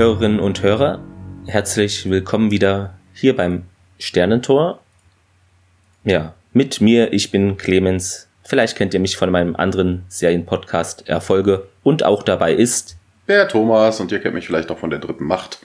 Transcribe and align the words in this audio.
Hörerinnen 0.00 0.40
und 0.40 0.62
Hörer, 0.62 0.98
herzlich 1.46 2.08
willkommen 2.08 2.50
wieder 2.50 2.94
hier 3.12 3.36
beim 3.36 3.64
Sternentor. 3.98 4.80
Ja, 6.04 6.32
mit 6.54 6.80
mir, 6.80 7.12
ich 7.12 7.30
bin 7.30 7.58
Clemens. 7.58 8.26
Vielleicht 8.42 8.78
kennt 8.78 8.94
ihr 8.94 9.00
mich 9.00 9.18
von 9.18 9.30
meinem 9.30 9.54
anderen 9.54 10.06
Serienpodcast 10.08 11.06
Erfolge 11.06 11.68
und 11.82 12.02
auch 12.02 12.22
dabei 12.22 12.54
ist 12.54 12.96
der 13.28 13.46
Thomas 13.46 14.00
und 14.00 14.10
ihr 14.10 14.20
kennt 14.20 14.34
mich 14.34 14.46
vielleicht 14.46 14.70
auch 14.70 14.78
von 14.78 14.88
der 14.88 15.00
dritten 15.00 15.24
Macht 15.24 15.58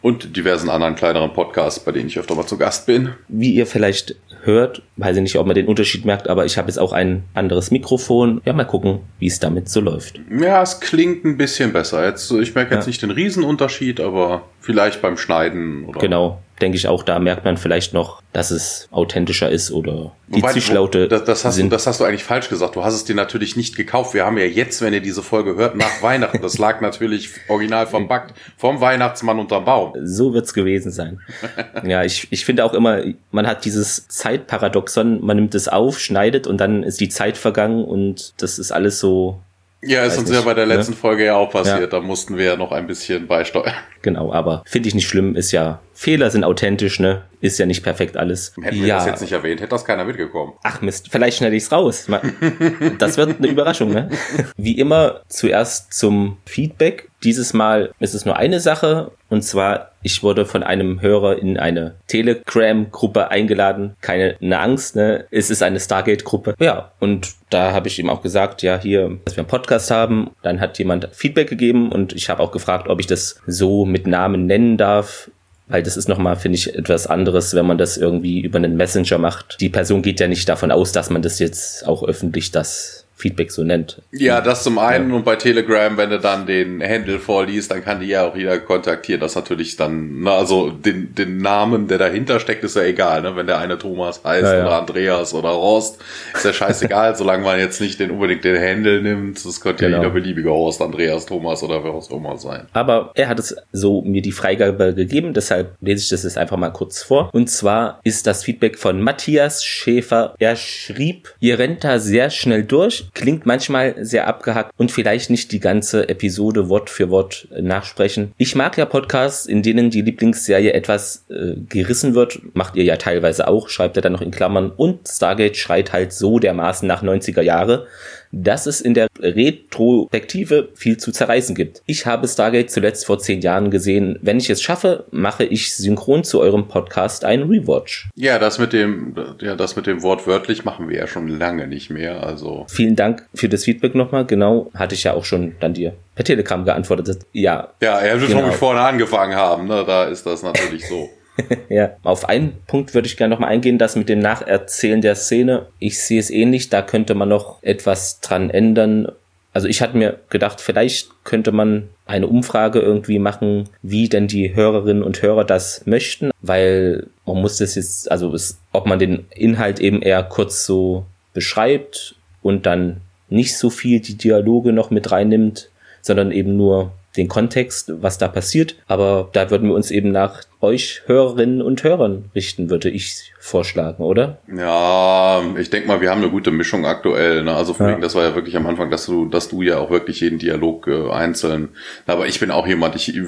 und 0.00 0.36
diversen 0.36 0.70
anderen 0.70 0.94
kleineren 0.94 1.32
Podcasts, 1.32 1.80
bei 1.80 1.92
denen 1.92 2.08
ich 2.08 2.18
öfter 2.18 2.34
mal 2.34 2.46
zu 2.46 2.56
Gast 2.56 2.86
bin. 2.86 3.14
Wie 3.28 3.52
ihr 3.54 3.66
vielleicht 3.66 4.16
hört, 4.42 4.82
weiß 4.96 5.16
ich 5.16 5.22
nicht, 5.22 5.36
ob 5.36 5.46
man 5.46 5.54
den 5.54 5.66
Unterschied 5.66 6.04
merkt, 6.04 6.28
aber 6.28 6.44
ich 6.44 6.56
habe 6.56 6.68
jetzt 6.68 6.78
auch 6.78 6.92
ein 6.92 7.24
anderes 7.34 7.70
Mikrofon. 7.70 8.40
Ja, 8.44 8.52
mal 8.52 8.64
gucken, 8.64 9.00
wie 9.18 9.26
es 9.26 9.40
damit 9.40 9.68
so 9.68 9.80
läuft. 9.80 10.20
Ja, 10.30 10.62
es 10.62 10.80
klingt 10.80 11.24
ein 11.24 11.36
bisschen 11.36 11.72
besser. 11.72 12.04
Jetzt, 12.04 12.30
ich 12.30 12.54
merke 12.54 12.74
jetzt 12.74 12.84
ja. 12.84 12.88
nicht 12.88 13.02
den 13.02 13.10
Riesenunterschied, 13.10 14.00
aber 14.00 14.42
vielleicht 14.60 15.02
beim 15.02 15.16
Schneiden 15.16 15.84
oder. 15.84 16.00
Genau, 16.00 16.40
denke 16.58 16.76
ich 16.76 16.88
auch, 16.88 17.02
da 17.02 17.18
merkt 17.18 17.44
man 17.44 17.56
vielleicht 17.56 17.94
noch, 17.94 18.22
dass 18.32 18.50
es 18.50 18.88
authentischer 18.90 19.50
ist 19.50 19.70
oder 19.70 20.12
die 20.28 20.42
Wobei, 20.42 20.52
Zischlaute. 20.52 21.08
Das, 21.08 21.24
das, 21.24 21.44
hast 21.44 21.54
sind. 21.54 21.66
Du, 21.66 21.76
das 21.76 21.86
hast 21.86 22.00
du 22.00 22.04
eigentlich 22.04 22.24
falsch 22.24 22.48
gesagt. 22.48 22.76
Du 22.76 22.84
hast 22.84 22.94
es 22.94 23.04
dir 23.04 23.14
natürlich 23.14 23.56
nicht 23.56 23.76
gekauft. 23.76 24.14
Wir 24.14 24.26
haben 24.26 24.36
ja 24.38 24.44
jetzt, 24.44 24.82
wenn 24.82 24.92
ihr 24.92 25.00
diese 25.00 25.22
Folge 25.22 25.56
hört, 25.56 25.76
nach 25.76 26.02
Weihnachten. 26.02 26.42
Das 26.42 26.58
lag 26.58 26.80
natürlich 26.80 27.30
original 27.48 27.86
verpackt 27.86 28.34
vom 28.56 28.80
Weihnachtsmann 28.80 29.38
unterm 29.38 29.64
Baum. 29.64 29.94
So 30.02 30.34
wird's 30.34 30.52
gewesen 30.52 30.92
sein. 30.92 31.20
ja, 31.84 32.04
ich, 32.04 32.28
ich 32.30 32.44
finde 32.44 32.64
auch 32.64 32.74
immer, 32.74 33.02
man 33.30 33.46
hat 33.46 33.64
dieses 33.64 34.08
Zeitparadoxon, 34.08 35.24
man 35.24 35.36
nimmt 35.36 35.54
es 35.54 35.68
auf, 35.68 35.98
schneidet 35.98 36.46
und 36.46 36.58
dann 36.58 36.82
ist 36.82 37.00
die 37.00 37.08
Zeit 37.08 37.36
vergangen 37.36 37.84
und 37.84 38.34
das 38.38 38.58
ist 38.58 38.72
alles 38.72 39.00
so 39.00 39.40
ja, 39.82 40.04
ist 40.04 40.18
uns 40.18 40.28
nicht, 40.28 40.38
ja 40.38 40.44
bei 40.44 40.54
der 40.54 40.66
ne? 40.66 40.74
letzten 40.74 40.92
ne? 40.92 40.98
Folge 40.98 41.24
ja 41.24 41.36
auch 41.36 41.50
passiert. 41.50 41.80
Ja. 41.80 41.86
Da 41.86 42.00
mussten 42.00 42.36
wir 42.36 42.44
ja 42.44 42.56
noch 42.56 42.72
ein 42.72 42.86
bisschen 42.86 43.26
beisteuern. 43.26 43.74
Genau, 44.00 44.32
aber 44.32 44.62
finde 44.64 44.88
ich 44.88 44.94
nicht 44.94 45.08
schlimm, 45.08 45.34
ist 45.34 45.50
ja, 45.50 45.80
Fehler 45.92 46.30
sind 46.30 46.44
authentisch, 46.44 47.00
ne? 47.00 47.24
Ist 47.40 47.58
ja 47.58 47.66
nicht 47.66 47.82
perfekt 47.82 48.16
alles. 48.16 48.54
Hätten 48.62 48.76
ja. 48.76 48.82
wir 48.82 48.94
das 48.94 49.06
jetzt 49.06 49.20
nicht 49.22 49.32
erwähnt, 49.32 49.60
hätte 49.60 49.70
das 49.70 49.84
keiner 49.84 50.04
mitgekommen. 50.04 50.52
Ach 50.62 50.80
Mist, 50.80 51.08
vielleicht 51.10 51.38
schneide 51.38 51.56
ich's 51.56 51.72
raus. 51.72 52.06
Das 52.98 53.16
wird 53.16 53.38
eine 53.38 53.48
Überraschung, 53.48 53.92
ne? 53.92 54.08
Wie 54.56 54.78
immer 54.78 55.22
zuerst 55.26 55.92
zum 55.92 56.36
Feedback. 56.46 57.10
Dieses 57.24 57.54
Mal 57.54 57.92
ist 57.98 58.14
es 58.14 58.24
nur 58.24 58.36
eine 58.36 58.60
Sache 58.60 59.10
und 59.28 59.42
zwar 59.42 59.87
ich 60.02 60.22
wurde 60.22 60.46
von 60.46 60.62
einem 60.62 61.00
Hörer 61.00 61.38
in 61.38 61.58
eine 61.58 61.96
Telegram-Gruppe 62.06 63.30
eingeladen. 63.30 63.96
Keine 64.00 64.36
eine 64.40 64.58
Angst, 64.60 64.96
ne? 64.96 65.26
Es 65.30 65.50
ist 65.50 65.62
eine 65.62 65.80
Stargate-Gruppe. 65.80 66.54
Ja, 66.60 66.92
und 67.00 67.34
da 67.50 67.72
habe 67.72 67.88
ich 67.88 67.98
ihm 67.98 68.10
auch 68.10 68.22
gesagt, 68.22 68.62
ja, 68.62 68.78
hier, 68.80 69.18
dass 69.24 69.36
wir 69.36 69.42
einen 69.42 69.48
Podcast 69.48 69.90
haben. 69.90 70.30
Dann 70.42 70.60
hat 70.60 70.78
jemand 70.78 71.08
Feedback 71.12 71.48
gegeben 71.48 71.90
und 71.90 72.12
ich 72.12 72.30
habe 72.30 72.42
auch 72.42 72.52
gefragt, 72.52 72.88
ob 72.88 73.00
ich 73.00 73.06
das 73.06 73.40
so 73.46 73.84
mit 73.84 74.06
Namen 74.06 74.46
nennen 74.46 74.76
darf. 74.76 75.30
Weil 75.66 75.82
das 75.82 75.98
ist 75.98 76.08
nochmal, 76.08 76.36
finde 76.36 76.56
ich, 76.56 76.74
etwas 76.74 77.06
anderes, 77.06 77.54
wenn 77.54 77.66
man 77.66 77.76
das 77.76 77.98
irgendwie 77.98 78.40
über 78.40 78.56
einen 78.56 78.76
Messenger 78.76 79.18
macht. 79.18 79.60
Die 79.60 79.68
Person 79.68 80.00
geht 80.00 80.18
ja 80.18 80.26
nicht 80.26 80.48
davon 80.48 80.70
aus, 80.70 80.92
dass 80.92 81.10
man 81.10 81.20
das 81.20 81.38
jetzt 81.40 81.86
auch 81.86 82.02
öffentlich 82.02 82.52
das 82.52 83.04
Feedback 83.18 83.50
so 83.50 83.64
nennt. 83.64 84.00
Ja, 84.12 84.40
das 84.40 84.62
zum 84.62 84.78
einen 84.78 85.10
ja. 85.10 85.16
und 85.16 85.24
bei 85.24 85.34
Telegram, 85.34 85.96
wenn 85.96 86.10
du 86.10 86.20
dann 86.20 86.46
den 86.46 86.80
Handle 86.80 87.18
vorliest, 87.18 87.70
dann 87.70 87.84
kann 87.84 87.98
die 87.98 88.06
ja 88.06 88.24
auch 88.24 88.36
jeder 88.36 88.58
kontaktieren. 88.60 89.20
Das 89.20 89.34
natürlich 89.34 89.76
dann, 89.76 90.22
na, 90.22 90.36
also 90.36 90.70
den, 90.70 91.16
den 91.16 91.38
Namen, 91.38 91.88
der 91.88 91.98
dahinter 91.98 92.38
steckt, 92.38 92.62
ist 92.62 92.76
ja 92.76 92.82
egal, 92.82 93.22
ne? 93.22 93.34
Wenn 93.34 93.48
der 93.48 93.58
eine 93.58 93.76
Thomas 93.76 94.22
heißt 94.24 94.44
ja, 94.44 94.58
ja. 94.58 94.62
oder 94.62 94.78
Andreas 94.78 95.34
oder 95.34 95.48
Rost, 95.48 95.98
ist 96.32 96.44
ja 96.44 96.52
scheißegal, 96.52 97.16
solange 97.16 97.42
man 97.42 97.58
jetzt 97.58 97.80
nicht 97.80 97.98
den 97.98 98.12
unbedingt 98.12 98.44
den 98.44 98.56
Handle 98.56 99.02
nimmt. 99.02 99.44
Das 99.44 99.60
könnte 99.60 99.84
genau. 99.84 99.96
ja 99.96 100.02
jeder 100.04 100.14
beliebige 100.14 100.50
Horst, 100.50 100.80
Andreas, 100.80 101.26
Thomas 101.26 101.62
oder 101.64 101.82
wer 101.82 101.90
auch 101.90 102.10
immer 102.12 102.36
sein. 102.38 102.68
Aber 102.72 103.10
er 103.16 103.28
hat 103.28 103.40
es 103.40 103.56
so 103.72 104.02
mir 104.02 104.22
die 104.22 104.32
Freigabe 104.32 104.94
gegeben, 104.94 105.34
deshalb 105.34 105.74
lese 105.80 106.04
ich 106.04 106.10
das 106.10 106.22
jetzt 106.22 106.38
einfach 106.38 106.56
mal 106.56 106.70
kurz 106.70 107.02
vor. 107.02 107.30
Und 107.32 107.50
zwar 107.50 107.98
ist 108.04 108.28
das 108.28 108.44
Feedback 108.44 108.78
von 108.78 109.02
Matthias 109.02 109.64
Schäfer. 109.64 110.34
Er 110.38 110.54
schrieb, 110.54 111.34
ihr 111.40 111.58
rennt 111.58 111.82
da 111.82 111.98
sehr 111.98 112.30
schnell 112.30 112.62
durch 112.62 113.07
klingt 113.14 113.46
manchmal 113.46 113.94
sehr 114.04 114.26
abgehackt 114.26 114.72
und 114.76 114.90
vielleicht 114.90 115.30
nicht 115.30 115.52
die 115.52 115.60
ganze 115.60 116.08
Episode 116.08 116.68
Wort 116.68 116.90
für 116.90 117.10
Wort 117.10 117.48
nachsprechen. 117.58 118.32
Ich 118.36 118.54
mag 118.54 118.76
ja 118.76 118.86
Podcasts, 118.86 119.46
in 119.46 119.62
denen 119.62 119.90
die 119.90 120.02
Lieblingsserie 120.02 120.72
etwas 120.72 121.24
äh, 121.28 121.54
gerissen 121.68 122.14
wird. 122.14 122.40
Macht 122.54 122.76
ihr 122.76 122.84
ja 122.84 122.96
teilweise 122.96 123.48
auch, 123.48 123.68
schreibt 123.68 123.96
er 123.96 124.02
dann 124.02 124.12
noch 124.12 124.22
in 124.22 124.30
Klammern. 124.30 124.70
Und 124.70 125.08
Stargate 125.08 125.56
schreit 125.56 125.92
halt 125.92 126.12
so 126.12 126.38
dermaßen 126.38 126.86
nach 126.86 127.02
90er 127.02 127.42
Jahre 127.42 127.86
dass 128.32 128.66
es 128.66 128.80
in 128.80 128.94
der 128.94 129.08
Retrospektive 129.20 130.68
viel 130.74 130.96
zu 130.96 131.12
zerreißen 131.12 131.54
gibt. 131.54 131.82
Ich 131.86 132.06
habe 132.06 132.28
Stargate 132.28 132.70
zuletzt 132.70 133.06
vor 133.06 133.18
zehn 133.18 133.40
Jahren 133.40 133.70
gesehen. 133.70 134.18
Wenn 134.22 134.38
ich 134.38 134.50
es 134.50 134.62
schaffe, 134.62 135.04
mache 135.10 135.44
ich 135.44 135.74
synchron 135.74 136.24
zu 136.24 136.40
eurem 136.40 136.68
Podcast 136.68 137.24
einen 137.24 137.48
Rewatch. 137.48 138.08
Ja, 138.14 138.38
das 138.38 138.58
mit 138.58 138.72
dem, 138.72 139.14
ja, 139.40 139.54
das 139.56 139.76
mit 139.76 139.86
dem 139.86 140.02
Wort 140.02 140.26
wörtlich 140.26 140.64
machen 140.64 140.88
wir 140.88 140.98
ja 140.98 141.06
schon 141.06 141.28
lange 141.28 141.66
nicht 141.66 141.90
mehr. 141.90 142.24
Also. 142.24 142.66
Vielen 142.68 142.96
Dank 142.96 143.26
für 143.34 143.48
das 143.48 143.64
Feedback 143.64 143.94
nochmal. 143.94 144.26
Genau, 144.26 144.70
hatte 144.74 144.94
ich 144.94 145.04
ja 145.04 145.14
auch 145.14 145.24
schon 145.24 145.54
dann 145.60 145.74
dir 145.74 145.94
per 146.14 146.24
Telegram 146.24 146.64
geantwortet. 146.64 147.20
Ja. 147.32 147.68
Ja, 147.80 147.98
er 147.98 148.20
wird 148.20 148.30
genau. 148.30 148.42
schon 148.42 148.52
vorne 148.52 148.80
angefangen 148.80 149.36
haben. 149.36 149.68
Ne? 149.68 149.84
Da 149.86 150.04
ist 150.04 150.26
das 150.26 150.42
natürlich 150.42 150.86
so. 150.86 151.08
ja, 151.68 151.96
auf 152.02 152.28
einen 152.28 152.52
Punkt 152.66 152.94
würde 152.94 153.06
ich 153.06 153.16
gerne 153.16 153.34
noch 153.34 153.40
mal 153.40 153.48
eingehen, 153.48 153.78
das 153.78 153.96
mit 153.96 154.08
dem 154.08 154.18
Nacherzählen 154.18 155.00
der 155.00 155.14
Szene. 155.14 155.66
Ich 155.78 156.02
sehe 156.02 156.20
es 156.20 156.30
ähnlich, 156.30 156.68
da 156.68 156.82
könnte 156.82 157.14
man 157.14 157.28
noch 157.28 157.62
etwas 157.62 158.20
dran 158.20 158.50
ändern. 158.50 159.08
Also 159.52 159.68
ich 159.68 159.80
hatte 159.80 159.96
mir 159.96 160.18
gedacht, 160.30 160.60
vielleicht 160.60 161.24
könnte 161.24 161.52
man 161.52 161.88
eine 162.06 162.26
Umfrage 162.26 162.80
irgendwie 162.80 163.18
machen, 163.18 163.68
wie 163.82 164.08
denn 164.08 164.28
die 164.28 164.54
Hörerinnen 164.54 165.02
und 165.02 165.22
Hörer 165.22 165.44
das 165.44 165.86
möchten, 165.86 166.30
weil 166.42 167.06
man 167.26 167.40
muss 167.40 167.58
das 167.58 167.74
jetzt, 167.74 168.10
also 168.10 168.32
es, 168.34 168.60
ob 168.72 168.86
man 168.86 168.98
den 168.98 169.26
Inhalt 169.30 169.80
eben 169.80 170.02
eher 170.02 170.22
kurz 170.22 170.64
so 170.64 171.06
beschreibt 171.32 172.14
und 172.42 172.66
dann 172.66 173.00
nicht 173.30 173.56
so 173.56 173.70
viel 173.70 174.00
die 174.00 174.16
Dialoge 174.16 174.72
noch 174.72 174.90
mit 174.90 175.10
reinnimmt, 175.10 175.70
sondern 176.02 176.30
eben 176.30 176.56
nur 176.56 176.92
den 177.16 177.28
Kontext, 177.28 177.92
was 178.00 178.18
da 178.18 178.28
passiert. 178.28 178.76
Aber 178.86 179.28
da 179.32 179.50
würden 179.50 179.68
wir 179.68 179.74
uns 179.74 179.90
eben 179.90 180.12
nach 180.12 180.42
euch 180.60 181.02
Hörerinnen 181.06 181.62
und 181.62 181.82
Hörern 181.84 182.30
richten, 182.34 182.68
würde 182.70 182.90
ich 182.90 183.32
vorschlagen, 183.38 184.02
oder? 184.02 184.38
Ja, 184.54 185.42
ich 185.56 185.70
denke 185.70 185.88
mal, 185.88 186.00
wir 186.00 186.10
haben 186.10 186.22
eine 186.22 186.30
gute 186.30 186.50
Mischung 186.50 186.84
aktuell. 186.84 187.44
Ne? 187.44 187.54
Also 187.54 187.74
ja. 187.78 187.96
das 187.96 188.14
war 188.14 188.24
ja 188.24 188.34
wirklich 188.34 188.56
am 188.56 188.66
Anfang, 188.66 188.90
dass 188.90 189.06
du, 189.06 189.26
dass 189.26 189.48
du 189.48 189.62
ja 189.62 189.78
auch 189.78 189.90
wirklich 189.90 190.20
jeden 190.20 190.38
Dialog 190.38 190.86
äh, 190.88 191.10
einzeln. 191.10 191.70
Aber 192.06 192.26
ich 192.26 192.40
bin 192.40 192.50
auch 192.50 192.66
jemand, 192.66 192.96
ich 192.96 193.20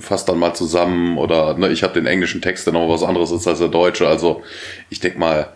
fasse 0.00 0.26
dann 0.26 0.38
mal 0.38 0.54
zusammen 0.54 1.16
oder 1.18 1.56
ne, 1.56 1.70
ich 1.70 1.82
habe 1.82 1.94
den 1.94 2.06
englischen 2.06 2.42
Text, 2.42 2.66
der 2.66 2.74
noch 2.74 2.88
was 2.88 3.02
anderes 3.02 3.30
ist 3.30 3.46
als 3.46 3.60
der 3.60 3.68
deutsche. 3.68 4.06
Also 4.06 4.42
ich 4.90 5.00
denke 5.00 5.18
mal, 5.18 5.48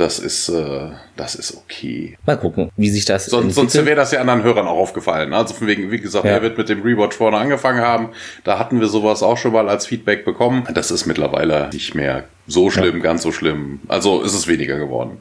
das 0.00 0.18
ist, 0.18 0.48
äh, 0.48 0.88
das 1.16 1.34
ist 1.34 1.56
okay. 1.56 2.16
Mal 2.26 2.38
gucken, 2.38 2.70
wie 2.76 2.88
sich 2.88 3.04
das. 3.04 3.26
Sonst, 3.26 3.54
sonst 3.54 3.74
wäre 3.74 3.96
das 3.96 4.12
ja 4.12 4.20
anderen 4.20 4.42
Hörern 4.42 4.66
auch 4.66 4.78
aufgefallen. 4.78 5.34
Also 5.34 5.54
von 5.54 5.66
wegen, 5.66 5.90
wie 5.90 6.00
gesagt, 6.00 6.24
ja. 6.24 6.32
er 6.32 6.42
wird 6.42 6.56
mit 6.56 6.68
dem 6.68 6.82
Rewatch 6.82 7.16
vorne 7.16 7.36
angefangen 7.36 7.80
haben. 7.80 8.08
Da 8.44 8.58
hatten 8.58 8.80
wir 8.80 8.88
sowas 8.88 9.22
auch 9.22 9.36
schon 9.36 9.52
mal 9.52 9.68
als 9.68 9.86
Feedback 9.86 10.24
bekommen. 10.24 10.66
Das 10.72 10.90
ist 10.90 11.06
mittlerweile 11.06 11.68
nicht 11.72 11.94
mehr 11.94 12.24
so 12.50 12.70
schlimm, 12.70 12.96
ja. 12.96 13.02
ganz 13.02 13.22
so 13.22 13.32
schlimm. 13.32 13.80
Also 13.88 14.22
ist 14.22 14.34
es 14.34 14.46
weniger 14.48 14.78
geworden. 14.78 15.18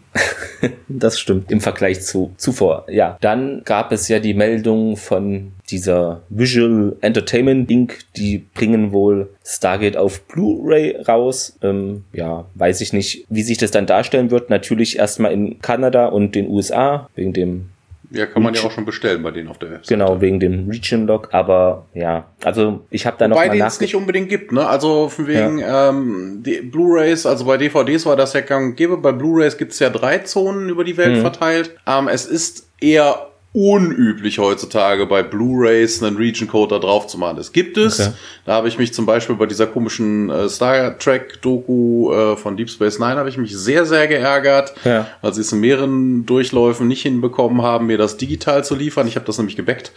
das 0.88 1.20
stimmt 1.20 1.52
im 1.52 1.62
Vergleich 1.62 2.02
zu 2.02 2.34
zuvor. 2.38 2.86
Ja, 2.90 3.18
dann 3.22 3.62
gab 3.66 3.92
es 3.92 4.08
ja 4.08 4.20
die 4.20 4.34
Meldung 4.34 4.98
von 4.98 5.52
dieser 5.70 6.22
Visual 6.30 6.96
Entertainment 7.02 7.70
Inc. 7.70 8.00
Die 8.16 8.40
bringen 8.54 8.92
wohl 8.92 9.30
Stargate 9.46 9.98
auf 9.98 10.22
Blu-ray 10.22 11.02
raus. 11.08 11.58
Ähm, 11.62 12.04
ja, 12.14 12.46
weiß 12.56 12.82
ich 12.82 12.94
nicht, 12.94 13.26
wie 13.30 13.44
sich 13.44 13.58
das 13.58 13.72
dann 13.72 13.86
darstellen 13.86 14.32
wird. 14.32 14.50
Natürlich 14.50 14.98
erstmal 14.98 15.32
in 15.32 15.62
Kanada 15.62 16.08
und 16.08 16.36
den 16.36 16.50
USA 16.50 17.10
wegen 17.16 17.34
dem 17.34 17.70
ja, 18.12 18.26
kann 18.26 18.42
man 18.42 18.54
ja 18.54 18.62
auch 18.62 18.72
schon 18.72 18.86
bestellen 18.86 19.22
bei 19.22 19.32
denen 19.32 19.50
auf 19.50 19.60
der 19.60 19.72
Website. 19.72 19.90
Genau, 19.90 20.20
wegen 20.20 20.40
dem 20.40 20.70
Region 20.70 21.06
Log. 21.06 21.30
Aber 21.32 21.86
ja, 21.94 22.26
also 22.44 22.86
ich 22.90 23.06
habe 23.06 23.18
da 23.20 23.28
noch 23.28 23.36
Wobei 23.36 23.48
mal 23.48 23.68
es 23.68 23.80
nicht 23.80 23.96
unbedingt 23.96 24.30
gibt, 24.30 24.52
ne? 24.52 24.68
Also 24.68 25.10
von 25.10 25.28
wegen 25.28 25.60
ja. 25.60 25.90
ähm, 25.90 26.42
die 26.46 26.62
Blu-rays, 26.62 27.26
also 27.26 27.46
bei 27.46 27.58
DVDs 27.58 28.06
war 28.06 28.16
das 28.16 28.34
ja 28.34 28.42
gang 28.42 28.76
gäbe. 28.76 28.98
Bei 28.98 29.12
Blu-rays 29.12 29.58
gibt's 29.58 29.80
ja 29.80 29.90
drei 29.90 30.20
Zonen 30.20 30.70
über 30.70 30.84
die 30.84 30.98
Welt 30.98 31.18
mhm. 31.18 31.22
verteilt. 31.22 31.76
Ähm, 31.86 32.08
es 32.08 32.26
ist 32.26 32.68
eher 32.82 33.28
unüblich 33.52 34.38
heutzutage 34.38 35.08
bei 35.08 35.24
Blu-rays 35.24 36.04
einen 36.04 36.18
Region 36.18 36.48
Code 36.48 36.76
da 36.76 36.80
drauf 36.80 37.08
zu 37.08 37.18
machen. 37.18 37.38
Das 37.38 37.52
gibt 37.52 37.78
es. 37.78 38.00
Okay. 38.00 38.12
Da 38.46 38.54
habe 38.54 38.68
ich 38.68 38.78
mich 38.78 38.94
zum 38.94 39.08
Beispiel 39.08 39.36
bei 39.36 39.48
dieser 39.48 39.66
komischen 39.66 40.30
äh, 40.30 40.48
Star 40.48 41.00
Trek 41.00 41.42
Doku 41.42 42.14
äh, 42.14 42.38
von 42.38 42.58
Deep 42.58 42.70
Space 42.70 43.00
Nine 43.00 43.16
habe 43.16 43.28
ich 43.28 43.38
mich 43.38 43.58
sehr, 43.58 43.86
sehr 43.86 44.08
geärgert, 44.08 44.76
ja. 44.86 45.08
weil 45.22 45.34
sie 45.34 45.42
es 45.42 45.52
in 45.52 45.62
mehreren 45.62 46.28
Durchläufen 46.28 46.88
nicht 46.88 47.02
hinbekommen 47.02 47.64
haben, 47.64 47.88
mir 47.88 47.98
das 47.98 48.18
digital 48.18 48.64
zu 48.64 48.76
liefern. 48.76 49.08
Ich 49.08 49.16
habe 49.16 49.26
das 49.26 49.40
nämlich 49.40 49.56
gebackt. 49.56 49.94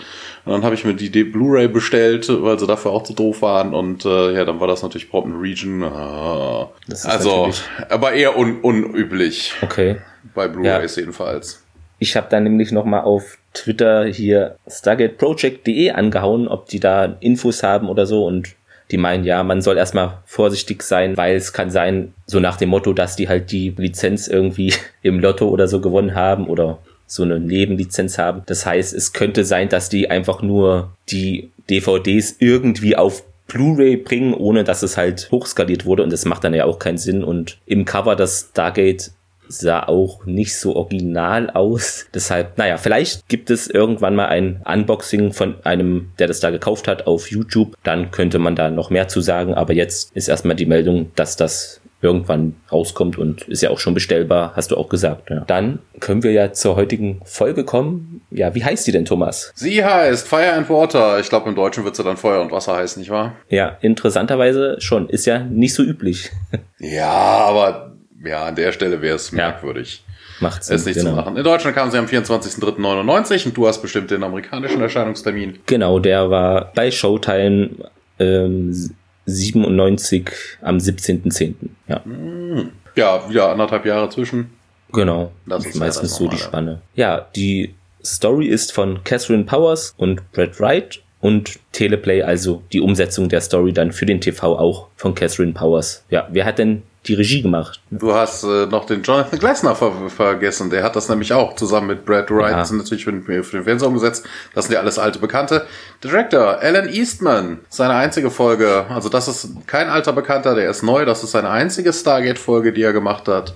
Und 0.47 0.53
dann 0.53 0.65
habe 0.65 0.75
ich 0.75 0.87
mir 0.87 0.95
die, 0.95 1.25
Blu-ray 1.25 1.69
bestellt, 1.69 2.29
weil 2.31 2.59
sie 2.59 2.67
dafür 2.67 2.93
auch 2.93 3.03
zu 3.03 3.13
doof 3.13 3.43
waren. 3.43 3.75
Und 3.75 4.07
äh, 4.07 4.33
ja, 4.33 4.47
dann 4.47 4.61
war 4.61 4.67
das 4.67 4.83
natürlich 4.83 5.09
überhaupt 5.09 5.29
ein 5.29 5.39
Region. 5.39 5.83
Ah. 5.83 6.71
also, 7.05 7.51
aber 7.91 8.13
eher 8.13 8.39
un 8.39 8.61
unüblich. 8.61 9.53
Okay. 9.61 9.99
Bei 10.35 10.49
Blu-rays 10.49 10.97
ja. 10.97 11.01
jedenfalls 11.03 11.63
Ich 11.99 12.17
habe 12.17 12.29
dann 12.31 12.45
nämlich 12.45 12.73
nochmal 12.73 13.03
auf 13.03 13.39
Twitter 13.55 14.07
hier 14.07 14.57
StargateProject.de 14.69 15.91
angehauen, 15.91 16.49
ob 16.49 16.69
die 16.69 16.81
da 16.81 17.17
Infos 17.21 17.63
haben 17.63 17.89
oder 17.89 18.07
so. 18.07 18.25
Und 18.25 18.55
die 18.91 18.99
meinen, 18.99 19.25
ja, 19.25 19.43
man 19.43 19.63
soll 19.63 19.79
erstmal 19.79 20.19
vorsichtig 20.27 20.83
sein, 20.83 21.17
weil 21.17 21.37
es 21.37 21.53
kann 21.53 21.71
sein, 21.71 22.13
so 22.27 22.41
nach 22.41 22.57
dem 22.57 22.69
Motto, 22.69 22.93
dass 22.93 23.17
die 23.17 23.29
halt 23.29 23.51
die 23.51 23.75
Lizenz 23.77 24.29
irgendwie 24.29 24.73
im 25.03 25.19
Lotto 25.19 25.49
oder 25.49 25.69
so 25.69 25.81
gewonnen 25.81 26.15
haben 26.15 26.47
oder 26.47 26.79
so 27.07 27.23
eine 27.23 27.41
Nebenlizenz 27.41 28.19
haben. 28.19 28.43
Das 28.47 28.65
heißt, 28.65 28.95
es 28.95 29.13
könnte 29.13 29.45
sein, 29.45 29.69
dass 29.69 29.89
die 29.89 30.11
einfach 30.11 30.43
nur 30.43 30.93
die 31.11 31.51
DVDs 31.69 32.37
irgendwie 32.39 32.97
auf 32.97 33.23
Blu-ray 33.49 33.97
bringen, 33.97 34.33
ohne 34.33 34.65
dass 34.65 34.83
es 34.83 34.97
halt 34.97 35.29
hochskaliert 35.31 35.85
wurde. 35.85 36.03
Und 36.03 36.13
das 36.13 36.25
macht 36.25 36.45
dann 36.45 36.55
ja 36.55 36.65
auch 36.65 36.79
keinen 36.79 36.99
Sinn. 36.99 37.23
Und 37.23 37.59
im 37.67 37.85
Cover 37.85 38.17
das 38.17 38.49
Stargate 38.51 39.11
sah 39.53 39.85
auch 39.85 40.25
nicht 40.27 40.57
so 40.57 40.77
original 40.77 41.51
aus. 41.51 42.07
Deshalb, 42.15 42.59
naja, 42.59 42.77
vielleicht 42.77 43.29
gibt 43.29 43.51
es 43.51 43.69
irgendwann 43.69 44.15
mal 44.15 44.27
ein 44.27 44.63
Unboxing 44.65 45.33
von 45.33 45.57
einem, 45.65 46.13
der 46.19 46.27
das 46.27 46.41
da 46.41 46.51
gekauft 46.51 46.89
hat, 46.89 47.07
auf 47.07 47.31
YouTube. 47.31 47.77
Dann 47.83 48.11
könnte 48.11 48.39
man 48.39 48.57
da 48.57 48.71
noch 48.71 48.91
mehr 48.91 49.09
zu 49.09 49.21
sagen. 49.21 49.55
Aber 49.55 49.73
jetzt 49.73 50.15
ist 50.17 50.29
erstmal 50.29 50.57
die 50.57 50.67
Meldung, 50.67 51.11
dass 51.15 51.37
das 51.37 51.83
irgendwann 52.03 52.57
rauskommt 52.71 53.17
und 53.17 53.43
ist 53.49 53.63
ja 53.63 53.71
auch 53.71 53.79
schon 53.79 53.95
bestellbar, 53.95 54.53
hast 54.57 54.73
du 54.73 54.77
auch 54.77 54.89
gesagt. 54.89 55.31
Ja. 55.31 55.45
Dann 55.47 55.79
können 56.01 56.23
wir 56.23 56.33
ja 56.33 56.53
zur 56.53 56.77
heutigen 56.77 57.21
Folge 57.25 57.65
kommen. 57.65 58.23
Ja, 58.31 58.55
wie 58.55 58.65
heißt 58.65 58.87
die 58.87 58.93
denn, 58.93 59.05
Thomas? 59.05 59.53
Sie 59.55 59.85
heißt 59.85 60.27
Fire 60.27 60.53
and 60.53 60.69
Water. 60.69 61.21
Ich 61.21 61.29
glaube, 61.29 61.49
im 61.49 61.55
Deutschen 61.55 61.85
wird 61.85 61.95
sie 61.95 62.03
dann 62.03 62.17
Feuer 62.17 62.43
und 62.43 62.51
Wasser 62.51 62.77
heißen, 62.77 63.01
nicht 63.01 63.11
wahr? 63.11 63.37
Ja, 63.49 63.79
interessanterweise 63.81 64.77
schon. 64.81 65.09
Ist 65.09 65.27
ja 65.27 65.39
nicht 65.39 65.75
so 65.75 65.83
üblich. 65.83 66.31
Ja, 66.85 67.13
aber 67.13 67.92
ja, 68.25 68.45
an 68.45 68.55
der 68.55 68.73
Stelle 68.73 69.01
wäre 69.03 69.17
es 69.17 69.31
ja. 69.31 69.37
merkwürdig. 69.37 70.05
Macht 70.41 70.65
Sinn, 70.65 70.77
es 70.77 70.87
nicht 70.87 70.97
genau. 70.97 71.11
zu 71.11 71.17
machen. 71.17 71.37
In 71.37 71.45
Deutschland 71.45 71.77
kam 71.77 71.91
sie 71.91 71.99
am 71.99 72.07
24.03.99 72.07 73.47
und 73.47 73.57
du 73.57 73.67
hast 73.67 73.81
bestimmt 73.81 74.11
den 74.11 74.23
amerikanischen 74.23 74.81
Erscheinungstermin. 74.81 75.61
Genau, 75.67 75.99
der 75.99 76.31
war 76.31 76.73
bei 76.75 76.91
Showtime 76.91 77.71
ähm, 78.19 78.91
97 79.27 80.31
am 80.63 80.79
17.10. 80.79 81.55
Ja. 81.89 82.05
Hm. 82.05 82.71
ja, 82.97 83.29
wieder 83.29 83.51
anderthalb 83.51 83.87
Jahre 83.87 84.09
zwischen. 84.11 84.51
Genau. 84.93 85.33
Das 85.47 85.65
ist 85.65 85.77
meistens 85.77 86.17
so 86.17 86.29
die 86.29 86.39
Spanne. 86.39 86.83
Ja, 86.95 87.27
die 87.35 87.75
Story 88.05 88.47
ist 88.47 88.73
von 88.73 89.05
Catherine 89.05 89.45
Powers 89.45 89.95
und 89.97 90.33
Brad 90.33 90.61
Wright 90.61 91.03
und 91.21 91.61
Teleplay, 91.71 92.23
also 92.23 92.63
die 92.73 92.81
Umsetzung 92.81 93.29
der 93.29 93.41
Story 93.41 93.73
dann 93.73 93.93
für 93.93 94.07
den 94.07 94.21
TV 94.21 94.59
auch 94.59 94.89
von 94.97 95.15
Catherine 95.15 95.53
Powers. 95.53 96.05
Ja, 96.11 96.29
wer 96.31 96.45
hat 96.45 96.59
denn 96.59 96.83
die 97.07 97.15
Regie 97.15 97.43
gemacht. 97.43 97.81
Du 97.91 98.15
hast 98.15 98.45
äh, 98.45 98.67
noch 98.67 98.85
den 98.85 99.03
Jonathan 99.03 99.39
Glessner 99.39 99.75
ver 99.75 99.93
vergessen. 100.09 100.71
Der 100.71 100.85
hat 100.85 100.95
das 100.95 101.09
nämlich 101.09 101.33
auch 101.33 101.57
zusammen 101.57 101.89
mit 101.89 102.05
Brad 102.05 102.31
Wright 102.31 102.71
ja. 102.71 102.77
natürlich 102.77 103.05
für 103.05 103.13
den, 103.13 103.25
für 103.25 103.57
den 103.57 103.65
Fernseher 103.65 103.89
umgesetzt. 103.89 104.25
Das 104.55 104.67
sind 104.67 104.75
ja 104.75 104.81
alles 104.81 104.99
alte 104.99 105.19
Bekannte. 105.19 105.67
Director 106.03 106.61
Alan 106.61 106.89
Eastman. 106.89 107.59
Seine 107.69 107.95
einzige 107.95 108.31
Folge. 108.31 108.87
Also 108.89 109.09
das 109.09 109.27
ist 109.27 109.67
kein 109.67 109.89
alter 109.89 110.13
Bekannter, 110.13 110.55
der 110.55 110.71
ist 110.71 110.83
neu. 110.83 111.05
Das 111.05 111.25
ist 111.25 111.33
seine 111.33 111.51
einzige 111.51 111.93
Stargate-Folge, 111.93 112.73
die 112.73 112.83
er 112.83 112.93
gemacht 112.93 113.27
hat. 113.27 113.55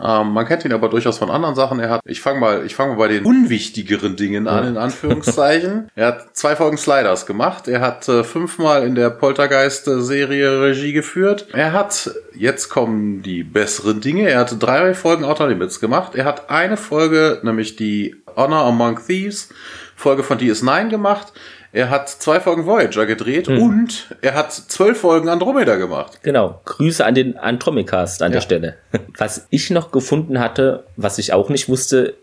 Ähm, 0.00 0.32
man 0.32 0.46
kennt 0.46 0.64
ihn 0.64 0.72
aber 0.72 0.88
durchaus 0.88 1.18
von 1.18 1.30
anderen 1.30 1.54
Sachen. 1.54 1.78
Er 1.80 1.90
hat, 1.90 2.00
ich 2.04 2.20
fange 2.20 2.40
mal, 2.40 2.66
ich 2.66 2.74
fange 2.74 2.92
mal 2.92 2.98
bei 2.98 3.08
den 3.08 3.24
unwichtigeren 3.24 4.16
Dingen 4.16 4.48
an, 4.48 4.66
in 4.66 4.76
Anführungszeichen. 4.76 5.88
er 5.94 6.06
hat 6.08 6.36
zwei 6.36 6.56
Folgen 6.56 6.76
Sliders 6.76 7.26
gemacht. 7.26 7.68
Er 7.68 7.80
hat 7.80 8.08
äh, 8.08 8.24
fünfmal 8.24 8.86
in 8.86 8.94
der 8.94 9.10
Poltergeist-Serie 9.10 10.62
Regie 10.62 10.92
geführt. 10.92 11.46
Er 11.52 11.72
hat, 11.72 12.10
jetzt 12.34 12.68
kommen 12.68 13.22
die 13.22 13.44
besseren 13.44 14.00
Dinge. 14.00 14.28
Er 14.28 14.40
hat 14.40 14.62
drei 14.62 14.94
Folgen 14.94 15.24
Outer 15.24 15.48
Limits 15.48 15.80
gemacht. 15.80 16.14
Er 16.14 16.24
hat 16.24 16.50
eine 16.50 16.76
Folge, 16.76 17.40
nämlich 17.42 17.76
die 17.76 18.16
Honor 18.36 18.64
Among 18.64 18.98
Thieves, 19.06 19.50
Folge 19.96 20.22
von 20.22 20.38
DS9 20.38 20.88
gemacht. 20.88 21.32
Er 21.74 21.90
hat 21.90 22.08
zwei 22.08 22.38
Folgen 22.38 22.66
Voyager 22.66 23.04
gedreht 23.04 23.48
hm. 23.48 23.60
und 23.60 24.16
er 24.20 24.34
hat 24.34 24.52
zwölf 24.52 25.00
Folgen 25.00 25.28
Andromeda 25.28 25.74
gemacht. 25.74 26.20
Genau. 26.22 26.60
Grüße 26.64 27.04
an 27.04 27.16
den 27.16 27.36
Andromecast 27.36 28.22
an 28.22 28.30
ja. 28.30 28.34
der 28.34 28.42
Stelle. 28.42 28.76
Was 29.18 29.48
ich 29.50 29.70
noch 29.70 29.90
gefunden 29.90 30.38
hatte, 30.38 30.84
was 30.96 31.18
ich 31.18 31.32
auch 31.32 31.48
nicht 31.48 31.68
wusste, 31.68 32.14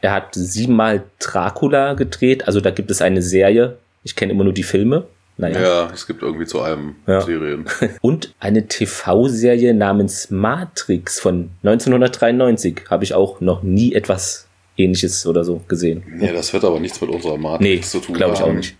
er 0.00 0.12
hat 0.12 0.36
siebenmal 0.36 1.02
Dracula 1.18 1.94
gedreht. 1.94 2.46
Also 2.46 2.60
da 2.60 2.70
gibt 2.70 2.88
es 2.92 3.02
eine 3.02 3.20
Serie. 3.20 3.78
Ich 4.04 4.14
kenne 4.14 4.32
immer 4.32 4.44
nur 4.44 4.52
die 4.52 4.62
Filme. 4.62 5.06
Naja. 5.36 5.60
Ja, 5.60 5.90
es 5.92 6.06
gibt 6.06 6.22
irgendwie 6.22 6.46
zu 6.46 6.60
allem 6.60 6.94
ja. 7.08 7.20
Serien. 7.20 7.64
Und 8.00 8.32
eine 8.38 8.68
TV-Serie 8.68 9.74
namens 9.74 10.30
Matrix 10.30 11.18
von 11.18 11.50
1993 11.64 12.82
habe 12.88 13.02
ich 13.02 13.14
auch 13.14 13.40
noch 13.40 13.64
nie 13.64 13.92
etwas 13.92 14.46
ähnliches 14.76 15.26
oder 15.26 15.42
so 15.42 15.62
gesehen. 15.66 16.04
Ja, 16.20 16.32
das 16.32 16.52
wird 16.52 16.64
aber 16.64 16.78
nichts 16.78 17.00
mit 17.00 17.10
unserer 17.10 17.36
Matrix 17.38 17.60
nee, 17.62 17.80
zu 17.80 17.98
tun 17.98 18.14
glaube 18.14 18.34
ich 18.34 18.42
auch 18.42 18.52
nicht. 18.52 18.76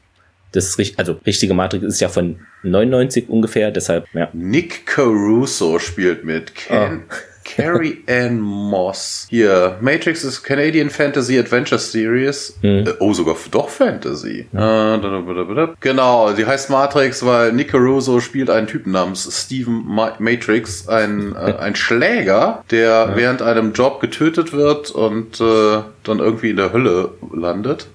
Das 0.52 0.76
also 0.97 1.20
richtige 1.25 1.55
Matrix 1.55 1.85
ist 1.85 2.00
ja 2.00 2.08
von 2.08 2.41
99 2.62 3.29
ungefähr, 3.29 3.70
deshalb, 3.70 4.06
ja. 4.14 4.29
Nick 4.32 4.87
Caruso 4.87 5.79
spielt 5.79 6.25
mit. 6.25 6.55
Ken, 6.55 7.05
oh. 7.08 7.14
Carrie 7.44 8.02
Ann 8.08 8.41
Moss. 8.41 9.26
Hier, 9.29 9.76
Matrix 9.81 10.25
ist 10.25 10.43
Canadian 10.43 10.91
Fantasy 10.91 11.38
Adventure 11.38 11.79
Series. 11.79 12.58
Mhm. 12.62 12.87
Äh, 12.87 12.92
oh, 13.00 13.12
sogar 13.12 13.37
doch 13.50 13.69
Fantasy. 13.69 14.47
Mhm. 14.52 15.76
Genau, 15.80 16.33
die 16.33 16.47
heißt 16.47 16.71
Matrix, 16.71 17.25
weil 17.25 17.52
Nick 17.52 17.73
Caruso 17.73 18.21
spielt 18.21 18.50
einen 18.50 18.66
Typen 18.66 18.92
namens 18.92 19.28
Steven 19.45 19.85
Ma 19.87 20.14
Matrix, 20.19 20.88
ein, 20.88 21.35
äh, 21.35 21.54
ein 21.59 21.75
Schläger, 21.75 22.64
der 22.71 22.88
ja. 22.88 23.16
während 23.16 23.42
einem 23.42 23.73
Job 23.73 24.00
getötet 24.00 24.52
wird 24.52 24.90
und 24.90 25.40
äh, 25.40 25.83
dann 26.04 26.19
irgendwie 26.19 26.50
in 26.50 26.57
der 26.57 26.73
Hölle 26.73 27.11
landet. 27.33 27.87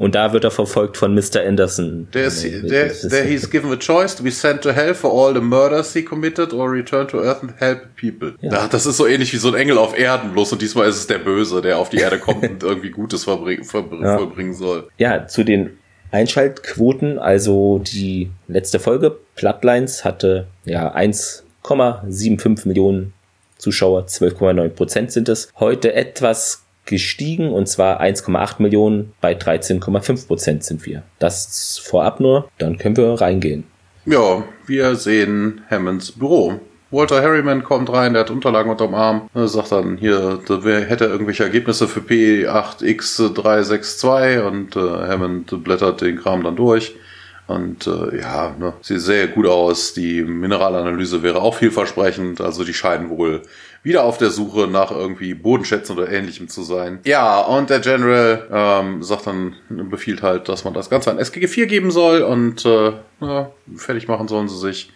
Und 0.00 0.14
da 0.14 0.32
wird 0.32 0.44
er 0.44 0.50
verfolgt 0.50 0.96
von 0.96 1.14
Mr. 1.14 1.42
Anderson. 1.46 2.08
There's, 2.10 2.40
there, 2.40 2.88
there 2.88 3.22
he's 3.22 3.50
given 3.50 3.70
a 3.70 3.76
choice 3.76 4.16
to 4.16 4.22
be 4.22 4.30
sent 4.30 4.62
to 4.62 4.72
hell 4.72 4.94
for 4.94 5.10
all 5.10 5.34
the 5.34 5.42
murders 5.42 5.92
he 5.92 6.02
committed 6.02 6.54
or 6.54 6.70
return 6.70 7.06
to 7.08 7.18
earth 7.18 7.42
and 7.42 7.52
help 7.58 7.80
people. 7.96 8.32
Ja. 8.40 8.66
das 8.66 8.86
ist 8.86 8.96
so 8.96 9.06
ähnlich 9.06 9.34
wie 9.34 9.36
so 9.36 9.48
ein 9.48 9.54
Engel 9.56 9.76
auf 9.76 9.98
Erden, 9.98 10.32
bloß 10.32 10.54
und 10.54 10.62
diesmal 10.62 10.88
ist 10.88 10.96
es 10.96 11.06
der 11.06 11.18
Böse, 11.18 11.60
der 11.60 11.76
auf 11.78 11.90
die 11.90 11.98
Erde 11.98 12.18
kommt 12.18 12.42
und 12.50 12.62
irgendwie 12.62 12.88
Gutes 12.88 13.24
verbring, 13.24 13.62
ver 13.62 13.84
ja. 14.00 14.16
vollbringen 14.16 14.54
soll. 14.54 14.88
Ja, 14.96 15.26
zu 15.26 15.44
den 15.44 15.76
Einschaltquoten, 16.12 17.18
also 17.18 17.78
die 17.80 18.30
letzte 18.48 18.80
Folge, 18.80 19.18
Bloodlines, 19.36 20.02
hatte 20.02 20.46
ja 20.64 20.96
1,75 20.96 22.66
Millionen 22.66 23.12
Zuschauer, 23.58 24.06
12,9 24.06 24.70
Prozent 24.70 25.12
sind 25.12 25.28
es. 25.28 25.52
Heute 25.58 25.92
etwas 25.92 26.62
gestiegen 26.90 27.50
und 27.50 27.66
zwar 27.66 28.02
1,8 28.02 28.60
Millionen 28.60 29.14
bei 29.22 29.32
13,5 29.32 30.26
Prozent 30.26 30.64
sind 30.64 30.84
wir. 30.84 31.02
Das 31.18 31.80
vorab 31.82 32.20
nur, 32.20 32.50
dann 32.58 32.76
können 32.76 32.98
wir 32.98 33.18
reingehen. 33.20 33.64
Ja, 34.04 34.44
wir 34.66 34.96
sehen 34.96 35.62
Hammonds 35.70 36.12
Büro. 36.12 36.60
Walter 36.90 37.22
Harriman 37.22 37.62
kommt 37.62 37.90
rein, 37.92 38.14
der 38.14 38.22
hat 38.22 38.30
Unterlagen 38.30 38.68
unterm 38.68 38.94
Arm, 38.94 39.30
er 39.32 39.46
sagt 39.46 39.70
dann 39.70 39.96
hier, 39.96 40.40
wer 40.48 40.80
hätte 40.80 41.04
irgendwelche 41.04 41.44
Ergebnisse 41.44 41.86
für 41.86 42.00
P8X362 42.00 44.40
und 44.40 44.74
äh, 44.74 44.80
Hammond 44.80 45.62
blättert 45.62 46.00
den 46.00 46.16
Kram 46.16 46.42
dann 46.42 46.56
durch. 46.56 46.96
Und 47.50 47.88
äh, 47.88 48.20
ja, 48.20 48.54
ne, 48.56 48.74
sieht 48.80 49.00
sehr 49.00 49.26
gut 49.26 49.44
aus. 49.44 49.92
Die 49.92 50.22
Mineralanalyse 50.22 51.24
wäre 51.24 51.42
auch 51.42 51.56
vielversprechend. 51.56 52.40
Also 52.40 52.62
die 52.62 52.72
scheinen 52.72 53.10
wohl 53.10 53.42
wieder 53.82 54.04
auf 54.04 54.18
der 54.18 54.30
Suche 54.30 54.68
nach 54.68 54.92
irgendwie 54.92 55.34
Bodenschätzen 55.34 55.98
oder 55.98 56.12
ähnlichem 56.12 56.46
zu 56.46 56.62
sein. 56.62 57.00
Ja, 57.02 57.40
und 57.40 57.68
der 57.68 57.80
General 57.80 58.46
ähm, 58.52 59.02
sagt 59.02 59.26
dann, 59.26 59.56
befiehlt 59.68 60.22
halt, 60.22 60.48
dass 60.48 60.62
man 60.64 60.74
das 60.74 60.90
Ganze 60.90 61.10
an 61.10 61.18
SGG 61.18 61.48
4 61.48 61.66
geben 61.66 61.90
soll 61.90 62.22
und 62.22 62.64
äh, 62.64 62.92
ja, 63.20 63.50
fertig 63.74 64.06
machen 64.06 64.28
sollen 64.28 64.48
sie 64.48 64.58
sich. 64.58 64.92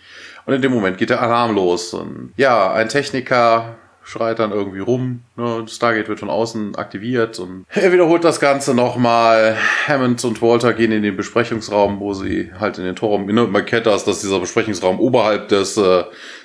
Und 0.47 0.55
in 0.55 0.63
dem 0.63 0.73
Moment 0.73 0.97
geht 0.97 1.11
der 1.11 1.23
Alarm 1.23 1.57
los. 1.57 1.93
Und 1.93 2.35
ja, 2.37 2.73
ein 2.73 2.89
Techniker 2.89 3.75
schreit 4.05 4.39
dann 4.39 4.53
irgendwie 4.53 4.81
rum. 4.81 5.23
Ne? 5.37 5.65
Stargate 5.67 6.09
wird 6.09 6.21
von 6.21 6.31
außen 6.31 6.77
aktiviert 6.77 7.39
und 7.41 7.65
er 7.71 7.93
wiederholt 7.93 8.23
das 8.23 8.39
Ganze 8.39 8.75
nochmal. 8.75 9.57
Hammond 9.89 10.25
und 10.25 10.41
Walter 10.41 10.73
gehen 10.73 10.93
in 10.93 11.03
den 11.03 11.17
Besprechungsraum, 11.17 11.99
wo 11.99 12.15
sie 12.15 12.51
halt 12.59 12.79
in 12.79 12.85
den 12.85 12.95
Torraum, 12.95 13.27
ne? 13.27 13.45
man 13.47 13.67
kennt 13.67 13.87
das, 13.87 14.05
dass 14.05 14.21
dieser 14.21 14.39
Besprechungsraum 14.39 15.01
oberhalb 15.01 15.49
des, 15.49 15.77
äh, 15.77 16.05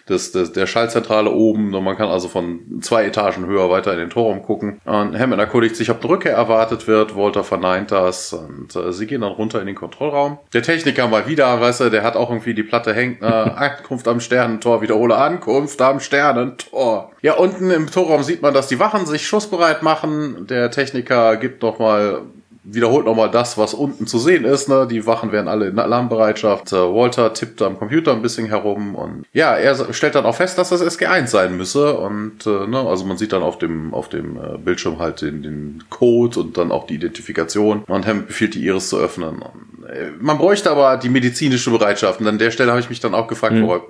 des, 0.10 0.32
des, 0.32 0.54
der 0.54 0.66
Schaltzentrale 0.66 1.32
oben, 1.32 1.74
und 1.74 1.84
man 1.84 1.96
kann 1.96 2.10
also 2.10 2.28
von 2.28 2.82
zwei 2.82 3.06
Etagen 3.06 3.46
höher 3.46 3.70
weiter 3.70 3.94
in 3.94 4.00
den 4.00 4.10
Torraum 4.10 4.42
gucken. 4.42 4.82
Und 4.86 5.18
Hammond 5.18 5.40
erkundigt 5.40 5.76
sich, 5.76 5.92
ob 5.92 6.02
eine 6.02 6.10
Rückkehr 6.10 6.34
erwartet 6.34 6.88
wird. 6.88 7.16
Walter 7.16 7.44
verneint 7.44 7.92
das 7.92 8.34
und 8.34 8.76
äh, 8.76 8.92
sie 8.92 9.06
gehen 9.06 9.22
dann 9.22 9.34
runter 9.34 9.60
in 9.62 9.68
den 9.68 9.76
Kontrollraum. 9.76 10.40
Der 10.54 10.64
Techniker 10.64 11.08
mal 11.08 11.28
wieder, 11.28 11.62
weißt 11.62 11.82
du, 11.82 11.90
der 11.92 12.04
hat 12.04 12.16
auch 12.16 12.30
irgendwie 12.32 12.56
die 12.56 12.64
Platte 12.64 12.94
hängt, 12.94 13.22
äh, 13.22 13.26
Ankunft 13.26 14.08
am 14.08 14.20
Sternentor, 14.20 14.82
wiederhole 14.82 15.16
Ankunft 15.16 15.80
am 15.82 16.00
Sternentor. 16.00 17.12
Ja, 17.22 17.34
unten 17.34 17.70
im 17.70 17.92
Torraum 17.92 18.24
sieht 18.24 18.42
man, 18.42 18.54
dass 18.54 18.68
die 18.68 18.79
Wachen 18.80 19.06
sich 19.06 19.28
schussbereit 19.28 19.84
machen. 19.84 20.48
Der 20.48 20.72
Techniker 20.72 21.38
gibt 21.38 21.62
noch 21.62 21.80
mal 21.80 22.24
wiederholt 22.74 23.06
nochmal 23.06 23.32
das, 23.32 23.58
was 23.58 23.74
unten 23.74 24.08
zu 24.08 24.20
sehen 24.20 24.46
ist. 24.46 24.70
Ne? 24.70 24.88
Die 24.90 25.06
Wachen 25.06 25.32
werden 25.32 25.48
alle 25.48 25.68
in 25.68 25.80
Alarmbereitschaft. 25.80 26.72
Äh, 26.74 26.76
Walter 26.76 27.34
tippt 27.34 27.62
am 27.62 27.78
Computer 27.78 28.12
ein 28.12 28.22
bisschen 28.22 28.48
herum 28.48 28.96
und 28.96 29.26
ja, 29.34 29.56
er 29.56 29.94
stellt 29.94 30.16
dann 30.16 30.26
auch 30.26 30.36
fest, 30.36 30.58
dass 30.58 30.70
das 30.70 30.82
SG1 30.82 31.28
sein 31.28 31.58
müsse 31.58 31.98
und 31.98 32.46
äh, 32.46 32.68
ne, 32.68 32.80
also 32.80 33.06
man 33.06 33.18
sieht 33.18 33.34
dann 33.34 33.44
auf 33.44 33.58
dem 33.58 33.94
auf 33.94 34.10
dem 34.10 34.38
äh, 34.38 34.58
Bildschirm 34.58 35.00
halt 35.00 35.22
den, 35.22 35.44
den 35.44 35.84
Code 35.90 36.40
und 36.40 36.58
dann 36.58 36.72
auch 36.72 36.86
die 36.88 36.96
Identifikation 36.96 37.84
und 37.88 38.08
Hammond 38.08 38.28
befiehlt 38.28 38.56
die 38.56 38.66
Iris 38.66 38.90
zu 38.90 38.98
öffnen. 38.98 39.42
Äh, 39.88 40.12
man 40.20 40.38
bräuchte 40.38 40.70
aber 40.72 40.98
die 40.98 41.10
medizinische 41.10 41.72
Bereitschaft 41.72 42.20
und 42.20 42.28
an 42.28 42.38
der 42.38 42.52
Stelle 42.52 42.72
habe 42.72 42.82
ich 42.82 42.90
mich 42.90 43.00
dann 43.00 43.16
auch 43.16 43.28
gefragt, 43.28 43.56
mhm. 43.56 43.68
wo, 43.68 43.82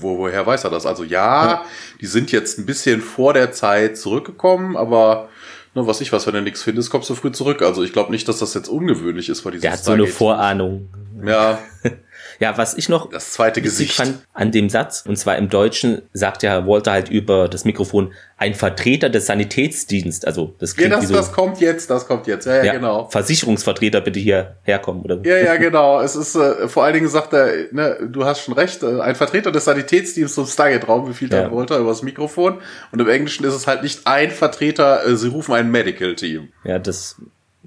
wo, 0.00 0.18
woher 0.18 0.46
weiß 0.46 0.64
er 0.64 0.70
das? 0.70 0.86
Also 0.86 1.04
ja, 1.04 1.46
ja, 1.46 1.64
die 2.00 2.06
sind 2.06 2.32
jetzt 2.32 2.58
ein 2.58 2.66
bisschen 2.66 3.00
vor 3.00 3.32
der 3.32 3.52
Zeit 3.52 3.96
zurückgekommen, 3.96 4.76
aber 4.76 5.28
ne, 5.74 5.86
was 5.86 6.00
ich 6.00 6.12
was, 6.12 6.26
wenn 6.26 6.34
du 6.34 6.42
nichts 6.42 6.62
findest, 6.62 6.90
kommst 6.90 7.10
du 7.10 7.14
früh 7.14 7.32
zurück. 7.32 7.62
Also 7.62 7.82
ich 7.82 7.92
glaube 7.92 8.10
nicht, 8.10 8.28
dass 8.28 8.38
das 8.38 8.54
jetzt 8.54 8.68
ungewöhnlich 8.68 9.28
ist 9.28 9.42
bei 9.42 9.50
diesem 9.50 9.62
Der 9.62 9.72
hat 9.72 9.84
so 9.84 9.92
eine 9.92 10.06
Vorahnung. 10.06 10.88
Ja. 11.24 11.58
Ja, 12.40 12.56
was 12.56 12.74
ich 12.74 12.88
noch 12.88 13.10
das 13.10 13.32
zweite 13.32 13.60
Gesicht 13.60 13.92
fand 13.92 14.26
an 14.32 14.50
dem 14.50 14.70
Satz, 14.70 15.04
und 15.06 15.16
zwar 15.16 15.36
im 15.36 15.50
Deutschen, 15.50 16.02
sagt 16.14 16.42
ja 16.42 16.66
Walter 16.66 16.92
halt 16.92 17.10
über 17.10 17.48
das 17.48 17.66
Mikrofon, 17.66 18.14
ein 18.38 18.54
Vertreter 18.54 19.10
des 19.10 19.26
Sanitätsdiensst, 19.26 20.26
also 20.26 20.54
das 20.58 20.74
klingt 20.74 20.90
ja, 20.90 20.96
das, 20.96 21.08
so, 21.08 21.14
das 21.14 21.32
kommt 21.32 21.60
jetzt, 21.60 21.90
das 21.90 22.06
kommt 22.06 22.26
jetzt, 22.26 22.46
ja, 22.46 22.56
ja, 22.56 22.64
ja, 22.64 22.72
genau. 22.72 23.08
Versicherungsvertreter 23.10 24.00
bitte 24.00 24.18
hier 24.18 24.56
herkommen, 24.62 25.02
oder? 25.02 25.20
Ja, 25.22 25.36
ja, 25.36 25.56
genau. 25.56 26.00
Es 26.00 26.16
ist, 26.16 26.34
äh, 26.34 26.66
vor 26.66 26.84
allen 26.84 26.94
Dingen 26.94 27.08
sagt 27.08 27.34
er, 27.34 27.72
ne, 27.72 28.08
du 28.10 28.24
hast 28.24 28.40
schon 28.40 28.54
recht, 28.54 28.82
äh, 28.82 29.00
ein 29.00 29.14
Vertreter 29.14 29.52
des 29.52 29.66
Sanitätsdienstes 29.66 30.34
zum 30.34 30.46
Stargate-Raum 30.46 31.04
befiehlt 31.04 31.34
ja. 31.34 31.52
Walter 31.52 31.78
übers 31.78 32.02
Mikrofon. 32.02 32.62
Und 32.90 33.00
im 33.00 33.08
Englischen 33.08 33.44
ist 33.44 33.54
es 33.54 33.66
halt 33.66 33.82
nicht 33.82 34.06
ein 34.06 34.30
Vertreter, 34.30 35.06
äh, 35.06 35.16
sie 35.16 35.28
rufen 35.28 35.54
ein 35.54 35.70
Medical-Team. 35.70 36.48
Ja, 36.64 36.78
das 36.78 37.16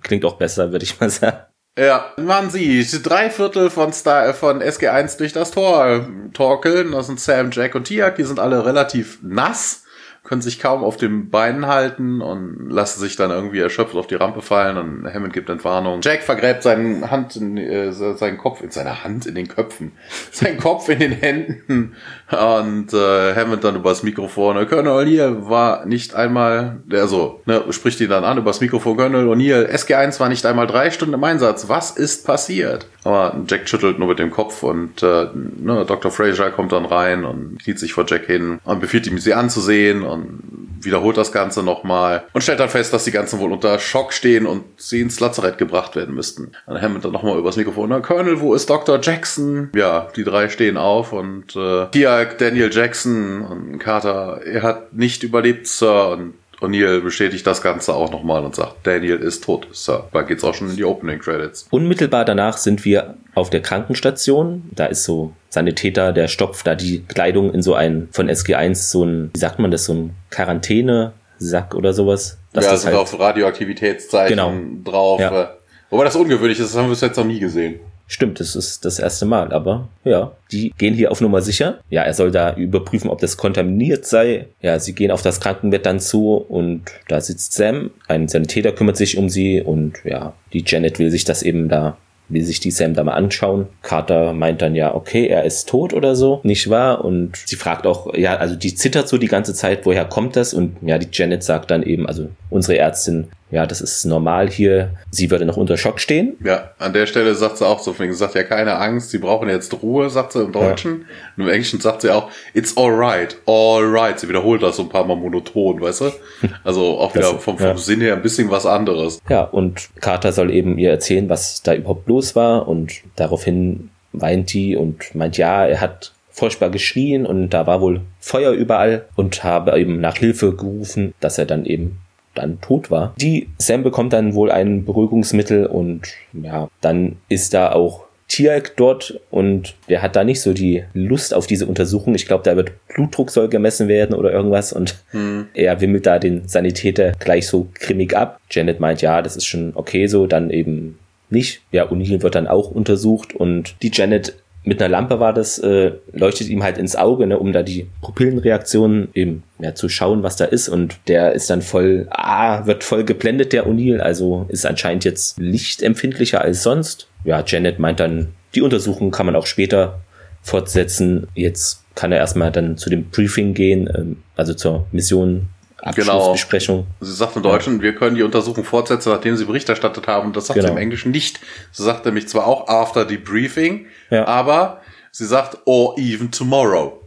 klingt 0.01 0.25
auch 0.25 0.37
besser, 0.37 0.71
würde 0.71 0.83
ich 0.83 0.99
mal 0.99 1.09
sagen. 1.11 1.37
Ja, 1.77 2.13
man 2.17 2.51
sieht 2.51 3.03
drei 3.03 3.31
Viertel 3.31 3.71
von, 3.71 3.91
Star, 3.93 4.33
von 4.35 4.61
SG1 4.61 5.17
durch 5.17 5.33
das 5.33 5.49
Tor 5.49 6.07
torkeln. 6.33 6.91
Das 6.91 7.07
sind 7.07 7.19
Sam, 7.19 7.49
Jack 7.51 7.73
und 7.73 7.85
Tiak. 7.85 8.15
Die 8.15 8.23
sind 8.23 8.39
alle 8.39 8.65
relativ 8.65 9.17
nass 9.23 9.83
können 10.23 10.41
sich 10.41 10.59
kaum 10.59 10.85
auf 10.85 10.95
den 10.95 11.29
Beinen 11.29 11.67
halten 11.67 12.21
und 12.21 12.69
lassen 12.69 13.01
sich 13.01 13.17
dann 13.17 13.29
irgendwie 13.29 13.59
erschöpft 13.59 13.93
auf 13.95 14.07
die 14.07 14.15
Rampe 14.15 14.41
fallen 14.41 14.77
und 14.77 15.13
Hammond 15.13 15.33
gibt 15.33 15.49
Entwarnung. 15.49 15.99
Jack 16.01 16.23
vergräbt 16.23 16.63
seinen 16.63 17.11
Hand 17.11 17.35
in, 17.35 17.57
äh, 17.57 17.91
seinen 17.91 18.37
Kopf 18.37 18.61
in 18.61 18.71
seiner 18.71 19.03
Hand 19.03 19.25
in 19.25 19.35
den 19.35 19.49
Köpfen, 19.49 19.91
seinen 20.31 20.57
Kopf 20.57 20.87
in 20.87 20.99
den 20.99 21.11
Händen 21.11 21.95
und 22.31 22.93
äh, 22.93 23.35
Hammond 23.35 23.65
dann 23.65 23.75
übers 23.75 24.03
Mikrofon. 24.03 24.65
Colonel 24.69 24.93
O'Neill 24.93 25.49
war 25.49 25.85
nicht 25.85 26.15
einmal, 26.15 26.77
der 26.85 27.07
so, 27.07 27.41
ne, 27.45 27.61
spricht 27.71 27.99
ihn 27.99 28.09
dann 28.09 28.23
an 28.23 28.37
übers 28.37 28.61
Mikrofon. 28.61 28.95
Colonel 28.95 29.27
O'Neill, 29.27 29.69
SG1 29.69 30.21
war 30.21 30.29
nicht 30.29 30.45
einmal 30.45 30.67
drei 30.67 30.89
Stunden 30.89 31.15
im 31.15 31.23
Einsatz. 31.23 31.67
Was 31.67 31.91
ist 31.91 32.25
passiert? 32.25 32.87
Aber 33.03 33.35
Jack 33.47 33.67
schüttelt 33.67 33.99
nur 33.99 34.07
mit 34.07 34.19
dem 34.19 34.31
Kopf 34.31 34.63
und 34.63 35.03
äh, 35.03 35.27
ne, 35.33 35.83
Dr. 35.85 36.11
Fraser 36.11 36.51
kommt 36.51 36.71
dann 36.71 36.85
rein 36.85 37.25
und 37.25 37.57
kniet 37.61 37.77
sich 37.77 37.91
vor 37.91 38.05
Jack 38.07 38.25
hin 38.25 38.59
und 38.63 38.79
befiehlt 38.79 39.05
ihm, 39.07 39.17
sie 39.17 39.33
anzusehen 39.33 40.03
und 40.13 40.79
wiederholt 40.81 41.17
das 41.17 41.31
Ganze 41.31 41.63
nochmal 41.63 42.25
und 42.33 42.41
stellt 42.41 42.59
dann 42.59 42.69
fest, 42.69 42.93
dass 42.93 43.03
die 43.03 43.11
ganzen 43.11 43.39
wohl 43.39 43.51
unter 43.51 43.79
Schock 43.79 44.13
stehen 44.13 44.45
und 44.45 44.63
sie 44.77 45.01
ins 45.01 45.19
Lazarett 45.19 45.57
gebracht 45.57 45.95
werden 45.95 46.15
müssten. 46.15 46.51
Dann 46.67 46.81
Hammond 46.81 47.05
dann 47.05 47.11
nochmal 47.11 47.37
übers 47.37 47.57
Mikrofon, 47.57 47.89
na 47.89 47.99
Colonel, 47.99 48.39
wo 48.39 48.53
ist 48.53 48.69
Dr. 48.69 48.99
Jackson? 49.01 49.69
Ja, 49.75 50.07
die 50.15 50.23
drei 50.23 50.49
stehen 50.49 50.77
auf 50.77 51.13
und 51.13 51.55
äh, 51.55 51.87
hier 51.93 52.25
Daniel 52.37 52.69
Jackson 52.71 53.41
und 53.41 53.79
Carter, 53.79 54.41
er 54.45 54.63
hat 54.63 54.93
nicht 54.93 55.23
überlebt, 55.23 55.67
Sir, 55.67 56.09
und 56.09 56.33
O'Neill 56.63 57.01
bestätigt 57.01 57.45
das 57.45 57.61
Ganze 57.61 57.93
auch 57.93 58.09
nochmal 58.09 58.45
und 58.45 58.55
sagt, 58.55 58.87
Daniel 58.87 59.17
ist 59.17 59.43
tot, 59.43 59.67
Sir. 59.73 60.07
Da 60.13 60.21
geht's 60.21 60.43
auch 60.45 60.53
schon 60.53 60.69
in 60.69 60.77
die 60.77 60.85
Opening 60.85 61.19
Credits. 61.19 61.67
Unmittelbar 61.69 62.23
danach 62.23 62.57
sind 62.57 62.85
wir 62.85 63.15
auf 63.35 63.49
der 63.49 63.61
Krankenstation. 63.61 64.63
Da 64.71 64.85
ist 64.85 65.03
so 65.03 65.33
Sanitäter, 65.49 66.13
der 66.13 66.29
stopft 66.29 66.65
da 66.65 66.75
die 66.75 67.03
Kleidung 67.03 67.53
in 67.53 67.61
so 67.61 67.73
ein, 67.73 68.07
von 68.11 68.29
SG1 68.29 68.75
so 68.75 69.03
ein, 69.03 69.31
wie 69.33 69.39
sagt 69.39 69.59
man 69.59 69.71
das, 69.71 69.85
so 69.85 69.93
ein 69.93 70.15
Quarantäne-Sack 70.29 71.75
oder 71.75 71.91
sowas. 71.91 72.37
Das 72.53 72.65
ja, 72.65 72.77
sind 72.77 72.91
halt 72.91 72.97
auf 72.97 73.19
Radioaktivitätszeichen 73.19 74.37
genau. 74.37 74.53
drauf. 74.83 75.19
Ja. 75.19 75.55
Wobei 75.89 76.05
das 76.05 76.15
ungewöhnlich 76.15 76.59
ist, 76.59 76.73
das 76.73 76.81
haben 76.81 76.89
wir 76.89 76.95
jetzt 76.95 77.17
noch 77.17 77.25
nie 77.25 77.39
gesehen. 77.39 77.79
Stimmt, 78.13 78.39
das 78.39 78.55
ist 78.55 78.85
das 78.85 78.99
erste 78.99 79.25
Mal, 79.25 79.51
aber 79.51 79.89
ja, 80.03 80.33
die 80.51 80.71
gehen 80.77 80.93
hier 80.93 81.11
auf 81.11 81.19
Nummer 81.19 81.41
sicher. 81.41 81.79
Ja, 81.89 82.03
er 82.03 82.13
soll 82.13 82.29
da 82.29 82.53
überprüfen, 82.55 83.09
ob 83.09 83.19
das 83.19 83.37
kontaminiert 83.37 84.05
sei. 84.05 84.49
Ja, 84.61 84.77
sie 84.77 84.93
gehen 84.93 85.09
auf 85.09 85.23
das 85.23 85.41
Krankenbett 85.41 85.87
dann 85.87 85.99
zu 85.99 86.35
und 86.35 86.83
da 87.07 87.19
sitzt 87.21 87.53
Sam. 87.53 87.89
Ein 88.07 88.27
Sanitäter 88.27 88.71
kümmert 88.71 88.97
sich 88.97 89.17
um 89.17 89.29
sie 89.29 89.63
und 89.63 89.93
ja, 90.03 90.33
die 90.53 90.63
Janet 90.63 90.99
will 90.99 91.09
sich 91.09 91.23
das 91.23 91.41
eben 91.41 91.69
da 91.69 91.97
will 92.29 92.43
sich 92.43 92.59
die 92.59 92.71
Sam 92.71 92.93
da 92.93 93.03
mal 93.03 93.13
anschauen. 93.13 93.67
Carter 93.81 94.33
meint 94.33 94.61
dann 94.61 94.75
ja, 94.75 94.93
okay, 94.93 95.27
er 95.27 95.43
ist 95.43 95.67
tot 95.67 95.93
oder 95.93 96.15
so, 96.15 96.39
nicht 96.43 96.69
wahr? 96.69 97.03
Und 97.03 97.35
sie 97.35 97.55
fragt 97.55 97.85
auch, 97.85 98.13
ja, 98.13 98.37
also 98.37 98.55
die 98.55 98.75
zittert 98.75 99.09
so 99.09 99.17
die 99.17 99.27
ganze 99.27 99.53
Zeit, 99.53 99.85
woher 99.85 100.05
kommt 100.05 100.35
das? 100.35 100.53
Und 100.53 100.77
ja, 100.81 100.97
die 100.97 101.09
Janet 101.11 101.43
sagt 101.43 101.71
dann 101.71 101.83
eben, 101.83 102.07
also 102.07 102.29
unsere 102.49 102.77
Ärztin, 102.77 103.27
ja, 103.53 103.67
das 103.67 103.81
ist 103.81 104.03
normal 104.05 104.49
hier. 104.49 104.95
Sie 105.11 105.29
würde 105.29 105.45
noch 105.45 105.57
unter 105.57 105.77
Schock 105.77 105.99
stehen. 105.99 106.35
Ja, 106.43 106.71
an 106.79 106.91
der 106.91 107.05
Stelle 107.05 107.35
sagt 107.35 107.57
sie 107.57 107.67
auch 107.67 107.79
so, 107.79 107.93
sie 107.93 108.11
sagt 108.13 108.33
ja 108.33 108.41
keine 108.41 108.77
Angst, 108.77 109.11
sie 109.11 109.19
brauchen 109.19 109.47
jetzt 109.47 109.71
Ruhe, 109.83 110.09
sagt 110.09 110.31
sie 110.31 110.41
im 110.41 110.51
Deutschen. 110.51 111.01
Ja. 111.01 111.05
Und 111.37 111.43
im 111.43 111.49
Englischen 111.49 111.79
sagt 111.79 112.01
sie 112.01 112.09
auch, 112.09 112.31
it's 112.55 112.75
alright, 112.75 113.37
alright. 113.45 114.19
Sie 114.19 114.27
wiederholt 114.27 114.63
das 114.63 114.77
so 114.77 114.83
ein 114.83 114.89
paar 114.89 115.05
Mal 115.05 115.15
monoton, 115.15 115.79
weißt 115.79 116.01
du? 116.01 116.11
Also 116.63 116.97
auch 116.97 117.13
wieder 117.13 117.27
vom, 117.37 117.57
vom 117.57 117.59
ja. 117.59 117.77
Sinn 117.77 118.01
her 118.01 118.15
ein 118.15 118.21
bisschen 118.21 118.49
was 118.49 118.65
anderes. 118.65 119.19
Ja, 119.29 119.43
und 119.43 119.89
Carter 120.01 120.31
soll 120.31 120.49
eben 120.51 120.77
ihr 120.77 120.89
erzählen, 120.89 121.29
was 121.29 121.61
da 121.61 121.75
überhaupt 121.75 122.07
los 122.07 122.35
war 122.35 122.67
und 122.67 123.01
daraufhin 123.15 123.89
weint 124.13 124.53
die 124.53 124.75
und 124.75 125.13
meint, 125.13 125.37
ja, 125.37 125.65
er 125.65 125.81
hat 125.81 126.13
furchtbar 126.29 126.69
geschrien 126.69 127.25
und 127.25 127.49
da 127.49 127.67
war 127.67 127.81
wohl 127.81 128.01
Feuer 128.19 128.51
überall 128.51 129.05
und 129.15 129.43
habe 129.43 129.79
eben 129.79 130.01
nach 130.01 130.17
Hilfe 130.17 130.55
gerufen, 130.55 131.13
dass 131.19 131.37
er 131.37 131.45
dann 131.45 131.65
eben 131.65 131.99
dann 132.35 132.61
tot 132.61 132.91
war. 132.91 133.13
Die 133.17 133.49
Sam 133.57 133.83
bekommt 133.83 134.13
dann 134.13 134.33
wohl 134.33 134.51
ein 134.51 134.85
Beruhigungsmittel 134.85 135.65
und 135.65 136.01
ja, 136.33 136.69
dann 136.81 137.17
ist 137.29 137.53
da 137.53 137.71
auch 137.71 138.05
Tiag 138.27 138.75
dort 138.77 139.19
und 139.29 139.75
der 139.89 140.01
hat 140.01 140.15
da 140.15 140.23
nicht 140.23 140.41
so 140.41 140.53
die 140.53 140.83
Lust 140.93 141.33
auf 141.33 141.45
diese 141.45 141.67
Untersuchung. 141.67 142.15
Ich 142.15 142.25
glaube, 142.25 142.43
da 142.43 142.55
wird 142.55 142.71
Blutdruck 142.87 143.29
soll 143.29 143.47
gemessen 143.47 143.87
werden 143.87 144.15
oder 144.15 144.31
irgendwas 144.31 144.73
und 144.73 145.03
hm. 145.11 145.47
er 145.53 145.81
wimmelt 145.81 146.05
da 146.05 146.17
den 146.17 146.47
Sanitäter 146.47 147.11
gleich 147.19 147.47
so 147.47 147.67
grimmig 147.75 148.15
ab. 148.15 148.39
Janet 148.49 148.79
meint, 148.79 149.01
ja, 149.01 149.21
das 149.21 149.35
ist 149.35 149.45
schon 149.45 149.73
okay 149.75 150.07
so, 150.07 150.25
dann 150.25 150.49
eben 150.49 150.97
nicht. 151.29 151.61
Ja, 151.71 151.87
O'Neill 151.87 152.21
wird 152.21 152.35
dann 152.35 152.47
auch 152.47 152.71
untersucht 152.71 153.35
und 153.35 153.75
die 153.81 153.91
Janet 153.93 154.35
mit 154.63 154.81
einer 154.81 154.89
Lampe 154.89 155.19
war 155.19 155.33
das, 155.33 155.59
äh, 155.59 155.91
leuchtet 156.13 156.47
ihm 156.47 156.63
halt 156.63 156.77
ins 156.77 156.95
Auge, 156.95 157.27
ne, 157.27 157.37
um 157.37 157.51
da 157.51 157.63
die 157.63 157.87
Pupillenreaktionen 158.01 159.09
eben 159.13 159.43
ja, 159.59 159.75
zu 159.75 159.89
schauen, 159.89 160.23
was 160.23 160.37
da 160.37 160.45
ist. 160.45 160.69
Und 160.69 160.97
der 161.07 161.33
ist 161.33 161.49
dann 161.49 161.61
voll, 161.61 162.07
ah, 162.09 162.65
wird 162.65 162.83
voll 162.83 163.03
geblendet, 163.03 163.51
der 163.51 163.67
O'Neill, 163.67 163.99
also 163.99 164.45
ist 164.49 164.65
anscheinend 164.65 165.03
jetzt 165.03 165.37
lichtempfindlicher 165.37 166.41
als 166.41 166.63
sonst. 166.63 167.07
Ja, 167.25 167.43
Janet 167.45 167.79
meint 167.79 167.99
dann, 167.99 168.29
die 168.55 168.61
Untersuchung 168.61 169.11
kann 169.11 169.25
man 169.25 169.35
auch 169.35 169.47
später 169.47 169.99
fortsetzen. 170.41 171.27
Jetzt 171.35 171.83
kann 171.95 172.11
er 172.11 172.19
erstmal 172.19 172.51
dann 172.51 172.77
zu 172.77 172.89
dem 172.89 173.05
Briefing 173.09 173.53
gehen, 173.53 173.89
ähm, 173.93 174.17
also 174.35 174.53
zur 174.53 174.87
Mission 174.91 175.49
Abschlussbesprechung. 175.83 176.77
Genau. 176.77 176.87
Sie 177.01 177.13
sagt 177.13 177.35
im 177.35 177.43
Deutschen, 177.43 177.77
ja. 177.77 177.81
wir 177.83 177.95
können 177.95 178.15
die 178.15 178.23
Untersuchung 178.23 178.63
fortsetzen, 178.63 179.11
nachdem 179.11 179.35
sie 179.35 179.45
Bericht 179.45 179.67
erstattet 179.67 180.07
haben. 180.07 180.31
Das 180.33 180.47
sagt 180.47 180.55
genau. 180.55 180.67
sie 180.67 180.71
im 180.73 180.77
Englischen 180.77 181.11
nicht. 181.11 181.39
Sie 181.71 181.83
sagt 181.83 182.05
nämlich 182.05 182.27
zwar 182.27 182.47
auch 182.47 182.67
after 182.67 183.07
the 183.07 183.17
briefing, 183.17 183.87
ja. 184.09 184.25
aber 184.25 184.81
sie 185.11 185.25
sagt 185.25 185.57
or 185.65 185.97
even 185.97 186.31
tomorrow. 186.31 187.01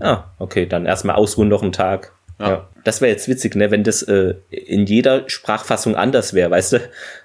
Ah, 0.00 0.24
okay, 0.38 0.66
dann 0.66 0.86
erstmal 0.86 1.16
ausruhen 1.16 1.48
noch 1.48 1.62
einen 1.62 1.72
Tag. 1.72 2.12
Ja. 2.40 2.48
ja. 2.48 2.68
Das 2.84 3.00
wäre 3.00 3.12
jetzt 3.12 3.28
witzig, 3.28 3.54
ne, 3.54 3.70
wenn 3.70 3.84
das 3.84 4.02
äh, 4.02 4.34
in 4.50 4.86
jeder 4.86 5.28
Sprachfassung 5.28 5.94
anders 5.94 6.34
wäre, 6.34 6.50
weißt 6.50 6.72
du? 6.72 6.80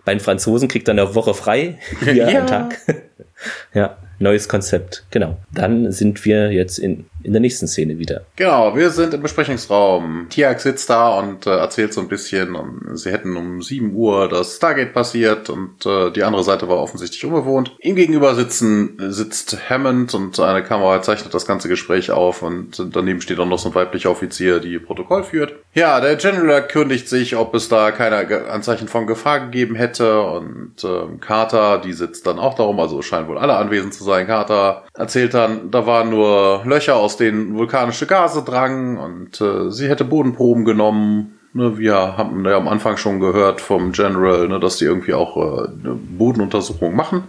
Bei 0.05 0.13
den 0.13 0.19
Franzosen 0.19 0.67
kriegt 0.67 0.87
er 0.87 0.91
eine 0.91 1.15
Woche 1.15 1.33
frei, 1.33 1.79
hier 2.03 2.13
ja. 2.13 2.27
einen 2.27 2.47
Tag. 2.47 2.79
ja 3.73 3.97
neues 4.19 4.49
Konzept. 4.49 5.05
Genau. 5.11 5.37
Dann 5.51 5.91
sind 5.91 6.25
wir 6.25 6.51
jetzt 6.51 6.79
in, 6.79 7.05
in 7.27 7.33
der 7.33 7.41
nächsten 7.41 7.67
Szene 7.67 7.99
wieder. 7.99 8.21
Genau, 8.37 8.75
wir 8.75 8.89
sind 8.89 9.13
im 9.13 9.21
Besprechungsraum. 9.21 10.27
Tiag 10.29 10.61
sitzt 10.61 10.89
da 10.89 11.19
und 11.19 11.45
äh, 11.45 11.57
erzählt 11.57 11.93
so 11.93 11.99
ein 11.99 12.07
bisschen. 12.07 12.55
Und 12.55 12.97
sie 12.97 13.11
hätten 13.11 13.35
um 13.35 13.61
7 13.61 13.93
Uhr 13.93 14.29
das 14.29 14.55
Stargate 14.55 14.93
passiert 14.93 15.49
und 15.49 15.85
äh, 15.85 16.09
die 16.11 16.23
andere 16.23 16.45
Seite 16.45 16.69
war 16.69 16.77
offensichtlich 16.77 17.25
unbewohnt. 17.25 17.75
Ihm 17.81 17.97
gegenüber 17.97 18.33
sitzen, 18.33 18.95
sitzt 19.11 19.69
Hammond 19.69 20.13
und 20.13 20.39
eine 20.39 20.63
Kamera 20.63 21.01
zeichnet 21.01 21.33
das 21.33 21.45
ganze 21.45 21.67
Gespräch 21.67 22.11
auf 22.11 22.41
und 22.41 22.81
daneben 22.95 23.19
steht 23.19 23.39
auch 23.39 23.45
noch 23.45 23.59
so 23.59 23.69
ein 23.69 23.75
weiblicher 23.75 24.09
Offizier, 24.09 24.59
die 24.59 24.79
Protokoll 24.79 25.23
führt. 25.23 25.55
Ja, 25.73 25.99
der 25.99 26.15
General 26.15 26.49
erkundigt 26.49 27.09
sich, 27.09 27.35
ob 27.35 27.53
es 27.53 27.67
da 27.67 27.91
keine 27.91 28.47
Anzeichen 28.49 28.87
von 28.87 29.05
Gefahr 29.05 29.41
gegeben 29.41 29.75
hätte 29.75 30.21
und 30.21 30.81
äh, 30.81 31.17
Carter, 31.19 31.79
die 31.79 31.91
sitzt 31.91 32.25
dann 32.25 32.39
auch 32.39 32.55
darum, 32.55 32.79
also 32.79 33.01
scheinen 33.01 33.27
wohl 33.27 33.37
alle 33.37 33.57
anwesend 33.57 33.93
zu 33.93 34.05
sein. 34.05 34.27
Carter 34.27 34.85
erzählt 34.93 35.33
dann, 35.33 35.69
da 35.71 35.85
waren 35.85 36.09
nur 36.09 36.61
Löcher, 36.63 36.95
aus 36.95 37.16
denen 37.17 37.55
vulkanische 37.55 38.05
Gase 38.05 38.43
drangen 38.43 38.97
und 38.97 39.41
äh, 39.41 39.71
sie 39.71 39.89
hätte 39.89 40.05
Bodenproben 40.05 40.65
genommen 40.65 41.37
Ne, 41.57 41.75
wir 41.79 41.95
haben 41.95 42.45
ja 42.45 42.55
am 42.55 42.67
Anfang 42.67 42.97
schon 42.97 43.19
gehört 43.19 43.61
vom 43.61 43.91
General, 43.91 44.47
ne, 44.47 44.59
dass 44.59 44.77
die 44.77 44.85
irgendwie 44.85 45.15
auch 45.15 45.37
äh, 45.37 45.67
eine 45.69 45.95
Bodenuntersuchung 45.95 46.95
machen. 46.95 47.23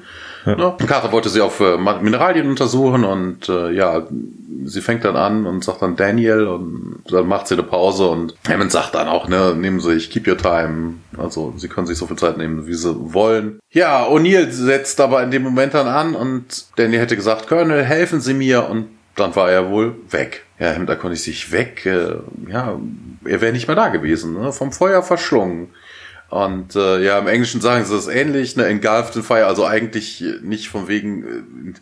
Ja. 0.44 0.54
Ne? 0.54 0.74
Carter 0.86 1.12
wollte 1.12 1.30
sie 1.30 1.40
auf 1.40 1.60
äh, 1.60 1.78
Mineralien 1.78 2.48
untersuchen 2.48 3.04
und 3.04 3.48
äh, 3.48 3.70
ja, 3.70 4.06
sie 4.64 4.82
fängt 4.82 5.04
dann 5.04 5.16
an 5.16 5.46
und 5.46 5.64
sagt 5.64 5.80
dann 5.80 5.96
Daniel 5.96 6.46
und 6.46 7.04
dann 7.08 7.26
macht 7.26 7.48
sie 7.48 7.54
eine 7.54 7.62
Pause 7.62 8.08
und 8.08 8.34
Hammond 8.46 8.70
sagt 8.70 8.96
dann 8.96 9.08
auch, 9.08 9.28
ne, 9.28 9.54
nehmen 9.56 9.80
Sie 9.80 9.94
sich, 9.94 10.10
keep 10.10 10.28
your 10.28 10.36
time. 10.36 10.94
Also 11.16 11.54
sie 11.56 11.68
können 11.68 11.86
sich 11.86 11.96
so 11.96 12.06
viel 12.06 12.16
Zeit 12.16 12.36
nehmen, 12.36 12.66
wie 12.66 12.74
sie 12.74 12.94
wollen. 13.14 13.60
Ja, 13.70 14.06
O'Neill 14.06 14.50
setzt 14.50 15.00
aber 15.00 15.22
in 15.22 15.30
dem 15.30 15.42
Moment 15.42 15.72
dann 15.72 15.86
an 15.86 16.14
und 16.14 16.66
Daniel 16.76 17.00
hätte 17.00 17.16
gesagt, 17.16 17.46
Colonel, 17.46 17.82
helfen 17.82 18.20
Sie 18.20 18.34
mir 18.34 18.68
und 18.68 18.88
dann 19.18 19.34
war 19.36 19.50
er 19.50 19.70
wohl 19.70 19.94
weg. 20.10 20.44
Ja, 20.58 20.76
da 20.78 20.94
konnte 20.94 21.14
ich 21.14 21.22
sich 21.22 21.52
weg, 21.52 21.86
äh, 21.86 22.16
ja, 22.48 22.78
er 23.24 23.40
wäre 23.40 23.52
nicht 23.52 23.68
mehr 23.68 23.76
da 23.76 23.88
gewesen, 23.88 24.34
ne? 24.34 24.52
vom 24.52 24.72
Feuer 24.72 25.02
verschlungen. 25.02 25.68
Und 26.30 26.76
äh, 26.76 27.02
ja, 27.02 27.18
im 27.18 27.26
Englischen 27.26 27.60
sagen 27.60 27.84
sie 27.84 27.94
das 27.94 28.06
ähnlich, 28.06 28.56
ne, 28.56 28.66
engulfed 28.66 29.16
in 29.16 29.22
fire, 29.22 29.46
also 29.46 29.64
eigentlich 29.64 30.22
nicht 30.42 30.68
von 30.68 30.88
wegen, 30.88 31.22
äh, 31.24 31.72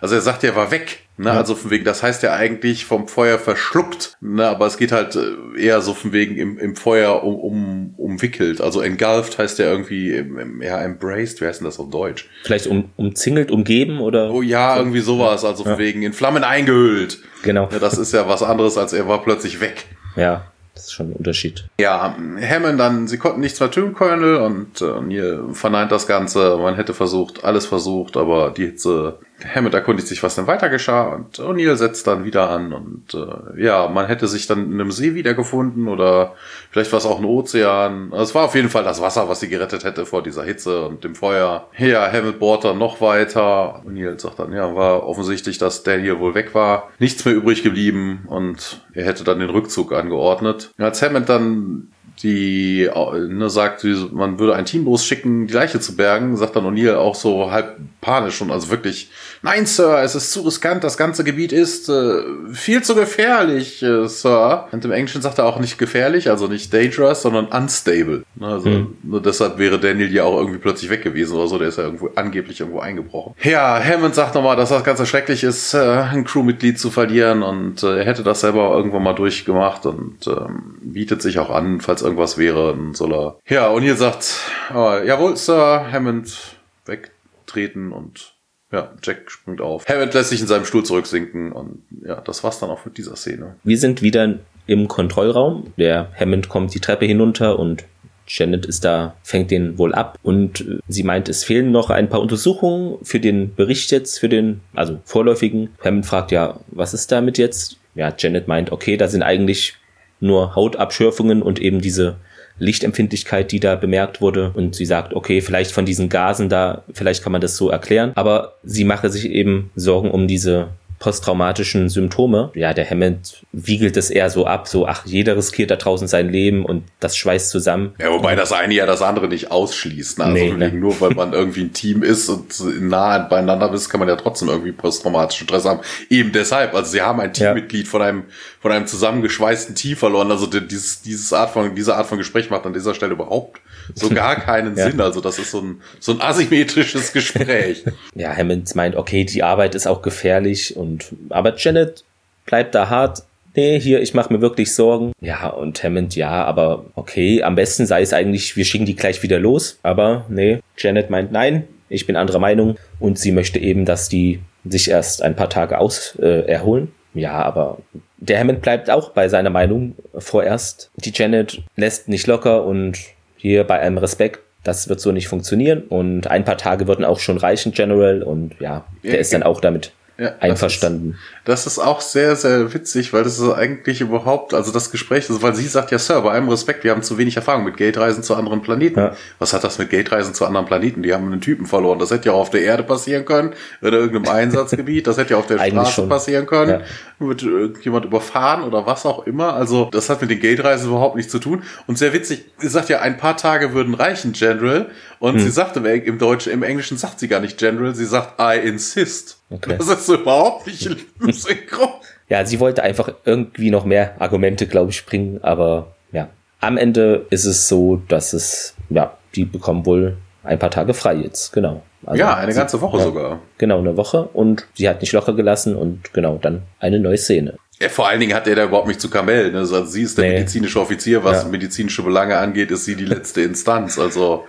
also 0.00 0.14
er 0.14 0.20
sagt 0.20 0.44
er 0.44 0.56
war 0.56 0.70
weg, 0.70 1.03
ne, 1.16 1.30
ja. 1.30 1.36
also 1.36 1.54
von 1.54 1.70
wegen, 1.70 1.84
das 1.84 2.02
heißt 2.02 2.22
ja 2.22 2.34
eigentlich 2.34 2.84
vom 2.84 3.08
Feuer 3.08 3.38
verschluckt, 3.38 4.16
ne, 4.20 4.46
aber 4.46 4.66
es 4.66 4.76
geht 4.76 4.92
halt 4.92 5.16
äh, 5.16 5.60
eher 5.60 5.80
so 5.80 5.94
von 5.94 6.12
wegen 6.12 6.36
im, 6.36 6.58
im 6.58 6.76
Feuer 6.76 7.22
um, 7.22 7.36
um, 7.36 7.94
umwickelt, 7.96 8.60
also 8.60 8.80
engulfed 8.80 9.38
heißt 9.38 9.58
ja 9.58 9.66
irgendwie, 9.66 10.14
ja, 10.60 10.80
embraced, 10.82 11.40
wie 11.40 11.46
heißt 11.46 11.60
denn 11.60 11.66
das 11.66 11.78
auf 11.78 11.90
Deutsch? 11.90 12.28
Vielleicht 12.42 12.66
um, 12.66 12.90
umzingelt, 12.96 13.50
umgeben 13.50 14.00
oder? 14.00 14.30
Oh 14.32 14.42
ja, 14.42 14.74
so. 14.74 14.80
irgendwie 14.80 15.00
sowas, 15.00 15.44
also 15.44 15.62
von 15.64 15.72
ja. 15.72 15.78
wegen 15.78 16.02
in 16.02 16.12
Flammen 16.12 16.44
eingehüllt. 16.44 17.18
Genau. 17.42 17.68
Ja, 17.70 17.78
das 17.78 17.98
ist 17.98 18.12
ja 18.12 18.28
was 18.28 18.42
anderes, 18.42 18.78
als 18.78 18.92
er 18.92 19.08
war 19.08 19.22
plötzlich 19.22 19.60
weg. 19.60 19.86
Ja. 20.16 20.46
Das 20.74 20.86
ist 20.86 20.92
schon 20.92 21.10
ein 21.10 21.12
Unterschied. 21.12 21.66
Ja, 21.78 22.16
Hammond 22.40 22.80
dann, 22.80 23.06
sie 23.06 23.16
konnten 23.16 23.40
nichts 23.40 23.60
mehr 23.60 23.70
tun, 23.70 23.94
Colonel, 23.94 24.36
und 24.38 24.82
äh, 24.82 25.00
Neil 25.02 25.44
verneint 25.52 25.92
das 25.92 26.08
Ganze. 26.08 26.56
Man 26.56 26.74
hätte 26.74 26.94
versucht, 26.94 27.44
alles 27.44 27.66
versucht, 27.66 28.16
aber 28.16 28.50
die 28.50 28.66
Hitze 28.66 29.18
Hammond 29.52 29.74
erkundigt 29.74 30.08
sich, 30.08 30.22
was 30.22 30.34
denn 30.34 30.46
weiter 30.46 30.68
geschah 30.68 31.14
und 31.14 31.38
O'Neill 31.38 31.76
setzt 31.76 32.06
dann 32.06 32.24
wieder 32.24 32.50
an 32.50 32.72
und 32.72 33.14
äh, 33.14 33.62
ja, 33.62 33.88
man 33.88 34.06
hätte 34.06 34.28
sich 34.28 34.46
dann 34.46 34.72
in 34.72 34.80
einem 34.80 34.90
See 34.90 35.14
wiedergefunden 35.14 35.88
oder 35.88 36.34
vielleicht 36.70 36.92
war 36.92 36.98
es 36.98 37.06
auch 37.06 37.18
ein 37.18 37.24
Ozean. 37.24 38.12
Es 38.12 38.34
war 38.34 38.44
auf 38.44 38.54
jeden 38.54 38.70
Fall 38.70 38.84
das 38.84 39.00
Wasser, 39.00 39.28
was 39.28 39.40
sie 39.40 39.48
gerettet 39.48 39.84
hätte 39.84 40.06
vor 40.06 40.22
dieser 40.22 40.44
Hitze 40.44 40.86
und 40.86 41.04
dem 41.04 41.14
Feuer. 41.14 41.68
Ja, 41.76 42.10
Hammond 42.10 42.38
bohrt 42.38 42.64
dann 42.64 42.78
noch 42.78 43.00
weiter. 43.00 43.82
O'Neill 43.86 44.18
sagt 44.18 44.38
dann, 44.38 44.52
ja, 44.52 44.74
war 44.74 45.06
offensichtlich, 45.06 45.58
dass 45.58 45.82
Daniel 45.82 46.18
wohl 46.18 46.34
weg 46.34 46.54
war. 46.54 46.90
Nichts 46.98 47.24
mehr 47.24 47.34
übrig 47.34 47.62
geblieben 47.62 48.24
und 48.26 48.82
er 48.92 49.04
hätte 49.04 49.24
dann 49.24 49.40
den 49.40 49.50
Rückzug 49.50 49.92
angeordnet. 49.92 50.70
Als 50.78 51.02
Hammond 51.02 51.28
dann 51.28 51.88
die 52.22 52.88
ne, 52.94 53.50
sagt, 53.50 53.84
man 54.12 54.38
würde 54.38 54.54
ein 54.54 54.64
Team 54.64 54.84
losschicken, 54.84 55.46
die 55.46 55.52
Leiche 55.52 55.80
zu 55.80 55.96
bergen, 55.96 56.36
sagt 56.36 56.54
dann 56.56 56.64
O'Neill 56.64 56.94
auch 56.94 57.14
so 57.14 57.50
halb 57.50 57.76
panisch 58.00 58.40
und 58.40 58.50
also 58.50 58.70
wirklich, 58.70 59.10
nein, 59.44 59.66
Sir, 59.66 60.02
es 60.02 60.14
ist 60.14 60.32
zu 60.32 60.40
riskant, 60.40 60.82
das 60.82 60.96
ganze 60.96 61.22
Gebiet 61.22 61.52
ist 61.52 61.88
äh, 61.88 62.22
viel 62.52 62.82
zu 62.82 62.94
gefährlich, 62.94 63.82
äh, 63.82 64.08
Sir. 64.08 64.68
Und 64.72 64.84
im 64.84 64.90
Englischen 64.90 65.22
sagt 65.22 65.38
er 65.38 65.46
auch 65.46 65.60
nicht 65.60 65.78
gefährlich, 65.78 66.30
also 66.30 66.48
nicht 66.48 66.72
dangerous, 66.72 67.22
sondern 67.22 67.46
unstable. 67.46 68.24
Ne, 68.34 68.46
also 68.46 68.68
mhm. 68.68 68.96
nur 69.02 69.22
deshalb 69.22 69.58
wäre 69.58 69.78
Daniel 69.78 70.12
ja 70.12 70.24
auch 70.24 70.38
irgendwie 70.38 70.58
plötzlich 70.58 70.90
weg 70.90 71.02
gewesen 71.02 71.36
oder 71.36 71.46
so, 71.46 71.58
der 71.58 71.68
ist 71.68 71.78
ja 71.78 71.84
irgendwo 71.84 72.10
angeblich 72.16 72.60
irgendwo 72.60 72.80
eingebrochen. 72.80 73.34
Ja, 73.42 73.80
Hammond 73.82 74.14
sagt 74.14 74.34
nochmal, 74.34 74.56
dass 74.56 74.70
das 74.70 74.82
Ganze 74.82 75.06
schrecklich 75.06 75.44
ist, 75.44 75.74
äh, 75.74 75.78
ein 75.78 76.24
Crewmitglied 76.24 76.78
zu 76.78 76.90
verlieren 76.90 77.42
und 77.42 77.82
äh, 77.82 77.98
er 77.98 78.04
hätte 78.04 78.22
das 78.24 78.40
selber 78.40 78.74
irgendwann 78.74 79.02
mal 79.02 79.14
durchgemacht 79.14 79.86
und 79.86 80.26
ähm, 80.26 80.78
bietet 80.80 81.22
sich 81.22 81.38
auch 81.38 81.50
an, 81.50 81.80
falls 81.80 82.02
irgendwas 82.02 82.38
wäre, 82.38 82.72
dann 82.72 82.94
soll 82.94 83.12
er. 83.12 83.36
Ja, 83.46 83.68
und 83.68 83.82
hier 83.82 83.96
sagt, 83.96 84.40
oh, 84.74 84.94
jawohl, 85.04 85.36
Sir, 85.36 85.86
Hammond 85.92 86.56
wegtreten 86.86 87.92
und 87.92 88.33
ja, 88.72 88.92
Jack 89.02 89.30
springt 89.30 89.60
auf. 89.60 89.86
Hammond 89.86 90.14
lässt 90.14 90.30
sich 90.30 90.40
in 90.40 90.46
seinem 90.46 90.64
Stuhl 90.64 90.84
zurücksinken 90.84 91.52
und 91.52 91.82
ja, 92.04 92.20
das 92.20 92.42
war's 92.42 92.58
dann 92.58 92.70
auch 92.70 92.84
mit 92.84 92.98
dieser 92.98 93.16
Szene. 93.16 93.56
Wir 93.62 93.78
sind 93.78 94.02
wieder 94.02 94.38
im 94.66 94.88
Kontrollraum. 94.88 95.72
Der 95.76 96.10
Hammond 96.18 96.48
kommt 96.48 96.74
die 96.74 96.80
Treppe 96.80 97.06
hinunter 97.06 97.58
und 97.58 97.84
Janet 98.26 98.64
ist 98.64 98.84
da, 98.84 99.14
fängt 99.22 99.50
den 99.50 99.76
wohl 99.76 99.94
ab 99.94 100.18
und 100.22 100.80
sie 100.88 101.02
meint, 101.02 101.28
es 101.28 101.44
fehlen 101.44 101.70
noch 101.70 101.90
ein 101.90 102.08
paar 102.08 102.22
Untersuchungen 102.22 102.96
für 103.02 103.20
den 103.20 103.54
Bericht 103.54 103.90
jetzt, 103.90 104.18
für 104.18 104.30
den, 104.30 104.60
also 104.74 104.98
vorläufigen. 105.04 105.70
Hammond 105.84 106.06
fragt 106.06 106.32
ja, 106.32 106.58
was 106.68 106.94
ist 106.94 107.12
damit 107.12 107.36
jetzt? 107.36 107.78
Ja, 107.94 108.12
Janet 108.16 108.48
meint, 108.48 108.72
okay, 108.72 108.96
da 108.96 109.08
sind 109.08 109.22
eigentlich 109.22 109.74
nur 110.20 110.54
Hautabschürfungen 110.54 111.42
und 111.42 111.60
eben 111.60 111.80
diese 111.80 112.16
Lichtempfindlichkeit, 112.58 113.52
die 113.52 113.60
da 113.60 113.76
bemerkt 113.76 114.20
wurde. 114.20 114.52
Und 114.54 114.74
sie 114.74 114.86
sagt, 114.86 115.14
okay, 115.14 115.40
vielleicht 115.40 115.72
von 115.72 115.84
diesen 115.84 116.08
Gasen 116.08 116.48
da, 116.48 116.84
vielleicht 116.92 117.22
kann 117.22 117.32
man 117.32 117.40
das 117.40 117.56
so 117.56 117.70
erklären. 117.70 118.12
Aber 118.14 118.54
sie 118.62 118.84
mache 118.84 119.10
sich 119.10 119.28
eben 119.28 119.70
Sorgen 119.74 120.10
um 120.10 120.28
diese 120.28 120.68
posttraumatischen 121.04 121.90
Symptome. 121.90 122.50
Ja, 122.54 122.72
der 122.72 122.88
Hammond 122.88 123.44
wiegelt 123.52 123.94
es 123.98 124.08
eher 124.08 124.30
so 124.30 124.46
ab, 124.46 124.66
so, 124.66 124.86
ach, 124.86 125.04
jeder 125.04 125.36
riskiert 125.36 125.70
da 125.70 125.76
draußen 125.76 126.08
sein 126.08 126.30
Leben 126.30 126.64
und 126.64 126.84
das 126.98 127.14
schweißt 127.18 127.50
zusammen. 127.50 127.94
Ja, 127.98 128.10
wobei 128.10 128.34
das 128.34 128.52
eine 128.52 128.72
ja 128.72 128.86
das 128.86 129.02
andere 129.02 129.28
nicht 129.28 129.50
ausschließt. 129.50 130.20
Ne? 130.20 130.24
Also 130.24 130.34
nee, 130.34 130.52
ne? 130.52 130.72
nur 130.72 130.98
weil 131.02 131.10
man 131.10 131.34
irgendwie 131.34 131.64
ein 131.64 131.74
Team 131.74 132.02
ist 132.02 132.30
und 132.30 132.58
nah 132.80 133.18
beieinander 133.18 133.70
ist, 133.74 133.90
kann 133.90 134.00
man 134.00 134.08
ja 134.08 134.16
trotzdem 134.16 134.48
irgendwie 134.48 134.72
posttraumatischen 134.72 135.46
Stress 135.46 135.66
haben. 135.66 135.80
Eben 136.08 136.32
deshalb, 136.32 136.74
also 136.74 136.90
sie 136.90 137.02
haben 137.02 137.20
ein 137.20 137.34
Teammitglied 137.34 137.84
ja. 137.84 137.90
von 137.90 138.00
einem, 138.00 138.24
von 138.60 138.72
einem 138.72 138.86
zusammengeschweißten 138.86 139.74
Team 139.74 139.98
verloren. 139.98 140.30
Also 140.30 140.46
dieses, 140.46 141.02
dieses 141.02 141.34
Art 141.34 141.50
von, 141.50 141.74
diese 141.74 141.96
Art 141.96 142.06
von 142.06 142.16
Gespräch 142.16 142.48
macht 142.48 142.64
an 142.64 142.72
dieser 142.72 142.94
Stelle 142.94 143.12
überhaupt 143.12 143.60
so 143.94 144.08
gar 144.14 144.36
keinen 144.36 144.76
ja. 144.76 144.90
Sinn. 144.90 145.00
Also 145.00 145.20
das 145.20 145.38
ist 145.38 145.50
so 145.50 145.60
ein, 145.60 145.80
so 146.00 146.12
ein 146.12 146.20
asymmetrisches 146.20 147.12
Gespräch. 147.12 147.84
ja, 148.14 148.34
Hammond 148.34 148.74
meint, 148.74 148.96
okay, 148.96 149.24
die 149.24 149.42
Arbeit 149.42 149.74
ist 149.74 149.86
auch 149.86 150.02
gefährlich 150.02 150.76
und, 150.76 150.93
aber 151.30 151.54
Janet 151.56 152.04
bleibt 152.46 152.74
da 152.74 152.88
hart. 152.88 153.22
Nee, 153.56 153.78
hier, 153.78 154.02
ich 154.02 154.14
mache 154.14 154.32
mir 154.32 154.40
wirklich 154.40 154.74
Sorgen. 154.74 155.12
Ja, 155.20 155.48
und 155.48 155.82
Hammond, 155.82 156.16
ja, 156.16 156.44
aber 156.44 156.86
okay, 156.96 157.42
am 157.42 157.54
besten 157.54 157.86
sei 157.86 158.02
es 158.02 158.12
eigentlich, 158.12 158.56
wir 158.56 158.64
schicken 158.64 158.84
die 158.84 158.96
gleich 158.96 159.22
wieder 159.22 159.38
los. 159.38 159.78
Aber 159.82 160.26
nee, 160.28 160.58
Janet 160.76 161.08
meint, 161.08 161.30
nein, 161.30 161.68
ich 161.88 162.06
bin 162.06 162.16
anderer 162.16 162.40
Meinung 162.40 162.76
und 162.98 163.18
sie 163.18 163.30
möchte 163.30 163.60
eben, 163.60 163.84
dass 163.84 164.08
die 164.08 164.40
sich 164.64 164.90
erst 164.90 165.22
ein 165.22 165.36
paar 165.36 165.50
Tage 165.50 165.78
aus 165.78 166.18
äh, 166.20 166.46
erholen. 166.46 166.92
Ja, 167.14 167.42
aber 167.42 167.78
der 168.16 168.40
Hammond 168.40 168.60
bleibt 168.62 168.90
auch 168.90 169.10
bei 169.10 169.28
seiner 169.28 169.50
Meinung 169.50 169.94
vorerst. 170.18 170.90
Die 170.96 171.12
Janet 171.14 171.62
lässt 171.76 172.08
nicht 172.08 172.26
locker 172.26 172.64
und 172.64 172.98
hier 173.36 173.64
bei 173.64 173.78
allem 173.78 173.98
Respekt, 173.98 174.40
das 174.64 174.88
wird 174.88 175.00
so 175.00 175.12
nicht 175.12 175.28
funktionieren. 175.28 175.82
Und 175.82 176.26
ein 176.26 176.44
paar 176.44 176.56
Tage 176.56 176.88
würden 176.88 177.04
auch 177.04 177.20
schon 177.20 177.36
reichen, 177.36 177.72
General. 177.72 178.22
Und 178.22 178.56
ja, 178.58 178.86
der 179.02 179.12
ja, 179.12 179.18
ist 179.18 179.32
dann 179.32 179.42
auch 179.42 179.60
damit 179.60 179.92
ja, 180.18 180.34
einverstanden. 180.40 181.18
Das 181.44 181.66
ist, 181.66 181.78
auch 181.78 182.00
sehr, 182.00 182.36
sehr 182.36 182.72
witzig, 182.72 183.12
weil 183.12 183.22
das 183.22 183.38
ist 183.38 183.52
eigentlich 183.52 184.00
überhaupt, 184.00 184.54
also 184.54 184.72
das 184.72 184.90
Gespräch, 184.90 185.28
also 185.28 185.42
weil 185.42 185.54
sie 185.54 185.66
sagt 185.66 185.90
ja, 185.90 185.98
Sir, 185.98 186.22
bei 186.22 186.30
allem 186.30 186.48
Respekt, 186.48 186.84
wir 186.84 186.90
haben 186.90 187.02
zu 187.02 187.18
wenig 187.18 187.36
Erfahrung 187.36 187.64
mit 187.64 187.76
Gate-Reisen 187.76 188.22
zu 188.22 188.34
anderen 188.34 188.62
Planeten. 188.62 188.98
Ja. 188.98 189.12
Was 189.38 189.52
hat 189.52 189.62
das 189.62 189.78
mit 189.78 189.90
Gate-Reisen 189.90 190.32
zu 190.32 190.46
anderen 190.46 190.64
Planeten? 190.64 191.02
Die 191.02 191.12
haben 191.12 191.26
einen 191.26 191.42
Typen 191.42 191.66
verloren. 191.66 191.98
Das 191.98 192.10
hätte 192.10 192.30
ja 192.30 192.32
auch 192.32 192.40
auf 192.40 192.50
der 192.50 192.62
Erde 192.62 192.82
passieren 192.82 193.26
können, 193.26 193.52
oder 193.82 193.98
irgendeinem 193.98 194.34
Einsatzgebiet. 194.34 195.06
Das 195.06 195.18
hätte 195.18 195.32
ja 195.32 195.36
auf 195.36 195.46
der 195.46 195.58
Straße 195.66 195.92
schon. 195.92 196.08
passieren 196.08 196.46
können. 196.46 196.80
Ja. 196.80 197.26
Wird 197.26 197.42
irgendjemand 197.42 198.06
überfahren 198.06 198.62
oder 198.62 198.86
was 198.86 199.04
auch 199.04 199.26
immer. 199.26 199.54
Also, 199.54 199.88
das 199.92 200.08
hat 200.08 200.22
mit 200.22 200.30
den 200.30 200.40
Gate-Reisen 200.40 200.88
überhaupt 200.88 201.16
nichts 201.16 201.30
zu 201.30 201.38
tun. 201.38 201.62
Und 201.86 201.98
sehr 201.98 202.14
witzig, 202.14 202.46
sie 202.58 202.68
sagt 202.68 202.88
ja, 202.88 203.00
ein 203.00 203.18
paar 203.18 203.36
Tage 203.36 203.74
würden 203.74 203.92
reichen, 203.94 204.32
General. 204.32 204.90
Und 205.18 205.34
hm. 205.34 205.40
sie 205.40 205.50
sagte 205.50 205.80
im 205.80 206.18
Deutschen, 206.18 206.52
im 206.52 206.62
Englischen 206.62 206.96
sagt 206.96 207.20
sie 207.20 207.28
gar 207.28 207.40
nicht 207.40 207.58
General, 207.58 207.94
sie 207.94 208.04
sagt 208.06 208.40
I 208.40 208.66
insist. 208.66 209.38
Okay. 209.50 209.76
Das 209.78 209.88
ist 209.88 210.08
überhaupt 210.08 210.66
nicht 210.66 210.96
synchron. 211.34 211.88
ja, 212.28 212.44
sie 212.44 212.60
wollte 212.60 212.82
einfach 212.82 213.12
irgendwie 213.24 213.70
noch 213.70 213.84
mehr 213.84 214.20
Argumente, 214.20 214.66
glaube 214.66 214.90
ich, 214.90 215.04
bringen, 215.06 215.40
aber 215.42 215.94
ja. 216.12 216.28
Am 216.60 216.78
Ende 216.78 217.26
ist 217.30 217.44
es 217.44 217.68
so, 217.68 218.02
dass 218.08 218.32
es, 218.32 218.74
ja, 218.88 219.16
die 219.34 219.44
bekommen 219.44 219.84
wohl 219.84 220.16
ein 220.42 220.58
paar 220.58 220.70
Tage 220.70 220.94
frei 220.94 221.16
jetzt, 221.16 221.52
genau. 221.52 221.82
Also 222.06 222.20
ja, 222.20 222.34
eine 222.34 222.52
sie, 222.52 222.58
ganze 222.58 222.80
Woche 222.80 222.98
ja, 222.98 223.04
sogar. 223.04 223.40
Genau, 223.58 223.78
eine 223.78 223.96
Woche 223.96 224.28
und 224.32 224.66
sie 224.74 224.88
hat 224.88 225.00
nicht 225.00 225.12
locker 225.12 225.32
gelassen 225.34 225.74
und 225.74 226.12
genau, 226.12 226.38
dann 226.40 226.62
eine 226.80 227.00
neue 227.00 227.16
Szene. 227.16 227.54
Ja, 227.80 227.88
vor 227.88 228.08
allen 228.08 228.20
Dingen 228.20 228.34
hat 228.34 228.46
er 228.46 228.54
da 228.54 228.64
überhaupt 228.64 228.88
nicht 228.88 229.00
zu 229.00 229.10
Kamellen. 229.10 229.52
Ne? 229.52 229.58
Also 229.58 229.84
sie 229.84 230.02
ist 230.02 230.16
der 230.16 230.28
nee. 230.28 230.34
medizinische 230.34 230.80
Offizier, 230.80 231.24
was 231.24 231.42
ja. 231.42 231.48
medizinische 231.48 232.02
Belange 232.02 232.36
angeht, 232.36 232.70
ist 232.70 232.84
sie 232.84 232.94
die 232.94 233.04
letzte 233.04 233.42
Instanz. 233.42 233.98
Also 233.98 234.44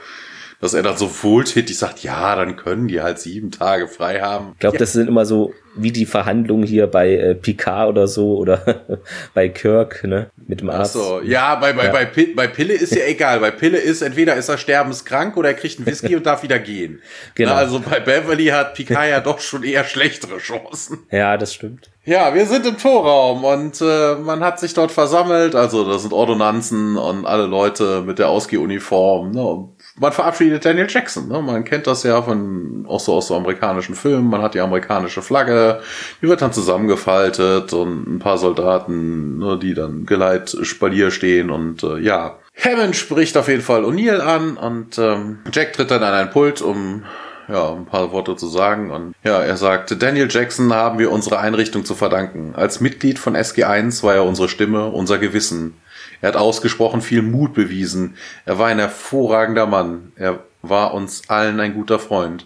dass 0.66 0.74
er 0.74 0.84
dann 0.84 0.98
so 0.98 1.10
wohltätig 1.24 1.78
sagt, 1.78 2.00
ja, 2.00 2.36
dann 2.36 2.56
können 2.56 2.88
die 2.88 3.02
halt 3.02 3.20
sieben 3.20 3.52
Tage 3.52 3.88
frei 3.88 4.20
haben. 4.20 4.50
Ich 4.54 4.60
glaube, 4.60 4.76
ja. 4.76 4.80
das 4.80 4.94
sind 4.94 5.08
immer 5.08 5.26
so 5.26 5.54
wie 5.76 5.92
die 5.92 6.06
Verhandlungen 6.06 6.66
hier 6.66 6.88
bei 6.88 7.14
äh, 7.14 7.36
Picard 7.36 7.90
oder 7.90 8.08
so 8.08 8.38
oder 8.38 9.00
bei 9.34 9.50
Kirk, 9.50 10.04
ne, 10.04 10.30
mit 10.48 10.62
dem 10.62 10.70
Arzt. 10.70 10.96
Ach 10.96 11.02
so, 11.02 11.22
ja, 11.22 11.56
bei, 11.56 11.74
bei, 11.74 11.86
ja. 11.86 11.92
Bei, 11.92 12.08
bei 12.36 12.48
Pille 12.48 12.74
ist 12.74 12.96
ja 12.96 13.06
egal. 13.06 13.40
Bei 13.40 13.52
Pille 13.52 13.78
ist 13.78 14.02
entweder 14.02 14.36
ist 14.36 14.50
er 14.50 14.58
sterbenskrank 14.58 15.38
oder 15.38 15.50
er 15.50 15.56
kriegt 15.56 15.78
einen 15.78 15.86
Whisky 15.86 16.16
und 16.18 16.26
darf 16.26 16.44
wieder 16.44 16.60
gehen. 16.60 17.02
Genau. 17.36 17.52
Na, 17.52 17.58
also 17.58 17.80
bei 17.80 18.00
Beverly 18.00 18.48
hat 18.48 18.74
Picard 18.74 19.10
ja 19.10 19.20
doch 19.20 19.40
schon 19.40 19.64
eher 19.64 19.84
schlechtere 19.84 20.38
Chancen. 20.38 21.00
Ja, 21.12 21.38
das 21.38 21.54
stimmt. 21.54 21.90
Ja, 22.06 22.36
wir 22.36 22.46
sind 22.46 22.68
im 22.68 22.78
Torraum 22.78 23.44
und 23.44 23.82
äh, 23.82 24.16
man 24.16 24.44
hat 24.44 24.60
sich 24.60 24.76
dort 24.76 24.92
versammelt. 24.92 25.56
Also 25.56 25.90
das 25.92 26.04
sind 26.04 26.14
Ordonnanzen 26.14 26.98
und 26.98 27.26
alle 27.26 27.48
Leute 27.48 28.04
mit 28.06 28.20
der 28.20 28.30
Ausgehuniform. 28.30 29.32
Ne? 29.32 29.70
Man 29.98 30.12
verabschiedet 30.12 30.66
Daniel 30.66 30.88
Jackson. 30.90 31.30
Ne? 31.30 31.42
Man 31.42 31.64
kennt 31.64 31.88
das 31.88 32.04
ja 32.04 32.22
von 32.22 32.86
auch 32.88 33.00
so 33.00 33.14
aus 33.14 33.28
so 33.28 33.36
amerikanischen 33.36 33.96
Filmen. 33.96 34.30
Man 34.30 34.42
hat 34.42 34.54
die 34.54 34.60
amerikanische 34.60 35.22
Flagge, 35.22 35.82
die 36.22 36.28
wird 36.28 36.42
dann 36.42 36.52
zusammengefaltet 36.52 37.72
und 37.72 38.16
ein 38.16 38.20
paar 38.20 38.38
Soldaten, 38.38 39.38
ne, 39.38 39.58
die 39.58 39.74
dann 39.74 40.06
geleit 40.06 40.56
Spalier 40.64 41.12
stehen 41.12 41.50
und 41.50 41.84
äh, 41.84 42.00
ja. 42.00 42.40
Hammond 42.58 42.96
spricht 42.96 43.38
auf 43.38 43.48
jeden 43.48 43.62
Fall 43.62 43.86
O'Neill 43.86 44.20
an 44.20 44.58
und 44.58 44.98
ähm, 44.98 45.40
Jack 45.52 45.74
tritt 45.74 45.92
dann 45.92 46.04
an 46.04 46.14
ein 46.14 46.30
Pult, 46.30 46.62
um 46.62 47.04
ja, 47.48 47.74
ein 47.74 47.86
paar 47.86 48.12
Worte 48.12 48.36
zu 48.36 48.48
sagen. 48.48 48.92
Und 48.92 49.14
ja, 49.24 49.42
er 49.42 49.58
sagt, 49.58 50.02
Daniel 50.02 50.28
Jackson 50.30 50.74
haben 50.74 51.00
wir 51.00 51.12
unsere 51.12 51.40
Einrichtung 51.40 51.86
zu 51.86 51.96
verdanken. 51.96 52.54
Als 52.56 52.82
Mitglied 52.82 53.20
von 53.20 53.36
SG1 53.36 54.04
war 54.04 54.16
er 54.16 54.26
unsere 54.26 54.50
Stimme, 54.50 54.88
unser 54.88 55.18
Gewissen. 55.20 55.76
Er 56.22 56.30
hat 56.30 56.36
ausgesprochen 56.36 57.02
viel 57.02 57.22
Mut 57.22 57.54
bewiesen. 57.54 58.16
Er 58.46 58.60
war 58.60 58.68
ein 58.68 58.80
hervorragender 58.80 59.66
Mann. 59.66 60.12
Er 60.16 60.40
war 60.62 60.94
uns 60.94 61.30
allen 61.30 61.60
ein 61.60 61.74
guter 61.74 62.00
Freund. 62.00 62.46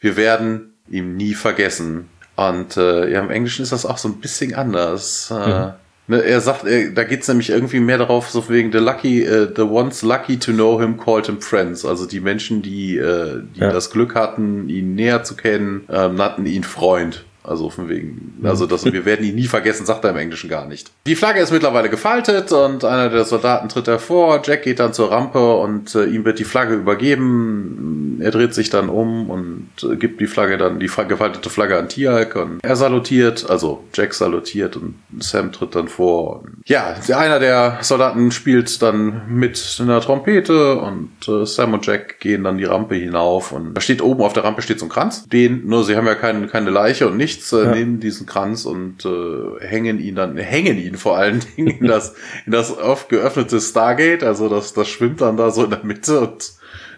Wir 0.00 0.16
werden 0.16 0.74
ihm 0.88 1.16
nie 1.16 1.34
vergessen. 1.34 2.08
Und 2.36 2.76
äh, 2.76 3.10
ja, 3.10 3.20
im 3.20 3.30
Englischen 3.30 3.62
ist 3.62 3.72
das 3.72 3.86
auch 3.86 3.98
so 3.98 4.08
ein 4.08 4.20
bisschen 4.20 4.54
anders. 4.54 5.30
Äh, 5.30 5.48
mhm. 5.48 5.72
Ne, 6.08 6.22
er 6.22 6.40
sagt, 6.40 6.64
er, 6.64 6.90
da 6.90 7.02
geht's 7.02 7.26
nämlich 7.26 7.50
irgendwie 7.50 7.80
mehr 7.80 7.98
darauf, 7.98 8.30
so 8.30 8.48
wegen 8.48 8.70
the 8.70 8.78
lucky, 8.78 9.26
uh, 9.28 9.48
the 9.56 9.62
ones 9.62 10.02
lucky 10.02 10.38
to 10.38 10.52
know 10.52 10.80
him 10.80 10.96
called 10.96 11.26
him 11.26 11.40
friends. 11.40 11.84
Also 11.84 12.06
die 12.06 12.20
Menschen, 12.20 12.62
die, 12.62 13.00
uh, 13.00 13.40
die 13.56 13.60
ja. 13.60 13.72
das 13.72 13.90
Glück 13.90 14.14
hatten, 14.14 14.68
ihn 14.68 14.94
näher 14.94 15.24
zu 15.24 15.34
kennen, 15.34 15.84
ähm, 15.90 16.14
nannten 16.14 16.46
ihn 16.46 16.62
Freund. 16.62 17.24
Also 17.46 17.70
von 17.70 17.88
wegen, 17.88 18.40
also 18.42 18.66
das, 18.66 18.84
wir 18.84 19.04
werden 19.04 19.24
ihn 19.24 19.36
nie 19.36 19.46
vergessen, 19.46 19.86
sagt 19.86 20.04
er 20.04 20.10
im 20.10 20.16
Englischen 20.16 20.50
gar 20.50 20.66
nicht. 20.66 20.90
Die 21.06 21.14
Flagge 21.14 21.40
ist 21.40 21.52
mittlerweile 21.52 21.88
gefaltet 21.88 22.50
und 22.52 22.84
einer 22.84 23.08
der 23.08 23.24
Soldaten 23.24 23.68
tritt 23.68 23.86
hervor. 23.86 24.42
Jack 24.44 24.64
geht 24.64 24.80
dann 24.80 24.92
zur 24.92 25.12
Rampe 25.12 25.56
und 25.56 25.94
äh, 25.94 26.04
ihm 26.04 26.24
wird 26.24 26.38
die 26.38 26.44
Flagge 26.44 26.74
übergeben. 26.74 28.18
Er 28.20 28.30
dreht 28.30 28.54
sich 28.54 28.70
dann 28.70 28.88
um 28.88 29.30
und 29.30 29.68
äh, 29.82 29.96
gibt 29.96 30.20
die 30.20 30.26
Flagge 30.26 30.58
dann, 30.58 30.80
die 30.80 30.86
gefaltete 30.86 31.48
Flagge 31.50 31.78
an 31.78 31.88
Tialk 31.88 32.36
und 32.36 32.60
er 32.62 32.76
salutiert, 32.76 33.48
also 33.48 33.84
Jack 33.94 34.14
salutiert 34.14 34.76
und 34.76 34.96
Sam 35.20 35.52
tritt 35.52 35.74
dann 35.74 35.88
vor. 35.88 36.42
Ja, 36.64 36.96
einer 37.14 37.38
der 37.38 37.78
Soldaten 37.82 38.30
spielt 38.32 38.82
dann 38.82 39.22
mit 39.28 39.78
einer 39.80 40.00
Trompete 40.00 40.76
und 40.80 41.10
äh, 41.28 41.46
Sam 41.46 41.74
und 41.74 41.86
Jack 41.86 42.18
gehen 42.20 42.44
dann 42.44 42.58
die 42.58 42.64
Rampe 42.64 42.96
hinauf 42.96 43.52
und 43.52 43.74
da 43.74 43.80
steht 43.80 44.02
oben 44.02 44.22
auf 44.22 44.32
der 44.32 44.44
Rampe 44.44 44.62
steht 44.62 44.80
so 44.80 44.86
ein 44.86 44.90
Kranz. 44.90 45.28
Den, 45.28 45.66
nur 45.66 45.84
sie 45.84 45.96
haben 45.96 46.06
ja 46.06 46.14
keine, 46.14 46.48
keine 46.48 46.70
Leiche 46.70 47.06
und 47.06 47.16
nichts 47.16 47.35
nichts, 47.36 47.52
äh, 47.52 47.64
ja. 47.64 47.74
nehmen 47.74 48.00
diesen 48.00 48.26
Kranz 48.26 48.64
und 48.64 49.04
äh, 49.04 49.64
hängen 49.64 50.00
ihn 50.00 50.14
dann, 50.14 50.36
hängen 50.36 50.78
ihn 50.78 50.96
vor 50.96 51.16
allen 51.16 51.40
Dingen 51.56 51.78
in 51.78 51.86
das, 51.86 52.14
in 52.46 52.52
das 52.52 52.76
oft 52.76 53.08
geöffnete 53.08 53.60
Stargate. 53.60 54.24
Also 54.24 54.48
das, 54.48 54.72
das 54.72 54.88
schwimmt 54.88 55.20
dann 55.20 55.36
da 55.36 55.50
so 55.50 55.64
in 55.64 55.70
der 55.70 55.84
Mitte 55.84 56.20
und 56.20 56.52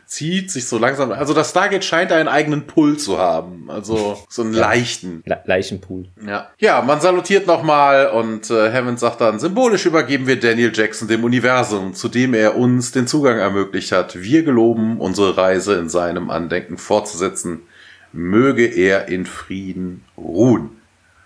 zieht 0.07 0.51
sich 0.51 0.67
so 0.67 0.79
langsam. 0.79 1.13
Also 1.13 1.35
das 1.35 1.51
Stargate 1.51 1.85
scheint 1.85 2.13
einen 2.13 2.29
eigenen 2.29 2.67
Pool 2.67 2.97
zu 2.97 3.19
haben. 3.19 3.71
Also 3.71 4.17
so 4.31 4.43
einen 4.43 4.55
ja. 4.55 4.61
leichten. 4.61 5.23
Le 5.27 5.43
Leichenpool. 5.45 6.07
Ja. 6.27 6.51
Ja, 6.59 6.81
man 6.81 7.01
salutiert 7.01 7.47
nochmal 7.47 8.09
und 8.11 8.51
äh, 8.51 8.73
Hammond 8.73 8.99
sagt 8.99 9.21
dann, 9.21 9.39
symbolisch 9.39 9.85
übergeben 9.85 10.27
wir 10.27 10.41
Daniel 10.41 10.73
Jackson 10.75 11.09
dem 11.09 11.25
Universum, 11.25 11.93
zu 11.93 12.09
dem 12.09 12.33
er 12.33 12.57
uns 12.57 12.93
den 12.93 13.07
Zugang 13.07 13.39
ermöglicht 13.39 13.93
hat. 13.93 14.23
Wir 14.23 14.45
geloben, 14.45 14.99
unsere 14.99 15.37
Reise 15.37 15.75
in 15.75 15.91
seinem 15.91 16.31
Andenken 16.31 16.79
fortzusetzen 16.79 17.65
möge 18.13 18.67
er 18.67 19.09
in 19.09 19.27
Frieden 19.27 20.05
ruhen. 20.17 20.71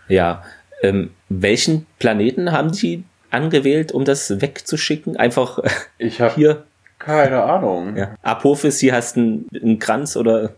Ja, 0.09 0.43
ähm, 0.83 1.11
welchen 1.29 1.87
Planeten 1.99 2.53
haben 2.53 2.73
die 2.73 3.05
angewählt, 3.31 3.93
um 3.93 4.05
das 4.05 4.41
wegzuschicken? 4.41 5.17
Einfach 5.17 5.59
ich 5.99 6.21
hab 6.21 6.35
hier. 6.35 6.65
Keine 6.99 7.43
Ahnung. 7.43 7.97
Ja. 7.97 8.15
Apophis, 8.23 8.79
hier 8.79 8.95
hast 8.95 9.17
du 9.17 9.45
einen, 9.61 9.79
Kranz 9.81 10.17
oder. 10.17 10.51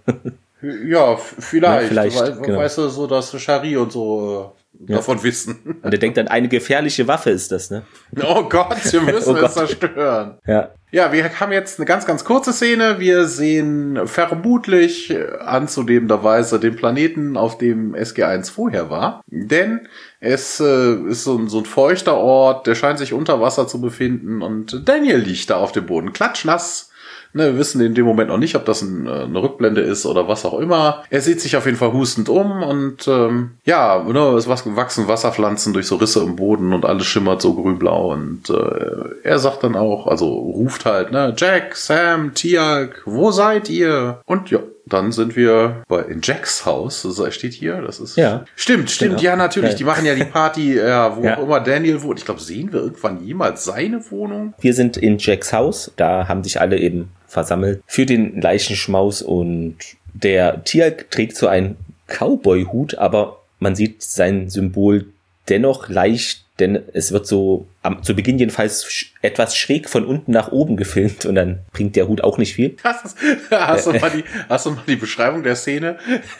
ja, 0.60 1.16
vielleicht. 1.16 1.82
Ja, 1.82 1.88
vielleicht 1.88 2.18
We 2.18 2.42
genau. 2.42 2.58
Weißt 2.58 2.78
du, 2.78 2.88
so 2.88 3.06
dass 3.06 3.40
Shari 3.40 3.76
und 3.76 3.92
so 3.92 4.54
äh, 4.58 4.63
ja. 4.86 4.96
davon 4.96 5.22
wissen. 5.22 5.78
Und 5.82 5.92
er 5.92 5.98
denkt 5.98 6.16
dann, 6.16 6.28
eine 6.28 6.48
gefährliche 6.48 7.06
Waffe 7.08 7.30
ist 7.30 7.52
das, 7.52 7.70
ne? 7.70 7.82
Oh 8.22 8.44
Gott, 8.44 8.76
wir 8.92 9.00
müssen 9.12 9.36
oh 9.36 9.38
es 9.38 9.54
zerstören. 9.54 10.38
Ja. 10.46 10.70
Ja, 10.90 11.12
wir 11.12 11.40
haben 11.40 11.50
jetzt 11.50 11.80
eine 11.80 11.86
ganz, 11.86 12.06
ganz 12.06 12.24
kurze 12.24 12.52
Szene. 12.52 13.00
Wir 13.00 13.26
sehen 13.26 14.06
vermutlich 14.06 15.12
anzunehmenderweise 15.40 16.60
den 16.60 16.76
Planeten, 16.76 17.36
auf 17.36 17.58
dem 17.58 17.96
SG1 17.96 18.52
vorher 18.52 18.90
war. 18.90 19.20
Denn 19.26 19.88
es 20.20 20.60
äh, 20.60 20.94
ist 21.08 21.24
so 21.24 21.36
ein, 21.36 21.48
so 21.48 21.58
ein 21.58 21.64
feuchter 21.64 22.16
Ort, 22.16 22.68
der 22.68 22.76
scheint 22.76 23.00
sich 23.00 23.12
unter 23.12 23.40
Wasser 23.40 23.66
zu 23.66 23.80
befinden 23.80 24.40
und 24.40 24.88
Daniel 24.88 25.18
liegt 25.18 25.50
da 25.50 25.56
auf 25.56 25.72
dem 25.72 25.86
Boden, 25.86 26.12
klatschnass 26.12 26.92
Ne, 27.36 27.46
wir 27.46 27.58
wissen 27.58 27.80
in 27.80 27.96
dem 27.96 28.06
Moment 28.06 28.28
noch 28.28 28.38
nicht, 28.38 28.54
ob 28.54 28.64
das 28.64 28.80
ein, 28.82 29.08
äh, 29.08 29.24
eine 29.24 29.42
Rückblende 29.42 29.80
ist 29.80 30.06
oder 30.06 30.28
was 30.28 30.44
auch 30.44 30.56
immer. 30.56 31.02
Er 31.10 31.20
sieht 31.20 31.40
sich 31.40 31.56
auf 31.56 31.66
jeden 31.66 31.76
Fall 31.76 31.92
hustend 31.92 32.28
um 32.28 32.62
und 32.62 33.08
ähm, 33.08 33.50
ja, 33.64 34.04
ne, 34.04 34.20
es 34.36 34.46
wachsen 34.46 35.08
Wasserpflanzen 35.08 35.72
durch 35.72 35.88
so 35.88 35.96
Risse 35.96 36.22
im 36.22 36.36
Boden 36.36 36.72
und 36.72 36.84
alles 36.84 37.06
schimmert 37.06 37.42
so 37.42 37.54
grünblau 37.54 38.12
und 38.12 38.50
äh, 38.50 39.24
er 39.24 39.40
sagt 39.40 39.64
dann 39.64 39.74
auch, 39.74 40.06
also 40.06 40.32
ruft 40.32 40.84
halt, 40.84 41.10
ne, 41.10 41.34
Jack, 41.36 41.74
Sam, 41.74 42.34
Tiag, 42.34 43.02
wo 43.04 43.32
seid 43.32 43.68
ihr? 43.68 44.20
Und 44.26 44.52
ja, 44.52 44.60
dann 44.86 45.12
sind 45.12 45.36
wir 45.36 45.82
bei 45.88 46.02
in 46.02 46.20
Jacks 46.22 46.66
Haus. 46.66 47.02
Das 47.02 47.34
steht 47.34 47.52
hier. 47.54 47.80
Das 47.80 48.00
ist. 48.00 48.16
Ja. 48.16 48.44
Stimmt, 48.56 48.90
stimmt. 48.90 49.12
Genau. 49.12 49.22
Ja, 49.22 49.36
natürlich. 49.36 49.72
Ja. 49.72 49.76
Die 49.76 49.84
machen 49.84 50.06
ja 50.06 50.14
die 50.14 50.24
Party, 50.24 50.74
ja, 50.76 51.16
wo 51.16 51.22
ja. 51.22 51.38
auch 51.38 51.42
immer 51.42 51.60
Daniel 51.60 52.02
wohnt. 52.02 52.18
Ich 52.18 52.24
glaube, 52.24 52.40
sehen 52.40 52.72
wir 52.72 52.80
irgendwann 52.80 53.24
jemals 53.24 53.64
seine 53.64 54.10
Wohnung? 54.10 54.54
Wir 54.60 54.74
sind 54.74 54.96
in 54.96 55.18
Jacks 55.18 55.52
Haus. 55.52 55.92
Da 55.96 56.28
haben 56.28 56.44
sich 56.44 56.60
alle 56.60 56.78
eben 56.78 57.10
versammelt 57.26 57.82
für 57.86 58.06
den 58.06 58.40
Leichenschmaus 58.40 59.22
und 59.22 59.76
der 60.12 60.62
Tier 60.64 60.96
trägt 61.10 61.36
so 61.36 61.48
einen 61.48 61.76
Cowboy-Hut, 62.06 62.96
aber 62.96 63.40
man 63.58 63.74
sieht 63.74 64.02
sein 64.02 64.50
Symbol 64.50 65.06
dennoch 65.48 65.88
leicht, 65.88 66.44
denn 66.60 66.80
es 66.92 67.10
wird 67.10 67.26
so 67.26 67.66
am, 67.84 68.02
zu 68.02 68.14
Beginn 68.14 68.38
jedenfalls 68.38 68.86
sch 68.86 69.12
etwas 69.20 69.56
schräg 69.56 69.88
von 69.88 70.04
unten 70.04 70.32
nach 70.32 70.52
oben 70.52 70.76
gefilmt 70.76 71.24
und 71.24 71.34
dann 71.34 71.60
bringt 71.72 71.96
der 71.96 72.08
Hut 72.08 72.22
auch 72.22 72.36
nicht 72.36 72.54
viel. 72.54 72.76
Hast, 72.84 73.16
hast, 73.50 73.86
du, 73.86 73.92
mal 73.92 74.10
die, 74.10 74.24
hast 74.48 74.66
du 74.66 74.72
mal 74.72 74.82
die 74.86 74.96
Beschreibung 74.96 75.42
der 75.42 75.56
Szene 75.56 75.98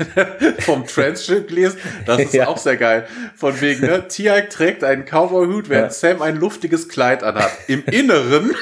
vom 0.61 0.87
Transcript 0.87 1.49
gelesen? 1.49 1.79
Das 2.07 2.21
ist 2.21 2.35
ja. 2.35 2.49
auch 2.49 2.59
sehr 2.59 2.77
geil. 2.77 3.07
Von 3.37 3.59
wegen, 3.61 3.87
ne? 3.87 4.07
Tiag 4.09 4.51
trägt 4.51 4.85
einen 4.85 5.05
Cowboy-Hut, 5.05 5.69
während 5.69 5.87
ja. 5.87 5.91
Sam 5.91 6.23
ein 6.23 6.37
luftiges 6.37 6.89
Kleid 6.89 7.23
anhat. 7.23 7.51
Im 7.69 7.85
Inneren 7.87 8.55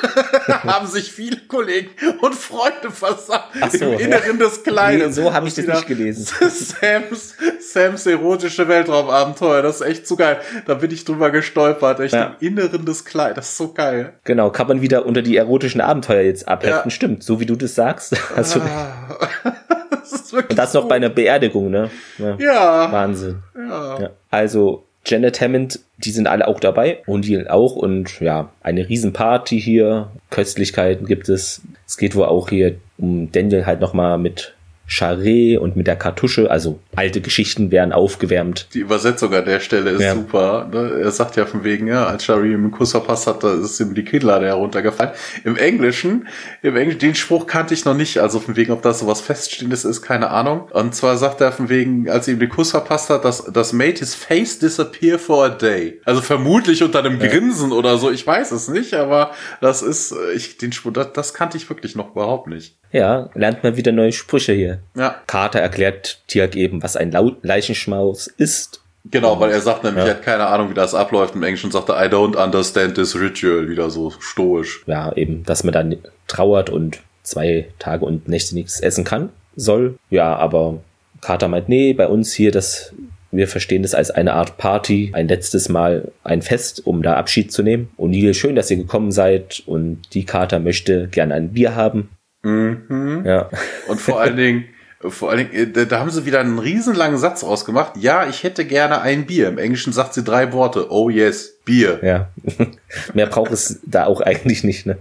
haben 0.47 0.87
sich 0.87 1.11
viele 1.13 1.39
Kollegen 1.49 1.91
und 2.21 2.35
Freunde 2.35 2.91
versammelt. 2.93 3.73
So, 3.73 3.93
Im 3.93 3.99
Inneren 3.99 4.39
ja. 4.39 4.47
des 4.47 4.63
Kleides. 4.63 5.17
Nee, 5.17 5.23
so 5.23 5.33
habe 5.33 5.49
ich 5.49 5.55
das 5.55 5.67
nicht 5.67 5.87
gelesen. 5.87 6.25
Sams, 6.25 7.35
Sams 7.61 8.07
erotische 8.07 8.69
Weltraumabenteuer. 8.69 9.63
Das 9.63 9.81
ist 9.81 9.87
echt 9.87 10.07
zu 10.07 10.17
geil. 10.17 10.41
Da 10.67 10.75
bin 10.75 10.91
ich 10.91 11.05
drüber 11.05 11.31
gestolpert. 11.31 12.01
Echt 12.01 12.15
im 12.15 12.37
Inneren 12.41 12.72
glitzerndes 12.73 13.05
Kleid. 13.05 13.37
Das 13.37 13.51
ist 13.51 13.57
so 13.57 13.73
geil. 13.73 14.15
Genau, 14.25 14.51
kann 14.51 14.69
man 14.69 14.83
wieder 14.83 15.07
unter 15.07 15.23
die 15.23 15.37
erotischen 15.37 15.81
Abenteuer 15.81 16.23
jetzt 16.23 16.49
abheften. 16.49 16.85
Ja. 16.85 16.91
Stimmt, 16.91 17.23
so 17.23 17.41
wie 17.41 17.47
du 17.47 17.57
das 17.57 17.75
sagst. 17.75 18.17
Also, 18.37 18.61
das 19.91 20.13
ist 20.13 20.33
wirklich 20.33 20.51
Und 20.51 20.59
das 20.59 20.73
noch 20.73 20.89
bei 20.89 20.97
einer 20.97 21.11
Beerdigung, 21.11 21.71
ne? 21.71 21.91
Ja. 22.19 22.37
ja. 22.39 22.93
Wahnsinn. 22.93 23.43
Ja. 23.55 24.01
ja. 24.01 24.11
Also, 24.31 24.85
Janet 25.05 25.41
Hammond, 25.41 25.81
die 25.99 26.11
sind 26.11 26.27
alle 26.27 26.49
auch 26.49 26.61
dabei 26.61 27.03
und 27.07 27.27
die 27.27 27.49
auch 27.49 27.77
und 27.77 28.21
ja, 28.21 28.51
eine 28.63 28.89
Riesenparty 28.89 29.61
hier, 29.61 30.11
Köstlichkeiten 30.31 31.07
gibt 31.07 31.29
es. 31.29 31.61
Es 31.87 31.99
geht 31.99 32.15
wohl 32.15 32.27
auch 32.27 32.49
hier 32.49 32.77
um 32.99 33.31
Daniel 33.33 33.67
halt 33.67 33.81
nochmal 33.81 34.17
mit 34.17 34.55
Charret 34.87 35.59
und 35.59 35.77
mit 35.77 35.87
der 35.87 35.97
Kartusche, 35.97 36.51
also 36.51 36.79
alte 36.95 37.21
Geschichten 37.21 37.71
werden 37.71 37.93
aufgewärmt. 37.93 38.69
Die 38.75 38.81
Übersetzung 38.81 39.33
an 39.35 39.45
der 39.45 39.61
Stelle 39.61 39.91
ist 39.91 40.03
ja. 40.03 40.15
super. 40.15 40.69
Ne? 40.73 41.01
Er 41.03 41.11
sagt 41.11 41.37
ja 41.37 41.47
von 41.47 41.65
wegen, 41.65 41.87
ja, 41.87 42.07
als 42.07 42.25
Charret 42.25 42.47
ihm 42.47 42.65
einen 42.65 42.71
Kuss 42.71 42.91
verpasst 42.91 43.27
hat, 43.27 43.43
da 43.43 43.55
ist 43.55 43.81
ihm 43.81 43.95
die 43.95 44.05
Kinnlade 44.05 44.47
heruntergefallen. 44.47 45.13
Im 45.45 45.57
Englischen, 45.57 46.29
im 46.63 46.77
Englischen, 46.77 47.01
den 47.01 47.15
Spruch 47.15 47.47
kannte 47.47 47.73
ich 47.73 47.85
noch 47.85 47.95
nicht, 47.95 48.19
also 48.19 48.41
von 48.41 48.57
wegen, 48.57 48.73
ob 48.73 48.83
das 48.83 48.99
so 48.99 49.07
was 49.07 49.21
Feststehendes 49.21 49.85
ist, 49.85 50.03
keine 50.03 50.31
Ahnung. 50.31 50.69
Und 50.73 50.95
zwar 50.95 51.17
sagt 51.17 51.41
er 51.41 51.53
von 51.53 51.69
wegen, 51.69 52.11
als 52.11 52.29
ihm 52.29 52.39
den 52.39 52.51
Kuss 52.51 52.73
verpasst 52.73 53.09
hat, 53.09 53.25
dass 53.25 53.45
das 53.45 53.73
made 53.73 53.99
his 53.99 54.15
face 54.15 54.59
disappear 54.59 55.19
for 55.19 55.47
a 55.47 55.49
day. 55.49 56.01
Also 56.05 56.21
vermutlich 56.21 56.83
unter 56.83 56.99
einem 56.99 57.21
ja. 57.21 57.29
Grinsen 57.29 57.73
oder 57.73 57.97
so, 57.97 58.11
ich 58.11 58.27
weiß 58.27 58.53
es 58.53 58.69
nicht, 58.69 58.95
aber 58.95 59.33
das 59.61 59.83
ist, 59.83 60.15
ich, 60.35 60.59
den 60.59 60.73
Spruch, 60.73 60.93
das, 60.93 61.13
das 61.15 61.35
kannte 61.35 61.57
ich 61.57 61.69
wirklich 61.71 61.97
noch 61.97 62.13
überhaupt 62.13 62.49
nicht. 62.49 62.77
Ja, 62.93 63.31
lernt 63.35 63.63
man 63.63 63.77
wieder 63.77 63.91
neue 63.91 64.13
Sprüche 64.13 64.53
hier. 64.53 64.81
Ja. 64.95 65.17
Carter 65.27 65.61
erklärt 65.61 66.23
Tiag 66.29 66.57
eben, 66.57 66.82
was 66.83 66.97
ein 66.97 67.13
Leichenschmaus 67.43 68.27
ist. 68.27 68.83
Genau, 69.11 69.41
weil 69.41 69.51
er 69.51 69.61
sagt 69.61 69.83
nämlich, 69.83 70.05
ja. 70.05 70.11
er 70.11 70.17
hat 70.17 70.23
keine 70.23 70.47
Ahnung, 70.47 70.71
wie 70.71 70.75
das 70.75 70.95
abläuft. 70.95 71.35
Im 71.35 71.43
Englischen 71.43 71.73
sagt 71.73 71.89
er, 71.89 72.05
I 72.05 72.09
don't 72.09 72.37
understand 72.37 72.95
this 72.95 73.19
ritual, 73.19 73.69
wieder 73.69 73.91
so 73.91 74.11
stoisch. 74.21 74.85
Ja, 74.87 75.13
eben, 75.15 75.43
dass 75.45 75.65
man 75.65 75.73
dann 75.73 75.97
trauert 76.29 76.71
und 76.71 77.01
zwei 77.25 77.69
Tage 77.79 78.05
und 78.05 78.29
Nächte 78.29 78.55
nichts 78.55 78.81
essen 78.81 79.05
kann, 79.05 79.31
soll. 79.57 79.97
Ja, 80.11 80.37
aber 80.37 80.81
Carter 81.21 81.49
meint, 81.49 81.69
nee, 81.69 81.93
bei 81.95 82.07
uns 82.07 82.33
hier, 82.33 82.53
das 82.53 82.93
wir 83.33 83.49
verstehen 83.49 83.83
das 83.83 83.95
als 83.95 84.11
eine 84.11 84.35
Art 84.35 84.59
Party, 84.59 85.11
ein 85.15 85.27
letztes 85.27 85.71
Mal 85.71 86.13
ein 86.23 86.43
Fest, 86.43 86.87
um 86.87 87.03
da 87.03 87.15
Abschied 87.15 87.51
zu 87.51 87.63
nehmen. 87.63 87.89
O'Neill, 87.99 88.35
schön, 88.35 88.55
dass 88.55 88.71
ihr 88.71 88.77
gekommen 88.77 89.11
seid 89.11 89.63
und 89.67 90.03
die 90.13 90.27
Kater 90.27 90.61
möchte 90.61 91.09
gerne 91.09 91.35
ein 91.35 91.55
Bier 91.55 91.75
haben. 91.75 92.11
Mhm. 92.43 93.23
Ja. 93.25 93.49
Und 93.89 94.01
vor 94.01 94.21
allen 94.21 94.37
Dingen, 94.37 94.65
vor 95.09 95.31
allen 95.31 95.51
Dingen, 95.51 95.75
äh, 95.75 95.87
da 95.87 96.01
haben 96.01 96.11
sie 96.11 96.27
wieder 96.27 96.41
einen 96.41 96.59
riesenlangen 96.59 97.19
Satz 97.19 97.45
ausgemacht. 97.45 97.97
Ja, 97.97 98.29
ich 98.29 98.43
hätte 98.43 98.65
gerne 98.65 99.01
ein 99.01 99.27
Bier. 99.27 99.49
Im 99.49 99.59
Englischen 99.59 99.93
sagt 99.93 100.15
sie 100.15 100.23
drei 100.23 100.53
Worte. 100.53 100.91
Oh 100.91 101.11
yes, 101.11 101.59
Bier. 101.65 102.01
Ja. 102.03 102.29
Mehr 103.15 103.27
braucht 103.27 103.53
es 103.53 103.81
da 103.85 104.07
auch 104.07 104.21
eigentlich 104.21 104.65
nicht, 104.65 104.87
ne? 104.87 104.99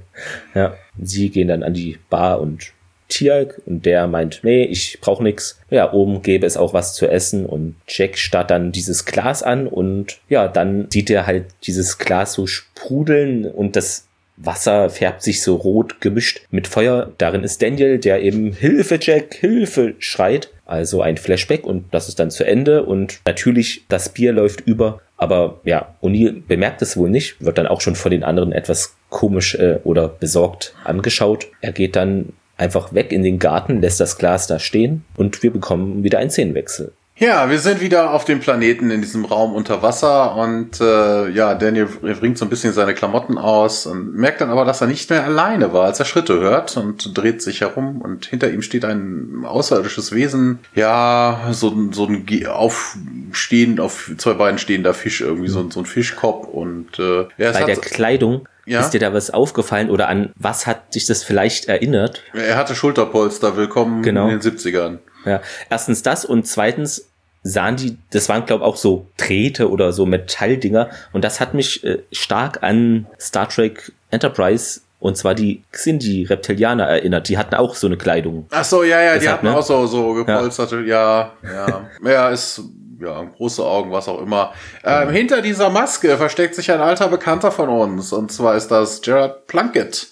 Ja. 0.55 0.75
Sie 1.01 1.29
gehen 1.29 1.47
dann 1.47 1.63
an 1.63 1.73
die 1.73 1.99
Bar 2.09 2.41
und 2.41 2.71
Tialk 3.11 3.61
und 3.65 3.85
der 3.85 4.07
meint, 4.07 4.39
nee, 4.43 4.63
ich 4.63 4.99
brauche 5.01 5.21
nix. 5.21 5.59
Ja, 5.69 5.91
oben 5.91 6.21
gäbe 6.21 6.45
es 6.45 6.57
auch 6.57 6.73
was 6.73 6.95
zu 6.95 7.07
essen 7.07 7.45
und 7.45 7.75
Jack 7.87 8.17
starrt 8.17 8.49
dann 8.49 8.71
dieses 8.71 9.05
Glas 9.05 9.43
an 9.43 9.67
und 9.67 10.19
ja, 10.29 10.47
dann 10.47 10.87
sieht 10.89 11.09
er 11.09 11.27
halt 11.27 11.47
dieses 11.63 11.97
Glas 11.97 12.33
so 12.33 12.47
sprudeln 12.47 13.45
und 13.45 13.75
das 13.75 14.07
Wasser 14.43 14.89
färbt 14.89 15.21
sich 15.21 15.41
so 15.41 15.55
rot 15.55 16.01
gemischt 16.01 16.41
mit 16.49 16.67
Feuer. 16.67 17.11
Darin 17.17 17.43
ist 17.43 17.61
Daniel, 17.61 17.99
der 17.99 18.21
eben 18.21 18.53
Hilfe, 18.53 18.99
Jack, 19.01 19.35
Hilfe 19.35 19.95
schreit. 19.99 20.49
Also 20.65 21.01
ein 21.01 21.17
Flashback 21.17 21.65
und 21.65 21.93
das 21.93 22.07
ist 22.07 22.19
dann 22.19 22.31
zu 22.31 22.45
Ende 22.45 22.83
und 22.83 23.19
natürlich 23.25 23.85
das 23.89 24.09
Bier 24.09 24.31
läuft 24.31 24.61
über. 24.61 25.01
Aber 25.17 25.59
ja, 25.65 25.95
O'Neill 26.01 26.41
bemerkt 26.47 26.81
es 26.81 26.97
wohl 26.97 27.09
nicht, 27.09 27.43
wird 27.43 27.57
dann 27.57 27.67
auch 27.67 27.81
schon 27.81 27.95
von 27.95 28.11
den 28.11 28.23
anderen 28.23 28.53
etwas 28.53 28.95
komisch 29.09 29.55
äh, 29.55 29.79
oder 29.83 30.07
besorgt 30.07 30.73
angeschaut. 30.83 31.47
Er 31.59 31.73
geht 31.73 31.95
dann 31.95 32.33
einfach 32.57 32.93
weg 32.93 33.11
in 33.11 33.23
den 33.23 33.37
Garten, 33.37 33.81
lässt 33.81 33.99
das 33.99 34.17
Glas 34.17 34.47
da 34.47 34.59
stehen 34.59 35.03
und 35.17 35.43
wir 35.43 35.51
bekommen 35.51 36.03
wieder 36.03 36.19
einen 36.19 36.29
Szenenwechsel. 36.29 36.93
Ja, 37.17 37.49
wir 37.51 37.59
sind 37.59 37.81
wieder 37.81 38.13
auf 38.13 38.25
dem 38.25 38.39
Planeten 38.39 38.89
in 38.89 39.01
diesem 39.01 39.25
Raum 39.25 39.53
unter 39.53 39.83
Wasser 39.83 40.35
und 40.35 40.81
äh, 40.81 41.29
ja, 41.29 41.53
Daniel 41.53 41.85
bringt 41.85 42.37
so 42.39 42.45
ein 42.45 42.49
bisschen 42.49 42.73
seine 42.73 42.95
Klamotten 42.95 43.37
aus 43.37 43.85
und 43.85 44.15
merkt 44.15 44.41
dann 44.41 44.49
aber, 44.49 44.65
dass 44.65 44.81
er 44.81 44.87
nicht 44.87 45.09
mehr 45.09 45.23
alleine 45.23 45.71
war, 45.71 45.85
als 45.85 45.99
er 45.99 46.05
Schritte 46.05 46.39
hört 46.39 46.77
und 46.77 47.15
dreht 47.15 47.43
sich 47.43 47.61
herum 47.61 48.01
und 48.01 48.25
hinter 48.25 48.49
ihm 48.49 48.63
steht 48.63 48.85
ein 48.85 49.43
außerirdisches 49.45 50.13
Wesen, 50.13 50.59
ja, 50.73 51.49
so, 51.51 51.91
so 51.91 52.07
ein 52.07 52.25
aufstehend, 52.47 53.79
auf 53.79 54.11
zwei 54.17 54.33
Beinen 54.33 54.57
stehender 54.57 54.95
Fisch, 54.95 55.21
irgendwie 55.21 55.49
so, 55.49 55.69
so 55.69 55.81
ein 55.81 55.85
Fischkopf 55.85 56.47
und 56.47 56.97
äh, 56.97 57.27
ja, 57.37 57.51
Bei 57.51 57.65
der 57.65 57.77
Kleidung 57.77 58.47
ja? 58.65 58.79
Ist 58.79 58.91
dir 58.91 58.99
da 58.99 59.11
was 59.11 59.31
aufgefallen 59.31 59.89
oder 59.89 60.07
an 60.07 60.31
was 60.35 60.67
hat 60.67 60.93
dich 60.93 61.05
das 61.07 61.23
vielleicht 61.23 61.65
erinnert? 61.65 62.21
Er 62.33 62.57
hatte 62.57 62.75
Schulterpolster, 62.75 63.57
willkommen 63.57 64.03
genau. 64.03 64.29
in 64.29 64.39
den 64.39 64.41
70ern. 64.41 64.99
Ja, 65.25 65.41
erstens 65.69 66.03
das 66.03 66.25
und 66.25 66.47
zweitens 66.47 67.07
sahen 67.43 67.75
die, 67.75 67.97
das 68.11 68.29
waren 68.29 68.45
glaube 68.45 68.63
auch 68.63 68.75
so 68.75 69.07
Drähte 69.17 69.69
oder 69.69 69.93
so 69.93 70.05
Metalldinger 70.05 70.89
und 71.11 71.23
das 71.23 71.39
hat 71.39 71.53
mich 71.53 71.83
äh, 71.83 72.03
stark 72.11 72.61
an 72.61 73.07
Star 73.19 73.49
Trek 73.49 73.91
Enterprise 74.11 74.81
und 74.99 75.17
zwar 75.17 75.33
die 75.33 75.63
Xindi 75.71 76.25
Reptilianer 76.25 76.85
erinnert. 76.85 77.27
Die 77.27 77.37
hatten 77.37 77.55
auch 77.55 77.73
so 77.73 77.87
eine 77.87 77.97
Kleidung. 77.97 78.45
Ach 78.51 78.63
so, 78.63 78.83
ja, 78.83 79.01
ja, 79.01 79.13
Deshalb, 79.15 79.21
die 79.21 79.29
hatten 79.29 79.45
ne? 79.47 79.57
auch 79.57 79.63
so, 79.63 79.87
so 79.87 80.13
gepolsterte, 80.13 80.81
ja, 80.81 81.33
ja. 81.43 81.67
Ja, 81.67 81.89
ja 82.11 82.29
ist 82.29 82.61
ja, 83.01 83.23
große 83.23 83.65
Augen, 83.65 83.91
was 83.91 84.07
auch 84.07 84.21
immer. 84.21 84.53
Ähm, 84.83 85.09
mhm. 85.09 85.13
Hinter 85.13 85.41
dieser 85.41 85.69
Maske 85.71 86.17
versteckt 86.17 86.53
sich 86.55 86.71
ein 86.71 86.81
alter 86.81 87.07
Bekannter 87.07 87.51
von 87.51 87.67
uns. 87.69 88.13
Und 88.13 88.31
zwar 88.31 88.55
ist 88.55 88.69
das 88.69 89.01
Gerard 89.01 89.47
Plunkett. 89.47 90.07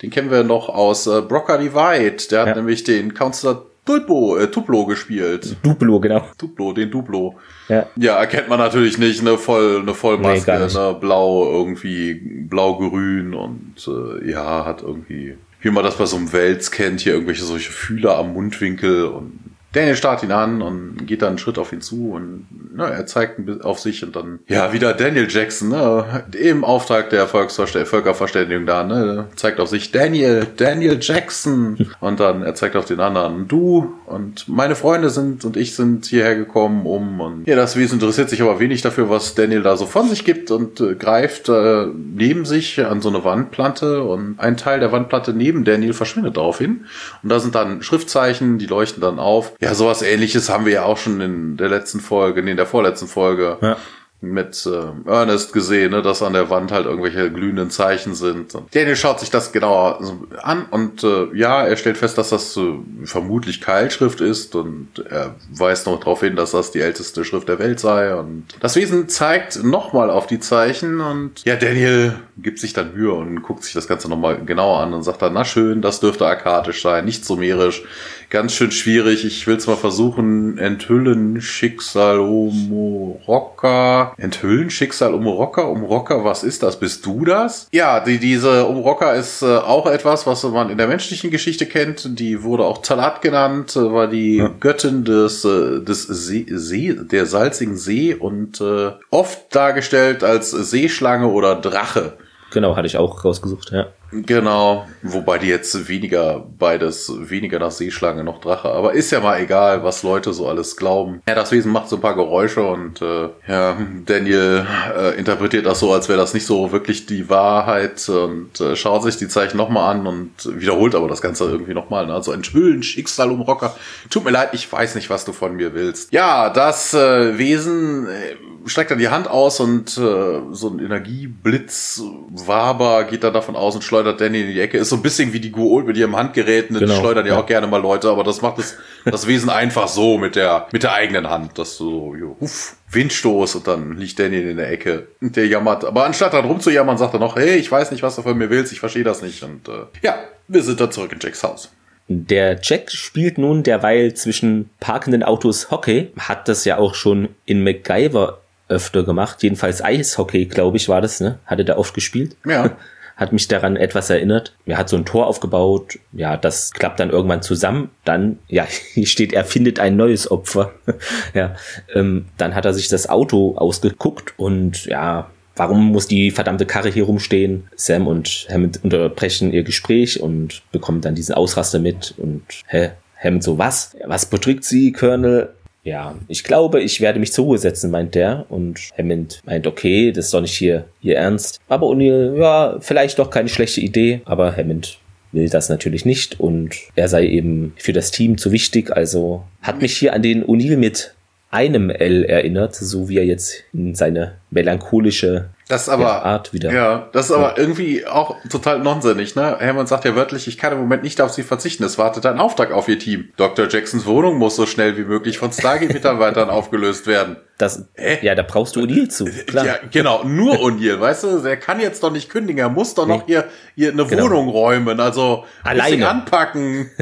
Den 0.00 0.10
kennen 0.10 0.30
wir 0.30 0.42
noch 0.42 0.68
aus 0.70 1.06
äh, 1.06 1.20
Brocker 1.20 1.58
Divide. 1.58 2.28
Der 2.30 2.40
hat 2.40 2.48
ja. 2.48 2.54
nämlich 2.54 2.84
den 2.84 3.12
Counselor 3.12 3.66
Duplo, 3.98 4.36
äh, 4.36 4.50
Tuplo 4.50 4.86
gespielt. 4.86 5.56
Duplo, 5.62 6.00
genau. 6.00 6.26
Duplo, 6.38 6.72
den 6.72 6.90
Duplo. 6.90 7.34
Ja. 7.68 7.86
ja, 7.96 8.18
erkennt 8.18 8.48
man 8.48 8.58
natürlich 8.58 8.98
nicht, 8.98 9.20
eine 9.20 9.38
voll, 9.38 9.80
eine 9.80 9.94
Vollmaske, 9.94 10.52
nee, 10.52 10.72
ne, 10.72 10.96
blau, 11.00 11.50
irgendwie 11.50 12.14
blau-grün 12.14 13.34
und 13.34 13.74
äh, 13.86 14.30
ja, 14.30 14.64
hat 14.64 14.82
irgendwie, 14.82 15.36
wie 15.60 15.70
man 15.70 15.84
das 15.84 15.96
bei 15.96 16.06
so 16.06 16.16
einem 16.16 16.32
Wels 16.32 16.70
kennt, 16.70 17.00
hier 17.00 17.14
irgendwelche 17.14 17.44
solche 17.44 17.72
Fühler 17.72 18.16
am 18.18 18.32
Mundwinkel 18.32 19.06
und 19.06 19.49
Daniel 19.72 19.96
starrt 19.96 20.22
ihn 20.22 20.32
an 20.32 20.62
und 20.62 21.06
geht 21.06 21.22
dann 21.22 21.30
einen 21.30 21.38
Schritt 21.38 21.58
auf 21.58 21.72
ihn 21.72 21.80
zu 21.80 22.12
und 22.12 22.46
na, 22.74 22.88
er 22.88 23.06
zeigt 23.06 23.38
auf 23.62 23.78
sich 23.78 24.02
und 24.04 24.16
dann, 24.16 24.40
ja, 24.48 24.72
wieder 24.72 24.94
Daniel 24.94 25.28
Jackson, 25.28 25.68
ne, 25.68 26.24
im 26.40 26.64
Auftrag 26.64 27.10
der 27.10 27.26
Volksverste 27.28 27.86
Völkerverständigung 27.86 28.66
da, 28.66 28.82
ne, 28.82 29.26
zeigt 29.36 29.60
auf 29.60 29.68
sich 29.68 29.92
Daniel, 29.92 30.46
Daniel 30.56 30.98
Jackson. 31.00 31.76
Und 32.00 32.18
dann 32.18 32.42
er 32.42 32.54
zeigt 32.54 32.76
auf 32.76 32.86
den 32.86 33.00
anderen, 33.00 33.46
du 33.46 33.94
und 34.06 34.48
meine 34.48 34.74
Freunde 34.74 35.10
sind 35.10 35.44
und 35.44 35.56
ich 35.56 35.76
sind 35.76 36.06
hierher 36.06 36.34
gekommen, 36.34 36.86
um 36.86 37.20
und 37.20 37.46
ja, 37.46 37.56
das 37.56 37.76
Wesen 37.76 37.98
interessiert 37.98 38.30
sich 38.30 38.40
aber 38.42 38.58
wenig 38.58 38.80
dafür, 38.80 39.10
was 39.10 39.34
Daniel 39.34 39.62
da 39.62 39.76
so 39.76 39.86
von 39.86 40.08
sich 40.08 40.24
gibt 40.24 40.50
und 40.50 40.80
äh, 40.80 40.94
greift 40.94 41.48
äh, 41.48 41.86
neben 41.86 42.44
sich 42.44 42.84
an 42.84 43.02
so 43.02 43.08
eine 43.08 43.22
Wandplatte 43.24 44.02
und 44.02 44.38
ein 44.38 44.56
Teil 44.56 44.80
der 44.80 44.92
Wandplatte 44.92 45.32
neben 45.32 45.64
Daniel 45.64 45.92
verschwindet 45.92 46.36
daraufhin. 46.36 46.86
Und 47.22 47.28
da 47.28 47.38
sind 47.38 47.54
dann 47.54 47.82
Schriftzeichen, 47.82 48.58
die 48.58 48.66
leuchten 48.66 49.00
dann 49.02 49.18
auf 49.18 49.52
ja, 49.60 49.74
sowas 49.74 50.02
ähnliches 50.02 50.48
haben 50.48 50.64
wir 50.64 50.72
ja 50.72 50.84
auch 50.84 50.98
schon 50.98 51.20
in 51.20 51.56
der 51.56 51.68
letzten 51.68 52.00
Folge, 52.00 52.42
nee, 52.42 52.52
in 52.52 52.56
der 52.56 52.66
vorletzten 52.66 53.06
Folge. 53.06 53.58
Ja 53.60 53.76
mit 54.22 54.66
äh, 54.66 55.08
Ernest 55.08 55.52
gesehen, 55.52 55.92
ne, 55.92 56.02
dass 56.02 56.22
an 56.22 56.34
der 56.34 56.50
Wand 56.50 56.72
halt 56.72 56.84
irgendwelche 56.84 57.30
glühenden 57.30 57.70
Zeichen 57.70 58.14
sind. 58.14 58.54
Und 58.54 58.74
Daniel 58.74 58.96
schaut 58.96 59.20
sich 59.20 59.30
das 59.30 59.52
genauer 59.52 60.00
an 60.42 60.66
und 60.70 61.02
äh, 61.04 61.34
ja, 61.34 61.66
er 61.66 61.76
stellt 61.76 61.96
fest, 61.96 62.18
dass 62.18 62.28
das 62.28 62.56
äh, 62.56 62.74
vermutlich 63.04 63.60
Keilschrift 63.62 64.20
ist 64.20 64.54
und 64.54 65.04
er 65.08 65.36
weist 65.50 65.86
noch 65.86 65.98
darauf 65.98 66.20
hin, 66.20 66.36
dass 66.36 66.50
das 66.50 66.70
die 66.70 66.80
älteste 66.80 67.24
Schrift 67.24 67.48
der 67.48 67.58
Welt 67.58 67.80
sei. 67.80 68.14
Und 68.14 68.44
das 68.60 68.76
Wesen 68.76 69.08
zeigt 69.08 69.64
nochmal 69.64 70.10
auf 70.10 70.26
die 70.26 70.40
Zeichen 70.40 71.00
und 71.00 71.42
ja, 71.44 71.56
Daniel 71.56 72.16
gibt 72.36 72.58
sich 72.58 72.74
dann 72.74 72.94
Mühe 72.94 73.12
und 73.12 73.42
guckt 73.42 73.64
sich 73.64 73.72
das 73.72 73.88
Ganze 73.88 74.08
nochmal 74.10 74.44
genauer 74.44 74.80
an 74.80 74.92
und 74.92 75.02
sagt 75.02 75.22
dann, 75.22 75.32
na 75.32 75.44
schön, 75.44 75.80
das 75.80 76.00
dürfte 76.00 76.26
akkadisch 76.26 76.82
sein, 76.82 77.06
nicht 77.06 77.24
sumerisch 77.24 77.84
ganz 78.30 78.54
schön 78.54 78.70
schwierig. 78.70 79.24
Ich 79.24 79.46
will 79.46 79.56
es 79.56 79.66
mal 79.66 79.76
versuchen. 79.76 80.56
Enthüllen 80.56 81.40
Schicksal 81.40 82.20
Umoroka. 82.20 84.14
Enthüllen 84.16 84.70
Schicksal 84.70 85.12
Umoroka. 85.12 85.62
Umoroka, 85.62 86.24
was 86.24 86.44
ist 86.44 86.62
das? 86.62 86.78
Bist 86.78 87.04
du 87.04 87.24
das? 87.24 87.68
Ja, 87.72 88.00
die, 88.00 88.18
diese 88.18 88.64
Umoroka 88.66 89.12
ist 89.12 89.42
äh, 89.42 89.56
auch 89.56 89.86
etwas, 89.86 90.26
was 90.26 90.42
man 90.44 90.70
in 90.70 90.78
der 90.78 90.86
menschlichen 90.86 91.30
Geschichte 91.30 91.66
kennt. 91.66 92.18
Die 92.18 92.42
wurde 92.42 92.64
auch 92.64 92.78
Talat 92.78 93.20
genannt, 93.20 93.76
äh, 93.76 93.92
war 93.92 94.06
die 94.06 94.36
ja. 94.36 94.50
Göttin 94.60 95.04
des, 95.04 95.44
äh, 95.44 95.80
des 95.80 96.04
See, 96.04 96.46
See, 96.48 96.94
der 96.94 97.26
salzigen 97.26 97.76
See 97.76 98.14
und 98.14 98.60
äh, 98.60 98.92
oft 99.10 99.54
dargestellt 99.54 100.24
als 100.24 100.50
Seeschlange 100.50 101.26
oder 101.26 101.56
Drache. 101.56 102.14
Genau, 102.52 102.76
hatte 102.76 102.86
ich 102.86 102.96
auch 102.96 103.24
rausgesucht, 103.24 103.70
ja. 103.72 103.88
Genau, 104.12 104.86
wobei 105.02 105.38
die 105.38 105.48
jetzt 105.48 105.88
weniger 105.88 106.44
beides, 106.58 107.12
weniger 107.16 107.58
nach 107.58 107.70
Seeschlange 107.70 108.24
noch 108.24 108.40
Drache, 108.40 108.68
aber 108.68 108.92
ist 108.92 109.10
ja 109.10 109.20
mal 109.20 109.40
egal, 109.40 109.84
was 109.84 110.02
Leute 110.02 110.32
so 110.32 110.48
alles 110.48 110.76
glauben. 110.76 111.22
Ja, 111.28 111.34
das 111.34 111.52
Wesen 111.52 111.72
macht 111.72 111.88
so 111.88 111.96
ein 111.96 112.02
paar 112.02 112.16
Geräusche 112.16 112.62
und 112.62 113.00
äh, 113.00 113.28
ja, 113.46 113.76
Daniel 114.06 114.66
äh, 114.96 115.18
interpretiert 115.18 115.66
das 115.66 115.80
so, 115.80 115.92
als 115.92 116.08
wäre 116.08 116.18
das 116.18 116.34
nicht 116.34 116.46
so 116.46 116.72
wirklich 116.72 117.06
die 117.06 117.28
Wahrheit 117.28 118.08
und 118.08 118.60
äh, 118.60 118.76
schaut 118.76 119.02
sich 119.02 119.16
die 119.16 119.28
Zeichen 119.28 119.56
nochmal 119.56 119.96
an 119.96 120.06
und 120.06 120.32
wiederholt 120.60 120.94
aber 120.94 121.08
das 121.08 121.22
Ganze 121.22 121.44
irgendwie 121.44 121.74
nochmal. 121.74 122.06
Ne? 122.06 122.14
Also 122.14 122.32
enthüllen, 122.32 122.82
Schicksal 122.82 123.30
um 123.30 123.42
Rocker. 123.42 123.76
Tut 124.10 124.24
mir 124.24 124.30
leid, 124.30 124.50
ich 124.52 124.70
weiß 124.70 124.94
nicht, 124.94 125.10
was 125.10 125.24
du 125.24 125.32
von 125.32 125.54
mir 125.54 125.74
willst. 125.74 126.12
Ja, 126.12 126.50
das 126.50 126.94
äh, 126.94 127.38
Wesen 127.38 128.06
äh, 128.06 128.36
streckt 128.66 128.90
dann 128.90 128.98
die 128.98 129.08
Hand 129.08 129.28
aus 129.28 129.60
und 129.60 129.96
äh, 129.96 130.40
so 130.50 130.68
ein 130.68 130.78
Energieblitz, 130.78 132.02
Waber 132.30 133.04
geht 133.04 133.24
dann 133.24 133.32
davon 133.32 133.56
aus 133.56 133.74
und 133.74 133.82
schleudert 133.82 133.99
Danny 134.02 134.42
in 134.42 134.46
die 134.48 134.60
Ecke. 134.60 134.78
Ist 134.78 134.90
so 134.90 134.96
ein 134.96 135.02
bisschen 135.02 135.32
wie 135.32 135.40
die 135.40 135.50
Guol 135.50 135.84
mit 135.84 135.96
ihrem 135.96 136.16
Handgeräten. 136.16 136.78
Genau. 136.78 136.94
Die 136.94 137.00
schleudern 137.00 137.26
ja, 137.26 137.34
ja, 137.34 137.40
auch 137.40 137.46
gerne 137.46 137.66
mal 137.66 137.80
Leute, 137.80 138.08
aber 138.08 138.24
das 138.24 138.42
macht 138.42 138.58
das, 138.58 138.76
das 139.04 139.26
Wesen 139.26 139.50
einfach 139.50 139.88
so 139.88 140.18
mit 140.18 140.36
der, 140.36 140.66
mit 140.72 140.82
der 140.82 140.92
eigenen 140.92 141.28
Hand. 141.28 141.58
Das 141.58 141.76
so, 141.76 142.14
jo, 142.14 142.36
uff, 142.40 142.76
Windstoß 142.90 143.56
und 143.56 143.66
dann 143.66 143.96
liegt 143.96 144.18
Danny 144.18 144.38
in 144.38 144.56
der 144.56 144.70
Ecke. 144.70 145.08
Und 145.20 145.36
der 145.36 145.46
jammert. 145.46 145.84
Aber 145.84 146.04
anstatt 146.04 146.34
dann 146.34 146.44
rumzujammern, 146.44 146.98
sagt 146.98 147.14
er 147.14 147.20
noch, 147.20 147.36
hey, 147.36 147.56
ich 147.56 147.70
weiß 147.70 147.90
nicht, 147.90 148.02
was 148.02 148.16
du 148.16 148.22
von 148.22 148.36
mir 148.36 148.50
willst, 148.50 148.72
ich 148.72 148.80
verstehe 148.80 149.04
das 149.04 149.22
nicht. 149.22 149.42
Und 149.42 149.68
äh, 149.68 149.86
ja, 150.02 150.16
wir 150.48 150.62
sind 150.62 150.80
dann 150.80 150.90
zurück 150.92 151.12
in 151.12 151.18
Jacks 151.20 151.42
Haus. 151.42 151.70
Der 152.08 152.58
Jack 152.60 152.90
spielt 152.90 153.38
nun 153.38 153.62
derweil 153.62 154.14
zwischen 154.14 154.68
parkenden 154.80 155.22
Autos 155.22 155.70
Hockey, 155.70 156.10
hat 156.18 156.48
das 156.48 156.64
ja 156.64 156.76
auch 156.76 156.94
schon 156.94 157.28
in 157.44 157.62
MacGyver 157.62 158.40
öfter 158.70 159.04
gemacht. 159.04 159.42
Jedenfalls 159.42 159.82
Eishockey, 159.82 160.46
glaube 160.46 160.76
ich, 160.76 160.88
war 160.88 161.00
das, 161.00 161.20
ne? 161.20 161.38
Hatte 161.46 161.64
der 161.64 161.78
oft 161.78 161.94
gespielt. 161.94 162.36
Ja. 162.46 162.76
Hat 163.20 163.34
mich 163.34 163.48
daran 163.48 163.76
etwas 163.76 164.08
erinnert. 164.08 164.56
Er 164.64 164.78
hat 164.78 164.88
so 164.88 164.96
ein 164.96 165.04
Tor 165.04 165.26
aufgebaut. 165.26 165.98
Ja, 166.12 166.38
das 166.38 166.70
klappt 166.70 167.00
dann 167.00 167.10
irgendwann 167.10 167.42
zusammen. 167.42 167.90
Dann, 168.06 168.38
ja, 168.48 168.66
hier 168.94 169.06
steht, 169.06 169.34
er 169.34 169.44
findet 169.44 169.78
ein 169.78 169.96
neues 169.96 170.30
Opfer. 170.30 170.72
ja, 171.34 171.54
ähm, 171.94 172.24
dann 172.38 172.54
hat 172.54 172.64
er 172.64 172.72
sich 172.72 172.88
das 172.88 173.10
Auto 173.10 173.56
ausgeguckt 173.56 174.32
und 174.38 174.86
ja, 174.86 175.30
warum 175.54 175.92
muss 175.92 176.06
die 176.06 176.30
verdammte 176.30 176.64
Karre 176.64 176.88
hier 176.88 177.04
rumstehen? 177.04 177.68
Sam 177.76 178.06
und 178.06 178.46
Hammond 178.50 178.82
unterbrechen 178.82 179.52
ihr 179.52 179.64
Gespräch 179.64 180.22
und 180.22 180.62
bekommen 180.72 181.02
dann 181.02 181.14
diesen 181.14 181.34
Ausraster 181.34 181.78
mit 181.78 182.14
und 182.16 182.42
hä, 182.68 182.92
Hammond 183.22 183.44
so, 183.44 183.58
was? 183.58 183.94
Was 184.06 184.24
betrügt 184.24 184.64
sie, 184.64 184.92
Colonel? 184.92 185.50
Ja, 185.82 186.14
ich 186.28 186.44
glaube, 186.44 186.82
ich 186.82 187.00
werde 187.00 187.18
mich 187.18 187.32
zur 187.32 187.46
Ruhe 187.46 187.58
setzen, 187.58 187.90
meint 187.90 188.14
der. 188.14 188.46
Und 188.48 188.90
Hammond 188.98 189.40
meint, 189.44 189.66
okay, 189.66 190.12
das 190.12 190.26
ist 190.26 190.34
doch 190.34 190.40
nicht 190.40 190.56
hier, 190.56 190.86
hier 191.00 191.16
ernst. 191.16 191.60
Aber 191.68 191.86
O'Neill, 191.86 192.38
ja, 192.38 192.76
vielleicht 192.80 193.18
doch 193.18 193.30
keine 193.30 193.48
schlechte 193.48 193.80
Idee. 193.80 194.20
Aber 194.24 194.56
Hammond 194.56 194.98
will 195.32 195.48
das 195.48 195.68
natürlich 195.68 196.04
nicht 196.04 196.40
und 196.40 196.74
er 196.96 197.08
sei 197.08 197.26
eben 197.26 197.72
für 197.76 197.92
das 197.92 198.10
Team 198.10 198.36
zu 198.36 198.52
wichtig. 198.52 198.90
Also 198.94 199.44
hat 199.62 199.80
mich 199.80 199.96
hier 199.96 200.12
an 200.12 200.22
den 200.22 200.44
O'Neill 200.44 200.76
mit 200.76 201.14
einem 201.50 201.90
L 201.90 202.24
erinnert, 202.24 202.74
so 202.74 203.08
wie 203.08 203.18
er 203.18 203.24
jetzt 203.24 203.64
in 203.72 203.94
seine 203.94 204.36
melancholische 204.50 205.50
das 205.70 205.88
aber, 205.88 206.24
Art 206.24 206.52
wieder. 206.52 206.72
Ja, 206.72 207.08
das 207.12 207.26
ist 207.26 207.32
aber 207.32 207.58
irgendwie 207.58 208.06
auch 208.06 208.36
total 208.48 208.80
nonsinnig, 208.80 209.36
ne? 209.36 209.58
Hammond 209.60 209.88
sagt 209.88 210.04
ja 210.04 210.14
wörtlich, 210.16 210.48
ich 210.48 210.58
kann 210.58 210.72
im 210.72 210.78
Moment 210.78 211.02
nicht 211.02 211.20
auf 211.20 211.30
sie 211.30 211.42
verzichten. 211.42 211.84
Es 211.84 211.98
wartet 211.98 212.26
ein 212.26 212.38
Auftrag 212.38 212.72
auf 212.72 212.88
ihr 212.88 212.98
Team. 212.98 213.30
Dr. 213.36 213.68
Jacksons 213.68 214.06
Wohnung 214.06 214.36
muss 214.36 214.56
so 214.56 214.66
schnell 214.66 214.96
wie 214.96 215.04
möglich 215.04 215.38
von 215.38 215.52
Stargate-Mitarbeitern 215.52 216.50
aufgelöst 216.50 217.06
werden. 217.06 217.36
Das, 217.58 217.88
äh? 217.94 218.24
Ja, 218.24 218.34
da 218.34 218.42
brauchst 218.42 218.76
du 218.76 218.80
O'Neill 218.80 219.08
zu. 219.08 219.26
Klar. 219.46 219.66
Ja, 219.66 219.74
genau, 219.90 220.24
nur 220.24 220.54
O'Neill, 220.60 220.98
weißt 220.98 221.24
du? 221.24 221.38
Der 221.40 221.56
kann 221.56 221.80
jetzt 221.80 222.02
doch 222.02 222.10
nicht 222.10 222.30
kündigen. 222.30 222.58
Er 222.58 222.68
muss 222.68 222.94
doch 222.94 223.06
nee. 223.06 223.16
noch 223.16 223.26
hier, 223.26 223.44
hier 223.74 223.92
eine 223.92 224.06
genau. 224.06 224.24
Wohnung 224.24 224.48
räumen. 224.48 225.00
Also, 225.00 225.44
alleine 225.62 226.08
anpacken. 226.08 226.90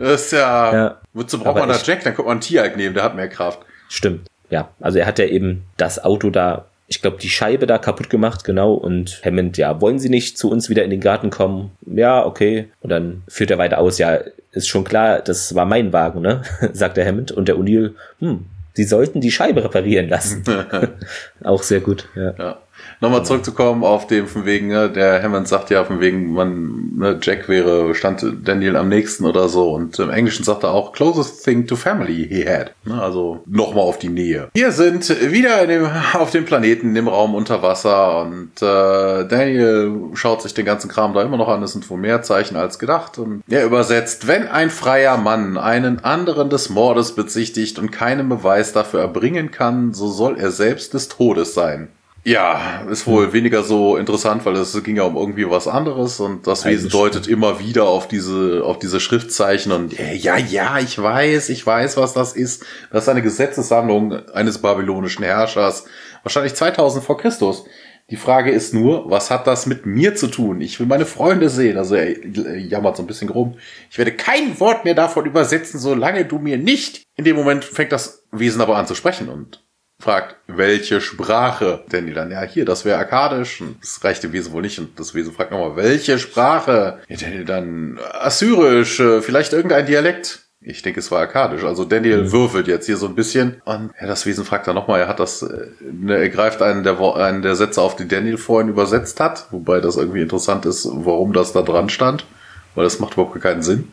Das 0.00 0.22
ist 0.22 0.32
ja, 0.32 0.72
ja. 0.72 1.00
wozu 1.12 1.36
braucht 1.36 1.48
aber 1.48 1.66
man 1.66 1.68
da 1.68 1.78
Jack? 1.84 2.02
Dann 2.04 2.14
kommt 2.14 2.28
man 2.28 2.36
einen 2.36 2.40
Tieralk 2.40 2.74
nehmen, 2.74 2.94
der 2.94 3.04
hat 3.04 3.16
mehr 3.16 3.28
Kraft. 3.28 3.60
Stimmt. 3.90 4.28
Ja, 4.48 4.70
also 4.80 4.98
er 4.98 5.04
hat 5.04 5.18
ja 5.18 5.26
eben 5.26 5.64
das 5.76 6.02
Auto 6.02 6.30
da 6.30 6.64
ich 6.90 7.00
glaube, 7.00 7.18
die 7.18 7.28
Scheibe 7.28 7.68
da 7.68 7.78
kaputt 7.78 8.10
gemacht, 8.10 8.42
genau. 8.42 8.74
Und 8.74 9.22
Hammond, 9.24 9.56
ja, 9.56 9.80
wollen 9.80 10.00
Sie 10.00 10.08
nicht 10.08 10.36
zu 10.36 10.50
uns 10.50 10.68
wieder 10.68 10.82
in 10.82 10.90
den 10.90 11.00
Garten 11.00 11.30
kommen? 11.30 11.70
Ja, 11.86 12.26
okay. 12.26 12.68
Und 12.80 12.90
dann 12.90 13.22
führt 13.28 13.52
er 13.52 13.58
weiter 13.58 13.78
aus, 13.78 13.98
ja, 13.98 14.18
ist 14.50 14.66
schon 14.66 14.82
klar, 14.82 15.20
das 15.20 15.54
war 15.54 15.66
mein 15.66 15.92
Wagen, 15.92 16.20
ne? 16.20 16.42
sagt 16.72 16.96
der 16.96 17.06
Hammond. 17.06 17.30
Und 17.30 17.46
der 17.46 17.56
O'Neill, 17.56 17.94
hm, 18.18 18.44
Sie 18.74 18.84
sollten 18.84 19.20
die 19.20 19.30
Scheibe 19.30 19.62
reparieren 19.62 20.08
lassen. 20.08 20.42
Auch 21.44 21.62
sehr 21.62 21.80
gut, 21.80 22.08
ja. 22.16 22.34
ja. 22.36 22.58
Nochmal 23.02 23.24
zurückzukommen 23.24 23.82
auf 23.82 24.06
dem 24.06 24.26
von 24.26 24.44
wegen, 24.44 24.68
ne, 24.68 24.90
der 24.90 25.22
Hammond 25.22 25.48
sagt 25.48 25.70
ja 25.70 25.84
von 25.84 26.00
wegen, 26.00 26.34
man, 26.34 26.92
ne, 26.96 27.18
Jack 27.22 27.48
wäre, 27.48 27.94
stand 27.94 28.22
Daniel 28.44 28.76
am 28.76 28.90
nächsten 28.90 29.24
oder 29.24 29.48
so 29.48 29.72
und 29.72 29.98
im 29.98 30.10
Englischen 30.10 30.44
sagt 30.44 30.64
er 30.64 30.72
auch 30.72 30.92
closest 30.92 31.42
thing 31.42 31.66
to 31.66 31.76
family 31.76 32.28
he 32.28 32.44
had. 32.46 32.72
Ne, 32.84 33.00
also 33.00 33.42
nochmal 33.46 33.84
auf 33.84 33.98
die 33.98 34.10
Nähe. 34.10 34.50
Wir 34.52 34.72
sind 34.72 35.08
wieder 35.32 35.62
in 35.62 35.70
dem, 35.70 35.88
auf 36.12 36.30
dem 36.30 36.44
Planeten, 36.44 36.88
in 36.88 36.94
dem 36.94 37.08
Raum 37.08 37.34
unter 37.34 37.62
Wasser 37.62 38.20
und 38.20 38.60
äh, 38.60 39.24
Daniel 39.26 40.10
schaut 40.12 40.42
sich 40.42 40.52
den 40.52 40.66
ganzen 40.66 40.90
Kram 40.90 41.14
da 41.14 41.22
immer 41.22 41.38
noch 41.38 41.48
an, 41.48 41.62
es 41.62 41.72
sind 41.72 41.88
wohl 41.88 41.98
mehr 41.98 42.20
Zeichen 42.20 42.56
als 42.56 42.78
gedacht 42.78 43.16
und 43.18 43.42
er 43.48 43.64
übersetzt, 43.64 44.26
wenn 44.26 44.46
ein 44.46 44.68
freier 44.68 45.16
Mann 45.16 45.56
einen 45.56 46.04
anderen 46.04 46.50
des 46.50 46.68
Mordes 46.68 47.14
bezichtigt 47.14 47.78
und 47.78 47.92
keinen 47.92 48.28
Beweis 48.28 48.74
dafür 48.74 49.00
erbringen 49.00 49.50
kann, 49.50 49.94
so 49.94 50.08
soll 50.08 50.38
er 50.38 50.50
selbst 50.50 50.92
des 50.92 51.08
Todes 51.08 51.54
sein. 51.54 51.88
Ja, 52.22 52.82
ist 52.90 53.06
wohl 53.06 53.26
hm. 53.26 53.32
weniger 53.32 53.62
so 53.62 53.96
interessant, 53.96 54.44
weil 54.44 54.54
es 54.56 54.82
ging 54.84 54.96
ja 54.96 55.04
um 55.04 55.16
irgendwie 55.16 55.48
was 55.48 55.66
anderes 55.66 56.20
und 56.20 56.46
das 56.46 56.66
Wesen 56.66 56.90
deutet 56.90 57.26
immer 57.26 57.60
wieder 57.60 57.84
auf 57.84 58.08
diese, 58.08 58.62
auf 58.64 58.78
diese 58.78 59.00
Schriftzeichen 59.00 59.72
und 59.72 59.98
äh, 59.98 60.14
ja, 60.14 60.36
ja, 60.36 60.78
ich 60.78 61.00
weiß, 61.00 61.48
ich 61.48 61.66
weiß, 61.66 61.96
was 61.96 62.12
das 62.12 62.34
ist. 62.34 62.64
Das 62.92 63.04
ist 63.04 63.08
eine 63.08 63.22
Gesetzessammlung 63.22 64.28
eines 64.30 64.58
babylonischen 64.58 65.24
Herrschers, 65.24 65.84
wahrscheinlich 66.22 66.54
2000 66.54 67.02
vor 67.02 67.16
Christus. 67.16 67.64
Die 68.10 68.16
Frage 68.16 68.50
ist 68.50 68.74
nur, 68.74 69.08
was 69.08 69.30
hat 69.30 69.46
das 69.46 69.66
mit 69.66 69.86
mir 69.86 70.16
zu 70.16 70.26
tun? 70.26 70.60
Ich 70.60 70.80
will 70.80 70.86
meine 70.88 71.06
Freunde 71.06 71.48
sehen. 71.48 71.78
Also 71.78 71.94
er 71.94 72.58
jammert 72.58 72.96
so 72.96 73.04
ein 73.04 73.06
bisschen 73.06 73.28
rum. 73.28 73.56
Ich 73.88 73.98
werde 73.98 74.12
kein 74.12 74.58
Wort 74.58 74.84
mehr 74.84 74.94
davon 74.94 75.26
übersetzen, 75.26 75.78
solange 75.78 76.24
du 76.24 76.40
mir 76.40 76.58
nicht. 76.58 77.04
In 77.16 77.24
dem 77.24 77.36
Moment 77.36 77.64
fängt 77.64 77.92
das 77.92 78.24
Wesen 78.32 78.60
aber 78.60 78.76
an 78.76 78.88
zu 78.88 78.96
sprechen 78.96 79.28
und 79.28 79.62
fragt, 80.00 80.36
welche 80.46 81.00
Sprache? 81.00 81.84
Denn 81.92 82.06
die 82.06 82.12
dann, 82.12 82.30
ja, 82.30 82.42
hier, 82.42 82.64
das 82.64 82.84
wäre 82.84 82.98
akkadisch. 82.98 83.60
Und 83.60 83.76
das 83.80 84.02
reicht 84.02 84.22
dem 84.22 84.32
Wesen 84.32 84.52
wohl 84.52 84.62
nicht. 84.62 84.78
Und 84.78 84.98
das 84.98 85.14
Wesen 85.14 85.32
fragt 85.32 85.52
nochmal, 85.52 85.76
welche 85.76 86.18
Sprache? 86.18 86.98
Ja, 87.08 87.16
Daniel 87.16 87.44
dann, 87.44 87.98
assyrisch, 88.12 89.00
äh, 89.00 89.22
vielleicht 89.22 89.52
irgendein 89.52 89.86
Dialekt. 89.86 90.40
Ich 90.62 90.82
denke, 90.82 91.00
es 91.00 91.10
war 91.10 91.22
akkadisch. 91.22 91.64
Also 91.64 91.84
Daniel 91.84 92.24
mhm. 92.24 92.32
würfelt 92.32 92.68
jetzt 92.68 92.86
hier 92.86 92.98
so 92.98 93.06
ein 93.06 93.14
bisschen. 93.14 93.62
Und 93.64 93.92
ja, 93.98 94.06
das 94.06 94.26
Wesen 94.26 94.44
fragt 94.44 94.66
dann 94.66 94.74
nochmal, 94.74 95.00
er 95.00 95.08
hat 95.08 95.20
das, 95.20 95.42
äh, 95.42 95.68
ne, 95.80 96.18
er 96.18 96.28
greift 96.28 96.60
einen 96.60 96.82
der, 96.82 97.00
einen 97.00 97.42
der 97.42 97.56
Sätze 97.56 97.80
auf, 97.80 97.96
die 97.96 98.08
Daniel 98.08 98.36
vorhin 98.36 98.68
übersetzt 98.68 99.20
hat. 99.20 99.46
Wobei 99.50 99.80
das 99.80 99.96
irgendwie 99.96 100.20
interessant 100.20 100.66
ist, 100.66 100.86
warum 100.90 101.32
das 101.32 101.52
da 101.52 101.62
dran 101.62 101.88
stand. 101.88 102.26
Weil 102.74 102.84
das 102.84 103.00
macht 103.00 103.14
überhaupt 103.14 103.40
keinen 103.40 103.62
Sinn. 103.62 103.88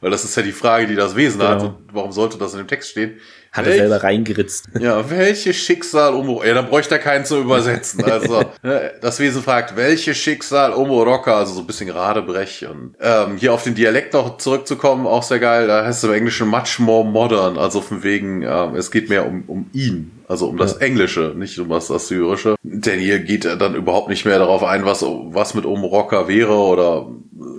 Weil 0.00 0.10
das 0.10 0.24
ist 0.24 0.36
ja 0.36 0.42
die 0.42 0.52
Frage, 0.52 0.86
die 0.86 0.94
das 0.94 1.16
Wesen 1.16 1.40
genau. 1.40 1.50
hat. 1.50 1.62
Und 1.62 1.76
warum 1.92 2.12
sollte 2.12 2.38
das 2.38 2.52
in 2.52 2.58
dem 2.58 2.68
Text 2.68 2.90
stehen? 2.90 3.18
Hat 3.56 3.64
Welch, 3.64 3.78
er 3.78 3.88
selber 3.88 4.04
reingeritzt. 4.04 4.66
Ja, 4.78 5.08
welche 5.10 5.54
Schicksal 5.54 6.14
um 6.14 6.28
Ja, 6.44 6.54
dann 6.54 6.68
bräuchte 6.68 6.96
er 6.96 7.00
keinen 7.00 7.24
zu 7.24 7.38
übersetzen. 7.38 8.04
Also, 8.16 8.42
ne, 8.62 8.92
das 9.00 9.18
Wesen 9.18 9.42
fragt, 9.42 9.76
welche 9.76 10.14
Schicksal 10.14 10.72
Umoroka, 10.72 11.38
also 11.38 11.54
so 11.54 11.60
ein 11.60 11.66
bisschen 11.66 11.90
Radebrech. 11.90 12.66
Und 12.70 12.94
ähm, 13.00 13.36
hier 13.36 13.52
auf 13.52 13.62
den 13.62 13.74
Dialekt 13.74 14.14
noch 14.14 14.38
zurückzukommen, 14.38 15.06
auch 15.06 15.22
sehr 15.22 15.38
geil. 15.38 15.66
Da 15.66 15.84
heißt 15.84 16.02
es 16.02 16.08
im 16.08 16.14
Englischen 16.14 16.48
much 16.48 16.78
more 16.78 17.04
modern, 17.04 17.58
also 17.58 17.80
von 17.80 18.02
wegen, 18.02 18.42
ähm, 18.42 18.74
es 18.76 18.90
geht 18.90 19.08
mehr 19.08 19.26
um, 19.26 19.44
um 19.46 19.70
ihn. 19.72 20.15
Also 20.28 20.48
um 20.48 20.56
das 20.56 20.74
ja. 20.74 20.86
Englische, 20.86 21.34
nicht 21.36 21.58
um 21.58 21.68
das 21.68 21.90
Assyrische. 21.90 22.56
Denn 22.62 23.00
hier 23.00 23.20
geht 23.20 23.44
er 23.44 23.56
dann 23.56 23.74
überhaupt 23.74 24.08
nicht 24.08 24.24
mehr 24.24 24.38
darauf 24.38 24.64
ein, 24.64 24.84
was, 24.84 25.02
was 25.02 25.54
mit 25.54 25.64
Umoroka 25.64 26.28
wäre 26.28 26.54
oder 26.54 27.06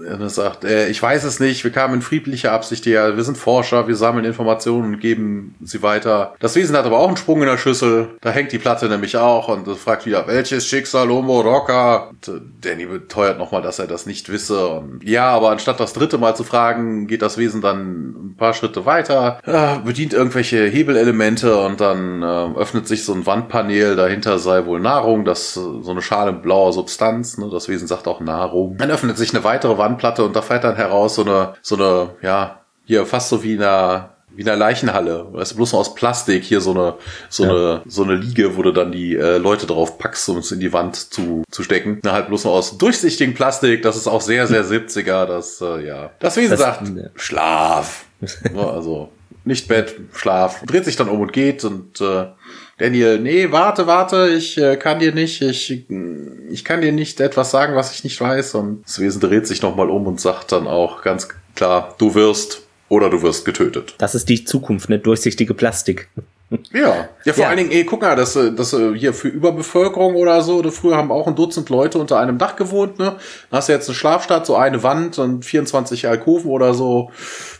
er 0.07 0.29
sagt, 0.29 0.63
äh, 0.63 0.87
ich 0.87 1.01
weiß 1.01 1.23
es 1.23 1.39
nicht, 1.39 1.63
wir 1.63 1.71
kamen 1.71 1.95
in 1.95 2.01
friedlicher 2.01 2.51
Absicht 2.51 2.85
her, 2.85 3.15
wir 3.15 3.23
sind 3.23 3.37
Forscher, 3.37 3.87
wir 3.87 3.95
sammeln 3.95 4.25
Informationen 4.25 4.95
und 4.95 4.99
geben 4.99 5.55
sie 5.61 5.81
weiter. 5.83 6.35
Das 6.39 6.55
Wesen 6.55 6.75
hat 6.75 6.85
aber 6.85 6.99
auch 6.99 7.07
einen 7.07 7.17
Sprung 7.17 7.41
in 7.41 7.47
der 7.47 7.57
Schüssel, 7.57 8.09
da 8.21 8.31
hängt 8.31 8.51
die 8.51 8.57
Platte 8.57 8.87
nämlich 8.87 9.17
auch 9.17 9.49
und 9.49 9.67
fragt 9.77 10.05
wieder, 10.05 10.27
welches 10.27 10.67
Schicksal? 10.67 11.07
Und, 11.07 12.27
äh, 12.27 12.31
Danny 12.61 12.85
beteuert 12.85 13.37
nochmal, 13.37 13.61
dass 13.61 13.79
er 13.79 13.87
das 13.87 14.05
nicht 14.05 14.29
wisse. 14.29 14.67
Und, 14.67 15.03
ja, 15.03 15.29
aber 15.29 15.51
anstatt 15.51 15.79
das 15.79 15.93
dritte 15.93 16.17
Mal 16.17 16.35
zu 16.35 16.43
fragen, 16.43 17.07
geht 17.07 17.21
das 17.21 17.37
Wesen 17.37 17.61
dann 17.61 18.31
ein 18.31 18.35
paar 18.37 18.53
Schritte 18.53 18.85
weiter, 18.85 19.39
äh, 19.45 19.79
bedient 19.85 20.13
irgendwelche 20.13 20.65
Hebelelemente 20.65 21.57
und 21.57 21.81
dann 21.81 22.23
äh, 22.23 22.56
öffnet 22.57 22.87
sich 22.87 23.05
so 23.05 23.13
ein 23.13 23.25
Wandpanel, 23.25 23.95
dahinter 23.95 24.39
sei 24.39 24.65
wohl 24.65 24.79
Nahrung, 24.79 25.25
das 25.25 25.53
so 25.53 25.89
eine 25.89 26.01
Schale 26.01 26.33
blauer 26.33 26.73
Substanz, 26.73 27.37
ne? 27.37 27.49
das 27.51 27.69
Wesen 27.69 27.87
sagt 27.87 28.07
auch 28.07 28.19
Nahrung. 28.19 28.77
Dann 28.77 28.91
öffnet 28.91 29.17
sich 29.17 29.33
eine 29.33 29.43
weitere 29.43 29.77
Wand 29.77 29.97
Platte 29.97 30.23
und 30.23 30.35
da 30.35 30.41
fährt 30.41 30.63
dann 30.63 30.75
heraus 30.75 31.15
so 31.15 31.23
eine, 31.23 31.53
so 31.61 31.75
eine, 31.75 32.15
ja, 32.21 32.61
hier 32.85 33.05
fast 33.05 33.29
so 33.29 33.43
wie 33.43 33.55
in 33.55 33.63
einer 33.63 34.17
wie 34.37 34.43
in 34.43 34.49
einer 34.49 34.57
Leichenhalle. 34.57 35.27
Weißt 35.31 35.53
du, 35.53 35.55
bloß 35.55 35.71
nur 35.71 35.81
aus 35.81 35.95
Plastik 35.95 36.43
hier 36.43 36.61
so 36.61 36.71
eine, 36.71 36.93
so 37.27 37.43
ja. 37.43 37.49
eine, 37.49 37.81
so 37.87 38.03
eine 38.03 38.15
Liege, 38.15 38.55
wo 38.55 38.61
du 38.61 38.71
dann 38.71 38.91
die 38.91 39.15
äh, 39.15 39.37
Leute 39.37 39.65
drauf 39.65 39.97
packst, 39.97 40.29
um 40.29 40.37
es 40.37 40.51
in 40.51 40.59
die 40.59 40.71
Wand 40.71 40.95
zu, 40.95 41.43
zu 41.49 41.63
stecken. 41.63 41.99
Na, 42.03 42.13
halt 42.13 42.27
bloß 42.27 42.43
nur 42.43 42.53
aus 42.53 42.77
durchsichtigem 42.77 43.33
Plastik. 43.33 43.81
Das 43.81 43.97
ist 43.97 44.07
auch 44.07 44.21
sehr, 44.21 44.45
sehr 44.45 44.63
70er. 44.65 45.25
Das, 45.25 45.59
äh, 45.59 45.87
ja. 45.87 46.11
Das 46.19 46.37
Wesen 46.37 46.51
das, 46.51 46.59
sagt, 46.59 46.87
ja. 46.87 47.09
Schlaf. 47.15 48.05
ja, 48.55 48.69
also, 48.73 49.09
nicht 49.47 49.67
Bett, 49.67 49.95
Schlaf. 50.13 50.61
Dreht 50.65 50.85
sich 50.85 50.95
dann 50.95 51.09
um 51.09 51.21
und 51.21 51.33
geht 51.33 51.63
und, 51.63 51.99
äh, 52.01 52.25
Daniel, 52.77 53.19
nee, 53.19 53.51
warte, 53.51 53.87
warte, 53.87 54.29
ich 54.29 54.57
äh, 54.59 54.77
kann 54.77 54.99
dir 54.99 55.11
nicht, 55.11 55.41
ich, 55.41 55.85
ich 56.49 56.63
kann 56.63 56.81
dir 56.81 56.91
nicht 56.91 57.19
etwas 57.19 57.49
sagen, 57.49 57.75
was 57.75 57.91
ich 57.93 58.03
nicht 58.03 58.21
weiß. 58.21 58.53
Und 58.53 58.83
das 58.85 58.99
Wesen 58.99 59.19
dreht 59.19 59.47
sich 59.47 59.63
nochmal 59.63 59.89
um 59.89 60.05
und 60.05 60.21
sagt 60.21 60.51
dann 60.51 60.67
auch 60.67 61.01
ganz 61.01 61.27
klar, 61.55 61.95
du 61.97 62.13
wirst 62.13 62.61
oder 62.87 63.09
du 63.09 63.23
wirst 63.23 63.45
getötet. 63.45 63.95
Das 63.97 64.13
ist 64.13 64.29
die 64.29 64.45
Zukunft, 64.45 64.89
ne? 64.89 64.99
Durchsichtige 64.99 65.55
Plastik. 65.55 66.07
Ja, 66.71 67.09
ja 67.25 67.33
vor 67.33 67.43
ja. 67.43 67.49
allen 67.49 67.57
Dingen, 67.57 67.71
ey, 67.71 67.83
guck 67.83 68.01
mal, 68.01 68.15
das, 68.15 68.35
äh, 68.37 68.53
das 68.53 68.71
äh, 68.71 68.93
hier 68.95 69.13
für 69.13 69.27
Überbevölkerung 69.27 70.15
oder 70.15 70.41
so, 70.41 70.57
oder 70.57 70.71
früher 70.71 70.95
haben 70.95 71.11
auch 71.11 71.27
ein 71.27 71.35
Dutzend 71.35 71.69
Leute 71.69 71.99
unter 71.99 72.19
einem 72.19 72.37
Dach 72.37 72.55
gewohnt, 72.55 72.99
ne? 72.99 73.17
Dann 73.49 73.57
hast 73.57 73.67
du 73.67 73.73
jetzt 73.73 73.89
eine 73.89 73.95
Schlafstadt, 73.95 74.45
so 74.45 74.55
eine 74.55 74.81
Wand 74.81 75.19
und 75.19 75.43
24 75.43 76.07
Alkoven 76.07 76.49
oder 76.49 76.73
so. 76.73 77.11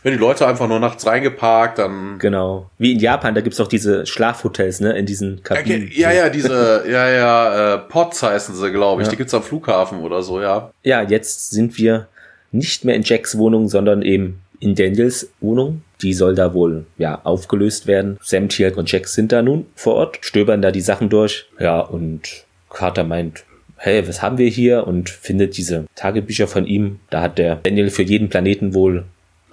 Wenn 0.02 0.12
die 0.12 0.18
Leute 0.18 0.46
einfach 0.46 0.68
nur 0.68 0.80
nachts 0.80 1.06
reingeparkt, 1.06 1.78
dann. 1.78 2.18
Genau. 2.18 2.70
Wie 2.78 2.92
in 2.92 2.98
Japan, 2.98 3.34
da 3.34 3.42
gibt's 3.42 3.60
auch 3.60 3.68
diese 3.68 4.06
Schlafhotels, 4.06 4.80
ne? 4.80 4.96
In 4.96 5.04
diesen 5.04 5.42
Kabinen. 5.42 5.90
Ja, 5.92 6.10
ja, 6.10 6.30
diese, 6.30 6.84
ja, 6.88 7.10
ja, 7.10 7.74
äh, 7.74 7.78
Pots 7.78 8.22
heißen 8.22 8.54
sie, 8.54 8.72
glaube 8.72 9.02
ich. 9.02 9.08
Ja. 9.08 9.10
Die 9.10 9.18
gibt's 9.18 9.34
am 9.34 9.42
Flughafen 9.42 10.00
oder 10.00 10.22
so, 10.22 10.40
ja. 10.40 10.70
Ja, 10.82 11.02
jetzt 11.02 11.50
sind 11.50 11.76
wir 11.76 12.08
nicht 12.52 12.86
mehr 12.86 12.94
in 12.94 13.02
Jacks 13.02 13.36
Wohnung, 13.36 13.68
sondern 13.68 14.00
eben 14.00 14.40
in 14.60 14.74
Daniels 14.74 15.30
Wohnung. 15.40 15.82
Die 16.02 16.14
soll 16.14 16.34
da 16.34 16.54
wohl 16.54 16.86
ja 16.96 17.20
aufgelöst 17.24 17.86
werden. 17.86 18.18
Sam, 18.22 18.48
Tiag 18.48 18.76
und 18.76 18.90
Jack 18.90 19.08
sind 19.08 19.32
da 19.32 19.42
nun 19.42 19.66
vor 19.74 19.94
Ort, 19.94 20.18
stöbern 20.20 20.62
da 20.62 20.70
die 20.70 20.80
Sachen 20.80 21.08
durch. 21.08 21.46
Ja, 21.58 21.80
und 21.80 22.44
Carter 22.70 23.04
meint, 23.04 23.44
hey, 23.76 24.06
was 24.06 24.22
haben 24.22 24.38
wir 24.38 24.48
hier? 24.48 24.86
Und 24.86 25.08
findet 25.08 25.56
diese 25.56 25.86
Tagebücher 25.94 26.46
von 26.46 26.66
ihm. 26.66 27.00
Da 27.10 27.22
hat 27.22 27.38
der 27.38 27.56
Daniel 27.56 27.90
für 27.90 28.02
jeden 28.02 28.28
Planeten 28.28 28.74
wohl 28.74 29.04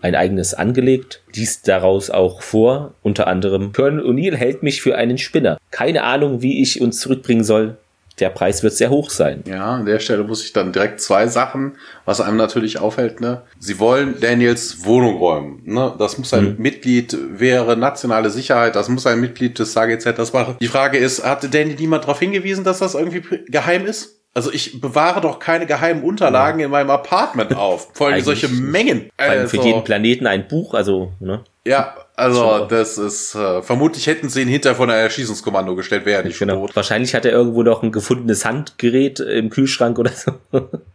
ein 0.02 0.16
eigenes 0.16 0.54
angelegt, 0.54 1.24
liest 1.34 1.68
daraus 1.68 2.12
auch 2.12 2.44
vor, 2.44 2.94
unter 3.02 3.26
anderem, 3.26 3.74
Colonel 3.74 4.06
O'Neill 4.06 4.36
hält 4.36 4.62
mich 4.62 4.82
für 4.84 4.96
einen 4.96 5.18
Spinner. 5.18 5.58
Keine 5.72 6.04
Ahnung, 6.04 6.44
wie 6.44 6.62
ich 6.62 6.80
uns 6.80 7.00
zurückbringen 7.00 7.44
soll. 7.44 7.78
Der 8.20 8.30
Preis 8.30 8.64
wird 8.64 8.74
sehr 8.74 8.90
hoch 8.90 9.10
sein. 9.10 9.44
Ja, 9.46 9.76
an 9.76 9.86
der 9.86 10.00
Stelle 10.00 10.24
muss 10.24 10.44
ich 10.44 10.54
dann 10.54 10.72
direkt 10.72 11.02
zwei 11.02 11.28
Sachen, 11.28 11.78
was 12.06 12.22
einem 12.22 12.38
natürlich 12.38 12.80
auffällt, 12.80 13.20
ne? 13.20 13.42
Sie 13.60 13.80
wollen 13.80 14.20
Daniels 14.20 14.86
Wohnung 14.86 15.18
räumen, 15.18 15.62
ne? 15.66 15.94
Das 15.98 16.18
muss 16.18 16.34
ein 16.34 16.52
mhm. 16.52 16.56
Mitglied, 16.58 17.18
wäre 17.38 17.76
nationale 17.76 18.30
Sicherheit, 18.30 18.76
das 18.76 18.88
muss 18.90 19.06
ein 19.06 19.20
Mitglied 19.20 19.60
des 19.60 19.74
SAGZ 19.74 20.18
das 20.18 20.34
machen. 20.34 20.56
Die 20.62 20.68
Frage 20.68 20.98
ist, 20.98 21.26
hatte 21.26 21.50
Daniel 21.50 21.76
niemand 21.78 22.04
darauf 22.04 22.20
hingewiesen, 22.20 22.64
dass 22.64 22.80
das 22.80 22.96
irgendwie 22.96 23.22
geheim 23.48 23.86
ist? 23.86 24.22
Also 24.34 24.52
ich 24.52 24.82
bewahre 24.82 25.22
doch 25.22 25.40
keine 25.40 25.66
geheimen 25.66 26.04
Unterlagen 26.04 26.60
ja. 26.60 26.66
in 26.66 26.72
meinem 26.72 26.90
Apartment 26.90 27.56
auf. 27.56 27.90
Vor 27.94 28.08
allem 28.08 28.22
solche 28.22 28.50
Mengen. 28.50 29.10
Also, 29.16 29.48
für 29.48 29.66
jeden 29.66 29.84
Planeten 29.86 30.28
ein 30.28 30.48
Buch, 30.48 30.74
also, 30.74 31.14
ne? 31.22 31.44
Ja, 31.66 31.96
also 32.16 32.60
so. 32.60 32.66
das 32.66 32.98
ist 32.98 33.36
äh, 33.36 33.62
vermutlich 33.62 34.08
hätten 34.08 34.30
sie 34.30 34.42
ihn 34.42 34.48
hinter 34.48 34.76
von 34.76 34.90
einer 34.90 35.00
Erschießungskommando 35.00 35.76
gestellt, 35.76 36.06
wäre 36.06 36.24
nicht 36.24 36.40
genau. 36.40 36.56
tot. 36.56 36.76
Wahrscheinlich 36.76 37.14
hat 37.14 37.26
er 37.26 37.32
irgendwo 37.32 37.64
noch 37.64 37.84
ein 37.84 37.92
gefundenes 37.92 38.46
Handgerät 38.46 39.20
im 39.20 39.50
Kühlschrank 39.50 40.00
oder 40.00 40.12
so. 40.12 40.32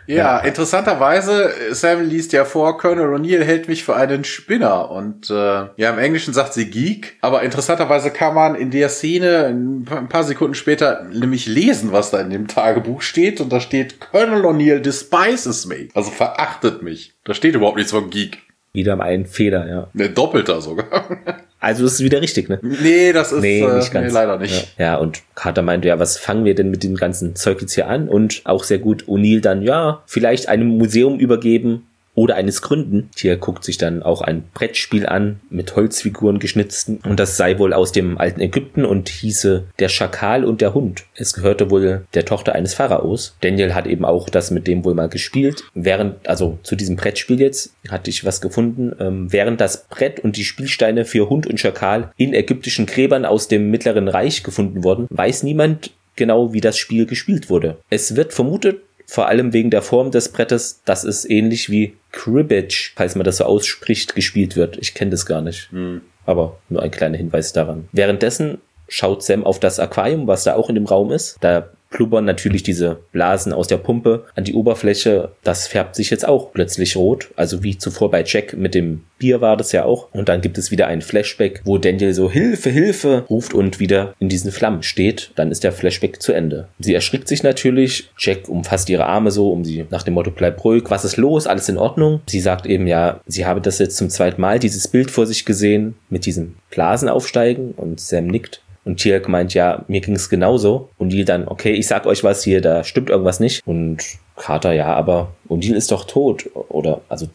Ja, 0.06 0.16
ja, 0.16 0.38
interessanterweise, 0.38 1.52
Sam 1.70 2.08
liest 2.08 2.32
ja 2.32 2.44
vor, 2.44 2.78
Colonel 2.78 3.14
O'Neill 3.14 3.44
hält 3.44 3.68
mich 3.68 3.84
für 3.84 3.94
einen 3.94 4.24
Spinner 4.24 4.90
und 4.90 5.30
äh, 5.30 5.34
ja, 5.76 5.90
im 5.90 5.98
Englischen 5.98 6.34
sagt 6.34 6.52
sie 6.52 6.68
Geek, 6.68 7.18
aber 7.20 7.42
interessanterweise 7.42 8.10
kann 8.10 8.34
man 8.34 8.56
in 8.56 8.72
der 8.72 8.88
Szene 8.88 9.46
ein 9.46 10.08
paar 10.08 10.24
Sekunden 10.24 10.54
später 10.54 11.04
nämlich 11.12 11.46
lesen, 11.46 11.92
was 11.92 12.10
da 12.10 12.20
in 12.20 12.30
dem 12.30 12.48
Tagebuch 12.48 13.02
steht 13.02 13.40
und 13.40 13.52
da 13.52 13.60
steht 13.60 14.00
Colonel 14.00 14.44
O'Neill 14.44 14.80
despises 14.80 15.66
me, 15.66 15.88
also 15.94 16.10
verachtet 16.10 16.82
mich. 16.82 17.12
Da 17.24 17.34
steht 17.34 17.54
überhaupt 17.54 17.76
nichts 17.76 17.92
von 17.92 18.10
Geek. 18.10 18.38
Wieder 18.72 18.96
mal 18.96 19.04
ein 19.04 19.26
Fehler, 19.26 19.68
ja. 19.68 19.88
Ne, 19.92 20.10
doppelter 20.10 20.60
sogar. 20.60 20.86
Also 21.62 21.82
das 21.82 21.92
ist 21.94 22.00
wieder 22.00 22.22
richtig, 22.22 22.48
ne? 22.48 22.58
Nee, 22.62 23.12
das 23.12 23.32
ist 23.32 23.42
nee, 23.42 23.60
nicht 23.60 23.90
äh, 23.90 23.92
ganz. 23.92 24.06
Nee, 24.06 24.12
leider 24.14 24.38
nicht. 24.38 24.78
Ja. 24.78 24.84
ja, 24.84 24.96
und 24.96 25.20
Carter 25.34 25.60
meinte, 25.60 25.88
ja, 25.88 25.98
was 25.98 26.16
fangen 26.16 26.46
wir 26.46 26.54
denn 26.54 26.70
mit 26.70 26.82
dem 26.82 26.96
ganzen 26.96 27.36
Zeug 27.36 27.60
jetzt 27.60 27.74
hier 27.74 27.86
an? 27.86 28.08
Und 28.08 28.40
auch 28.44 28.64
sehr 28.64 28.78
gut 28.78 29.04
O'Neill 29.04 29.42
dann, 29.42 29.60
ja, 29.60 30.02
vielleicht 30.06 30.48
einem 30.48 30.78
Museum 30.78 31.18
übergeben, 31.18 31.86
oder 32.20 32.36
eines 32.36 32.60
gründen. 32.60 33.08
Hier 33.16 33.38
guckt 33.38 33.64
sich 33.64 33.78
dann 33.78 34.02
auch 34.02 34.20
ein 34.20 34.44
Brettspiel 34.52 35.06
an 35.06 35.40
mit 35.48 35.74
Holzfiguren 35.74 36.38
geschnitzten 36.38 36.98
und 36.98 37.18
das 37.18 37.38
sei 37.38 37.58
wohl 37.58 37.72
aus 37.72 37.92
dem 37.92 38.18
alten 38.18 38.42
Ägypten 38.42 38.84
und 38.84 39.08
hieße 39.08 39.64
Der 39.78 39.88
Schakal 39.88 40.44
und 40.44 40.60
der 40.60 40.74
Hund. 40.74 41.04
Es 41.14 41.32
gehörte 41.32 41.70
wohl 41.70 42.04
der 42.12 42.26
Tochter 42.26 42.54
eines 42.54 42.74
Pharaos. 42.74 43.36
Daniel 43.40 43.72
hat 43.72 43.86
eben 43.86 44.04
auch 44.04 44.28
das 44.28 44.50
mit 44.50 44.66
dem 44.66 44.84
wohl 44.84 44.92
mal 44.92 45.08
gespielt. 45.08 45.64
Während, 45.72 46.28
also 46.28 46.58
zu 46.62 46.76
diesem 46.76 46.96
Brettspiel 46.96 47.40
jetzt, 47.40 47.72
hatte 47.88 48.10
ich 48.10 48.22
was 48.22 48.42
gefunden, 48.42 48.92
ähm, 49.00 49.32
während 49.32 49.58
das 49.58 49.86
Brett 49.88 50.20
und 50.20 50.36
die 50.36 50.44
Spielsteine 50.44 51.06
für 51.06 51.30
Hund 51.30 51.46
und 51.46 51.58
Schakal 51.58 52.12
in 52.18 52.34
ägyptischen 52.34 52.84
Gräbern 52.84 53.24
aus 53.24 53.48
dem 53.48 53.70
Mittleren 53.70 54.08
Reich 54.08 54.42
gefunden 54.42 54.84
wurden, 54.84 55.06
weiß 55.08 55.42
niemand 55.42 55.92
genau, 56.16 56.52
wie 56.52 56.60
das 56.60 56.76
Spiel 56.76 57.06
gespielt 57.06 57.48
wurde. 57.48 57.78
Es 57.88 58.14
wird 58.14 58.34
vermutet, 58.34 58.82
vor 59.10 59.26
allem 59.26 59.52
wegen 59.52 59.70
der 59.70 59.82
Form 59.82 60.12
des 60.12 60.28
Brettes, 60.28 60.82
dass 60.84 61.02
es 61.02 61.28
ähnlich 61.28 61.68
wie 61.68 61.96
Cribbage, 62.12 62.92
falls 62.94 63.16
man 63.16 63.24
das 63.24 63.38
so 63.38 63.44
ausspricht, 63.44 64.14
gespielt 64.14 64.54
wird. 64.54 64.78
Ich 64.78 64.94
kenne 64.94 65.10
das 65.10 65.26
gar 65.26 65.40
nicht. 65.40 65.68
Hm. 65.72 66.02
Aber 66.26 66.58
nur 66.68 66.80
ein 66.80 66.92
kleiner 66.92 67.16
Hinweis 67.16 67.52
daran. 67.52 67.88
Währenddessen 67.90 68.58
schaut 68.86 69.24
Sam 69.24 69.42
auf 69.44 69.58
das 69.58 69.80
Aquarium, 69.80 70.28
was 70.28 70.44
da 70.44 70.54
auch 70.54 70.68
in 70.68 70.76
dem 70.76 70.86
Raum 70.86 71.10
ist. 71.10 71.38
Da 71.40 71.70
plubbern 71.90 72.24
natürlich 72.24 72.62
diese 72.62 73.00
Blasen 73.12 73.52
aus 73.52 73.66
der 73.66 73.76
Pumpe 73.76 74.24
an 74.34 74.44
die 74.44 74.54
Oberfläche. 74.54 75.32
Das 75.42 75.66
färbt 75.66 75.96
sich 75.96 76.10
jetzt 76.10 76.26
auch 76.26 76.52
plötzlich 76.52 76.96
rot. 76.96 77.30
Also 77.36 77.62
wie 77.62 77.76
zuvor 77.76 78.10
bei 78.10 78.24
Jack 78.24 78.56
mit 78.56 78.74
dem 78.74 79.02
Bier 79.18 79.40
war 79.40 79.56
das 79.56 79.72
ja 79.72 79.84
auch. 79.84 80.08
Und 80.12 80.28
dann 80.28 80.40
gibt 80.40 80.56
es 80.56 80.70
wieder 80.70 80.86
ein 80.86 81.02
Flashback, 81.02 81.60
wo 81.64 81.78
Daniel 81.78 82.14
so 82.14 82.30
Hilfe, 82.30 82.70
Hilfe 82.70 83.24
ruft 83.28 83.52
und 83.52 83.80
wieder 83.80 84.14
in 84.18 84.28
diesen 84.28 84.52
Flammen 84.52 84.82
steht. 84.82 85.32
Dann 85.34 85.50
ist 85.50 85.64
der 85.64 85.72
Flashback 85.72 86.22
zu 86.22 86.32
Ende. 86.32 86.68
Sie 86.78 86.94
erschrickt 86.94 87.28
sich 87.28 87.42
natürlich. 87.42 88.08
Jack 88.16 88.48
umfasst 88.48 88.88
ihre 88.88 89.06
Arme 89.06 89.30
so, 89.30 89.52
um 89.52 89.64
sie 89.64 89.84
nach 89.90 90.04
dem 90.04 90.14
Motto 90.14 90.30
bleib 90.30 90.64
ruhig. 90.64 90.84
Was 90.88 91.04
ist 91.04 91.16
los? 91.16 91.46
Alles 91.46 91.68
in 91.68 91.76
Ordnung? 91.76 92.20
Sie 92.26 92.40
sagt 92.40 92.66
eben 92.66 92.86
ja, 92.86 93.20
sie 93.26 93.46
habe 93.46 93.60
das 93.60 93.78
jetzt 93.78 93.96
zum 93.96 94.08
zweiten 94.08 94.40
Mal, 94.40 94.58
dieses 94.58 94.88
Bild 94.88 95.10
vor 95.10 95.26
sich 95.26 95.44
gesehen 95.44 95.96
mit 96.08 96.24
diesem 96.24 96.54
Blasen 96.70 97.08
aufsteigen 97.08 97.72
und 97.76 98.00
Sam 98.00 98.28
nickt. 98.28 98.62
Und 98.84 98.96
Tielk 98.96 99.28
meint, 99.28 99.54
ja, 99.54 99.84
mir 99.88 100.00
ging 100.00 100.14
es 100.14 100.28
genauso. 100.28 100.90
Und 100.98 101.10
die 101.10 101.24
dann, 101.24 101.46
okay, 101.46 101.72
ich 101.72 101.86
sag 101.86 102.06
euch 102.06 102.24
was 102.24 102.42
hier, 102.42 102.60
da 102.60 102.82
stimmt 102.84 103.10
irgendwas 103.10 103.40
nicht. 103.40 103.66
Und 103.66 104.02
Carter, 104.36 104.72
ja, 104.72 104.94
aber 104.94 105.32
O'Neill 105.48 105.74
ist 105.74 105.92
doch 105.92 106.04
tot. 106.04 106.48
Oder, 106.54 107.02
also 107.08 107.28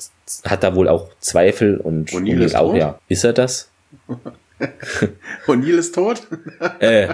hat 0.43 0.64
da 0.64 0.76
wohl 0.76 0.89
auch 0.89 1.10
Zweifel 1.20 1.78
und 1.78 2.10
O'Neill 2.12 2.41
ist 2.41 2.56
auch, 2.56 2.72
tot? 2.72 2.80
ja. 2.80 3.00
Ist 3.08 3.24
er 3.24 3.34
das? 3.34 3.70
O'Neill 5.48 5.78
ist 5.78 5.93
tot? 5.93 6.24
äh, 6.80 7.10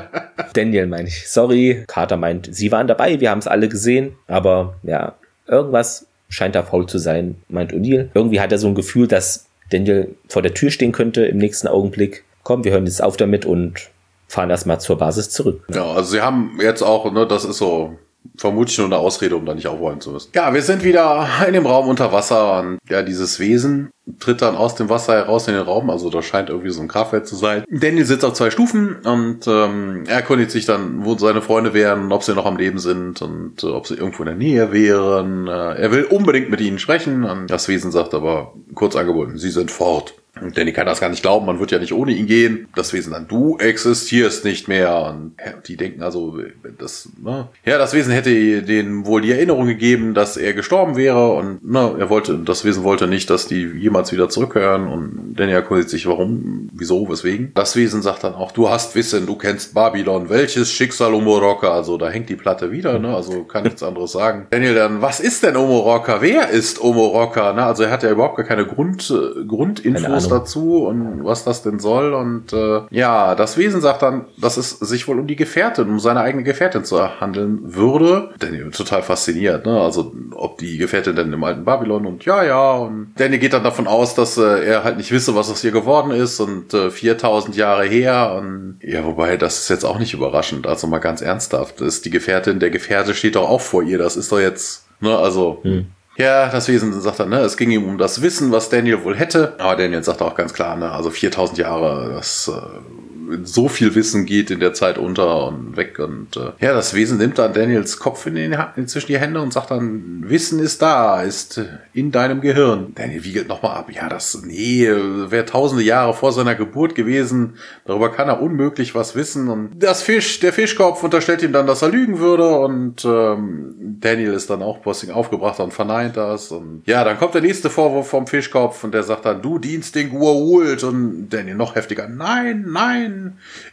Daniel 0.53 0.87
meine 0.87 1.09
ich. 1.09 1.29
Sorry. 1.29 1.83
Carter 1.87 2.17
meint, 2.17 2.47
sie 2.51 2.71
waren 2.71 2.87
dabei, 2.87 3.19
wir 3.19 3.29
haben 3.29 3.39
es 3.39 3.47
alle 3.47 3.67
gesehen. 3.67 4.15
Aber 4.27 4.75
ja, 4.83 5.15
irgendwas 5.47 6.07
scheint 6.29 6.55
da 6.55 6.63
faul 6.63 6.87
zu 6.87 6.97
sein, 6.97 7.35
meint 7.49 7.73
O'Neill. 7.73 8.09
Irgendwie 8.13 8.39
hat 8.39 8.53
er 8.53 8.57
so 8.57 8.67
ein 8.67 8.75
Gefühl, 8.75 9.07
dass 9.07 9.47
Daniel 9.69 10.15
vor 10.27 10.41
der 10.41 10.53
Tür 10.53 10.71
stehen 10.71 10.93
könnte 10.93 11.25
im 11.25 11.37
nächsten 11.37 11.67
Augenblick. 11.67 12.23
Komm, 12.43 12.63
wir 12.63 12.71
hören 12.71 12.85
jetzt 12.85 13.03
auf 13.03 13.17
damit 13.17 13.45
und 13.45 13.90
fahren 14.31 14.49
erstmal 14.49 14.79
zur 14.79 14.97
Basis 14.97 15.29
zurück. 15.29 15.63
Ja, 15.73 15.91
also 15.91 16.11
sie 16.11 16.21
haben 16.21 16.57
jetzt 16.61 16.81
auch, 16.81 17.11
ne, 17.11 17.27
das 17.27 17.43
ist 17.43 17.57
so 17.57 17.97
vermutlich 18.37 18.77
nur 18.77 18.87
eine 18.87 18.97
Ausrede, 18.97 19.35
um 19.35 19.45
da 19.45 19.53
nicht 19.53 19.67
aufräumen 19.67 19.99
zu 19.99 20.11
müssen. 20.11 20.29
Ja, 20.33 20.53
wir 20.53 20.61
sind 20.61 20.83
wieder 20.83 21.27
in 21.47 21.53
dem 21.53 21.65
Raum 21.65 21.89
unter 21.89 22.13
Wasser 22.13 22.59
und 22.59 22.77
ja, 22.87 23.01
dieses 23.01 23.39
Wesen 23.39 23.89
tritt 24.19 24.41
dann 24.41 24.55
aus 24.55 24.75
dem 24.75 24.89
Wasser 24.89 25.13
heraus 25.13 25.47
in 25.47 25.55
den 25.55 25.63
Raum, 25.63 25.89
also 25.89 26.09
da 26.09 26.21
scheint 26.21 26.49
irgendwie 26.49 26.69
so 26.69 26.81
ein 26.81 26.87
Kraftwerk 26.87 27.27
zu 27.27 27.35
sein. 27.35 27.63
Daniel 27.69 28.05
sitzt 28.05 28.23
auf 28.23 28.33
zwei 28.33 28.51
Stufen 28.51 28.97
und 29.03 29.47
ähm, 29.47 30.03
er 30.07 30.17
erkundigt 30.17 30.51
sich 30.51 30.65
dann, 30.65 31.03
wo 31.03 31.17
seine 31.17 31.41
Freunde 31.41 31.73
wären, 31.73 32.11
ob 32.11 32.23
sie 32.23 32.33
noch 32.33 32.45
am 32.45 32.57
Leben 32.57 32.79
sind 32.79 33.21
und 33.21 33.63
äh, 33.63 33.67
ob 33.67 33.87
sie 33.87 33.95
irgendwo 33.95 34.23
in 34.23 34.27
der 34.27 34.35
Nähe 34.35 34.71
wären. 34.71 35.47
Äh, 35.47 35.81
er 35.81 35.91
will 35.91 36.03
unbedingt 36.03 36.49
mit 36.49 36.61
ihnen 36.61 36.79
sprechen 36.79 37.23
und 37.25 37.47
das 37.47 37.67
Wesen 37.67 37.91
sagt 37.91 38.13
aber 38.13 38.53
kurz 38.75 38.95
angeboten, 38.95 39.37
sie 39.37 39.51
sind 39.51 39.71
fort. 39.71 40.13
Danny 40.53 40.73
kann 40.73 40.85
das 40.85 40.99
gar 40.99 41.09
nicht 41.09 41.21
glauben, 41.21 41.45
man 41.45 41.59
wird 41.59 41.71
ja 41.71 41.79
nicht 41.79 41.93
ohne 41.93 42.11
ihn 42.11 42.27
gehen. 42.27 42.67
Das 42.75 42.93
Wesen 42.93 43.13
dann, 43.13 43.27
du 43.27 43.57
existierst 43.57 44.43
nicht 44.45 44.67
mehr. 44.67 45.13
Und 45.13 45.33
die 45.67 45.77
denken 45.77 46.01
also, 46.01 46.37
das, 46.77 47.09
ne? 47.21 47.47
Ja, 47.65 47.77
das 47.77 47.93
Wesen 47.93 48.11
hätte 48.11 48.61
denen 48.63 49.05
wohl 49.05 49.21
die 49.21 49.31
Erinnerung 49.31 49.67
gegeben, 49.67 50.13
dass 50.13 50.37
er 50.37 50.53
gestorben 50.53 50.95
wäre. 50.95 51.31
Und 51.31 51.63
ne, 51.69 51.95
er 51.99 52.09
wollte, 52.09 52.37
das 52.39 52.65
Wesen 52.65 52.83
wollte 52.83 53.07
nicht, 53.07 53.29
dass 53.29 53.47
die 53.47 53.63
jemals 53.63 54.11
wieder 54.11 54.29
zurückhören. 54.29 54.87
Und 54.87 55.35
Danny 55.35 55.51
erkundigt 55.51 55.89
sich, 55.89 56.07
warum, 56.07 56.69
wieso, 56.73 57.09
weswegen. 57.09 57.51
Das 57.53 57.75
Wesen 57.75 58.01
sagt 58.01 58.23
dann 58.23 58.33
auch, 58.33 58.51
du 58.51 58.69
hast 58.69 58.95
Wissen, 58.95 59.25
du 59.25 59.35
kennst 59.35 59.73
Babylon. 59.73 60.29
Welches 60.29 60.71
Schicksal 60.71 61.13
Omoroka? 61.13 61.71
Also 61.71 61.97
da 61.97 62.09
hängt 62.09 62.29
die 62.29 62.35
Platte 62.35 62.71
wieder, 62.71 62.99
ne? 62.99 63.15
Also 63.15 63.43
kann 63.43 63.63
nichts 63.63 63.83
anderes 63.83 64.11
sagen. 64.11 64.47
Daniel 64.49 64.75
dann, 64.75 65.01
was 65.01 65.19
ist 65.19 65.43
denn 65.43 65.55
Omoroka? 65.55 66.21
Wer 66.21 66.49
ist 66.49 66.81
Omoroka? 66.81 67.53
Ne? 67.53 67.63
Also 67.63 67.83
er 67.83 67.91
hat 67.91 68.03
ja 68.03 68.11
überhaupt 68.11 68.37
gar 68.37 68.45
keine 68.45 68.65
Grund, 68.65 69.13
Grundinfos 69.47 70.01
Infos 70.03 70.30
dazu 70.31 70.85
und 70.85 71.23
was 71.23 71.43
das 71.43 71.63
denn 71.63 71.79
soll. 71.79 72.13
Und 72.13 72.53
äh, 72.53 72.81
ja, 72.89 73.35
das 73.35 73.57
Wesen 73.57 73.81
sagt 73.81 74.01
dann, 74.01 74.25
dass 74.37 74.57
es 74.57 74.71
sich 74.71 75.07
wohl 75.07 75.19
um 75.19 75.27
die 75.27 75.35
Gefährtin, 75.35 75.89
um 75.89 75.99
seine 75.99 76.21
eigene 76.21 76.43
Gefährtin 76.43 76.83
zu 76.83 77.19
handeln 77.19 77.75
würde. 77.75 78.31
Danny 78.39 78.69
total 78.71 79.03
fasziniert, 79.03 79.65
ne? 79.65 79.79
Also 79.79 80.13
ob 80.35 80.57
die 80.57 80.77
Gefährtin 80.77 81.15
denn 81.15 81.33
im 81.33 81.43
alten 81.43 81.65
Babylon 81.65 82.05
und 82.05 82.25
ja, 82.25 82.43
ja. 82.43 82.73
Und 82.73 83.13
Danny 83.17 83.37
geht 83.37 83.53
dann 83.53 83.63
davon 83.63 83.87
aus, 83.87 84.15
dass 84.15 84.37
äh, 84.37 84.65
er 84.65 84.83
halt 84.83 84.97
nicht 84.97 85.11
wisse, 85.11 85.35
was 85.35 85.51
aus 85.51 85.63
ihr 85.63 85.71
geworden 85.71 86.11
ist 86.11 86.39
und 86.39 86.73
äh, 86.73 86.89
4000 86.89 87.55
Jahre 87.55 87.85
her. 87.85 88.35
Und 88.37 88.79
ja, 88.81 89.03
wobei, 89.03 89.37
das 89.37 89.59
ist 89.59 89.69
jetzt 89.69 89.85
auch 89.85 89.99
nicht 89.99 90.13
überraschend. 90.13 90.67
Also 90.67 90.87
mal 90.87 90.99
ganz 90.99 91.21
ernsthaft, 91.21 91.81
ist 91.81 92.05
die 92.05 92.09
Gefährtin, 92.09 92.59
der 92.59 92.69
Gefährte 92.69 93.13
steht 93.13 93.35
doch 93.35 93.49
auch 93.49 93.61
vor 93.61 93.83
ihr. 93.83 93.97
Das 93.97 94.15
ist 94.15 94.31
doch 94.31 94.39
jetzt, 94.39 94.85
ne, 94.99 95.17
also. 95.17 95.59
Hm. 95.63 95.87
Ja, 96.17 96.49
das 96.49 96.67
Wesen 96.67 96.99
sagt 96.99 97.19
dann, 97.19 97.29
ne, 97.29 97.39
es 97.39 97.55
ging 97.57 97.71
ihm 97.71 97.85
um 97.85 97.97
das 97.97 98.21
Wissen, 98.21 98.51
was 98.51 98.69
Daniel 98.69 99.03
wohl 99.03 99.15
hätte. 99.15 99.55
Aber 99.59 99.75
Daniel 99.75 100.03
sagt 100.03 100.21
auch 100.21 100.35
ganz 100.35 100.53
klar, 100.53 100.75
ne, 100.75 100.91
also 100.91 101.09
4000 101.09 101.57
Jahre, 101.57 102.11
das 102.13 102.49
äh, 102.49 103.20
so 103.43 103.67
viel 103.67 103.95
Wissen 103.95 104.25
geht 104.25 104.51
in 104.51 104.59
der 104.59 104.73
Zeit 104.73 104.97
unter 104.97 105.47
und 105.47 105.77
weg. 105.77 105.99
Und 105.99 106.37
äh, 106.37 106.51
ja, 106.59 106.73
das 106.73 106.93
Wesen 106.93 107.17
nimmt 107.17 107.37
dann 107.37 107.53
Daniels 107.53 107.99
Kopf 107.99 108.25
in 108.25 108.35
den, 108.35 108.55
in 108.75 108.87
zwischen 108.87 109.07
die 109.07 109.19
Hände 109.19 109.41
und 109.41 109.53
sagt 109.53 109.71
dann, 109.71 110.23
Wissen 110.27 110.59
ist 110.59 110.81
da, 110.81 111.21
ist 111.21 111.61
in 111.93 112.11
deinem 112.11 112.41
Gehirn. 112.41 112.93
Daniel 112.95 113.23
wiegelt 113.23 113.47
nochmal 113.47 113.77
ab. 113.77 113.91
Ja, 113.91 114.09
das, 114.09 114.41
nee, 114.43 114.87
wäre 114.87 115.45
tausende 115.45 115.83
Jahre 115.83 116.13
vor 116.13 116.31
seiner 116.31 116.55
Geburt 116.55 116.95
gewesen. 116.95 117.55
Darüber 117.85 118.11
kann 118.11 118.27
er 118.27 118.41
unmöglich 118.41 118.95
was 118.95 119.15
wissen. 119.15 119.49
Und 119.49 119.71
das 119.79 120.01
Fisch, 120.01 120.39
der 120.39 120.53
Fischkopf 120.53 121.03
unterstellt 121.03 121.43
ihm 121.43 121.53
dann, 121.53 121.67
dass 121.67 121.81
er 121.81 121.89
lügen 121.89 122.19
würde. 122.19 122.57
Und 122.57 123.05
ähm, 123.05 123.75
Daniel 123.99 124.33
ist 124.33 124.49
dann 124.49 124.61
auch 124.61 124.79
Bossing 124.79 125.11
aufgebracht 125.11 125.59
und 125.59 125.73
verneint 125.73 126.17
das. 126.17 126.51
Und 126.51 126.83
ja, 126.85 127.03
dann 127.03 127.17
kommt 127.17 127.33
der 127.33 127.41
nächste 127.41 127.69
Vorwurf 127.69 128.09
vom 128.09 128.27
Fischkopf 128.27 128.83
und 128.83 128.93
der 128.93 129.03
sagt 129.03 129.25
dann, 129.25 129.41
du 129.41 129.59
dienst 129.59 129.95
den 129.95 130.11
Gua'uld. 130.11 130.85
Und 130.85 131.29
Daniel 131.29 131.55
noch 131.55 131.75
heftiger, 131.75 132.07
nein, 132.07 132.65
nein, 132.67 133.20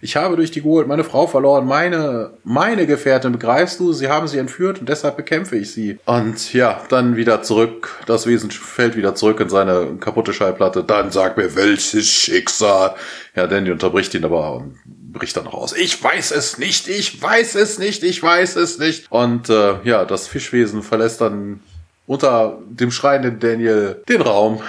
ich 0.00 0.16
habe 0.16 0.36
durch 0.36 0.50
die 0.50 0.60
Gold 0.60 0.86
meine 0.86 1.04
Frau 1.04 1.26
verloren, 1.26 1.66
meine, 1.66 2.32
meine 2.44 2.86
Gefährtin, 2.86 3.32
begreifst 3.32 3.80
du? 3.80 3.92
Sie 3.92 4.08
haben 4.08 4.28
sie 4.28 4.38
entführt 4.38 4.80
und 4.80 4.88
deshalb 4.88 5.16
bekämpfe 5.16 5.56
ich 5.56 5.72
sie. 5.72 5.98
Und 6.04 6.52
ja, 6.52 6.82
dann 6.88 7.16
wieder 7.16 7.42
zurück, 7.42 8.00
das 8.06 8.26
Wesen 8.26 8.50
fällt 8.50 8.96
wieder 8.96 9.14
zurück 9.14 9.40
in 9.40 9.48
seine 9.48 9.96
kaputte 10.00 10.32
Schallplatte. 10.32 10.84
Dann 10.84 11.10
sag 11.10 11.36
mir, 11.36 11.54
welches 11.56 12.08
Schicksal. 12.08 12.94
Ja, 13.34 13.46
Danny 13.46 13.70
unterbricht 13.70 14.14
ihn 14.14 14.24
aber 14.24 14.56
und 14.56 14.78
bricht 15.12 15.36
dann 15.36 15.46
raus. 15.46 15.74
Ich 15.76 16.02
weiß 16.02 16.30
es 16.32 16.58
nicht, 16.58 16.88
ich 16.88 17.20
weiß 17.20 17.54
es 17.54 17.78
nicht, 17.78 18.02
ich 18.02 18.22
weiß 18.22 18.56
es 18.56 18.78
nicht. 18.78 19.10
Und 19.10 19.48
äh, 19.48 19.74
ja, 19.84 20.04
das 20.04 20.28
Fischwesen 20.28 20.82
verlässt 20.82 21.20
dann 21.20 21.60
unter 22.06 22.58
dem 22.68 22.90
schreienden 22.90 23.38
Daniel 23.38 24.02
den 24.08 24.22
Raum. 24.22 24.62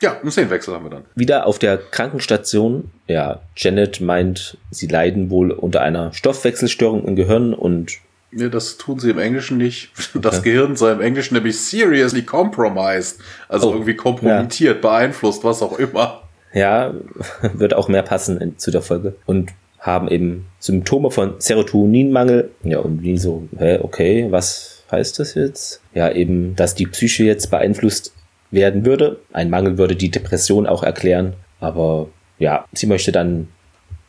Ja, 0.00 0.18
einen 0.20 0.30
Szenenwechsel 0.30 0.74
haben 0.74 0.84
wir 0.84 0.90
dann. 0.90 1.04
Wieder 1.14 1.46
auf 1.46 1.58
der 1.58 1.76
Krankenstation. 1.76 2.90
Ja, 3.06 3.40
Janet 3.56 4.00
meint, 4.00 4.56
sie 4.70 4.86
leiden 4.86 5.30
wohl 5.30 5.50
unter 5.50 5.80
einer 5.80 6.12
Stoffwechselstörung 6.12 7.04
im 7.04 7.16
Gehirn 7.16 7.54
und 7.54 7.98
Nee, 8.30 8.50
das 8.50 8.76
tun 8.76 8.98
sie 8.98 9.10
im 9.10 9.18
Englischen 9.18 9.56
nicht. 9.56 9.90
Das 10.14 10.40
okay. 10.40 10.52
Gehirn 10.52 10.76
sei 10.76 10.92
im 10.92 11.00
Englischen 11.00 11.34
nämlich 11.34 11.58
seriously 11.58 12.22
compromised. 12.22 13.20
Also 13.48 13.70
oh, 13.70 13.72
irgendwie 13.72 13.94
kompromittiert, 13.94 14.76
ja. 14.76 14.80
beeinflusst, 14.80 15.44
was 15.44 15.62
auch 15.62 15.78
immer. 15.78 16.22
Ja, 16.52 16.94
wird 17.54 17.74
auch 17.74 17.88
mehr 17.88 18.02
passen 18.02 18.38
in, 18.38 18.58
zu 18.58 18.70
der 18.70 18.82
Folge. 18.82 19.14
Und 19.26 19.52
haben 19.78 20.08
eben 20.08 20.46
Symptome 20.58 21.10
von 21.10 21.34
Serotoninmangel. 21.38 22.50
Ja, 22.64 22.80
und 22.80 23.02
wie 23.02 23.16
so, 23.16 23.48
hä, 23.56 23.78
okay, 23.82 24.26
was 24.30 24.82
heißt 24.90 25.18
das 25.18 25.34
jetzt? 25.34 25.80
Ja, 25.94 26.10
eben, 26.10 26.56
dass 26.56 26.74
die 26.74 26.86
Psyche 26.86 27.24
jetzt 27.24 27.50
beeinflusst 27.50 28.12
werden 28.50 28.84
würde. 28.84 29.18
Ein 29.32 29.50
Mangel 29.50 29.78
würde 29.78 29.96
die 29.96 30.10
Depression 30.10 30.66
auch 30.66 30.82
erklären. 30.82 31.34
Aber 31.60 32.08
ja, 32.38 32.64
sie 32.72 32.86
möchte 32.86 33.12
dann 33.12 33.48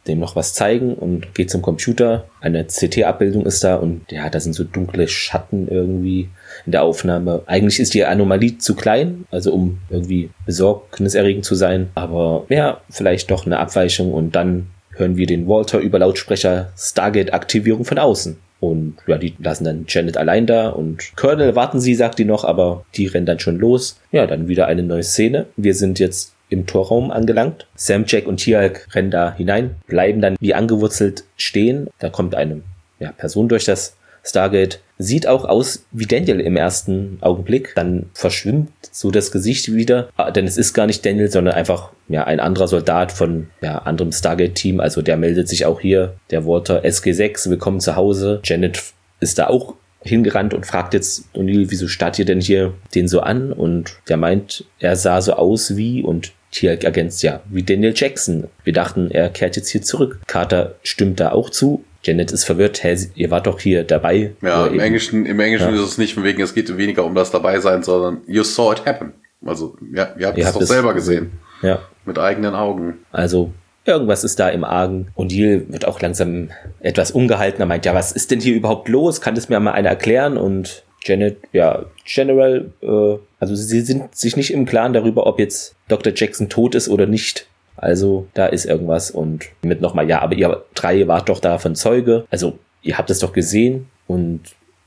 dem 0.08 0.20
noch 0.20 0.36
was 0.36 0.54
zeigen 0.54 0.96
und 0.96 1.34
geht 1.36 1.50
zum 1.50 1.62
Computer. 1.62 2.26
Eine 2.42 2.66
CT-Abbildung 2.66 3.46
ist 3.46 3.64
da 3.64 3.76
und 3.76 4.12
ja, 4.12 4.30
da 4.30 4.40
sind 4.40 4.54
so 4.54 4.64
dunkle 4.64 5.08
Schatten 5.08 5.68
irgendwie 5.70 6.30
in 6.66 6.72
der 6.72 6.84
Aufnahme. 6.84 7.44
Eigentlich 7.46 7.80
ist 7.80 7.94
die 7.94 8.06
Anomalie 8.06 8.58
zu 8.58 8.76
klein, 8.76 9.26
also 9.32 9.54
um 9.54 9.80
irgendwie 9.90 10.30
besorgniserregend 10.46 11.46
zu 11.46 11.56
sein, 11.56 11.90
aber 11.96 12.46
ja, 12.50 12.82
vielleicht 12.90 13.30
doch 13.30 13.46
eine 13.46 13.60
Abweichung 13.60 14.14
und 14.14 14.36
dann 14.36 14.68
hören 14.92 15.16
wir 15.16 15.28
den 15.28 15.48
Walter 15.48 15.80
über 15.80 16.00
Lautsprecher 16.00 16.72
Stargate-Aktivierung 16.78 17.86
von 17.86 18.00
außen. 18.00 18.38
Und 18.60 18.98
ja, 19.08 19.18
die 19.18 19.36
lassen 19.40 19.64
dann 19.64 19.86
Janet 19.88 20.18
allein 20.18 20.46
da 20.46 20.70
und 20.70 21.16
Colonel 21.16 21.56
warten 21.56 21.80
sie, 21.80 21.96
sagt 21.96 22.20
die 22.20 22.26
noch, 22.26 22.44
aber 22.44 22.86
die 22.96 23.08
rennen 23.08 23.26
dann 23.26 23.40
schon 23.40 23.58
los. 23.58 24.00
Ja, 24.12 24.28
dann 24.28 24.48
wieder 24.48 24.68
eine 24.68 24.84
neue 24.84 25.04
Szene. 25.04 25.46
Wir 25.56 25.74
sind 25.74 26.00
jetzt 26.00 26.34
im 26.50 26.66
Torraum 26.66 27.12
angelangt. 27.12 27.68
Sam, 27.76 28.04
Jack 28.06 28.28
und 28.28 28.38
Tialk 28.38 28.88
rennen 28.94 29.12
da 29.12 29.34
hinein, 29.34 29.76
bleiben 29.88 30.20
dann 30.20 30.36
wie 30.40 30.54
angewurzelt 30.54 31.24
stehen. 31.38 31.88
Da 32.00 32.10
kommt 32.10 32.36
eine 32.36 32.62
ja, 33.00 33.12
Person 33.12 33.48
durch 33.48 33.66
das 33.66 33.96
Stargate. 34.24 34.82
Sieht 35.02 35.28
auch 35.28 35.46
aus 35.46 35.86
wie 35.94 36.06
Daniel 36.06 36.42
im 36.42 36.58
ersten 36.58 37.20
Augenblick. 37.22 37.72
Dann 37.76 38.10
verschwimmt 38.14 38.70
so 38.92 39.12
das 39.12 39.32
Gesicht 39.32 39.74
wieder. 39.74 40.10
Ah, 40.18 40.30
denn 40.30 40.46
es 40.46 40.58
ist 40.58 40.74
gar 40.74 40.88
nicht 40.88 41.06
Daniel, 41.06 41.32
sondern 41.32 41.54
einfach 41.54 41.92
ja, 42.10 42.26
ein 42.26 42.42
anderer 42.42 42.68
Soldat 42.68 43.14
von 43.14 43.48
ja, 43.62 43.78
anderem 43.78 44.12
Stargate-Team. 44.12 44.82
Also 44.82 45.02
der 45.02 45.16
meldet 45.16 45.48
sich 45.48 45.66
auch 45.66 45.80
hier. 45.80 46.16
Der 46.32 46.46
Walter 46.46 46.84
SG6, 46.84 47.50
willkommen 47.50 47.80
zu 47.80 47.96
Hause. 47.96 48.42
Janet 48.44 48.84
ist 49.22 49.40
da 49.40 49.48
auch 49.48 49.76
hingerannt 50.02 50.54
und 50.54 50.66
fragt 50.66 50.94
jetzt 50.94 51.24
O'Neill, 51.34 51.68
wieso 51.70 51.88
starrt 51.88 52.20
ihr 52.20 52.26
denn 52.26 52.42
hier 52.42 52.74
den 52.94 53.08
so 53.08 53.22
an? 53.22 53.54
Und 53.54 54.00
der 54.10 54.18
meint, 54.18 54.66
er 54.80 54.98
sah 54.98 55.22
so 55.22 55.32
aus 55.34 55.78
wie 55.78 56.04
und 56.04 56.34
Tier 56.52 56.84
ergänzt 56.84 57.22
ja, 57.22 57.42
wie 57.50 57.64
Daniel 57.64 57.94
Jackson. 57.96 58.48
Wir 58.64 58.74
dachten, 58.74 59.12
er 59.12 59.30
kehrt 59.30 59.56
jetzt 59.56 59.70
hier 59.70 59.84
zurück. 59.84 60.20
Carter 60.26 60.76
stimmt 60.82 61.20
da 61.20 61.32
auch 61.32 61.52
zu. 61.52 61.84
Janet 62.10 62.32
ist 62.32 62.44
verwirrt, 62.44 62.84
hä, 62.84 62.98
ihr 63.14 63.30
wart 63.30 63.46
doch 63.46 63.60
hier 63.60 63.84
dabei. 63.84 64.32
Ja, 64.42 64.66
im 64.66 64.74
eben, 64.74 64.80
Englischen, 64.82 65.26
im 65.28 65.40
Englischen 65.40 65.76
ja. 65.76 65.76
ist 65.76 65.88
es 65.88 65.98
nicht 66.00 66.16
von 66.16 66.24
wegen, 66.24 66.42
es 66.42 66.56
geht 66.56 66.76
weniger 66.76 67.06
um 67.06 67.14
das 67.14 67.30
dabei 67.30 67.60
sein, 67.60 67.84
sondern 67.84 68.22
you 68.26 68.44
saw 68.44 68.74
it 68.74 68.86
happen. 68.86 69.14
Also, 69.46 69.78
ja, 69.94 70.10
ihr 70.18 70.28
habt 70.28 70.38
ihr 70.38 70.46
es 70.46 70.54
doch 70.54 70.62
selber 70.62 70.94
gesehen. 70.94 71.32
Ja. 71.62 71.80
Mit 72.06 72.18
eigenen 72.18 72.56
Augen. 72.56 73.00
Also, 73.12 73.52
irgendwas 73.86 74.24
ist 74.24 74.40
da 74.40 74.50
im 74.50 74.64
Argen. 74.64 75.10
Und 75.14 75.32
Neil 75.32 75.66
wird 75.70 75.86
auch 75.86 76.02
langsam 76.02 76.50
etwas 76.80 77.12
ungehalten. 77.12 77.62
Er 77.62 77.68
meint, 77.68 77.86
ja, 77.86 77.94
was 77.94 78.12
ist 78.12 78.32
denn 78.32 78.40
hier 78.40 78.56
überhaupt 78.56 78.90
los? 78.90 79.22
Kann 79.22 79.36
das 79.36 79.48
mir 79.48 79.60
mal 79.60 79.74
einer 79.74 79.90
erklären? 79.90 80.38
Und 80.38 80.84
Janet, 81.04 81.38
ja, 81.54 81.86
General, 82.06 82.72
äh, 82.82 83.18
also 83.40 83.56
sie 83.56 83.82
sind 83.82 84.16
sich 84.16 84.36
nicht 84.36 84.52
im 84.52 84.66
Klaren 84.66 84.94
darüber, 84.94 85.28
ob 85.28 85.40
jetzt 85.40 85.76
Dr. 85.88 86.12
Jackson 86.16 86.50
tot 86.50 86.76
ist 86.76 86.90
oder 86.90 87.06
nicht. 87.06 87.48
Also 87.82 88.28
da 88.34 88.46
ist 88.48 88.66
irgendwas 88.66 89.12
und 89.12 89.46
mit 89.62 89.82
nochmal, 89.82 90.10
ja, 90.10 90.22
aber 90.22 90.36
ihr 90.36 90.64
drei 90.74 91.08
wart 91.08 91.30
doch 91.30 91.40
davon 91.40 91.76
Zeuge. 91.76 92.26
Also 92.30 92.60
ihr 92.82 92.98
habt 92.98 93.10
es 93.10 93.20
doch 93.20 93.34
gesehen 93.34 93.88
und 94.08 94.42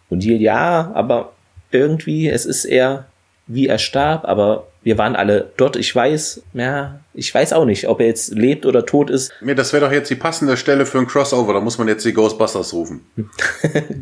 und 0.09 0.22
ihr, 0.24 0.36
ja, 0.36 0.93
aber 0.95 1.32
irgendwie, 1.70 2.28
es 2.28 2.45
ist 2.45 2.66
eher 2.66 3.07
wie 3.53 3.66
er 3.66 3.78
starb, 3.78 4.24
aber 4.24 4.66
wir 4.82 4.98
waren 4.98 5.14
alle 5.14 5.50
dort. 5.57 5.76
Ich 5.76 5.94
weiß, 5.94 6.42
ja, 6.55 7.00
ich 7.14 7.32
weiß 7.32 7.53
auch 7.53 7.64
nicht, 7.64 7.88
ob 7.88 8.00
er 8.00 8.07
jetzt 8.07 8.34
lebt 8.34 8.66
oder 8.66 8.84
tot 8.84 9.11
ist. 9.11 9.32
Nee, 9.40 9.55
das 9.55 9.72
wäre 9.72 9.84
doch 9.84 9.92
jetzt 9.92 10.09
die 10.09 10.16
passende 10.16 10.57
Stelle 10.57 10.86
für 10.86 10.98
ein 10.98 11.07
Crossover. 11.07 11.53
Da 11.53 11.61
muss 11.61 11.78
man 11.78 11.88
jetzt 11.88 12.05
die 12.05 12.12
Ghostbusters 12.12 12.72
rufen. 12.72 13.05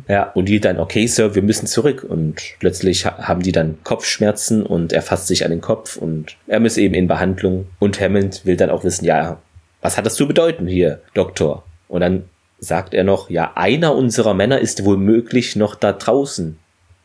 ja, 0.09 0.30
und 0.34 0.46
die 0.46 0.61
dann, 0.61 0.78
okay, 0.78 1.07
Sir, 1.07 1.34
wir 1.34 1.42
müssen 1.42 1.66
zurück. 1.66 2.05
Und 2.07 2.40
plötzlich 2.61 3.07
haben 3.07 3.42
die 3.42 3.53
dann 3.53 3.78
Kopfschmerzen 3.84 4.64
und 4.64 4.92
er 4.92 5.03
fasst 5.03 5.26
sich 5.26 5.44
an 5.44 5.51
den 5.51 5.61
Kopf 5.61 5.96
und 5.96 6.36
er 6.46 6.61
muss 6.61 6.76
eben 6.76 6.94
in 6.94 7.09
Behandlung. 7.09 7.66
Und 7.78 8.01
Hammond 8.01 8.44
will 8.44 8.57
dann 8.57 8.70
auch 8.70 8.84
wissen, 8.84 9.05
ja, 9.05 9.38
was 9.80 9.96
hat 9.96 10.07
das 10.07 10.14
zu 10.14 10.28
bedeuten 10.28 10.66
hier, 10.66 11.01
Doktor? 11.14 11.64
Und 11.88 12.01
dann 12.01 12.24
sagt 12.59 12.92
er 12.94 13.05
noch, 13.05 13.30
ja, 13.30 13.53
einer 13.55 13.94
unserer 13.94 14.34
Männer 14.34 14.61
ist 14.61 14.84
wohl 14.84 14.98
möglich 14.98 15.57
noch 15.57 15.74
da 15.74 15.92
draußen 15.92 16.59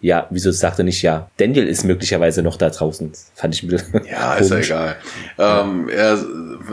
ja, 0.06 0.28
wieso 0.30 0.52
sagt 0.52 0.78
er 0.78 0.86
nicht 0.86 1.02
ja? 1.02 1.32
Daniel 1.38 1.68
ist 1.68 1.84
möglicherweise 1.84 2.44
noch 2.44 2.58
da 2.58 2.70
draußen. 2.70 3.12
Fand 3.34 3.56
ich 3.56 3.64
ein 3.64 3.70
bisschen. 3.70 4.02
Ja, 4.06 4.36
ist 4.36 4.52
ja 4.52 4.58
egal. 4.60 4.96
Ähm, 5.40 5.90
er, 5.90 6.24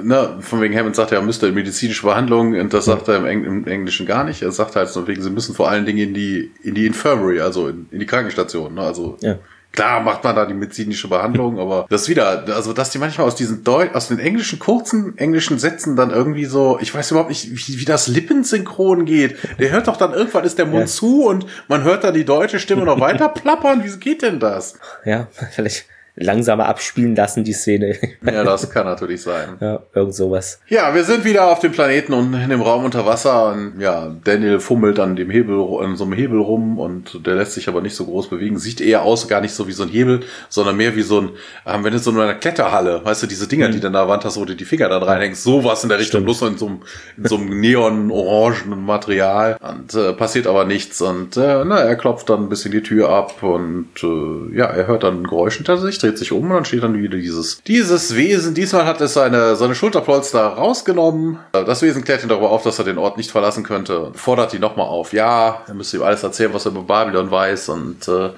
ne, 0.02 0.36
von 0.40 0.60
wegen 0.60 0.76
Hammond 0.76 0.94
sagt 0.94 1.12
er, 1.12 1.18
er 1.18 1.24
müsste 1.24 1.46
in 1.46 1.54
medizinische 1.54 2.02
Behandlung 2.02 2.54
und 2.54 2.74
das 2.74 2.84
sagt 2.84 3.08
er 3.08 3.16
im, 3.16 3.24
Eng 3.24 3.44
im, 3.44 3.66
Englischen 3.66 4.04
gar 4.04 4.24
nicht. 4.24 4.42
Er 4.42 4.52
sagt 4.52 4.76
halt 4.76 4.90
so 4.90 5.08
wegen, 5.08 5.22
sie 5.22 5.30
müssen 5.30 5.54
vor 5.54 5.70
allen 5.70 5.86
Dingen 5.86 6.08
in 6.08 6.14
die, 6.14 6.50
in 6.62 6.74
die 6.74 6.84
Infirmary, 6.84 7.40
also 7.40 7.68
in, 7.68 7.86
in 7.90 8.00
die 8.00 8.06
Krankenstation, 8.06 8.74
ne? 8.74 8.82
Also 8.82 9.16
ja. 9.22 9.38
Klar 9.72 10.00
macht 10.00 10.22
man 10.22 10.36
da 10.36 10.44
die 10.44 10.54
medizinische 10.54 11.08
Behandlung, 11.08 11.58
aber 11.58 11.86
das 11.88 12.08
wieder, 12.08 12.44
also 12.54 12.74
dass 12.74 12.90
die 12.90 12.98
manchmal 12.98 13.26
aus 13.26 13.34
diesen 13.34 13.64
Deu 13.64 13.88
aus 13.92 14.08
den 14.08 14.18
englischen 14.18 14.58
kurzen 14.58 15.16
englischen 15.16 15.58
Sätzen 15.58 15.96
dann 15.96 16.10
irgendwie 16.10 16.44
so, 16.44 16.78
ich 16.80 16.94
weiß 16.94 17.10
überhaupt 17.10 17.30
nicht, 17.30 17.50
wie, 17.50 17.80
wie 17.80 17.84
das 17.84 18.06
Lippensynchron 18.06 19.06
geht. 19.06 19.36
Der 19.58 19.70
hört 19.70 19.88
doch 19.88 19.96
dann 19.96 20.12
irgendwann 20.12 20.44
ist 20.44 20.58
der 20.58 20.66
Mund 20.66 20.82
ja. 20.82 20.86
zu 20.86 21.24
und 21.24 21.46
man 21.68 21.84
hört 21.84 22.04
da 22.04 22.12
die 22.12 22.26
deutsche 22.26 22.58
Stimme 22.58 22.84
noch 22.84 23.00
weiter 23.00 23.28
plappern. 23.30 23.82
Wie 23.82 23.98
geht 23.98 24.22
denn 24.22 24.40
das? 24.40 24.78
Ja, 25.04 25.28
vielleicht 25.50 25.86
langsamer 26.14 26.66
abspielen 26.66 27.16
lassen, 27.16 27.42
die 27.42 27.52
Szene. 27.52 27.96
Ja, 28.24 28.44
das 28.44 28.70
kann 28.70 28.86
natürlich 28.86 29.22
sein. 29.22 29.32
Ja, 29.62 29.80
irgend 29.94 30.14
sowas. 30.14 30.60
Ja, 30.68 30.94
wir 30.94 31.04
sind 31.04 31.24
wieder 31.24 31.46
auf 31.46 31.60
dem 31.60 31.72
Planeten 31.72 32.12
und 32.12 32.34
in 32.34 32.50
dem 32.50 32.60
Raum 32.60 32.84
unter 32.84 33.06
Wasser 33.06 33.52
und 33.52 33.80
ja, 33.80 34.12
Daniel 34.24 34.58
fummelt 34.58 34.98
an 34.98 35.14
dem 35.14 35.30
Hebel, 35.30 35.56
an 35.80 35.96
so 35.96 36.04
einem 36.04 36.14
Hebel 36.14 36.40
rum 36.40 36.78
und 36.78 37.24
der 37.26 37.36
lässt 37.36 37.52
sich 37.52 37.68
aber 37.68 37.80
nicht 37.80 37.94
so 37.94 38.06
groß 38.06 38.28
bewegen. 38.28 38.58
Sieht 38.58 38.80
eher 38.80 39.02
aus, 39.02 39.28
gar 39.28 39.40
nicht 39.40 39.54
so 39.54 39.68
wie 39.68 39.72
so 39.72 39.84
ein 39.84 39.88
Hebel, 39.88 40.20
sondern 40.48 40.76
mehr 40.76 40.96
wie 40.96 41.02
so 41.02 41.20
ein, 41.20 41.30
ähm, 41.66 41.84
wenn 41.84 41.94
es 41.94 42.04
so 42.04 42.10
in 42.10 42.18
einer 42.18 42.34
Kletterhalle, 42.34 43.04
weißt 43.04 43.22
du, 43.22 43.26
diese 43.28 43.46
Dinger, 43.46 43.68
mhm. 43.68 43.72
die 43.72 43.80
dann 43.80 43.92
da 43.92 44.08
Wand 44.08 44.24
hast, 44.24 44.36
wo 44.36 44.44
du 44.44 44.56
die 44.56 44.64
Finger 44.64 44.88
dann 44.88 45.02
reinhängst, 45.02 45.42
sowas 45.42 45.82
in 45.84 45.88
der 45.88 45.98
Richtung, 45.98 46.24
bloß 46.24 46.42
in 46.42 46.58
so 46.58 46.66
einem, 46.66 46.82
in 47.16 47.26
so 47.26 47.36
einem 47.36 47.60
neon-orangenen 47.60 48.84
Material 48.84 49.56
und 49.60 49.94
äh, 49.94 50.12
passiert 50.12 50.48
aber 50.48 50.64
nichts 50.64 51.00
und 51.00 51.36
äh, 51.36 51.64
na, 51.64 51.78
er 51.78 51.96
klopft 51.96 52.28
dann 52.30 52.44
ein 52.44 52.48
bisschen 52.48 52.72
die 52.72 52.82
Tür 52.82 53.10
ab 53.10 53.42
und 53.42 53.90
äh, 54.02 54.56
ja, 54.56 54.66
er 54.66 54.88
hört 54.88 55.04
dann 55.04 55.22
ein 55.22 55.26
Geräusch 55.26 55.56
hinter 55.56 55.76
sich 55.76 56.01
dreht 56.02 56.18
sich 56.18 56.32
um 56.32 56.44
und 56.44 56.50
dann 56.50 56.64
steht 56.64 56.82
dann 56.82 56.94
wieder 56.94 57.16
dieses, 57.16 57.62
dieses 57.62 58.14
Wesen. 58.14 58.54
Diesmal 58.54 58.84
hat 58.84 59.00
es 59.00 59.14
seine, 59.14 59.56
seine 59.56 59.74
Schulterpolster 59.74 60.40
rausgenommen. 60.40 61.38
Das 61.52 61.82
Wesen 61.82 62.04
klärt 62.04 62.22
ihn 62.22 62.28
darüber 62.28 62.50
auf, 62.50 62.62
dass 62.62 62.78
er 62.78 62.84
den 62.84 62.98
Ort 62.98 63.16
nicht 63.16 63.30
verlassen 63.30 63.64
könnte. 63.64 64.12
Fordert 64.14 64.54
ihn 64.54 64.60
nochmal 64.60 64.86
auf. 64.86 65.12
Ja, 65.12 65.62
er 65.66 65.74
müsste 65.74 65.96
ihm 65.96 66.02
alles 66.02 66.22
erzählen, 66.22 66.52
was 66.52 66.66
er 66.66 66.72
über 66.72 66.82
Babylon 66.82 67.30
weiß 67.30 67.70
und 67.70 68.08
äh, 68.08 68.30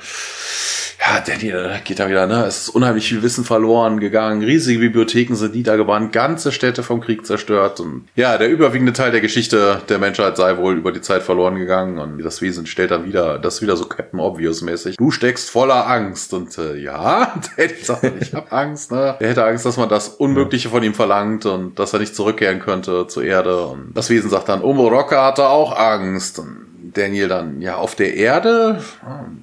ja, 1.01 1.20
Daniel 1.20 1.80
geht 1.84 1.99
da 1.99 2.09
wieder, 2.09 2.26
ne? 2.26 2.45
Es 2.47 2.62
ist 2.62 2.68
unheimlich 2.70 3.09
viel 3.09 3.22
Wissen 3.22 3.45
verloren 3.45 4.01
gegangen. 4.01 4.42
Riesige 4.42 4.78
Bibliotheken 4.78 5.34
sind 5.34 5.55
niedergebrannt, 5.55 6.12
ganze 6.12 6.53
Städte 6.53 6.82
vom 6.82 7.01
Krieg 7.01 7.26
zerstört. 7.26 7.80
Und 7.80 8.09
ja, 8.14 8.38
der 8.38 8.49
überwiegende 8.49 8.92
Teil 8.92 9.11
der 9.11 9.20
Geschichte 9.20 9.82
der 9.88 9.99
Menschheit 9.99 10.36
sei 10.36 10.57
wohl 10.57 10.76
über 10.76 10.92
die 10.92 11.01
Zeit 11.01 11.22
verloren 11.22 11.57
gegangen. 11.57 11.99
Und 11.99 12.22
das 12.22 12.42
Wesen 12.42 12.66
stellt 12.66 12.90
dann 12.90 13.05
wieder, 13.05 13.38
das 13.38 13.62
wieder 13.62 13.76
so 13.76 13.86
Captain 13.86 14.20
Obvious-mäßig. 14.20 14.97
Du 14.97 15.11
steckst 15.11 15.51
voller 15.51 15.86
Angst. 15.86 16.32
Und 16.32 16.57
äh, 16.59 16.76
ja, 16.76 17.34
Daddy 17.57 17.82
sagt, 17.82 18.12
ich 18.20 18.34
hab 18.34 18.53
Angst, 18.53 18.92
ne? 18.92 19.16
Er 19.18 19.28
hätte 19.28 19.45
Angst, 19.45 19.66
dass 19.66 19.76
man 19.76 19.88
das 19.88 20.09
Unmögliche 20.09 20.68
von 20.68 20.82
ihm 20.82 20.95
verlangt 20.95 21.47
und 21.47 21.78
dass 21.78 21.92
er 21.92 21.99
nicht 21.99 22.14
zurückkehren 22.14 22.61
könnte 22.61 23.07
zur 23.09 23.24
Erde. 23.24 23.66
Und 23.66 23.92
das 23.95 24.11
Wesen 24.11 24.30
sagt 24.30 24.49
dann, 24.49 24.62
Omo 24.62 24.88
Rocker 24.88 25.24
hatte 25.24 25.49
auch 25.49 25.76
Angst. 25.76 26.38
Und 26.38 26.74
Daniel 26.95 27.28
dann 27.28 27.61
ja 27.61 27.76
auf 27.76 27.95
der 27.95 28.14
Erde, 28.14 28.80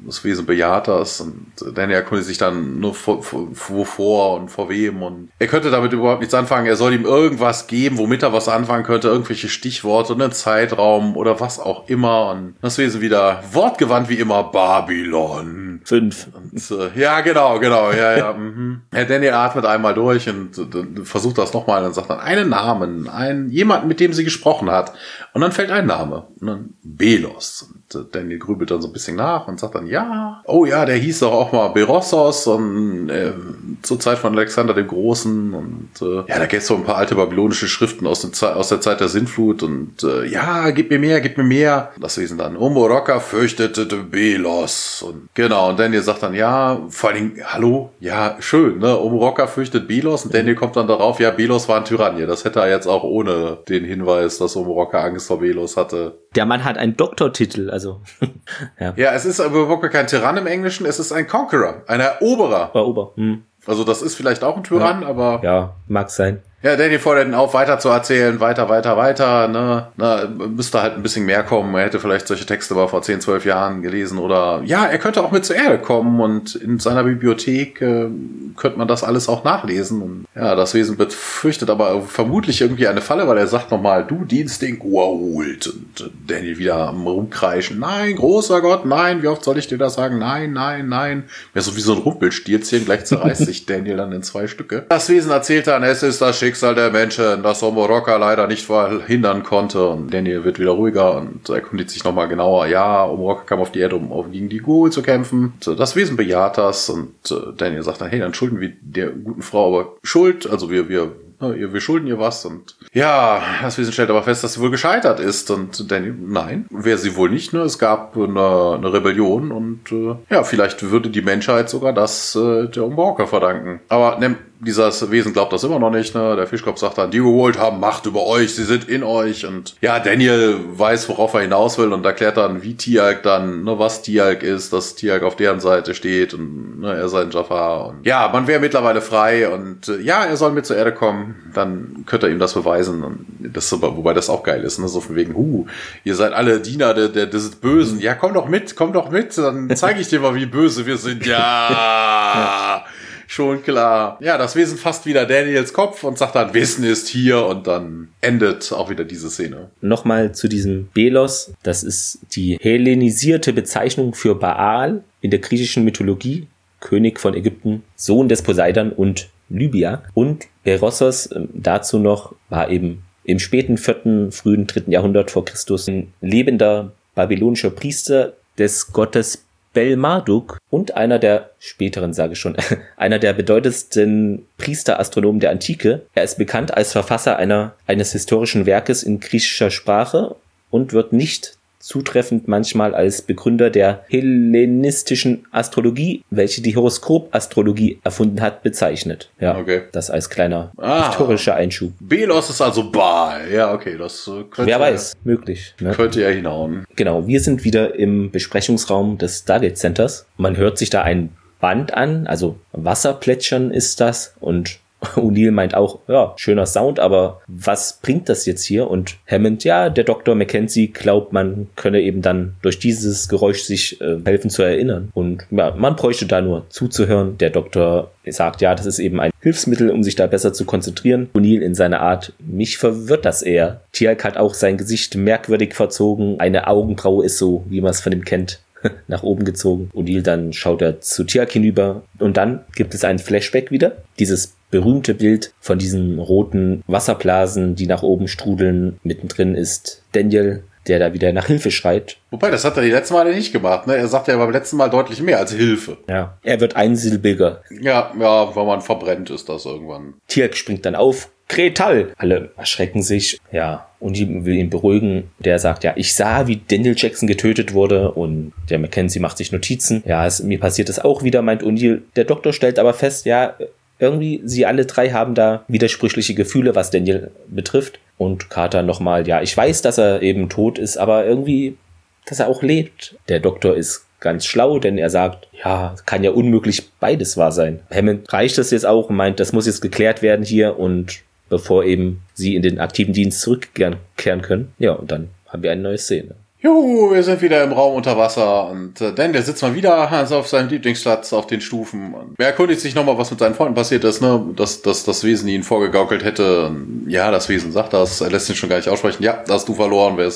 das 0.05 0.23
Wesen 0.23 0.45
bejaht 0.45 0.87
das 0.87 1.21
und 1.21 1.51
Daniel 1.75 1.97
erkundigt 1.97 2.27
sich 2.27 2.37
dann 2.37 2.79
nur 2.79 2.95
wovor 2.95 4.39
und 4.39 4.49
vor 4.49 4.69
wem 4.69 5.03
und 5.03 5.29
er 5.39 5.47
könnte 5.47 5.71
damit 5.71 5.93
überhaupt 5.93 6.21
nichts 6.21 6.33
anfangen. 6.33 6.67
Er 6.67 6.75
soll 6.75 6.93
ihm 6.93 7.05
irgendwas 7.05 7.67
geben, 7.67 7.97
womit 7.97 8.23
er 8.23 8.33
was 8.33 8.47
anfangen 8.49 8.83
könnte, 8.83 9.07
irgendwelche 9.07 9.49
Stichworte, 9.49 10.13
einen 10.13 10.31
Zeitraum 10.31 11.15
oder 11.15 11.39
was 11.39 11.59
auch 11.59 11.87
immer 11.87 12.31
und 12.31 12.55
das 12.61 12.77
Wesen 12.77 13.01
wieder 13.01 13.43
wortgewandt 13.51 14.09
wie 14.09 14.15
immer 14.15 14.43
Babylon. 14.45 15.81
Fünf. 15.83 16.27
Und, 16.33 16.71
äh, 16.71 16.99
ja, 16.99 17.21
genau, 17.21 17.59
genau, 17.59 17.91
ja, 17.91 18.17
ja. 18.17 18.33
mhm. 18.37 18.81
Herr 18.91 19.05
Danny 19.05 19.29
atmet 19.29 19.65
einmal 19.65 19.93
durch 19.93 20.29
und 20.29 20.57
äh, 20.57 21.03
versucht 21.03 21.37
das 21.37 21.53
nochmal 21.53 21.83
und 21.85 21.93
sagt 21.93 22.09
dann 22.09 22.19
einen 22.19 22.49
Namen, 22.49 23.09
einen, 23.09 23.49
jemanden, 23.49 23.87
mit 23.87 23.99
dem 23.99 24.13
sie 24.13 24.23
gesprochen 24.23 24.69
hat. 24.71 24.93
Und 25.33 25.41
dann 25.41 25.51
fällt 25.51 25.71
ein 25.71 25.85
Name. 25.85 26.27
Und 26.39 26.47
dann 26.47 26.73
Belos. 26.83 27.73
Daniel 28.11 28.39
grübelt 28.39 28.71
dann 28.71 28.81
so 28.81 28.87
ein 28.87 28.93
bisschen 28.93 29.15
nach 29.17 29.47
und 29.47 29.59
sagt 29.59 29.75
dann, 29.75 29.87
ja, 29.87 30.41
oh 30.45 30.65
ja, 30.65 30.85
der 30.85 30.95
hieß 30.95 31.19
doch 31.19 31.31
auch 31.33 31.51
mal 31.51 31.69
Berossos 31.69 32.47
und 32.47 33.09
äh, 33.09 33.33
zur 33.81 33.99
Zeit 33.99 34.17
von 34.17 34.35
Alexander 34.35 34.73
dem 34.73 34.87
Großen. 34.87 35.53
Und 35.53 35.89
äh, 36.01 36.29
ja, 36.29 36.39
da 36.39 36.45
gibt's 36.45 36.67
so 36.67 36.75
ein 36.75 36.83
paar 36.83 36.97
alte 36.97 37.15
babylonische 37.15 37.67
Schriften 37.67 38.07
aus, 38.07 38.21
der 38.21 38.31
Ze- 38.31 38.55
aus 38.55 38.69
der 38.69 38.81
Zeit 38.81 38.99
der 38.99 39.07
Sintflut. 39.07 39.63
Und 39.63 40.03
äh, 40.03 40.25
ja, 40.25 40.69
gib 40.71 40.89
mir 40.89 40.99
mehr, 40.99 41.21
gib 41.21 41.37
mir 41.37 41.43
mehr. 41.43 41.91
Das 41.99 42.17
Wesen 42.17 42.37
dann, 42.37 42.55
Umoroka 42.55 43.19
fürchtete 43.19 43.85
Belos. 43.85 45.03
Und 45.07 45.27
genau, 45.33 45.69
und 45.69 45.79
Daniel 45.79 46.01
sagt 46.01 46.23
dann, 46.23 46.33
ja, 46.33 46.79
vor 46.89 47.09
allen 47.09 47.35
Dingen, 47.35 47.43
hallo, 47.45 47.91
ja, 47.99 48.37
schön, 48.39 48.79
ne? 48.79 48.97
Umoroka 48.97 49.47
fürchtet 49.47 49.87
Belos. 49.87 50.25
Und 50.25 50.33
Daniel 50.33 50.55
kommt 50.55 50.75
dann 50.75 50.87
darauf, 50.87 51.19
ja, 51.19 51.31
Belos 51.31 51.67
war 51.67 51.77
ein 51.77 51.85
Tyrannier. 51.85 52.27
Das 52.27 52.45
hätte 52.45 52.59
er 52.59 52.69
jetzt 52.69 52.87
auch 52.87 53.03
ohne 53.03 53.57
den 53.67 53.83
Hinweis, 53.83 54.37
dass 54.37 54.55
Umoroka 54.55 55.01
Angst 55.01 55.27
vor 55.27 55.39
Belos 55.39 55.77
hatte. 55.77 56.19
Der 56.35 56.45
Mann 56.45 56.63
hat 56.63 56.77
einen 56.77 56.95
Doktortitel, 56.95 57.69
also 57.69 57.80
ja, 58.79 58.93
Ja, 58.95 59.13
es 59.13 59.25
ist 59.25 59.39
aber 59.39 59.67
wirklich 59.67 59.91
kein 59.91 60.07
Tyrann 60.07 60.37
im 60.37 60.47
Englischen, 60.47 60.85
es 60.85 60.99
ist 60.99 61.11
ein 61.11 61.27
Conqueror, 61.27 61.83
ein 61.87 61.99
Eroberer. 61.99 62.69
war 62.73 62.87
Ober. 62.87 63.11
Hm. 63.15 63.43
Also 63.65 63.83
das 63.83 64.01
ist 64.01 64.15
vielleicht 64.15 64.43
auch 64.43 64.57
ein 64.57 64.63
Tyrann, 64.63 65.03
aber 65.03 65.41
Ja, 65.43 65.75
mag 65.87 66.09
sein. 66.09 66.41
Ja, 66.63 66.75
Danny 66.75 66.99
fordert 66.99 67.27
ihn 67.27 67.33
auf, 67.33 67.55
weiter 67.55 67.79
zu 67.79 67.89
erzählen, 67.89 68.39
weiter, 68.39 68.69
weiter, 68.69 68.95
weiter. 68.95 69.47
Ne? 69.47 69.87
Na, 69.97 70.27
müsste 70.27 70.79
halt 70.79 70.93
ein 70.93 71.01
bisschen 71.01 71.25
mehr 71.25 71.41
kommen. 71.41 71.73
Er 71.73 71.85
hätte 71.85 71.99
vielleicht 71.99 72.27
solche 72.27 72.45
Texte 72.45 72.75
mal 72.75 72.87
vor 72.87 73.01
10, 73.01 73.19
12 73.19 73.45
Jahren 73.45 73.81
gelesen. 73.81 74.19
Oder 74.19 74.61
ja, 74.63 74.85
er 74.85 74.99
könnte 74.99 75.23
auch 75.23 75.31
mit 75.31 75.43
zur 75.43 75.55
Erde 75.55 75.79
kommen 75.79 76.19
und 76.21 76.53
in 76.53 76.77
seiner 76.77 77.03
Bibliothek 77.03 77.81
äh, 77.81 78.09
könnte 78.57 78.77
man 78.77 78.87
das 78.87 79.03
alles 79.03 79.27
auch 79.27 79.43
nachlesen. 79.43 80.03
Und 80.03 80.25
ja, 80.35 80.53
das 80.53 80.75
Wesen 80.75 80.97
befürchtet 80.97 81.71
aber 81.71 82.03
vermutlich 82.03 82.61
irgendwie 82.61 82.87
eine 82.87 83.01
Falle, 83.01 83.27
weil 83.27 83.39
er 83.39 83.47
sagt 83.47 83.71
nochmal, 83.71 84.05
du 84.05 84.23
Dienstding 84.23 84.81
uralt. 84.83 85.65
Und 85.65 86.01
äh, 86.01 86.09
Danny 86.27 86.59
wieder 86.59 86.89
am 86.89 87.07
Rumkreischen. 87.07 87.79
Nein, 87.79 88.17
großer 88.17 88.61
Gott, 88.61 88.85
nein, 88.85 89.23
wie 89.23 89.27
oft 89.27 89.43
soll 89.43 89.57
ich 89.57 89.67
dir 89.67 89.79
das 89.79 89.95
sagen? 89.95 90.19
Nein, 90.19 90.53
nein, 90.53 90.89
nein. 90.89 91.23
Ja, 91.55 91.61
so 91.61 91.75
wie 91.75 91.81
so 91.81 91.93
ein 91.93 91.99
Rumpelstilzchen, 92.03 92.85
gleich 92.85 93.05
zerreißt 93.05 93.45
sich 93.47 93.65
Daniel 93.65 93.97
dann 93.97 94.11
in 94.11 94.21
zwei 94.21 94.45
Stücke. 94.45 94.85
Das 94.89 95.09
Wesen 95.09 95.31
erzählt 95.31 95.65
dann, 95.65 95.81
es 95.81 96.03
ist 96.03 96.21
das 96.21 96.37
Schicksal 96.37 96.50
der 96.59 96.91
Menschen, 96.91 97.41
das 97.43 97.63
Omoroka 97.63 98.17
leider 98.17 98.47
nicht 98.47 98.65
verhindern 98.65 99.43
konnte. 99.43 99.87
Und 99.87 100.13
Daniel 100.13 100.43
wird 100.43 100.59
wieder 100.59 100.71
ruhiger 100.71 101.15
und 101.17 101.47
erkundigt 101.49 101.89
sich 101.89 102.03
nochmal 102.03 102.27
genauer. 102.27 102.67
Ja, 102.67 103.05
Omoroka 103.05 103.43
kam 103.45 103.59
auf 103.59 103.71
die 103.71 103.79
Erde, 103.79 103.95
um 103.95 104.31
gegen 104.31 104.49
die 104.49 104.59
Ghoul 104.59 104.91
zu 104.91 105.01
kämpfen. 105.01 105.53
Und, 105.65 105.79
Das 105.79 105.95
Wesen 105.95 106.17
bejaht 106.17 106.57
das 106.57 106.89
und 106.89 107.13
Daniel 107.57 107.83
sagt 107.83 108.01
dann, 108.01 108.09
hey, 108.09 108.19
dann 108.19 108.33
schulden 108.33 108.59
wir 108.59 108.71
der 108.81 109.09
guten 109.09 109.41
Frau 109.41 109.67
aber 109.79 109.93
Schuld. 110.03 110.49
Also 110.49 110.69
wir, 110.69 110.89
wir 110.89 111.11
ihr- 111.41 111.73
wir 111.73 111.81
schulden 111.81 112.05
ihr 112.05 112.19
was 112.19 112.45
und 112.45 112.75
ja, 112.93 113.41
das 113.63 113.75
Wesen 113.79 113.91
stellt 113.93 114.11
aber 114.11 114.21
fest, 114.21 114.43
dass 114.43 114.53
sie 114.53 114.59
wohl 114.61 114.69
gescheitert 114.69 115.19
ist 115.19 115.49
und 115.49 115.89
Danny, 115.91 116.13
nein, 116.19 116.67
wäre 116.69 116.99
sie 116.99 117.15
wohl 117.15 117.31
nicht, 117.31 117.51
ne? 117.51 117.61
Es 117.61 117.79
gab 117.79 118.15
eine, 118.15 118.75
eine 118.77 118.93
Rebellion 118.93 119.51
und 119.51 119.91
äh, 119.91 120.15
ja, 120.29 120.43
vielleicht 120.43 120.83
würde 120.91 121.09
die 121.09 121.23
Menschheit 121.23 121.67
sogar 121.67 121.93
das 121.93 122.35
äh, 122.35 122.67
der 122.67 122.83
Umborker 122.85 123.25
verdanken. 123.25 123.79
Aber 123.89 124.19
ne, 124.19 124.35
dieses 124.61 125.09
Wesen 125.09 125.33
glaubt 125.33 125.51
das 125.53 125.63
immer 125.63 125.79
noch 125.79 125.89
nicht, 125.89 126.13
ne? 126.13 126.35
Der 126.35 126.45
Fischkopf 126.45 126.79
sagt 126.79 126.99
dann, 126.99 127.09
die 127.09 127.17
geholt 127.17 127.57
haben 127.57 127.79
Macht 127.79 128.05
über 128.05 128.27
euch, 128.27 128.53
sie 128.53 128.63
sind 128.63 128.87
in 128.87 129.03
euch. 129.03 129.45
Und 129.45 129.75
ja, 129.81 129.99
Daniel 129.99 130.59
weiß, 130.73 131.09
worauf 131.09 131.33
er 131.33 131.41
hinaus 131.41 131.79
will 131.79 131.91
und 131.91 132.05
erklärt 132.05 132.37
dann, 132.37 132.61
wie 132.61 132.75
Tialk 132.75 133.23
dann, 133.23 133.63
ne, 133.63 133.79
was 133.79 134.03
Tialk 134.03 134.43
ist, 134.43 134.71
dass 134.71 134.93
Tialk 134.93 135.23
auf 135.23 135.35
deren 135.35 135.59
Seite 135.59 135.95
steht 135.95 136.35
und 136.35 136.79
ne, 136.81 136.93
er 136.93 137.09
sei 137.09 137.21
ein 137.21 137.31
Jafar. 137.31 137.87
Und 137.87 138.05
ja, 138.05 138.29
man 138.31 138.45
wäre 138.45 138.59
mittlerweile 138.59 139.01
frei 139.01 139.49
und 139.49 139.87
äh, 139.87 139.99
ja, 139.99 140.25
er 140.25 140.37
soll 140.37 140.51
mit 140.51 140.67
zur 140.67 140.77
Erde 140.77 140.93
kommen, 140.93 141.51
dann 141.55 142.03
könnte 142.05 142.27
er 142.27 142.31
ihm 142.31 142.39
das 142.39 142.53
beweisen 142.53 143.03
und 143.03 143.25
das, 143.39 143.71
wobei 143.71 144.13
das 144.13 144.29
auch 144.29 144.43
geil 144.43 144.63
ist, 144.63 144.77
ne, 144.77 144.87
so 144.87 145.01
von 145.01 145.15
wegen, 145.15 145.35
huh, 145.35 145.65
ihr 146.03 146.15
seid 146.15 146.33
alle 146.33 146.59
Diener 146.59 146.93
der, 146.93 147.07
der, 147.09 147.25
des 147.25 147.55
Bösen, 147.55 147.99
ja, 147.99 148.13
komm 148.13 148.35
doch 148.35 148.47
mit, 148.47 148.75
komm 148.75 148.93
doch 148.93 149.09
mit, 149.09 149.35
dann 149.37 149.75
zeige 149.75 150.01
ich 150.01 150.07
dir 150.07 150.19
mal, 150.19 150.35
wie 150.35 150.45
böse 150.45 150.85
wir 150.85 150.97
sind, 150.97 151.25
ja. 151.25 152.85
Schon 153.31 153.63
klar. 153.63 154.17
Ja, 154.19 154.37
das 154.37 154.57
Wesen 154.57 154.77
fasst 154.77 155.05
wieder 155.05 155.25
Daniels 155.25 155.71
Kopf 155.71 156.03
und 156.03 156.17
sagt 156.17 156.35
dann, 156.35 156.53
Wissen 156.53 156.83
ist 156.83 157.07
hier 157.07 157.45
und 157.45 157.65
dann 157.65 158.09
endet 158.19 158.73
auch 158.73 158.89
wieder 158.89 159.05
diese 159.05 159.29
Szene. 159.29 159.69
Nochmal 159.79 160.35
zu 160.35 160.49
diesem 160.49 160.89
Belos. 160.93 161.53
Das 161.63 161.81
ist 161.81 162.19
die 162.35 162.57
hellenisierte 162.59 163.53
Bezeichnung 163.53 164.15
für 164.15 164.35
Baal 164.35 165.05
in 165.21 165.31
der 165.31 165.39
griechischen 165.39 165.85
Mythologie. 165.85 166.47
König 166.81 167.21
von 167.21 167.33
Ägypten, 167.33 167.83
Sohn 167.95 168.27
des 168.27 168.41
Poseidon 168.41 168.91
und 168.91 169.29
Libya. 169.47 170.03
Und 170.13 170.47
Berossos 170.65 171.31
ähm, 171.33 171.47
dazu 171.53 171.99
noch 171.99 172.35
war 172.49 172.69
eben 172.69 173.03
im 173.23 173.39
späten 173.39 173.77
vierten, 173.77 174.33
frühen 174.33 174.67
dritten 174.67 174.91
Jahrhundert 174.91 175.31
vor 175.31 175.45
Christus 175.45 175.87
ein 175.87 176.11
lebender 176.19 176.91
babylonischer 177.15 177.69
Priester 177.69 178.33
des 178.57 178.91
Gottes 178.91 179.45
Bel-Marduk 179.73 180.57
und 180.69 180.95
einer 180.95 181.19
der 181.19 181.51
späteren, 181.59 182.13
sage 182.13 182.33
ich 182.33 182.39
schon, 182.39 182.57
einer 182.97 183.19
der 183.19 183.33
bedeutendsten 183.33 184.45
Priesterastronomen 184.57 185.39
der 185.39 185.51
Antike. 185.51 186.01
Er 186.13 186.23
ist 186.23 186.37
bekannt 186.37 186.73
als 186.75 186.91
Verfasser 186.91 187.37
einer, 187.37 187.73
eines 187.87 188.11
historischen 188.11 188.65
Werkes 188.65 189.03
in 189.03 189.19
griechischer 189.19 189.71
Sprache 189.71 190.35
und 190.69 190.93
wird 190.93 191.13
nicht 191.13 191.57
zutreffend 191.81 192.47
manchmal 192.47 192.93
als 192.95 193.21
Begründer 193.21 193.69
der 193.69 194.05
hellenistischen 194.09 195.45
Astrologie, 195.51 196.23
welche 196.29 196.61
die 196.61 196.75
Horoskopastrologie 196.75 197.99
erfunden 198.03 198.41
hat, 198.41 198.63
bezeichnet. 198.63 199.29
Ja, 199.39 199.57
Okay. 199.57 199.81
das 199.91 200.09
als 200.09 200.29
kleiner 200.29 200.71
Ah. 200.77 201.09
historischer 201.09 201.55
Einschub. 201.55 201.93
Belos 201.99 202.49
ist 202.49 202.61
also 202.61 202.89
Baal. 202.91 203.51
Ja, 203.51 203.73
okay, 203.73 203.97
das 203.97 204.27
äh, 204.27 204.43
könnte, 204.43 204.65
Wer 204.65 204.79
weiß, 204.79 205.13
möglich. 205.23 205.75
Ne? 205.79 205.91
könnte 205.91 206.23
er 206.23 206.31
hinhauen. 206.31 206.85
Genau, 206.95 207.27
wir 207.27 207.39
sind 207.39 207.63
wieder 207.63 207.95
im 207.95 208.31
Besprechungsraum 208.31 209.17
des 209.17 209.39
Stargate 209.39 209.77
Centers. 209.77 210.25
Man 210.37 210.57
hört 210.57 210.77
sich 210.77 210.89
da 210.89 211.01
ein 211.03 211.29
Band 211.59 211.93
an, 211.93 212.27
also 212.27 212.57
Wasserplätschern 212.71 213.71
ist 213.71 213.99
das 214.01 214.33
und 214.39 214.79
O'Neill 215.15 215.51
meint 215.51 215.75
auch, 215.75 215.99
ja, 216.07 216.33
schöner 216.37 216.65
Sound, 216.65 216.99
aber 216.99 217.41
was 217.47 217.99
bringt 218.01 218.29
das 218.29 218.45
jetzt 218.45 218.63
hier? 218.63 218.89
Und 218.89 219.17
Hammond, 219.27 219.63
ja, 219.63 219.89
der 219.89 220.03
Dr. 220.03 220.35
Mackenzie 220.35 220.87
glaubt, 220.87 221.33
man 221.33 221.67
könne 221.75 222.01
eben 222.01 222.21
dann 222.21 222.55
durch 222.61 222.79
dieses 222.79 223.27
Geräusch 223.27 223.63
sich 223.63 223.99
äh, 224.01 224.17
helfen 224.23 224.49
zu 224.49 224.61
erinnern. 224.61 225.09
Und 225.13 225.45
ja, 225.49 225.73
man 225.75 225.95
bräuchte 225.95 226.25
da 226.27 226.41
nur 226.41 226.65
zuzuhören. 226.69 227.37
Der 227.39 227.49
Doktor 227.49 228.11
sagt, 228.25 228.61
ja, 228.61 228.75
das 228.75 228.85
ist 228.85 228.99
eben 228.99 229.19
ein 229.19 229.31
Hilfsmittel, 229.41 229.89
um 229.89 230.03
sich 230.03 230.15
da 230.15 230.27
besser 230.27 230.53
zu 230.53 230.65
konzentrieren. 230.65 231.29
O'Neill 231.33 231.61
in 231.61 231.73
seiner 231.73 232.01
Art, 232.01 232.33
mich 232.39 232.77
verwirrt 232.77 233.25
das 233.25 233.41
eher. 233.41 233.81
Tialk 233.93 234.23
hat 234.23 234.37
auch 234.37 234.53
sein 234.53 234.77
Gesicht 234.77 235.15
merkwürdig 235.15 235.73
verzogen. 235.73 236.39
Eine 236.39 236.67
Augenbraue 236.67 237.25
ist 237.25 237.39
so, 237.39 237.65
wie 237.67 237.81
man 237.81 237.91
es 237.91 238.01
von 238.01 238.13
ihm 238.13 238.23
kennt, 238.23 238.59
nach 239.07 239.23
oben 239.23 239.45
gezogen. 239.45 239.89
O'Neill 239.95 240.21
dann 240.21 240.53
schaut 240.53 240.83
er 240.83 241.01
zu 241.01 241.23
Tialk 241.23 241.51
hinüber 241.51 242.03
und 242.19 242.37
dann 242.37 242.61
gibt 242.75 242.93
es 242.93 243.03
einen 243.03 243.19
Flashback 243.19 243.71
wieder. 243.71 243.97
Dieses 244.19 244.53
berühmte 244.71 245.13
Bild 245.13 245.53
von 245.59 245.77
diesen 245.77 246.19
roten 246.19 246.83
Wasserblasen, 246.87 247.75
die 247.75 247.87
nach 247.87 248.03
oben 248.03 248.27
strudeln. 248.27 248.99
Mittendrin 249.03 249.53
ist 249.53 250.01
Daniel, 250.13 250.63
der 250.87 250.99
da 250.99 251.13
wieder 251.13 251.31
nach 251.33 251.47
Hilfe 251.47 251.71
schreit. 251.71 252.17
Wobei, 252.31 252.49
das 252.49 252.65
hat 252.65 252.77
er 252.77 252.83
die 252.83 252.91
letzten 252.91 253.13
Male 253.13 253.35
nicht 253.35 253.51
gemacht. 253.51 253.87
Ne? 253.87 253.95
Er 253.95 254.07
sagt 254.07 254.27
ja 254.27 254.37
beim 254.37 254.51
letzten 254.51 254.77
Mal 254.77 254.89
deutlich 254.89 255.21
mehr 255.21 255.37
als 255.37 255.51
Hilfe. 255.51 255.97
Ja, 256.09 256.37
er 256.43 256.59
wird 256.59 256.75
einsilbiger. 256.75 257.61
Ja, 257.81 258.11
ja, 258.19 258.55
wenn 258.55 258.65
man 258.65 258.81
verbrennt, 258.81 259.29
ist 259.29 259.47
das 259.49 259.65
irgendwann. 259.65 260.15
Tialk 260.27 260.55
springt 260.55 260.85
dann 260.85 260.95
auf. 260.95 261.29
Kretal! 261.47 262.13
Alle 262.17 262.51
erschrecken 262.55 263.03
sich. 263.03 263.37
Ja, 263.51 263.89
und 263.99 264.15
die 264.15 264.45
will 264.45 264.55
ihn 264.55 264.69
beruhigen. 264.69 265.29
Der 265.39 265.59
sagt, 265.59 265.83
ja, 265.83 265.91
ich 265.97 266.15
sah, 266.15 266.47
wie 266.47 266.61
Daniel 266.65 266.95
Jackson 266.97 267.27
getötet 267.27 267.73
wurde 267.73 268.11
und 268.11 268.53
der 268.69 268.79
Mackenzie 268.79 269.19
macht 269.19 269.37
sich 269.37 269.51
Notizen. 269.51 270.01
Ja, 270.05 270.25
es, 270.25 270.41
mir 270.41 270.61
passiert 270.61 270.87
das 270.87 270.99
auch 270.99 271.23
wieder, 271.23 271.41
meint 271.41 271.61
O'Neill. 271.61 272.03
Der 272.15 272.23
Doktor 272.23 272.53
stellt 272.53 272.79
aber 272.79 272.93
fest, 272.93 273.25
ja, 273.25 273.55
irgendwie, 274.01 274.41
sie 274.43 274.65
alle 274.65 274.85
drei 274.85 275.11
haben 275.11 275.35
da 275.35 275.63
widersprüchliche 275.67 276.33
Gefühle, 276.33 276.75
was 276.75 276.89
Daniel 276.89 277.31
betrifft. 277.47 277.99
Und 278.17 278.49
Carter 278.49 278.81
nochmal, 278.81 279.27
ja, 279.27 279.41
ich 279.41 279.55
weiß, 279.55 279.81
dass 279.83 279.97
er 279.97 280.21
eben 280.21 280.49
tot 280.49 280.79
ist, 280.79 280.97
aber 280.97 281.25
irgendwie, 281.25 281.77
dass 282.25 282.39
er 282.39 282.47
auch 282.47 282.63
lebt. 282.63 283.15
Der 283.29 283.39
Doktor 283.39 283.75
ist 283.75 284.05
ganz 284.19 284.45
schlau, 284.45 284.79
denn 284.79 284.97
er 284.97 285.09
sagt, 285.09 285.47
ja, 285.63 285.95
kann 286.05 286.23
ja 286.23 286.31
unmöglich 286.31 286.89
beides 286.99 287.37
wahr 287.37 287.51
sein. 287.51 287.79
Hammond 287.93 288.31
reicht 288.33 288.57
das 288.57 288.71
jetzt 288.71 288.85
auch 288.85 289.09
und 289.09 289.15
meint, 289.15 289.39
das 289.39 289.53
muss 289.53 289.65
jetzt 289.65 289.81
geklärt 289.81 290.21
werden 290.21 290.45
hier 290.45 290.79
und 290.79 291.21
bevor 291.49 291.83
eben 291.83 292.21
sie 292.33 292.55
in 292.55 292.61
den 292.61 292.79
aktiven 292.79 293.13
Dienst 293.13 293.41
zurückkehren 293.41 293.97
können. 294.15 294.73
Ja, 294.79 294.93
und 294.93 295.11
dann 295.11 295.29
haben 295.47 295.63
wir 295.63 295.71
eine 295.71 295.81
neue 295.81 295.97
Szene. 295.97 296.35
Juhu, 296.63 297.11
wir 297.11 297.23
sind 297.23 297.41
wieder 297.41 297.63
im 297.63 297.71
Raum 297.71 297.95
unter 297.95 298.15
Wasser 298.17 298.69
und 298.69 299.01
äh, 299.01 299.13
Dan, 299.13 299.33
der 299.33 299.41
sitzt 299.41 299.63
mal 299.63 299.73
wieder 299.73 300.11
also 300.11 300.37
auf 300.37 300.47
seinem 300.47 300.69
Lieblingsplatz 300.69 301.33
auf 301.33 301.47
den 301.47 301.59
Stufen. 301.59 302.13
Und 302.13 302.35
er 302.37 302.47
erkundigt 302.47 302.81
sich 302.81 302.93
nochmal, 302.93 303.17
was 303.17 303.31
mit 303.31 303.39
seinen 303.39 303.55
Freunden 303.55 303.73
passiert 303.73 304.03
ist, 304.03 304.21
ne? 304.21 304.45
Dass, 304.55 304.83
dass 304.83 305.03
das 305.03 305.23
Wesen 305.23 305.49
ihn 305.49 305.63
vorgegaukelt 305.63 306.23
hätte. 306.23 306.67
Und 306.67 307.05
ja, 307.07 307.31
das 307.31 307.49
Wesen 307.49 307.71
sagt 307.71 307.93
das, 307.93 308.21
er 308.21 308.29
lässt 308.29 308.47
ihn 308.47 308.55
schon 308.55 308.69
gar 308.69 308.75
nicht 308.75 308.89
aussprechen. 308.89 309.23
Ja, 309.23 309.41
da 309.43 309.55
hast 309.55 309.67
du 309.67 309.73
verloren, 309.73 310.17
wer. 310.17 310.31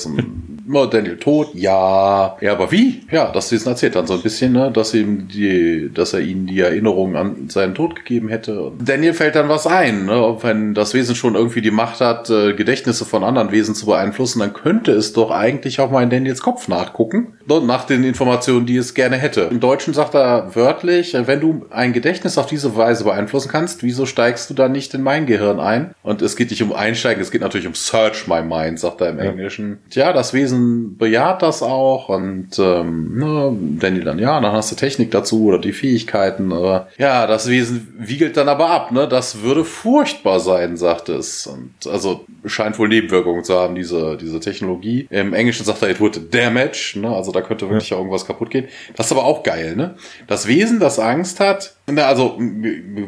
Und 0.68 0.94
Daniel 0.94 1.16
tot? 1.16 1.50
Ja. 1.54 2.36
Ja, 2.40 2.52
aber 2.52 2.72
wie? 2.72 3.02
Ja, 3.10 3.30
das 3.32 3.52
Wesen 3.52 3.68
erzählt 3.68 3.94
dann 3.94 4.06
so 4.06 4.14
ein 4.14 4.22
bisschen, 4.22 4.52
ne, 4.52 4.70
dass 4.72 4.94
ihm 4.94 5.28
die, 5.28 5.90
dass 5.92 6.12
er 6.12 6.20
ihnen 6.20 6.46
die 6.46 6.60
Erinnerung 6.60 7.16
an 7.16 7.48
seinen 7.48 7.74
Tod 7.74 7.96
gegeben 7.96 8.28
hätte. 8.28 8.60
Und 8.62 8.88
Daniel 8.88 9.14
fällt 9.14 9.36
dann 9.36 9.48
was 9.48 9.66
ein, 9.66 10.06
ne, 10.06 10.36
wenn 10.40 10.74
das 10.74 10.94
Wesen 10.94 11.14
schon 11.14 11.34
irgendwie 11.34 11.60
die 11.60 11.70
Macht 11.70 12.00
hat, 12.00 12.30
äh, 12.30 12.54
Gedächtnisse 12.54 13.04
von 13.04 13.22
anderen 13.22 13.52
Wesen 13.52 13.74
zu 13.74 13.86
beeinflussen, 13.86 14.40
dann 14.40 14.54
könnte 14.54 14.92
es 14.92 15.12
doch 15.12 15.30
eigentlich 15.30 15.80
auch 15.80 15.90
mal 15.90 16.02
in 16.02 16.10
Daniels 16.10 16.42
Kopf 16.42 16.68
nachgucken, 16.68 17.34
nach 17.46 17.84
den 17.84 18.04
Informationen, 18.04 18.66
die 18.66 18.76
es 18.76 18.94
gerne 18.94 19.16
hätte. 19.16 19.42
Im 19.50 19.60
Deutschen 19.60 19.94
sagt 19.94 20.14
er 20.14 20.54
wörtlich, 20.54 21.14
wenn 21.14 21.40
du 21.40 21.66
ein 21.70 21.92
Gedächtnis 21.92 22.38
auf 22.38 22.46
diese 22.46 22.76
Weise 22.76 23.04
beeinflussen 23.04 23.50
kannst, 23.50 23.82
wieso 23.82 24.06
steigst 24.06 24.50
du 24.50 24.54
dann 24.54 24.72
nicht 24.72 24.94
in 24.94 25.02
mein 25.02 25.26
Gehirn 25.26 25.60
ein? 25.60 25.94
Und 26.02 26.22
es 26.22 26.36
geht 26.36 26.50
nicht 26.50 26.62
um 26.62 26.72
Einsteigen, 26.72 27.22
es 27.22 27.30
geht 27.30 27.40
natürlich 27.40 27.66
um 27.66 27.74
Search 27.74 28.26
My 28.26 28.42
Mind, 28.42 28.80
sagt 28.80 29.00
er 29.00 29.10
im 29.10 29.18
Englischen. 29.18 29.78
Tja, 29.90 30.12
das 30.12 30.32
Wesen 30.32 30.55
bejaht 30.98 31.42
das 31.42 31.62
auch 31.62 32.08
und 32.08 32.58
ähm, 32.58 33.18
ne, 33.18 33.56
Danny 33.78 34.00
dann, 34.02 34.18
ja, 34.18 34.40
dann 34.40 34.52
hast 34.52 34.72
du 34.72 34.76
Technik 34.76 35.10
dazu 35.10 35.44
oder 35.44 35.58
die 35.58 35.72
Fähigkeiten, 35.72 36.52
aber 36.52 36.88
ja, 36.98 37.26
das 37.26 37.48
Wesen 37.48 37.94
wiegelt 37.98 38.36
dann 38.36 38.48
aber 38.48 38.70
ab, 38.70 38.92
ne? 38.92 39.06
Das 39.08 39.42
würde 39.42 39.64
furchtbar 39.64 40.40
sein, 40.40 40.76
sagt 40.76 41.08
es. 41.08 41.46
Und 41.46 41.72
also 41.86 42.24
scheint 42.44 42.78
wohl 42.78 42.88
Nebenwirkungen 42.88 43.44
zu 43.44 43.54
haben, 43.54 43.74
diese, 43.74 44.16
diese 44.16 44.40
Technologie. 44.40 45.06
Im 45.10 45.34
Englischen 45.34 45.64
sagt 45.64 45.82
er, 45.82 45.90
it 45.90 46.00
would 46.00 46.34
damage, 46.34 46.94
ne? 46.96 47.14
Also 47.14 47.32
da 47.32 47.40
könnte 47.40 47.68
wirklich 47.70 47.90
ja. 47.90 47.98
irgendwas 47.98 48.26
kaputt 48.26 48.50
gehen. 48.50 48.66
Das 48.96 49.06
ist 49.06 49.12
aber 49.12 49.24
auch 49.24 49.42
geil, 49.42 49.76
ne? 49.76 49.94
Das 50.26 50.46
Wesen, 50.46 50.80
das 50.80 50.98
Angst 50.98 51.40
hat, 51.40 51.75
na, 51.88 52.06
also, 52.06 52.36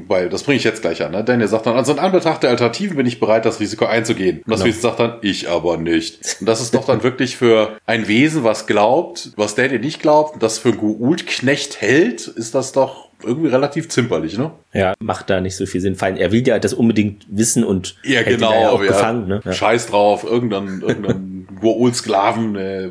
weil 0.06 0.28
das 0.28 0.44
bringe 0.44 0.56
ich 0.56 0.64
jetzt 0.64 0.82
gleich 0.82 1.02
an, 1.02 1.10
ne? 1.10 1.24
Daniel 1.24 1.48
sagt 1.48 1.66
dann, 1.66 1.74
also 1.74 1.92
in 1.92 1.98
Anbetracht 1.98 2.44
der 2.44 2.50
Alternativen 2.50 2.96
bin 2.96 3.06
ich 3.06 3.18
bereit, 3.18 3.44
das 3.44 3.58
Risiko 3.58 3.86
einzugehen. 3.86 4.38
Und 4.38 4.50
das 4.50 4.60
genau. 4.60 4.68
Wesen 4.68 4.82
sagt 4.82 5.00
dann, 5.00 5.14
ich 5.22 5.48
aber 5.48 5.78
nicht. 5.78 6.36
Und 6.38 6.48
das 6.48 6.60
ist 6.60 6.74
doch 6.74 6.84
dann 6.86 7.02
wirklich 7.02 7.36
für 7.36 7.76
ein 7.86 8.06
Wesen, 8.06 8.44
was 8.44 8.68
glaubt, 8.68 9.32
was 9.34 9.56
Daniel 9.56 9.80
nicht 9.80 10.00
glaubt, 10.00 10.40
das 10.40 10.58
für 10.58 10.72
Geult-Knecht 10.72 11.80
hält, 11.80 12.28
ist 12.28 12.54
das 12.54 12.70
doch 12.70 13.08
irgendwie 13.24 13.48
relativ 13.48 13.88
zimperlich, 13.88 14.38
ne? 14.38 14.52
Ja, 14.72 14.94
macht 15.00 15.28
da 15.28 15.40
nicht 15.40 15.56
so 15.56 15.66
viel 15.66 15.80
Sinn. 15.80 15.96
Vor 15.96 16.06
allem, 16.06 16.16
er 16.16 16.30
will 16.30 16.46
ja 16.46 16.60
das 16.60 16.72
unbedingt 16.72 17.26
wissen 17.28 17.64
und 17.64 17.96
ja, 18.04 18.22
genau, 18.22 18.52
ja 18.52 18.70
auch 18.70 18.80
ja. 18.80 18.88
gefangen, 18.88 19.26
ne? 19.26 19.40
Ja. 19.44 19.52
Scheiß 19.52 19.88
drauf, 19.88 20.22
irgendein, 20.22 20.82
irgendein 20.82 21.48
Goa'uld-Sklaven, 21.60 22.54
äh, 22.54 22.90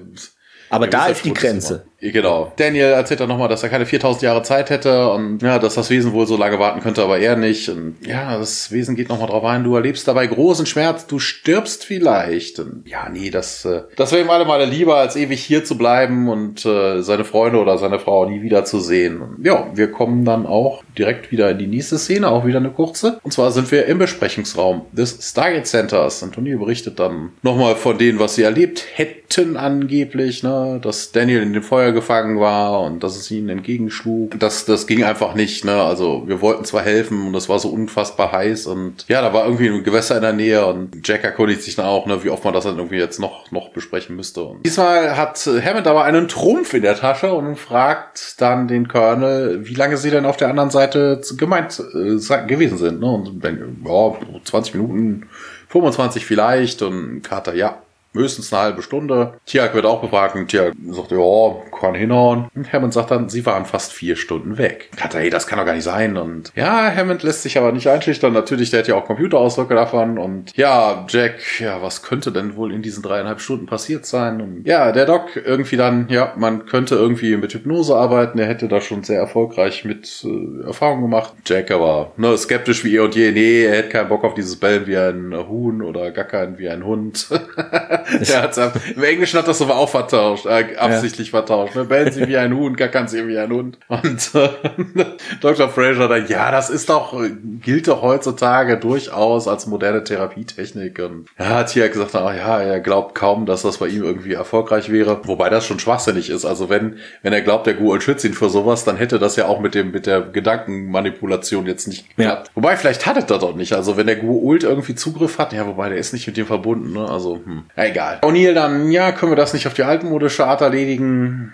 aber 0.69 0.87
da 0.87 1.07
ist 1.07 1.23
die 1.23 1.33
Grenze. 1.33 1.85
Genau. 1.99 2.53
Daniel 2.57 2.91
erzählt 2.91 3.19
dann 3.19 3.29
nochmal, 3.29 3.47
dass 3.47 3.63
er 3.63 3.69
keine 3.69 3.85
4000 3.85 4.21
Jahre 4.21 4.43
Zeit 4.43 4.69
hätte 4.69 5.09
und 5.11 5.41
ja, 5.41 5.57
dass 5.57 5.75
das 5.75 5.89
Wesen 5.89 6.13
wohl 6.13 6.27
so 6.27 6.37
lange 6.37 6.59
warten 6.59 6.81
könnte, 6.81 7.03
aber 7.03 7.17
er 7.19 7.35
nicht. 7.35 7.69
Und 7.69 7.95
ja, 8.05 8.37
das 8.37 8.71
Wesen 8.71 8.95
geht 8.95 9.09
nochmal 9.09 9.27
drauf 9.27 9.43
ein, 9.43 9.63
du 9.63 9.75
erlebst 9.75 10.07
dabei 10.07 10.27
großen 10.27 10.65
Schmerz, 10.65 11.07
du 11.07 11.17
stirbst 11.17 11.85
vielleicht. 11.85 12.59
Und 12.59 12.83
ja, 12.87 13.09
nee, 13.09 13.31
das, 13.31 13.65
äh, 13.65 13.83
das 13.95 14.11
wäre 14.11 14.21
ihm 14.21 14.29
alle 14.29 14.45
Male 14.45 14.65
lieber, 14.65 14.97
als 14.97 15.15
ewig 15.15 15.43
hier 15.43 15.65
zu 15.65 15.77
bleiben 15.77 16.29
und 16.29 16.65
äh, 16.65 17.01
seine 17.01 17.25
Freunde 17.25 17.59
oder 17.59 17.77
seine 17.77 17.99
Frau 17.99 18.29
nie 18.29 18.41
wieder 18.43 18.63
zu 18.63 18.79
sehen. 18.79 19.21
Und 19.21 19.45
ja, 19.45 19.67
wir 19.73 19.91
kommen 19.91 20.23
dann 20.23 20.45
auch 20.45 20.83
direkt 20.97 21.31
wieder 21.31 21.49
in 21.49 21.57
die 21.57 21.67
nächste 21.67 21.97
Szene, 21.97 22.29
auch 22.29 22.45
wieder 22.45 22.59
eine 22.59 22.71
kurze. 22.71 23.19
Und 23.23 23.31
zwar 23.31 23.51
sind 23.51 23.71
wir 23.71 23.85
im 23.87 23.97
Besprechungsraum 23.97 24.83
des 24.91 25.17
Stargate 25.21 25.65
Centers. 25.65 26.21
Antonio 26.21 26.59
berichtet 26.59 26.99
dann 26.99 27.31
nochmal 27.41 27.75
von 27.75 27.97
denen, 27.97 28.19
was 28.19 28.35
sie 28.35 28.43
erlebt 28.43 28.85
hätten 28.93 29.57
angeblich, 29.57 30.43
ne, 30.43 30.79
dass 30.81 31.11
Daniel 31.11 31.41
in 31.41 31.53
dem 31.53 31.63
Feuer 31.63 31.86
Feuer 31.87 31.91
gefangen 31.91 32.39
war 32.39 32.81
und 32.81 33.03
dass 33.03 33.15
es 33.15 33.29
ihnen 33.31 33.49
entgegenschlug. 33.49 34.39
Das, 34.39 34.65
das 34.65 34.87
ging 34.87 35.03
einfach 35.03 35.35
nicht, 35.35 35.65
ne? 35.65 35.81
Also 35.81 36.23
wir 36.27 36.41
wollten 36.41 36.65
zwar 36.65 36.81
helfen 36.81 37.27
und 37.27 37.35
es 37.35 37.49
war 37.49 37.59
so 37.59 37.69
unfassbar 37.69 38.31
heiß 38.31 38.67
und 38.67 39.05
ja, 39.07 39.21
da 39.21 39.33
war 39.33 39.45
irgendwie 39.45 39.69
ein 39.69 39.83
Gewässer 39.83 40.15
in 40.15 40.21
der 40.21 40.33
Nähe 40.33 40.65
und 40.65 41.07
Jack 41.07 41.23
erkundigt 41.23 41.61
sich 41.61 41.75
dann 41.75 41.85
auch, 41.85 42.05
ne, 42.05 42.23
wie 42.23 42.29
oft 42.29 42.43
man 42.43 42.53
das 42.53 42.65
dann 42.65 42.77
irgendwie 42.77 42.97
jetzt 42.97 43.19
noch, 43.19 43.51
noch 43.51 43.69
besprechen 43.69 44.15
müsste. 44.15 44.43
Und 44.43 44.65
diesmal 44.65 45.15
hat 45.15 45.37
Hammond 45.47 45.87
aber 45.87 46.03
einen 46.03 46.27
Trumpf 46.27 46.73
in 46.73 46.81
der 46.81 46.95
Tasche 46.95 47.33
und 47.33 47.55
fragt 47.57 48.41
dann 48.41 48.67
den 48.67 48.87
Colonel, 48.87 49.65
wie 49.67 49.75
lange 49.75 49.97
sie 49.97 50.11
denn 50.11 50.25
auf 50.25 50.37
der 50.37 50.49
anderen 50.49 50.69
Seite 50.69 51.21
gemeint 51.37 51.81
äh, 51.93 52.47
gewesen 52.47 52.77
sind, 52.77 52.99
ne? 52.99 53.07
Und 53.07 53.43
wenn, 53.43 53.83
ja, 53.85 54.13
20 54.43 54.75
Minuten, 54.75 55.27
25 55.69 56.25
vielleicht 56.25 56.81
und 56.81 57.21
Carter, 57.21 57.53
ja, 57.53 57.81
höchstens 58.17 58.51
eine 58.51 58.63
halbe 58.63 58.81
Stunde. 58.81 59.33
Tiag 59.45 59.73
wird 59.73 59.85
auch 59.85 60.01
befragt 60.01 60.35
und 60.35 60.47
Tiag 60.47 60.73
sagt, 60.89 61.11
ja, 61.11 61.55
kann 61.79 61.95
hinhauen. 61.95 62.47
Und 62.55 62.71
Hammond 62.71 62.93
sagt 62.93 63.11
dann, 63.11 63.29
sie 63.29 63.45
waren 63.45 63.65
fast 63.65 63.93
vier 63.93 64.15
Stunden 64.15 64.57
weg. 64.57 64.89
Carter, 64.95 65.19
hey, 65.19 65.29
das 65.29 65.47
kann 65.47 65.59
doch 65.59 65.65
gar 65.65 65.73
nicht 65.73 65.83
sein. 65.83 66.17
Und 66.17 66.51
ja, 66.55 66.91
Hammond 66.93 67.23
lässt 67.23 67.43
sich 67.43 67.57
aber 67.57 67.71
nicht 67.71 67.87
einschüchtern. 67.87 68.33
Natürlich, 68.33 68.71
der 68.71 68.79
hat 68.79 68.87
ja 68.87 68.95
auch 68.95 69.05
Computerausdrücke 69.05 69.75
davon. 69.75 70.17
Und 70.17 70.55
ja, 70.55 71.05
Jack, 71.07 71.59
ja, 71.59 71.81
was 71.81 72.03
könnte 72.03 72.31
denn 72.31 72.55
wohl 72.55 72.73
in 72.73 72.81
diesen 72.81 73.03
dreieinhalb 73.03 73.39
Stunden 73.39 73.65
passiert 73.65 74.05
sein? 74.05 74.41
Und 74.41 74.63
ja, 74.65 74.91
der 74.91 75.05
Doc 75.05 75.35
irgendwie 75.35 75.77
dann, 75.77 76.07
ja, 76.09 76.33
man 76.35 76.65
könnte 76.65 76.95
irgendwie 76.95 77.37
mit 77.37 77.53
Hypnose 77.53 77.95
arbeiten. 77.95 78.39
Er 78.39 78.47
hätte 78.47 78.67
da 78.67 78.81
schon 78.81 79.03
sehr 79.03 79.19
erfolgreich 79.19 79.85
mit 79.85 80.25
äh, 80.25 80.65
Erfahrung 80.65 81.01
gemacht. 81.01 81.33
Jack 81.45 81.71
aber, 81.71 82.11
ne, 82.17 82.37
skeptisch 82.37 82.83
wie 82.83 82.95
eh 82.95 82.99
und 82.99 83.15
je. 83.15 83.31
Nee, 83.31 83.65
er 83.65 83.77
hätte 83.77 83.89
keinen 83.89 84.09
Bock 84.09 84.23
auf 84.23 84.33
dieses 84.33 84.55
Bellen 84.55 84.87
wie 84.87 84.97
ein 84.97 85.35
Huhn 85.47 85.81
oder 85.81 86.11
gar 86.11 86.25
keinen 86.25 86.57
wie 86.57 86.69
ein 86.69 86.83
Hund. 86.83 87.27
Der 88.27 88.41
hat's. 88.41 88.57
Im 88.57 89.03
Englischen 89.03 89.37
hat 89.37 89.47
das 89.47 89.61
aber 89.61 89.75
auch 89.75 89.89
vertauscht, 89.89 90.45
äh, 90.45 90.75
absichtlich 90.77 91.27
ja. 91.27 91.39
vertauscht. 91.39 91.75
Ne? 91.75 91.85
Bellen 91.85 92.11
sie 92.11 92.27
wie 92.27 92.37
ein 92.37 92.55
Huhn, 92.55 92.75
gackern 92.75 93.07
sie 93.07 93.27
wie 93.27 93.37
ein 93.37 93.51
Hund. 93.51 93.77
Und 93.87 94.31
äh, 94.33 94.49
Dr. 95.41 95.69
Fraser 95.69 96.07
dann, 96.07 96.27
ja, 96.27 96.51
das 96.51 96.69
ist 96.69 96.89
doch, 96.89 97.13
gilt 97.61 97.87
doch 97.87 98.01
heutzutage 98.01 98.77
durchaus 98.77 99.47
als 99.47 99.67
moderne 99.67 100.03
Therapietechnik. 100.03 100.99
Und 100.99 101.27
ja, 101.37 101.49
hat 101.49 101.69
hier 101.69 101.89
gesagt, 101.89 102.15
ach 102.15 102.33
ja, 102.33 102.59
er 102.61 102.79
glaubt 102.79 103.15
kaum, 103.15 103.45
dass 103.45 103.61
das 103.63 103.77
bei 103.77 103.87
ihm 103.87 104.03
irgendwie 104.03 104.33
erfolgreich 104.33 104.91
wäre. 104.91 105.21
Wobei 105.23 105.49
das 105.49 105.65
schon 105.65 105.79
schwachsinnig 105.79 106.29
ist. 106.29 106.45
Also 106.45 106.69
wenn, 106.69 106.97
wenn 107.21 107.33
er 107.33 107.41
glaubt, 107.41 107.67
der 107.67 107.73
Google 107.73 108.01
schützt 108.01 108.25
ihn 108.25 108.33
für 108.33 108.49
sowas, 108.49 108.83
dann 108.83 108.97
hätte 108.97 109.19
das 109.19 109.35
ja 109.35 109.47
auch 109.47 109.59
mit 109.59 109.75
dem, 109.75 109.91
mit 109.91 110.05
der 110.05 110.21
Gedankenmanipulation 110.21 111.65
jetzt 111.65 111.87
nicht 111.87 112.09
geklappt. 112.09 112.47
Ja. 112.47 112.51
Wobei, 112.55 112.77
vielleicht 112.77 113.05
hat 113.05 113.17
er 113.17 113.23
das 113.23 113.39
doch 113.39 113.55
nicht. 113.55 113.73
Also 113.73 113.97
wenn 113.97 114.07
der 114.07 114.15
Google 114.15 114.63
irgendwie 114.63 114.95
Zugriff 114.95 115.37
hat, 115.37 115.53
ja, 115.53 115.67
wobei 115.67 115.89
der 115.89 115.97
ist 115.97 116.13
nicht 116.13 116.27
mit 116.27 116.37
dem 116.37 116.45
verbunden, 116.45 116.93
ne? 116.93 117.07
Also, 117.09 117.41
hm. 117.43 117.63
Ja, 117.75 117.86
egal. 117.87 118.19
O'Neill 118.23 118.53
dann, 118.53 118.91
ja, 118.91 119.11
können 119.11 119.31
wir 119.31 119.35
das 119.35 119.53
nicht 119.53 119.67
auf 119.67 119.73
die 119.73 119.83
altmodische 119.83 120.45
Art 120.45 120.61
erledigen? 120.61 121.53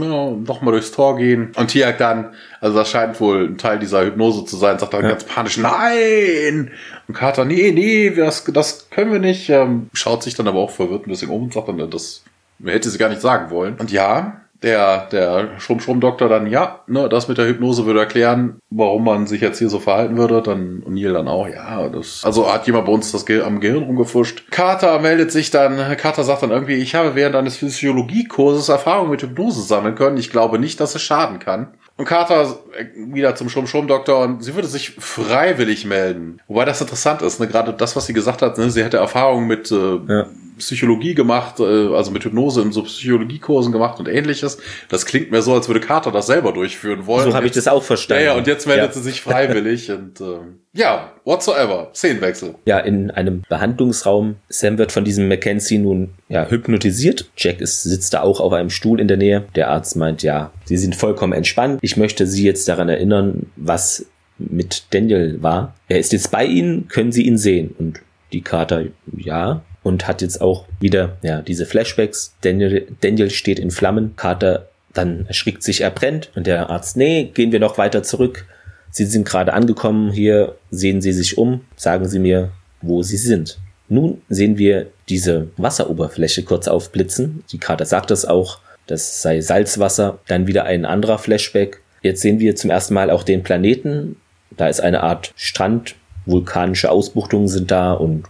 Ja, 0.00 0.32
doch 0.44 0.62
mal 0.62 0.72
durchs 0.72 0.92
Tor 0.92 1.16
gehen. 1.16 1.52
Und 1.56 1.68
Tiag 1.68 1.98
dann, 1.98 2.34
also 2.60 2.76
das 2.76 2.90
scheint 2.90 3.20
wohl 3.20 3.48
ein 3.48 3.58
Teil 3.58 3.78
dieser 3.78 4.04
Hypnose 4.04 4.44
zu 4.44 4.56
sein, 4.56 4.78
sagt 4.78 4.94
dann 4.94 5.02
ja. 5.02 5.10
ganz 5.10 5.24
panisch, 5.24 5.58
nein! 5.58 6.70
Und 7.08 7.14
Carter, 7.14 7.44
nee, 7.44 7.72
nee, 7.72 8.10
das, 8.10 8.44
das 8.44 8.88
können 8.90 9.12
wir 9.12 9.20
nicht. 9.20 9.48
Ähm, 9.48 9.90
schaut 9.92 10.22
sich 10.22 10.34
dann 10.34 10.48
aber 10.48 10.58
auch 10.58 10.70
verwirrt 10.70 11.06
ein 11.06 11.10
bisschen 11.10 11.30
um 11.30 11.44
und 11.44 11.52
sagt 11.52 11.68
dann, 11.68 11.90
das 11.90 12.22
hätte 12.64 12.90
sie 12.90 12.98
gar 12.98 13.08
nicht 13.08 13.20
sagen 13.20 13.50
wollen. 13.50 13.76
Und 13.76 13.92
ja, 13.92 14.40
der, 14.62 15.06
der 15.12 15.58
Schrumm-Schrumm-Doktor 15.58 16.28
dann, 16.28 16.46
ja, 16.46 16.80
ne, 16.86 17.08
das 17.08 17.28
mit 17.28 17.38
der 17.38 17.46
Hypnose 17.46 17.86
würde 17.86 18.00
erklären, 18.00 18.58
warum 18.70 19.04
man 19.04 19.26
sich 19.26 19.40
jetzt 19.40 19.58
hier 19.58 19.68
so 19.68 19.78
verhalten 19.78 20.16
würde. 20.16 20.42
Dann 20.42 20.82
O'Neill 20.86 21.12
dann 21.12 21.28
auch, 21.28 21.48
ja, 21.48 21.88
das, 21.88 22.22
also 22.24 22.52
hat 22.52 22.66
jemand 22.66 22.86
bei 22.86 22.92
uns 22.92 23.12
das 23.12 23.26
Ge 23.26 23.42
am 23.42 23.60
Gehirn 23.60 23.84
rumgefuscht. 23.84 24.50
Carter 24.50 24.98
meldet 25.00 25.32
sich 25.32 25.50
dann, 25.50 25.76
Carter 25.96 26.24
sagt 26.24 26.42
dann 26.42 26.50
irgendwie, 26.50 26.74
ich 26.74 26.94
habe 26.94 27.14
während 27.14 27.36
eines 27.36 27.56
Physiologiekurses 27.56 28.68
Erfahrung 28.68 29.10
mit 29.10 29.22
Hypnose 29.22 29.62
sammeln 29.62 29.94
können. 29.94 30.16
Ich 30.16 30.30
glaube 30.30 30.58
nicht, 30.58 30.80
dass 30.80 30.94
es 30.94 31.02
schaden 31.02 31.38
kann. 31.38 31.74
Und 31.98 32.04
Carter 32.04 32.58
wieder 32.94 33.34
zum 33.34 33.48
Schrumm-Schrumm-Doktor 33.48 34.22
und 34.22 34.44
sie 34.44 34.54
würde 34.54 34.68
sich 34.68 34.90
freiwillig 34.98 35.86
melden. 35.86 36.40
Wobei 36.46 36.66
das 36.66 36.80
interessant 36.80 37.22
ist, 37.22 37.40
ne? 37.40 37.46
gerade 37.46 37.72
das, 37.72 37.96
was 37.96 38.06
sie 38.06 38.12
gesagt 38.12 38.42
hat, 38.42 38.58
ne? 38.58 38.70
sie 38.70 38.84
hätte 38.84 38.98
Erfahrung 38.98 39.46
mit 39.46 39.70
äh, 39.70 39.98
ja. 40.06 40.26
Psychologie 40.58 41.14
gemacht, 41.14 41.60
äh, 41.60 41.94
also 41.94 42.10
mit 42.10 42.24
Hypnose 42.24 42.62
in 42.62 42.72
so 42.72 42.82
Psychologiekursen 42.82 43.72
gemacht 43.72 44.00
und 44.00 44.08
ähnliches. 44.08 44.58
Das 44.88 45.06
klingt 45.06 45.30
mir 45.30 45.42
so, 45.42 45.54
als 45.54 45.68
würde 45.68 45.80
Carter 45.80 46.10
das 46.10 46.26
selber 46.26 46.52
durchführen 46.52 47.06
wollen. 47.06 47.30
So 47.30 47.34
habe 47.34 47.46
ich 47.46 47.52
das 47.52 47.68
auch 47.68 47.82
verstanden. 47.82 48.24
Ja, 48.24 48.32
ja 48.32 48.38
und 48.38 48.46
jetzt 48.46 48.66
meldet 48.66 48.86
ja. 48.86 48.92
sie 48.92 49.02
sich 49.02 49.20
freiwillig 49.20 49.90
und 49.90 50.20
äh, 50.20 50.38
ja, 50.72 51.12
whatsoever. 51.24 51.90
Szenenwechsel. 51.94 52.54
Ja, 52.66 52.78
in 52.78 53.10
einem 53.10 53.42
Behandlungsraum. 53.48 54.36
Sam 54.48 54.78
wird 54.78 54.92
von 54.92 55.04
diesem 55.04 55.28
Mackenzie 55.28 55.78
nun 55.78 56.10
ja, 56.28 56.46
hypnotisiert. 56.48 57.30
Jack 57.36 57.60
ist, 57.60 57.82
sitzt 57.82 58.14
da 58.14 58.22
auch 58.22 58.40
auf 58.40 58.52
einem 58.52 58.70
Stuhl 58.70 59.00
in 59.00 59.08
der 59.08 59.16
Nähe. 59.16 59.46
Der 59.54 59.70
Arzt 59.70 59.96
meint, 59.96 60.22
ja, 60.22 60.52
sie 60.64 60.76
sind 60.76 60.94
vollkommen 60.94 61.32
entspannt. 61.32 61.78
Ich 61.82 61.96
möchte 61.96 62.26
Sie 62.26 62.44
jetzt 62.44 62.68
daran 62.68 62.88
erinnern, 62.88 63.46
was 63.56 64.06
mit 64.38 64.84
Daniel 64.90 65.42
war. 65.42 65.74
Er 65.88 65.98
ist 65.98 66.12
jetzt 66.12 66.30
bei 66.30 66.44
Ihnen, 66.44 66.88
können 66.88 67.12
Sie 67.12 67.26
ihn 67.26 67.38
sehen? 67.38 67.74
Und 67.78 68.00
die 68.32 68.42
Kater, 68.42 68.84
ja, 69.16 69.62
und 69.86 70.08
hat 70.08 70.20
jetzt 70.20 70.40
auch 70.40 70.64
wieder 70.80 71.16
ja 71.22 71.42
diese 71.42 71.64
Flashbacks. 71.64 72.34
Daniel, 72.40 72.88
Daniel 73.02 73.30
steht 73.30 73.60
in 73.60 73.70
Flammen, 73.70 74.16
Carter 74.16 74.68
dann 74.92 75.26
erschrickt 75.28 75.62
sich, 75.62 75.82
er 75.82 75.90
brennt 75.90 76.30
und 76.34 76.48
der 76.48 76.70
Arzt, 76.70 76.96
nee, 76.96 77.30
gehen 77.32 77.52
wir 77.52 77.60
noch 77.60 77.78
weiter 77.78 78.02
zurück. 78.02 78.46
Sie 78.90 79.04
sind 79.04 79.24
gerade 79.24 79.52
angekommen 79.52 80.10
hier, 80.10 80.56
sehen 80.72 81.00
Sie 81.00 81.12
sich 81.12 81.38
um, 81.38 81.60
sagen 81.76 82.08
Sie 82.08 82.18
mir, 82.18 82.50
wo 82.82 83.04
Sie 83.04 83.16
sind. 83.16 83.58
Nun 83.88 84.22
sehen 84.28 84.58
wir 84.58 84.88
diese 85.08 85.48
Wasseroberfläche 85.56 86.42
kurz 86.42 86.66
aufblitzen. 86.66 87.44
Die 87.52 87.58
Carter 87.58 87.86
sagt 87.86 88.10
das 88.10 88.24
auch, 88.24 88.58
das 88.88 89.22
sei 89.22 89.40
Salzwasser. 89.40 90.18
Dann 90.26 90.48
wieder 90.48 90.64
ein 90.64 90.84
anderer 90.84 91.18
Flashback. 91.18 91.80
Jetzt 92.02 92.22
sehen 92.22 92.40
wir 92.40 92.56
zum 92.56 92.70
ersten 92.70 92.94
Mal 92.94 93.10
auch 93.10 93.22
den 93.22 93.44
Planeten. 93.44 94.16
Da 94.50 94.66
ist 94.66 94.80
eine 94.80 95.04
Art 95.04 95.32
Strand, 95.36 95.94
vulkanische 96.24 96.90
Ausbuchtungen 96.90 97.46
sind 97.46 97.70
da 97.70 97.92
und 97.92 98.24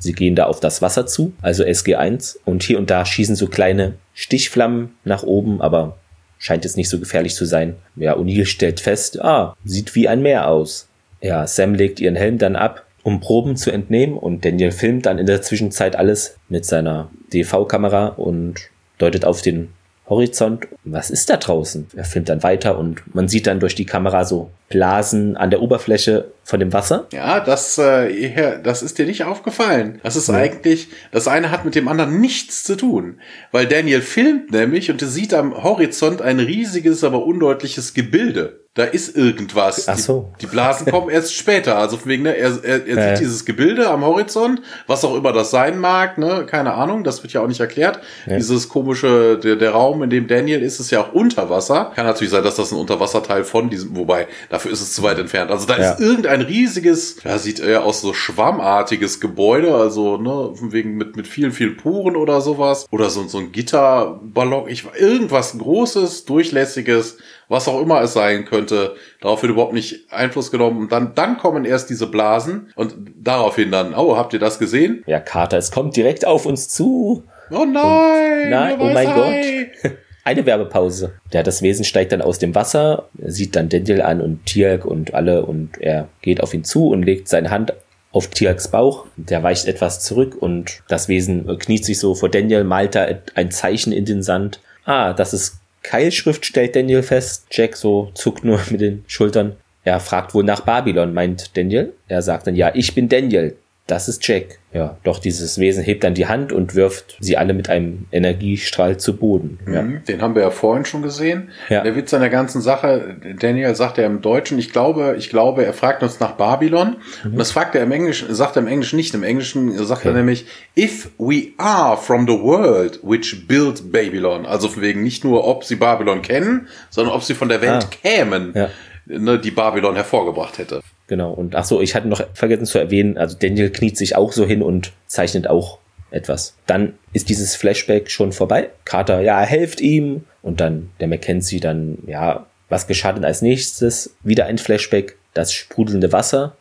Sie 0.00 0.14
gehen 0.14 0.34
da 0.34 0.46
auf 0.46 0.58
das 0.58 0.82
Wasser 0.82 1.06
zu, 1.06 1.32
also 1.42 1.62
SG1, 1.62 2.38
und 2.44 2.62
hier 2.64 2.78
und 2.78 2.90
da 2.90 3.04
schießen 3.04 3.36
so 3.36 3.46
kleine 3.46 3.94
Stichflammen 4.14 4.96
nach 5.04 5.22
oben, 5.22 5.60
aber 5.60 5.98
scheint 6.38 6.64
jetzt 6.64 6.76
nicht 6.76 6.88
so 6.88 6.98
gefährlich 6.98 7.34
zu 7.34 7.44
sein. 7.44 7.76
Ja, 7.96 8.16
O'Neill 8.16 8.46
stellt 8.46 8.80
fest, 8.80 9.20
ah, 9.20 9.54
sieht 9.64 9.94
wie 9.94 10.08
ein 10.08 10.22
Meer 10.22 10.48
aus. 10.48 10.88
Ja, 11.20 11.46
Sam 11.46 11.74
legt 11.74 12.00
ihren 12.00 12.16
Helm 12.16 12.38
dann 12.38 12.56
ab, 12.56 12.86
um 13.02 13.20
Proben 13.20 13.56
zu 13.56 13.70
entnehmen 13.70 14.16
und 14.16 14.44
Daniel 14.44 14.72
filmt 14.72 15.06
dann 15.06 15.18
in 15.18 15.26
der 15.26 15.42
Zwischenzeit 15.42 15.96
alles 15.96 16.36
mit 16.48 16.64
seiner 16.64 17.10
DV-Kamera 17.32 18.08
und 18.08 18.70
deutet 18.98 19.26
auf 19.26 19.42
den 19.42 19.68
Horizont. 20.10 20.66
Was 20.84 21.08
ist 21.08 21.30
da 21.30 21.36
draußen? 21.36 21.86
Er 21.96 22.04
filmt 22.04 22.28
dann 22.28 22.42
weiter 22.42 22.76
und 22.76 23.14
man 23.14 23.28
sieht 23.28 23.46
dann 23.46 23.60
durch 23.60 23.74
die 23.74 23.86
Kamera 23.86 24.24
so 24.24 24.50
Blasen 24.68 25.36
an 25.36 25.50
der 25.50 25.62
Oberfläche 25.62 26.32
von 26.44 26.60
dem 26.60 26.72
Wasser. 26.72 27.06
Ja, 27.12 27.40
das, 27.40 27.78
äh, 27.78 28.60
das 28.62 28.82
ist 28.82 28.98
dir 28.98 29.06
nicht 29.06 29.24
aufgefallen. 29.24 30.00
Das 30.02 30.16
ist 30.16 30.28
ja. 30.28 30.34
eigentlich, 30.34 30.88
das 31.12 31.28
eine 31.28 31.50
hat 31.50 31.64
mit 31.64 31.76
dem 31.76 31.88
anderen 31.88 32.20
nichts 32.20 32.64
zu 32.64 32.76
tun. 32.76 33.20
Weil 33.52 33.66
Daniel 33.66 34.02
filmt 34.02 34.50
nämlich 34.50 34.90
und 34.90 35.00
er 35.00 35.08
sieht 35.08 35.32
am 35.32 35.62
Horizont 35.62 36.20
ein 36.20 36.40
riesiges, 36.40 37.04
aber 37.04 37.24
undeutliches 37.24 37.94
Gebilde 37.94 38.59
da 38.74 38.84
ist 38.84 39.16
irgendwas. 39.16 39.88
Ach 39.88 39.98
so. 39.98 40.32
Die, 40.36 40.46
die 40.46 40.52
Blasen 40.52 40.86
kommen 40.86 41.10
erst 41.10 41.34
später. 41.34 41.76
Also 41.76 41.98
wegen, 42.04 42.22
ne, 42.22 42.36
er, 42.36 42.52
er, 42.62 42.86
er 42.86 42.96
äh. 42.96 43.16
sieht 43.16 43.24
dieses 43.24 43.44
Gebilde 43.44 43.90
am 43.90 44.04
Horizont, 44.04 44.62
was 44.86 45.04
auch 45.04 45.16
immer 45.16 45.32
das 45.32 45.50
sein 45.50 45.80
mag, 45.80 46.18
ne, 46.18 46.46
keine 46.46 46.74
Ahnung, 46.74 47.02
das 47.02 47.24
wird 47.24 47.32
ja 47.32 47.40
auch 47.40 47.48
nicht 47.48 47.58
erklärt. 47.58 47.98
Ja. 48.26 48.36
Dieses 48.36 48.68
komische, 48.68 49.38
der, 49.38 49.56
der 49.56 49.72
Raum, 49.72 50.04
in 50.04 50.10
dem 50.10 50.28
Daniel 50.28 50.62
ist, 50.62 50.78
ist 50.78 50.92
ja 50.92 51.00
auch 51.00 51.12
unter 51.12 51.50
Wasser. 51.50 51.90
Kann 51.96 52.06
natürlich 52.06 52.30
sein, 52.30 52.44
dass 52.44 52.54
das 52.54 52.70
ein 52.70 52.78
Unterwasserteil 52.78 53.42
von 53.42 53.70
diesem, 53.70 53.96
wobei, 53.96 54.28
dafür 54.50 54.70
ist 54.70 54.82
es 54.82 54.94
zu 54.94 55.02
weit 55.02 55.18
entfernt. 55.18 55.50
Also 55.50 55.66
da 55.66 55.76
ja. 55.76 55.90
ist 55.92 56.00
irgendein 56.00 56.40
riesiges, 56.40 57.16
ja, 57.24 57.38
sieht 57.38 57.58
eher 57.58 57.82
aus 57.84 58.00
so 58.00 58.14
schwammartiges 58.14 59.18
Gebäude, 59.20 59.74
also, 59.74 60.16
ne, 60.16 60.52
wegen 60.70 60.96
mit, 60.96 61.16
mit 61.16 61.26
vielen, 61.26 61.50
vielen 61.50 61.76
Puren 61.76 62.14
oder 62.14 62.40
sowas. 62.40 62.86
Oder 62.92 63.10
so, 63.10 63.26
so 63.26 63.38
ein 63.38 63.50
Gitterballon, 63.50 64.68
ich, 64.68 64.84
irgendwas 64.96 65.58
Großes, 65.58 66.24
Durchlässiges, 66.24 67.18
was 67.50 67.68
auch 67.68 67.82
immer 67.82 68.00
es 68.00 68.14
sein 68.14 68.46
könnte. 68.46 68.94
Darauf 69.20 69.42
wird 69.42 69.52
überhaupt 69.52 69.74
nicht 69.74 70.10
Einfluss 70.10 70.50
genommen. 70.50 70.78
Und 70.78 70.92
dann, 70.92 71.14
dann 71.14 71.36
kommen 71.36 71.64
erst 71.64 71.90
diese 71.90 72.06
Blasen 72.06 72.72
und 72.76 72.94
daraufhin 73.16 73.70
dann, 73.70 73.92
oh, 73.94 74.16
habt 74.16 74.32
ihr 74.32 74.38
das 74.38 74.58
gesehen? 74.58 75.02
Ja, 75.06 75.20
Carter, 75.20 75.58
es 75.58 75.70
kommt 75.70 75.96
direkt 75.96 76.24
auf 76.24 76.46
uns 76.46 76.68
zu. 76.68 77.24
Oh 77.50 77.64
nein! 77.64 78.44
Und, 78.44 78.50
nein, 78.50 78.76
oh 78.80 78.90
mein 78.94 79.14
Gott. 79.14 79.92
Eine 80.24 80.46
Werbepause. 80.46 81.14
Ja, 81.32 81.42
das 81.42 81.60
Wesen 81.60 81.84
steigt 81.84 82.12
dann 82.12 82.22
aus 82.22 82.38
dem 82.38 82.54
Wasser, 82.54 83.08
sieht 83.18 83.56
dann 83.56 83.68
Daniel 83.68 84.02
an 84.02 84.20
und 84.20 84.46
Tiak 84.46 84.84
und 84.84 85.12
alle 85.12 85.44
und 85.44 85.78
er 85.78 86.08
geht 86.22 86.42
auf 86.42 86.54
ihn 86.54 86.62
zu 86.62 86.88
und 86.88 87.02
legt 87.02 87.26
seine 87.26 87.50
Hand 87.50 87.72
auf 88.12 88.28
Tiaks 88.28 88.68
Bauch. 88.68 89.06
Der 89.16 89.42
weicht 89.42 89.66
etwas 89.66 90.04
zurück 90.04 90.36
und 90.38 90.82
das 90.88 91.08
Wesen 91.08 91.58
kniet 91.58 91.84
sich 91.84 91.98
so 91.98 92.14
vor 92.14 92.28
Daniel, 92.28 92.62
malt 92.62 92.94
da 92.94 93.08
ein 93.34 93.50
Zeichen 93.50 93.92
in 93.92 94.04
den 94.04 94.22
Sand. 94.22 94.60
Ah, 94.84 95.14
das 95.14 95.34
ist 95.34 95.59
Keilschrift 95.82 96.44
stellt 96.44 96.76
Daniel 96.76 97.02
fest. 97.02 97.46
Jack 97.50 97.76
so 97.76 98.10
zuckt 98.14 98.44
nur 98.44 98.60
mit 98.70 98.80
den 98.80 99.04
Schultern. 99.06 99.56
Er 99.82 100.00
fragt 100.00 100.34
wohl 100.34 100.44
nach 100.44 100.60
Babylon, 100.60 101.14
meint 101.14 101.56
Daniel. 101.56 101.94
Er 102.06 102.22
sagt 102.22 102.46
dann, 102.46 102.54
ja, 102.54 102.70
ich 102.74 102.94
bin 102.94 103.08
Daniel. 103.08 103.56
Das 103.90 104.08
ist 104.08 104.26
Jack. 104.26 104.60
Ja, 104.72 104.96
doch 105.02 105.18
dieses 105.18 105.58
Wesen 105.58 105.82
hebt 105.82 106.04
dann 106.04 106.14
die 106.14 106.28
Hand 106.28 106.52
und 106.52 106.76
wirft 106.76 107.16
sie 107.18 107.36
alle 107.36 107.54
mit 107.54 107.68
einem 107.68 108.06
Energiestrahl 108.12 108.98
zu 108.98 109.16
Boden. 109.16 109.58
Ja. 109.66 109.82
Mhm, 109.82 110.04
den 110.04 110.22
haben 110.22 110.36
wir 110.36 110.42
ja 110.42 110.50
vorhin 110.50 110.84
schon 110.84 111.02
gesehen. 111.02 111.48
Ja. 111.68 111.82
Der 111.82 111.96
Witz 111.96 112.14
an 112.14 112.20
der 112.20 112.30
ganzen 112.30 112.60
Sache, 112.60 113.16
Daniel 113.40 113.74
sagt 113.74 113.98
ja 113.98 114.06
im 114.06 114.20
Deutschen, 114.20 114.60
ich 114.60 114.70
glaube, 114.70 115.16
ich 115.18 115.28
glaube, 115.28 115.64
er 115.64 115.72
fragt 115.72 116.04
uns 116.04 116.20
nach 116.20 116.32
Babylon. 116.32 116.98
Mhm. 117.24 117.32
Und 117.32 117.38
das 117.38 117.50
fragt 117.50 117.74
er 117.74 117.82
im 117.82 117.90
Englischen, 117.90 118.32
sagt 118.32 118.54
er 118.54 118.62
im 118.62 118.68
Englischen 118.68 118.94
nicht. 118.94 119.12
Im 119.12 119.24
Englischen 119.24 119.76
sagt 119.76 120.02
okay. 120.02 120.10
er 120.10 120.14
nämlich, 120.14 120.46
if 120.78 121.10
we 121.18 121.48
are 121.58 121.96
from 121.96 122.28
the 122.28 122.38
world 122.40 123.00
which 123.02 123.48
built 123.48 123.90
Babylon. 123.90 124.46
Also 124.46 124.68
von 124.68 124.82
wegen 124.82 125.02
nicht 125.02 125.24
nur, 125.24 125.48
ob 125.48 125.64
sie 125.64 125.74
Babylon 125.74 126.22
kennen, 126.22 126.68
sondern 126.90 127.12
ob 127.12 127.24
sie 127.24 127.34
von 127.34 127.48
der 127.48 127.60
Welt 127.60 127.86
ah. 127.86 127.90
kämen. 128.02 128.52
Ja. 128.54 128.68
Ne, 129.06 129.40
die 129.40 129.50
Babylon 129.50 129.96
hervorgebracht 129.96 130.58
hätte. 130.58 130.80
Genau. 131.10 131.32
Und 131.32 131.56
ach 131.56 131.64
so, 131.64 131.80
ich 131.80 131.96
hatte 131.96 132.06
noch 132.06 132.22
vergessen 132.34 132.66
zu 132.66 132.78
erwähnen, 132.78 133.18
also 133.18 133.36
Daniel 133.36 133.70
kniet 133.70 133.96
sich 133.96 134.14
auch 134.14 134.30
so 134.30 134.46
hin 134.46 134.62
und 134.62 134.92
zeichnet 135.08 135.48
auch 135.48 135.80
etwas. 136.12 136.54
Dann 136.68 136.94
ist 137.12 137.28
dieses 137.28 137.56
Flashback 137.56 138.12
schon 138.12 138.30
vorbei. 138.30 138.70
Carter, 138.84 139.20
ja, 139.20 139.40
helft 139.40 139.80
ihm. 139.80 140.24
Und 140.40 140.60
dann 140.60 140.90
der 141.00 141.08
Mackenzie 141.08 141.58
dann, 141.58 141.98
ja, 142.06 142.46
was 142.68 142.86
geschah 142.86 143.12
denn 143.12 143.24
als 143.24 143.42
nächstes? 143.42 144.14
Wieder 144.22 144.46
ein 144.46 144.56
Flashback, 144.56 145.16
das 145.34 145.52
sprudelnde 145.52 146.12
Wasser. 146.12 146.56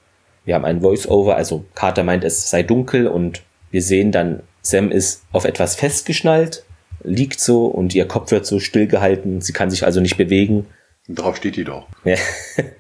Wir 0.45 0.55
haben 0.55 0.65
ein 0.65 0.81
Voice-Over, 0.81 1.35
also 1.35 1.65
Carter 1.75 2.03
meint, 2.03 2.23
es 2.23 2.49
sei 2.49 2.63
dunkel 2.63 3.05
und 3.05 3.43
wir 3.69 3.83
sehen 3.83 4.11
dann, 4.11 4.41
Sam 4.63 4.89
ist 4.89 5.25
auf 5.31 5.45
etwas 5.45 5.75
festgeschnallt, 5.75 6.63
liegt 7.03 7.39
so 7.39 7.67
und 7.67 7.93
ihr 7.93 8.07
Kopf 8.07 8.31
wird 8.31 8.47
so 8.47 8.59
stillgehalten. 8.59 9.41
Sie 9.41 9.53
kann 9.53 9.69
sich 9.69 9.85
also 9.85 10.01
nicht 10.01 10.17
bewegen. 10.17 10.65
Drauf 11.07 11.37
steht 11.37 11.55
die 11.55 11.65
doch. 11.65 11.85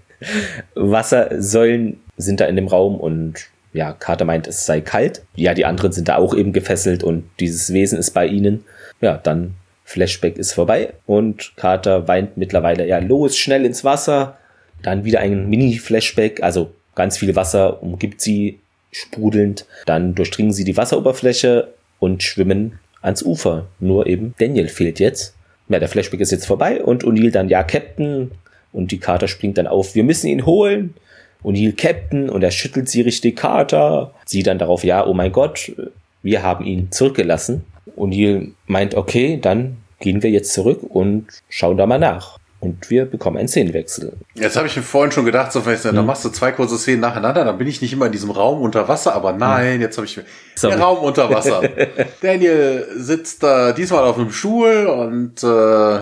Wassersäulen 0.75 1.99
sind 2.17 2.39
da 2.39 2.45
in 2.45 2.55
dem 2.55 2.67
Raum 2.67 2.99
und 2.99 3.47
ja, 3.73 3.93
Carter 3.93 4.25
meint, 4.25 4.47
es 4.47 4.65
sei 4.65 4.81
kalt. 4.81 5.21
Ja, 5.35 5.53
die 5.53 5.65
anderen 5.65 5.91
sind 5.91 6.09
da 6.09 6.17
auch 6.17 6.33
eben 6.33 6.53
gefesselt 6.53 7.03
und 7.03 7.29
dieses 7.39 7.71
Wesen 7.73 7.99
ist 7.99 8.11
bei 8.11 8.25
ihnen. 8.25 8.65
Ja, 9.01 9.17
dann 9.17 9.55
Flashback 9.85 10.37
ist 10.37 10.53
vorbei 10.53 10.93
und 11.05 11.53
Carter 11.55 12.07
weint 12.07 12.37
mittlerweile, 12.37 12.87
ja, 12.87 12.99
los, 12.99 13.37
schnell 13.37 13.65
ins 13.65 13.83
Wasser. 13.83 14.37
Dann 14.81 15.03
wieder 15.03 15.19
ein 15.19 15.49
Mini-Flashback, 15.49 16.41
also 16.41 16.71
ganz 16.95 17.17
viel 17.17 17.35
Wasser 17.35 17.81
umgibt 17.83 18.21
sie 18.21 18.59
sprudelnd. 18.91 19.65
Dann 19.85 20.15
durchdringen 20.15 20.53
sie 20.53 20.63
die 20.63 20.77
Wasseroberfläche 20.77 21.69
und 21.99 22.23
schwimmen 22.23 22.79
ans 23.01 23.23
Ufer. 23.23 23.67
Nur 23.79 24.07
eben 24.07 24.33
Daniel 24.39 24.67
fehlt 24.67 24.99
jetzt. 24.99 25.35
Ja, 25.69 25.79
der 25.79 25.89
Flashback 25.89 26.19
ist 26.19 26.31
jetzt 26.31 26.47
vorbei 26.47 26.83
und 26.83 27.03
O'Neill 27.03 27.31
dann, 27.31 27.49
ja, 27.49 27.63
Captain, 27.63 28.31
und 28.71 28.91
die 28.91 28.99
Carter 28.99 29.27
springt 29.27 29.57
dann 29.57 29.67
auf, 29.67 29.95
wir 29.95 30.03
müssen 30.03 30.27
ihn 30.27 30.45
holen. 30.45 30.93
O'Neill 31.43 31.75
Captain 31.75 32.29
und 32.29 32.43
er 32.43 32.51
schüttelt 32.51 32.89
sie 32.89 33.01
richtig 33.01 33.37
Carter. 33.37 34.13
Sie 34.25 34.43
dann 34.43 34.57
darauf, 34.57 34.83
ja, 34.83 35.05
oh 35.05 35.13
mein 35.13 35.31
Gott, 35.31 35.71
wir 36.21 36.43
haben 36.43 36.65
ihn 36.65 36.91
zurückgelassen. 36.91 37.65
O'Neill 37.95 38.51
meint, 38.65 38.95
okay, 38.95 39.39
dann 39.41 39.77
gehen 39.99 40.23
wir 40.23 40.29
jetzt 40.29 40.53
zurück 40.53 40.83
und 40.83 41.27
schauen 41.49 41.77
da 41.77 41.85
mal 41.85 41.99
nach. 41.99 42.38
Und 42.61 42.89
wir 42.89 43.05
bekommen 43.05 43.37
einen 43.37 43.47
Szenenwechsel. 43.47 44.13
Jetzt 44.33 44.57
habe 44.57 44.67
ich 44.67 44.75
mir 44.75 44.83
vorhin 44.83 45.13
schon 45.13 45.23
gedacht, 45.23 45.53
so, 45.53 45.65
weißt 45.65 45.85
du, 45.85 45.89
hm. 45.89 45.95
dann 45.95 46.05
machst 46.05 46.25
du 46.25 46.29
zwei 46.29 46.51
kurze 46.51 46.77
Szenen 46.77 46.99
nacheinander, 46.99 47.45
dann 47.45 47.57
bin 47.57 47.67
ich 47.67 47.81
nicht 47.81 47.93
immer 47.93 48.07
in 48.07 48.11
diesem 48.11 48.31
Raum 48.31 48.61
unter 48.61 48.87
Wasser, 48.87 49.15
aber 49.15 49.31
nein, 49.31 49.75
hm. 49.75 49.81
jetzt 49.81 49.97
habe 49.97 50.05
ich 50.05 50.17
mir 50.17 50.25
Sorry. 50.55 50.75
der 50.75 50.83
Raum 50.83 50.99
unter 50.99 51.29
Wasser. 51.33 51.61
Daniel 52.21 52.85
sitzt 52.97 53.43
da 53.43 53.71
diesmal 53.71 54.03
auf 54.03 54.17
einem 54.17 54.31
Stuhl 54.31 54.87
und 54.87 55.41
äh, 55.41 55.47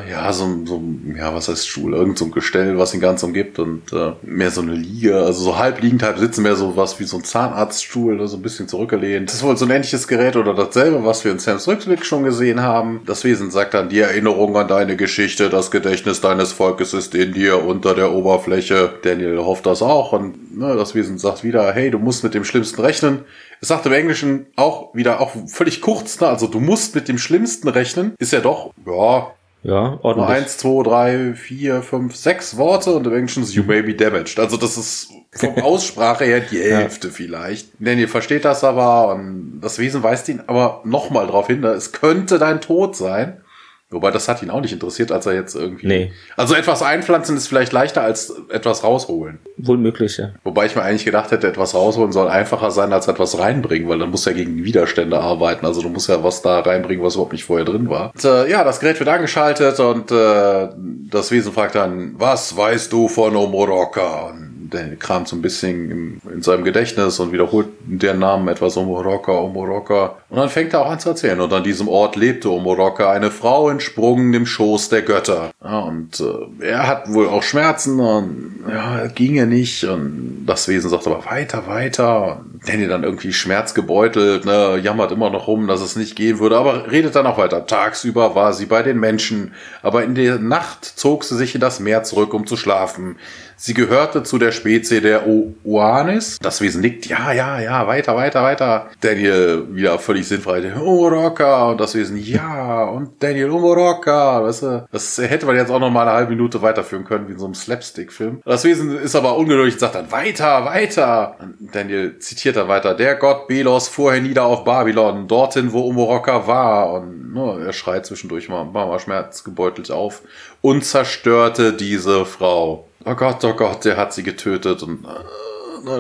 ja, 0.10 0.34
so, 0.34 0.66
so 0.66 0.82
ja, 1.16 1.34
was 1.34 1.48
heißt 1.48 1.68
Stuhl? 1.68 1.94
Irgend 1.94 2.18
so 2.18 2.26
ein 2.26 2.32
Gestell, 2.32 2.78
was 2.80 2.94
ihn 2.94 3.02
ganz 3.02 3.22
umgibt 3.22 3.60
und 3.60 3.94
äh, 3.94 4.14
mehr 4.24 4.50
so 4.50 4.62
eine 4.62 4.74
Liege, 4.74 5.16
also 5.16 5.44
so 5.44 5.58
halb 5.60 5.82
liegend, 5.82 6.02
halb 6.02 6.18
sitzen, 6.18 6.42
mehr 6.42 6.56
so 6.56 6.76
was 6.76 7.00
wie 7.00 7.04
so 7.04 7.18
ein 7.18 7.24
Zahnarztstuhl, 7.24 8.28
so 8.28 8.38
ein 8.38 8.42
bisschen 8.42 8.68
zurückgelehnt. 8.68 9.30
Das 9.30 9.36
ist 9.36 9.44
wohl 9.44 9.58
so 9.58 9.66
ein 9.66 9.72
ähnliches 9.72 10.08
Gerät 10.08 10.36
oder 10.36 10.56
dasselbe, 10.56 11.06
was 11.06 11.24
wir 11.24 11.32
in 11.32 11.40
Sams 11.40 11.68
Rückblick 11.68 12.04
schon 12.04 12.24
gesehen 12.24 12.62
haben. 12.62 13.02
Das 13.06 13.24
Wesen 13.24 13.52
sagt 13.52 13.76
dann 13.76 13.90
die 13.90 14.00
Erinnerung 14.00 14.58
an 14.58 14.68
deine 14.68 14.96
Geschichte, 14.96 15.50
das 15.50 15.70
Gedächtnis 15.70 16.20
deines 16.22 16.47
des 16.48 16.54
Volkes 16.54 16.94
ist 16.94 17.14
in 17.14 17.34
dir 17.34 17.64
unter 17.64 17.94
der 17.94 18.14
Oberfläche. 18.14 18.94
Daniel 19.04 19.40
hofft 19.40 19.66
das 19.66 19.82
auch 19.82 20.14
und 20.14 20.58
ne, 20.58 20.76
das 20.76 20.96
Wesen 20.96 21.18
sagt 21.18 21.44
wieder, 21.44 21.74
hey, 21.74 21.92
du 21.92 22.00
musst 22.00 22.24
mit 22.24 22.34
dem 22.34 22.44
Schlimmsten 22.44 22.82
rechnen. 22.82 23.26
Es 23.60 23.68
sagt 23.68 23.86
im 23.86 23.94
Englischen 23.94 24.48
auch 24.56 24.94
wieder, 24.96 25.20
auch 25.20 25.32
völlig 25.48 25.82
kurz, 25.82 26.20
ne? 26.20 26.28
also 26.28 26.48
du 26.48 26.60
musst 26.60 26.96
mit 26.96 27.08
dem 27.08 27.18
Schlimmsten 27.18 27.68
rechnen. 27.68 28.14
Ist 28.20 28.32
ja 28.32 28.40
doch, 28.40 28.72
ja, 28.86 29.34
ja, 29.64 30.00
ordentlich. 30.02 30.30
Eins, 30.30 30.58
zwei, 30.58 30.84
drei, 30.84 31.34
vier, 31.34 31.82
fünf, 31.82 32.16
sechs 32.16 32.56
Worte 32.56 32.94
und 32.96 33.06
im 33.08 33.14
Englischen 33.14 33.44
ist 33.44 33.54
you 33.54 33.64
may 33.64 33.82
be 33.82 33.94
damaged. 33.94 34.40
Also 34.40 34.56
das 34.56 34.78
ist 34.78 35.10
vom 35.32 35.56
Aussprache 35.62 36.24
her 36.24 36.40
die 36.40 36.60
Hälfte 36.60 37.08
ja. 37.08 37.14
vielleicht. 37.14 37.70
Daniel 37.80 38.08
versteht 38.08 38.46
das 38.46 38.64
aber 38.64 39.14
und 39.14 39.60
das 39.62 39.80
Wesen 39.80 40.04
weist 40.04 40.30
ihn 40.30 40.42
aber 40.48 40.82
nochmal 40.86 41.26
darauf 41.26 41.48
hin, 41.48 41.64
es 41.64 41.92
könnte 41.92 42.40
dein 42.40 42.62
Tod 42.62 42.96
sein. 42.96 43.42
Wobei 43.90 44.12
das 44.12 44.28
hat 44.28 44.44
ihn 44.44 44.50
auch 44.50 44.60
nicht 44.60 44.74
interessiert, 44.74 45.14
als 45.14 45.26
er 45.26 45.34
jetzt 45.34 45.56
irgendwie. 45.56 45.88
Nee. 45.88 46.12
Also 46.36 46.56
etwas 46.56 46.84
einpflanzen 46.84 47.38
ist 47.38 47.48
vielleicht 47.48 47.72
leichter 47.72 48.02
als 48.02 48.34
etwas 48.50 48.84
rausholen. 48.84 49.40
Wohl 49.56 49.78
möglich, 49.78 50.18
ja. 50.18 50.32
Wobei 50.44 50.66
ich 50.66 50.76
mir 50.76 50.82
eigentlich 50.82 51.06
gedacht 51.06 51.32
hätte, 51.32 51.48
etwas 51.48 51.74
rausholen 51.74 52.12
soll 52.12 52.28
einfacher 52.28 52.72
sein 52.72 52.92
als 52.92 53.08
etwas 53.08 53.40
reinbringen, 53.40 53.88
weil 53.88 54.00
dann 54.00 54.12
muss 54.12 54.28
er 54.28 54.34
gegen 54.34 54.66
Widerstände 54.66 55.18
arbeiten. 55.20 55.66
Also 55.66 55.82
du 55.82 55.88
musst 55.88 56.10
ja 56.10 56.22
was 56.22 56.42
da 56.42 56.60
reinbringen, 56.60 57.02
was 57.02 57.16
überhaupt 57.16 57.32
nicht 57.32 57.46
vorher 57.46 57.66
drin 57.66 57.90
war. 57.90 58.12
Und, 58.14 58.26
äh, 58.26 58.50
ja, 58.50 58.66
das 58.66 58.82
Gerät 58.82 59.00
wird 59.00 59.08
angeschaltet 59.08 59.80
und 59.80 60.12
äh, 60.12 60.68
das 61.10 61.32
Wesen 61.32 61.54
fragt 61.54 61.76
dann, 61.76 62.16
was 62.18 62.58
weißt 62.58 62.92
du 62.92 63.08
von 63.08 63.38
Omoroka? 63.38 64.32
Und 64.32 64.48
der 64.74 64.96
kramt 64.96 65.28
so 65.28 65.36
ein 65.36 65.42
bisschen 65.42 65.92
im, 65.92 66.22
in 66.34 66.42
seinem 66.42 66.64
Gedächtnis 66.64 67.20
und 67.20 67.32
wiederholt 67.32 67.68
den 67.86 68.20
Namen 68.20 68.48
etwas 68.48 68.78
Omoroka, 68.78 69.32
Omoroka. 69.32 70.18
Und 70.30 70.38
dann 70.38 70.50
fängt 70.50 70.74
er 70.74 70.82
auch 70.82 70.92
an 70.92 71.00
zu 71.00 71.10
erzählen. 71.10 71.40
Und 71.40 71.54
an 71.54 71.64
diesem 71.64 71.88
Ort 71.88 72.18
lebte 72.18 72.52
Omoroka, 72.52 73.12
eine 73.12 73.32
Frau 73.32 73.70
entsprungen 73.70 74.34
dem 74.34 74.46
Schoß 74.46 74.90
der 74.90 75.02
Götter. 75.02 75.52
Und 75.62 76.20
äh, 76.20 76.66
er 76.66 76.88
hat 76.88 77.14
wohl 77.14 77.30
auch 77.30 77.44
Schmerzen 77.44 78.00
und 78.00 78.66
ja, 78.70 79.08
ginge 79.08 79.48
nicht. 79.48 79.86
Und 79.86 80.44
das 80.46 80.68
Wesen 80.68 80.90
sagt 80.90 81.08
aber 81.08 81.26
weiter, 81.26 81.68
weiter. 81.68 82.42
Und 82.42 82.68
Danny 82.68 82.88
dann 82.88 83.04
irgendwie 83.04 83.32
schmerzgebeutelt, 83.32 84.46
ne, 84.46 84.80
jammert 84.82 85.12
immer 85.12 85.30
noch 85.30 85.48
rum, 85.48 85.68
dass 85.68 85.82
es 85.82 85.96
nicht 85.96 86.16
gehen 86.16 86.40
würde, 86.40 86.58
aber 86.58 86.92
redet 86.92 87.16
dann 87.16 87.26
auch 87.26 87.38
weiter. 87.38 87.66
Tagsüber 87.66 88.36
war 88.36 88.52
sie 88.52 88.66
bei 88.66 88.84
den 88.84 89.00
Menschen, 89.00 89.54
aber 89.82 90.04
in 90.04 90.16
der 90.16 90.40
Nacht 90.40 90.84
zog 90.84 91.24
sie 91.24 91.38
sich 91.38 91.56
in 91.56 91.62
das 91.62 91.80
Meer 91.80 92.04
zurück, 92.04 92.34
um 92.34 92.46
zu 92.48 92.58
schlafen. 92.58 93.16
Sie 93.60 93.74
gehörte 93.74 94.22
zu 94.22 94.38
der 94.38 94.52
Spezie 94.52 95.02
der 95.02 95.26
Oanis. 95.64 96.38
Das 96.40 96.62
Wesen 96.62 96.82
nickt, 96.82 97.08
ja, 97.08 97.32
ja, 97.32 97.60
ja, 97.60 97.88
weiter, 97.88 98.16
weiter, 98.16 98.44
weiter. 98.44 98.88
Daniel 99.02 99.66
wieder 99.72 99.98
völlig 99.98 100.17
sinnfrei, 100.26 100.74
Umoroka. 100.74 101.72
Und 101.72 101.82
das 101.82 101.94
Wesen, 101.94 102.18
ja, 102.18 102.86
und 102.86 103.22
Daniel 103.22 103.50
Umoroka. 103.50 104.44
Weißt 104.44 104.64
du, 104.64 104.88
das 104.92 105.18
hätte 105.18 105.46
man 105.46 105.56
jetzt 105.56 105.70
auch 105.70 105.80
noch 105.80 105.92
mal 105.92 106.04
eine 106.04 106.14
halbe 106.14 106.32
Minute 106.32 106.62
weiterführen 106.62 107.04
können, 107.04 107.28
wie 107.28 107.34
in 107.34 107.40
so 107.40 107.46
einem 107.46 107.54
Slapstick-Film. 107.54 108.42
Das 108.46 108.64
Wesen 108.64 108.98
ist 108.98 109.16
aber 109.16 109.38
ungeduldig 109.38 109.76
und 109.76 109.80
sagt 109.80 109.96
dann, 109.96 110.12
weiter, 110.12 110.66
weiter. 110.66 111.36
Und 111.40 111.76
Daniel 111.76 112.18
zitiert 112.20 112.56
dann 112.56 112.70
weiter, 112.70 112.96
der 112.96 113.16
Gott 113.16 113.48
Belos 113.48 113.90
fuhr 113.90 114.16
nieder 114.16 114.46
auf 114.46 114.64
Babylon, 114.64 115.28
dorthin, 115.28 115.74
wo 115.74 115.82
Umoroka 115.82 116.48
war. 116.48 116.94
Und 116.94 117.34
ne, 117.34 117.66
er 117.66 117.74
schreit 117.74 118.06
zwischendurch 118.06 118.50
mal, 118.50 118.64
mal, 118.64 118.88
mal 118.88 119.00
schmerzgebeutelt 119.00 119.92
auf 119.92 120.22
und 120.62 120.86
zerstörte 120.86 121.74
diese 121.74 122.26
Frau 122.26 122.88
oh 123.08 123.16
Gott, 123.16 123.44
oh 123.44 123.54
Gott, 123.54 123.86
der 123.86 123.98
hat 123.98 124.14
sie 124.14 124.24
getötet 124.24 124.84
und 124.84 125.06
äh, 125.06 125.08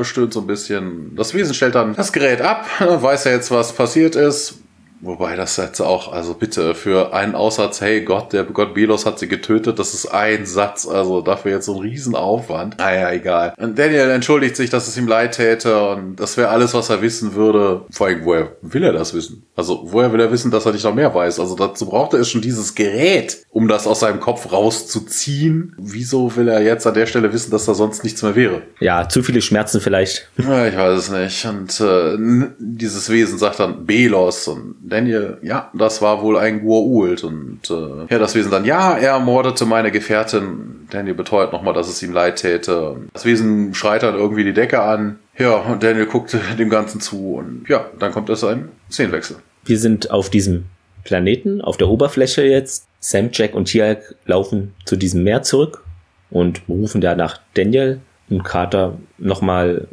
stöhnt 0.03 0.33
so 0.33 0.41
ein 0.41 0.47
bisschen. 0.47 1.15
Das 1.15 1.33
Wesen 1.33 1.53
stellt 1.53 1.75
dann 1.75 1.95
das 1.95 2.13
Gerät 2.13 2.41
ab, 2.41 2.67
weiß 2.79 3.25
ja 3.25 3.31
jetzt, 3.31 3.51
was 3.51 3.73
passiert 3.73 4.15
ist, 4.15 4.59
Wobei 5.01 5.35
das 5.35 5.57
jetzt 5.57 5.79
auch, 5.79 6.11
also 6.11 6.33
bitte, 6.33 6.73
für 6.73 7.13
einen 7.13 7.35
Aussatz, 7.35 7.81
hey 7.81 8.01
Gott, 8.01 8.33
der 8.33 8.43
Gott 8.43 8.73
Belos 8.73 9.05
hat 9.05 9.19
sie 9.19 9.27
getötet, 9.27 9.77
das 9.79 9.93
ist 9.93 10.07
ein 10.07 10.45
Satz, 10.45 10.87
also 10.87 11.21
dafür 11.21 11.51
jetzt 11.51 11.65
so 11.65 11.75
ein 11.75 11.81
Riesenaufwand. 11.81 12.77
Naja, 12.79 13.11
egal. 13.11 13.53
Und 13.57 13.77
Daniel 13.77 14.09
entschuldigt 14.09 14.55
sich, 14.55 14.69
dass 14.69 14.87
es 14.87 14.97
ihm 14.97 15.07
leid 15.07 15.35
täte 15.35 15.89
und 15.89 16.15
das 16.15 16.37
wäre 16.37 16.49
alles, 16.49 16.73
was 16.73 16.89
er 16.89 17.01
wissen 17.01 17.35
würde. 17.35 17.85
Vor 17.91 18.07
allem, 18.07 18.25
woher 18.25 18.51
will 18.61 18.83
er 18.83 18.93
das 18.93 19.13
wissen? 19.13 19.43
Also, 19.55 19.81
woher 19.91 20.11
will 20.13 20.19
er 20.19 20.31
wissen, 20.31 20.51
dass 20.51 20.65
er 20.65 20.73
nicht 20.73 20.83
noch 20.83 20.95
mehr 20.95 21.13
weiß? 21.13 21.39
Also, 21.39 21.55
dazu 21.55 21.87
braucht 21.87 22.13
er 22.13 22.23
schon 22.23 22.41
dieses 22.41 22.73
Gerät, 22.75 23.45
um 23.49 23.67
das 23.67 23.87
aus 23.87 23.99
seinem 23.99 24.19
Kopf 24.19 24.51
rauszuziehen. 24.51 25.75
Wieso 25.77 26.35
will 26.35 26.47
er 26.47 26.61
jetzt 26.61 26.87
an 26.87 26.93
der 26.93 27.05
Stelle 27.05 27.33
wissen, 27.33 27.51
dass 27.51 27.65
da 27.65 27.73
sonst 27.73 28.03
nichts 28.03 28.23
mehr 28.23 28.35
wäre? 28.35 28.61
Ja, 28.79 29.07
zu 29.07 29.23
viele 29.23 29.41
Schmerzen 29.41 29.81
vielleicht. 29.81 30.29
Ja, 30.37 30.67
ich 30.67 30.75
weiß 30.75 30.99
es 30.99 31.11
nicht. 31.11 31.45
Und 31.45 31.79
äh, 31.81 32.47
dieses 32.59 33.09
Wesen 33.09 33.37
sagt 33.37 33.59
dann 33.59 33.85
Belos 33.85 34.47
und 34.47 34.75
Daniel, 34.89 35.37
ja, 35.41 35.69
das 35.73 36.01
war 36.01 36.21
wohl 36.21 36.37
ein 36.37 36.65
Gua'uld. 36.65 37.23
Und 37.25 37.69
äh, 37.69 38.11
ja, 38.11 38.19
das 38.19 38.35
Wesen 38.35 38.51
dann, 38.51 38.65
ja, 38.65 38.97
er 38.97 39.11
ermordete 39.11 39.65
meine 39.65 39.91
Gefährtin. 39.91 40.87
Daniel 40.89 41.15
beteuert 41.15 41.51
nochmal, 41.51 41.73
dass 41.73 41.89
es 41.89 42.01
ihm 42.01 42.13
leid 42.13 42.37
täte. 42.37 42.97
Das 43.13 43.25
Wesen 43.25 43.73
schreit 43.73 44.03
dann 44.03 44.15
irgendwie 44.15 44.43
die 44.43 44.53
Decke 44.53 44.81
an. 44.81 45.19
Ja, 45.37 45.55
und 45.55 45.83
Daniel 45.83 46.05
guckt 46.05 46.35
dem 46.59 46.69
Ganzen 46.69 47.01
zu. 47.01 47.35
Und 47.35 47.65
ja, 47.67 47.85
dann 47.99 48.11
kommt 48.11 48.29
es 48.29 48.43
ein 48.43 48.69
Szenenwechsel. 48.89 49.37
Wir 49.65 49.77
sind 49.77 50.11
auf 50.11 50.29
diesem 50.29 50.65
Planeten, 51.03 51.61
auf 51.61 51.77
der 51.77 51.89
Oberfläche 51.89 52.43
jetzt. 52.43 52.87
Sam, 52.99 53.29
Jack 53.31 53.53
und 53.53 53.65
Tialk 53.65 54.15
laufen 54.25 54.73
zu 54.85 54.95
diesem 54.95 55.23
Meer 55.23 55.43
zurück 55.43 55.83
und 56.29 56.61
rufen 56.67 57.01
da 57.01 57.15
nach 57.15 57.39
Daniel 57.53 58.01
und 58.29 58.43
Carter 58.43 58.97
nochmal, 59.17 59.87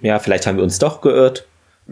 ja, 0.00 0.18
vielleicht 0.18 0.46
haben 0.46 0.56
wir 0.56 0.64
uns 0.64 0.78
doch 0.78 1.00
geirrt. 1.00 1.46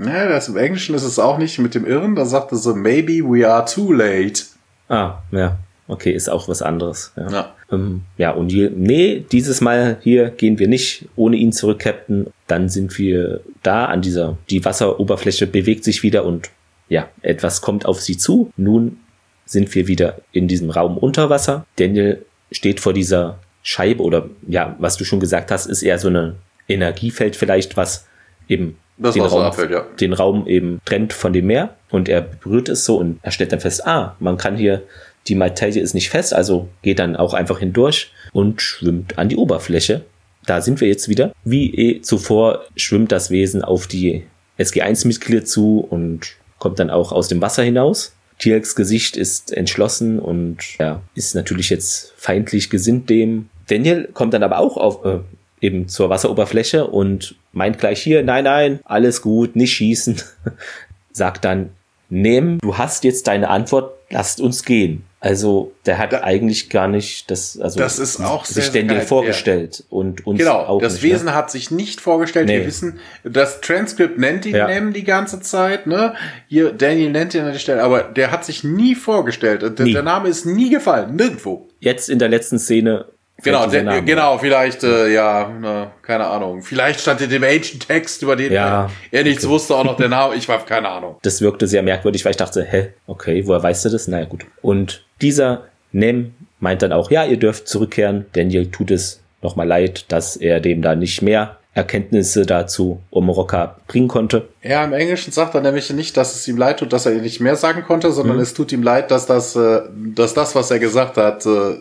Ja, 0.05 0.29
das 0.29 0.49
im 0.49 0.57
Englischen 0.57 0.95
ist 0.95 1.05
es 1.05 1.19
auch 1.19 1.39
nicht 1.39 1.59
mit 1.59 1.75
dem 1.75 1.85
Irren, 1.87 2.15
da 2.15 2.25
sagte 2.25 2.57
so, 2.57 2.75
maybe 2.75 3.23
we 3.23 3.49
are 3.49 3.65
too 3.65 3.93
late. 3.93 4.43
Ah, 4.89 5.19
ja. 5.31 5.59
Okay, 5.89 6.13
ist 6.13 6.31
auch 6.31 6.47
was 6.47 6.63
anderes. 6.63 7.13
Ja, 7.17 7.31
ja. 7.31 7.55
Ähm, 7.73 8.03
ja 8.17 8.31
und 8.31 8.51
hier, 8.51 8.71
nee, 8.71 9.25
dieses 9.33 9.61
Mal 9.61 9.99
hier 10.01 10.31
gehen 10.31 10.59
wir 10.61 10.69
nicht 10.69 11.09
ohne 11.17 11.37
ihn 11.37 11.53
zurück, 11.53 11.81
Captain. 11.81 12.29
Dann 12.47 12.69
sind 12.69 12.97
wir 12.97 13.41
da 13.65 13.87
an 13.87 14.01
dieser, 14.01 14.39
die 14.51 14.65
Wasseroberfläche 14.65 15.49
bewegt 15.49 15.83
sich 15.83 16.05
wieder 16.05 16.25
und 16.25 16.51
ja, 16.89 17.09
etwas 17.23 17.61
kommt 17.61 17.87
auf 17.87 18.01
sie 18.01 18.17
zu. 18.17 18.53
Nun 18.57 18.99
sind 19.47 19.75
wir 19.75 19.89
wieder 19.89 20.21
in 20.31 20.47
diesem 20.47 20.71
Raum 20.71 20.97
unter 20.97 21.29
Wasser. 21.29 21.67
Daniel 21.77 22.25
steht 22.53 22.79
vor 22.79 22.93
dieser 22.93 23.41
Scheibe 23.63 24.03
oder 24.03 24.29
ja, 24.47 24.77
was 24.79 24.97
du 24.97 25.05
schon 25.05 25.21
gesagt 25.21 25.51
hast, 25.51 25.67
ist 25.67 25.83
eher 25.83 25.99
so 25.99 26.09
ein 26.09 26.37
Energiefeld 26.69 27.35
vielleicht, 27.35 27.77
was 27.77 28.07
eben 28.49 28.77
das 29.01 29.15
den, 29.15 29.23
Raum, 29.23 29.43
abfällt, 29.43 29.71
ja. 29.71 29.87
den 30.01 30.13
Raum 30.13 30.47
eben 30.47 30.81
trennt 30.85 31.13
von 31.13 31.33
dem 31.33 31.47
Meer 31.47 31.75
und 31.91 32.09
er 32.09 32.21
berührt 32.21 32.69
es 32.69 32.85
so 32.85 32.97
und 32.99 33.19
er 33.23 33.31
stellt 33.31 33.53
dann 33.53 33.61
fest, 33.61 33.87
ah, 33.87 34.17
man 34.21 34.37
kann 34.37 34.57
hier, 34.57 34.83
die 35.27 35.35
Materie 35.35 35.83
ist 35.83 35.95
nicht 35.95 36.11
fest, 36.11 36.35
also 36.35 36.69
geht 36.83 36.99
dann 36.99 37.17
auch 37.17 37.35
einfach 37.35 37.59
hindurch 37.59 38.13
und 38.33 38.63
schwimmt 38.63 39.19
an 39.19 39.29
die 39.29 39.37
Oberfläche. 39.37 40.03
Da 40.47 40.61
sind 40.61 40.81
wir 40.81 40.89
jetzt 40.89 41.09
wieder. 41.09 41.33
Wie 41.45 41.75
eh 41.75 42.01
zuvor 42.01 42.65
schwimmt 42.77 43.13
das 43.13 43.31
Wesen 43.31 43.63
auf 43.63 43.87
die 43.87 44.25
SG1-Mitglieder 44.59 45.45
zu 45.45 45.81
und 45.81 46.37
kommt 46.59 46.79
dann 46.79 46.91
auch 46.91 47.13
aus 47.13 47.29
dem 47.29 47.43
Wasser 47.43 47.63
hinaus. 47.63 48.15
Tierks 48.39 48.75
Gesicht 48.75 49.17
ist 49.17 49.53
entschlossen 49.53 50.19
und 50.19 50.79
ja, 50.79 51.03
ist 51.15 51.35
natürlich 51.35 51.69
jetzt 51.69 52.15
feindlich 52.17 52.71
gesinnt 52.71 53.11
dem. 53.11 53.51
Daniel 53.69 54.09
kommt 54.15 54.33
dann 54.33 54.43
aber 54.43 54.59
auch 54.59 54.79
auf, 54.79 55.05
äh, 55.05 55.19
eben 55.61 55.89
zur 55.89 56.11
Wasseroberfläche 56.11 56.87
und 56.87 57.35
meint 57.53 57.79
gleich 57.79 58.03
hier, 58.03 58.23
nein, 58.23 58.45
nein, 58.45 58.81
alles 58.85 59.23
gut, 59.23 59.57
nicht 59.57 59.73
schießen. 59.73 60.21
Sagt 61.13 61.45
dann, 61.45 61.71
nehm, 62.09 62.59
du 62.61 62.79
hast 62.79 63.05
jetzt 63.05 63.27
deine 63.27 63.49
Antwort, 63.49 63.95
lasst 64.11 64.41
uns 64.41 64.65
gehen. 64.65 65.05
Also 65.23 65.73
der 65.85 65.99
hat 65.99 66.15
da, 66.15 66.23
eigentlich 66.23 66.71
gar 66.71 66.89
nicht 66.89 67.31
das, 67.31 67.61
also 67.61 67.79
das 67.79 67.99
ist 67.99 68.21
auch 68.21 68.47
sich 68.47 68.65
sehr, 68.65 68.83
Daniel 68.83 69.03
vorgestellt 69.03 69.81
ja. 69.81 69.85
und 69.91 70.27
uns 70.27 70.39
genau, 70.39 70.61
auch 70.61 70.81
das 70.81 70.95
nicht, 70.95 71.03
Wesen 71.03 71.27
ne? 71.27 71.35
hat 71.35 71.51
sich 71.51 71.71
nicht 71.71 72.01
vorgestellt. 72.01 72.47
Nee. 72.47 72.61
Wir 72.61 72.67
wissen, 72.67 72.99
das 73.23 73.61
Transkript 73.61 74.19
nennt 74.19 74.47
ihn 74.47 74.55
ja. 74.57 74.67
Nehm 74.67 74.95
die 74.95 75.05
ganze 75.05 75.41
Zeit, 75.41 75.87
ne? 75.87 76.15
Hier 76.49 76.73
Daniel 76.73 77.11
nennt 77.11 77.35
ihn 77.35 77.43
an 77.43 77.53
der 77.53 77.59
Stelle, 77.59 77.83
aber 77.83 78.03
der 78.05 78.31
hat 78.31 78.47
sich 78.47 78.65
nie 78.65 78.95
vorgestellt. 78.95 79.61
Der, 79.61 79.71
der 79.71 80.03
Name 80.03 80.31
ist 80.31 80.47
nie 80.47 80.71
gefallen, 80.71 81.17
nirgendwo. 81.17 81.69
Jetzt 81.81 82.09
in 82.09 82.19
der 82.19 82.31
letzten 82.31 82.59
Szene 82.59 83.05
Genau, 83.43 83.67
der, 83.67 84.03
genau, 84.03 84.39
vielleicht, 84.39 84.85
äh, 84.85 85.13
ja, 85.13 85.49
ne, 85.49 85.91
keine 86.03 86.27
Ahnung. 86.27 86.63
Vielleicht 86.63 87.01
stand 87.01 87.21
in 87.21 87.31
dem 87.31 87.45
Ancient 87.45 87.87
Text, 87.87 88.23
über 88.23 88.37
den 88.37 88.53
ja. 88.53 88.91
er 89.11 89.23
nichts 89.23 89.49
wusste, 89.49 89.75
auch 89.75 89.85
noch 89.85 89.97
der 89.97 90.09
Name. 90.09 90.35
Ich 90.35 90.49
war 90.49 90.65
keine 90.65 90.89
Ahnung. 90.89 91.17
Das 91.23 91.41
wirkte 91.41 91.67
sehr 91.67 91.83
merkwürdig, 91.83 92.25
weil 92.25 92.33
ich 92.33 92.37
dachte, 92.37 92.65
hä, 92.65 92.89
okay, 93.07 93.47
woher 93.47 93.63
weißt 93.63 93.85
du 93.85 93.89
das? 93.91 94.09
Naja, 94.09 94.25
gut. 94.25 94.47
Und 94.63 95.05
dieser 95.21 95.65
Nem 95.93 96.35
meint 96.59 96.83
dann 96.83 96.93
auch, 96.93 97.11
ja, 97.11 97.25
ihr 97.25 97.39
dürft 97.39 97.69
zurückkehren. 97.69 98.27
Daniel 98.33 98.71
tut 98.71 98.91
es 98.91 99.23
nochmal 99.43 99.67
leid, 99.67 100.07
dass 100.09 100.37
er 100.37 100.61
dem 100.61 100.83
da 100.83 100.95
nicht 100.95 101.23
mehr 101.23 101.60
Erkenntnisse 101.73 102.47
dazu 102.47 103.01
Omoroka 103.11 103.77
bringen 103.87 104.09
konnte. 104.09 104.49
Ja, 104.63 104.85
im 104.85 104.93
Englischen 104.93 105.33
sagt 105.33 105.55
er 105.55 105.61
nämlich 105.61 105.91
nicht, 105.93 106.17
dass 106.17 106.35
es 106.35 106.49
ihm 106.49 106.57
leid 106.57 106.81
tut, 106.81 106.93
dass 106.93 107.07
er 107.07 107.13
nicht 107.13 107.41
mehr 107.41 107.57
sagen 107.57 107.85
konnte, 107.87 108.11
sondern 108.11 108.37
mhm. 108.37 108.43
es 108.43 108.55
tut 108.55 108.73
ihm 108.73 108.83
leid, 108.83 109.11
dass 109.11 109.27
das, 109.27 109.55
äh, 109.55 109.83
dass 110.15 110.35
das, 110.35 110.55
was 110.55 110.71
er 110.71 110.81
gesagt 110.81 111.17
hat, 111.17 111.47
äh, 111.47 111.75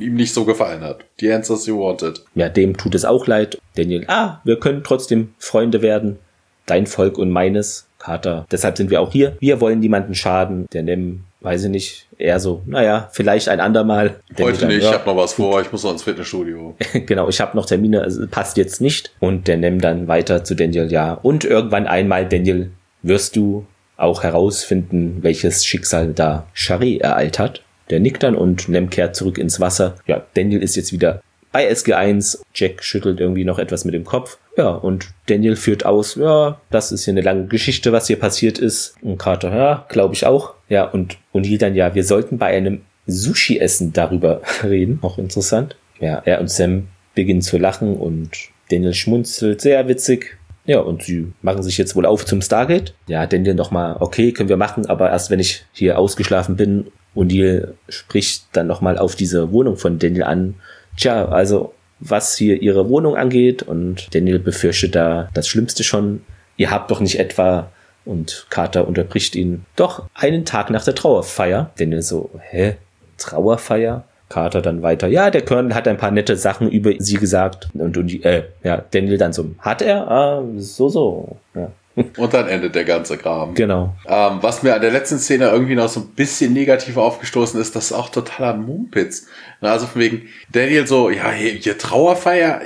ihm 0.00 0.14
nicht 0.14 0.34
so 0.34 0.44
gefallen 0.44 0.80
hat. 0.80 1.04
The 1.20 1.32
answers 1.32 1.66
you 1.66 1.78
wanted. 1.78 2.22
Ja, 2.34 2.48
dem 2.48 2.76
tut 2.76 2.94
es 2.94 3.04
auch 3.04 3.26
leid. 3.26 3.58
Daniel, 3.76 4.04
ah, 4.08 4.40
wir 4.44 4.58
können 4.58 4.82
trotzdem 4.82 5.34
Freunde 5.38 5.82
werden. 5.82 6.18
Dein 6.66 6.86
Volk 6.86 7.16
und 7.16 7.30
meines. 7.30 7.88
Kater. 7.98 8.46
Deshalb 8.50 8.76
sind 8.76 8.90
wir 8.90 9.00
auch 9.00 9.12
hier. 9.12 9.36
Wir 9.40 9.60
wollen 9.60 9.80
niemanden 9.80 10.14
schaden. 10.14 10.66
Der 10.72 10.82
Nem 10.82 11.24
weiß 11.40 11.64
ich 11.64 11.70
nicht, 11.70 12.06
eher 12.18 12.40
so, 12.40 12.62
naja, 12.66 13.08
vielleicht 13.12 13.48
ein 13.48 13.60
andermal. 13.60 14.20
Heute 14.38 14.58
dann, 14.60 14.68
nicht, 14.68 14.82
ja, 14.82 14.90
ich 14.90 14.94
habe 14.94 15.08
noch 15.08 15.16
was 15.16 15.34
vor, 15.34 15.60
ich 15.60 15.70
muss 15.70 15.84
noch 15.84 15.92
ins 15.92 16.02
Fitnessstudio. 16.02 16.74
genau, 17.06 17.28
ich 17.28 17.40
habe 17.40 17.56
noch 17.56 17.66
Termine, 17.66 18.02
also 18.02 18.26
passt 18.26 18.56
jetzt 18.56 18.80
nicht. 18.80 19.12
Und 19.20 19.46
der 19.48 19.56
nimmt 19.56 19.84
dann 19.84 20.08
weiter 20.08 20.44
zu 20.44 20.54
Daniel, 20.54 20.90
ja. 20.90 21.12
Und 21.14 21.44
irgendwann 21.44 21.86
einmal, 21.86 22.28
Daniel, 22.28 22.70
wirst 23.02 23.36
du 23.36 23.66
auch 23.96 24.22
herausfinden, 24.22 25.18
welches 25.22 25.64
Schicksal 25.64 26.12
da 26.12 26.46
Shari 26.52 26.98
ereilt 26.98 27.38
hat. 27.38 27.62
Der 27.90 28.00
nickt 28.00 28.22
dann 28.22 28.36
und 28.36 28.68
Nem 28.68 28.90
kehrt 28.90 29.16
zurück 29.16 29.38
ins 29.38 29.60
Wasser. 29.60 29.96
Ja, 30.06 30.24
Daniel 30.34 30.62
ist 30.62 30.76
jetzt 30.76 30.92
wieder 30.92 31.22
bei 31.52 31.70
SG1. 31.70 32.40
Jack 32.54 32.82
schüttelt 32.82 33.20
irgendwie 33.20 33.44
noch 33.44 33.58
etwas 33.58 33.84
mit 33.84 33.94
dem 33.94 34.04
Kopf. 34.04 34.38
Ja, 34.56 34.70
und 34.70 35.08
Daniel 35.26 35.56
führt 35.56 35.86
aus, 35.86 36.16
ja, 36.16 36.60
das 36.70 36.92
ist 36.92 37.04
hier 37.04 37.14
eine 37.14 37.20
lange 37.20 37.46
Geschichte, 37.46 37.92
was 37.92 38.06
hier 38.06 38.18
passiert 38.18 38.58
ist. 38.58 38.96
Und 39.02 39.18
Carter, 39.18 39.54
ja, 39.54 39.86
glaube 39.88 40.14
ich 40.14 40.26
auch. 40.26 40.54
Ja, 40.68 40.84
und 40.84 41.16
O'Neill 41.32 41.58
dann, 41.58 41.74
ja, 41.74 41.94
wir 41.94 42.04
sollten 42.04 42.38
bei 42.38 42.46
einem 42.46 42.82
Sushi-Essen 43.06 43.92
darüber 43.92 44.42
reden. 44.62 44.98
Auch 45.02 45.18
interessant. 45.18 45.76
Ja, 46.00 46.22
er 46.24 46.40
und 46.40 46.50
Sam 46.50 46.88
beginnen 47.14 47.42
zu 47.42 47.58
lachen 47.58 47.96
und 47.96 48.30
Daniel 48.70 48.94
schmunzelt, 48.94 49.60
sehr 49.60 49.88
witzig. 49.88 50.36
Ja, 50.66 50.80
und 50.80 51.02
sie 51.02 51.32
machen 51.40 51.62
sich 51.62 51.78
jetzt 51.78 51.96
wohl 51.96 52.04
auf 52.04 52.26
zum 52.26 52.42
Stargate. 52.42 52.94
Ja, 53.06 53.26
Daniel 53.26 53.54
nochmal, 53.54 53.96
okay, 54.00 54.32
können 54.32 54.50
wir 54.50 54.58
machen, 54.58 54.86
aber 54.86 55.08
erst 55.10 55.30
wenn 55.30 55.40
ich 55.40 55.64
hier 55.72 55.98
ausgeschlafen 55.98 56.56
bin. 56.56 56.88
O'Neill 57.16 57.72
spricht 57.88 58.44
dann 58.52 58.66
nochmal 58.66 58.98
auf 58.98 59.16
diese 59.16 59.50
Wohnung 59.50 59.76
von 59.76 59.98
Daniel 59.98 60.24
an 60.24 60.54
tja, 60.98 61.28
also 61.28 61.74
was 62.00 62.36
hier 62.36 62.60
ihre 62.62 62.88
Wohnung 62.88 63.16
angeht 63.16 63.62
und 63.62 64.14
Daniel 64.14 64.38
befürchtet 64.38 64.94
da 64.94 65.28
das 65.34 65.48
Schlimmste 65.48 65.82
schon. 65.84 66.22
Ihr 66.56 66.70
habt 66.70 66.90
doch 66.90 67.00
nicht 67.00 67.18
etwa 67.18 67.70
und 68.04 68.46
Carter 68.50 68.86
unterbricht 68.86 69.34
ihn 69.34 69.64
doch 69.76 70.04
einen 70.14 70.44
Tag 70.44 70.70
nach 70.70 70.84
der 70.84 70.94
Trauerfeier. 70.94 71.70
Daniel 71.78 72.02
so, 72.02 72.30
hä? 72.50 72.76
Trauerfeier? 73.16 74.04
Carter 74.28 74.60
dann 74.60 74.82
weiter, 74.82 75.08
ja, 75.08 75.30
der 75.30 75.42
Colonel 75.42 75.74
hat 75.74 75.88
ein 75.88 75.96
paar 75.96 76.10
nette 76.10 76.36
Sachen 76.36 76.70
über 76.70 76.92
sie 76.98 77.16
gesagt 77.16 77.70
und, 77.72 77.96
und 77.96 78.24
äh, 78.24 78.44
ja, 78.62 78.84
Daniel 78.90 79.16
dann 79.16 79.32
so, 79.32 79.54
hat 79.58 79.80
er? 79.80 80.10
Ah, 80.10 80.44
so, 80.58 80.90
so. 80.90 81.38
Ja. 81.54 81.70
Und 82.16 82.34
dann 82.34 82.48
endet 82.48 82.74
der 82.74 82.84
ganze 82.84 83.16
Kram. 83.16 83.54
Genau. 83.54 83.94
Ähm, 84.06 84.38
was 84.40 84.62
mir 84.62 84.74
an 84.74 84.80
der 84.80 84.90
letzten 84.90 85.18
Szene 85.18 85.48
irgendwie 85.48 85.74
noch 85.74 85.88
so 85.88 86.00
ein 86.00 86.08
bisschen 86.08 86.52
negativ 86.52 86.96
aufgestoßen 86.96 87.60
ist, 87.60 87.74
das 87.76 87.86
ist 87.86 87.92
auch 87.92 88.08
totaler 88.08 88.54
Mumpitz. 88.54 89.26
Also 89.60 89.86
von 89.86 90.00
wegen 90.00 90.28
Daniel 90.52 90.86
so, 90.86 91.10
ja, 91.10 91.32
hier, 91.32 91.52
hier 91.52 91.76
Trauerfeier, 91.76 92.60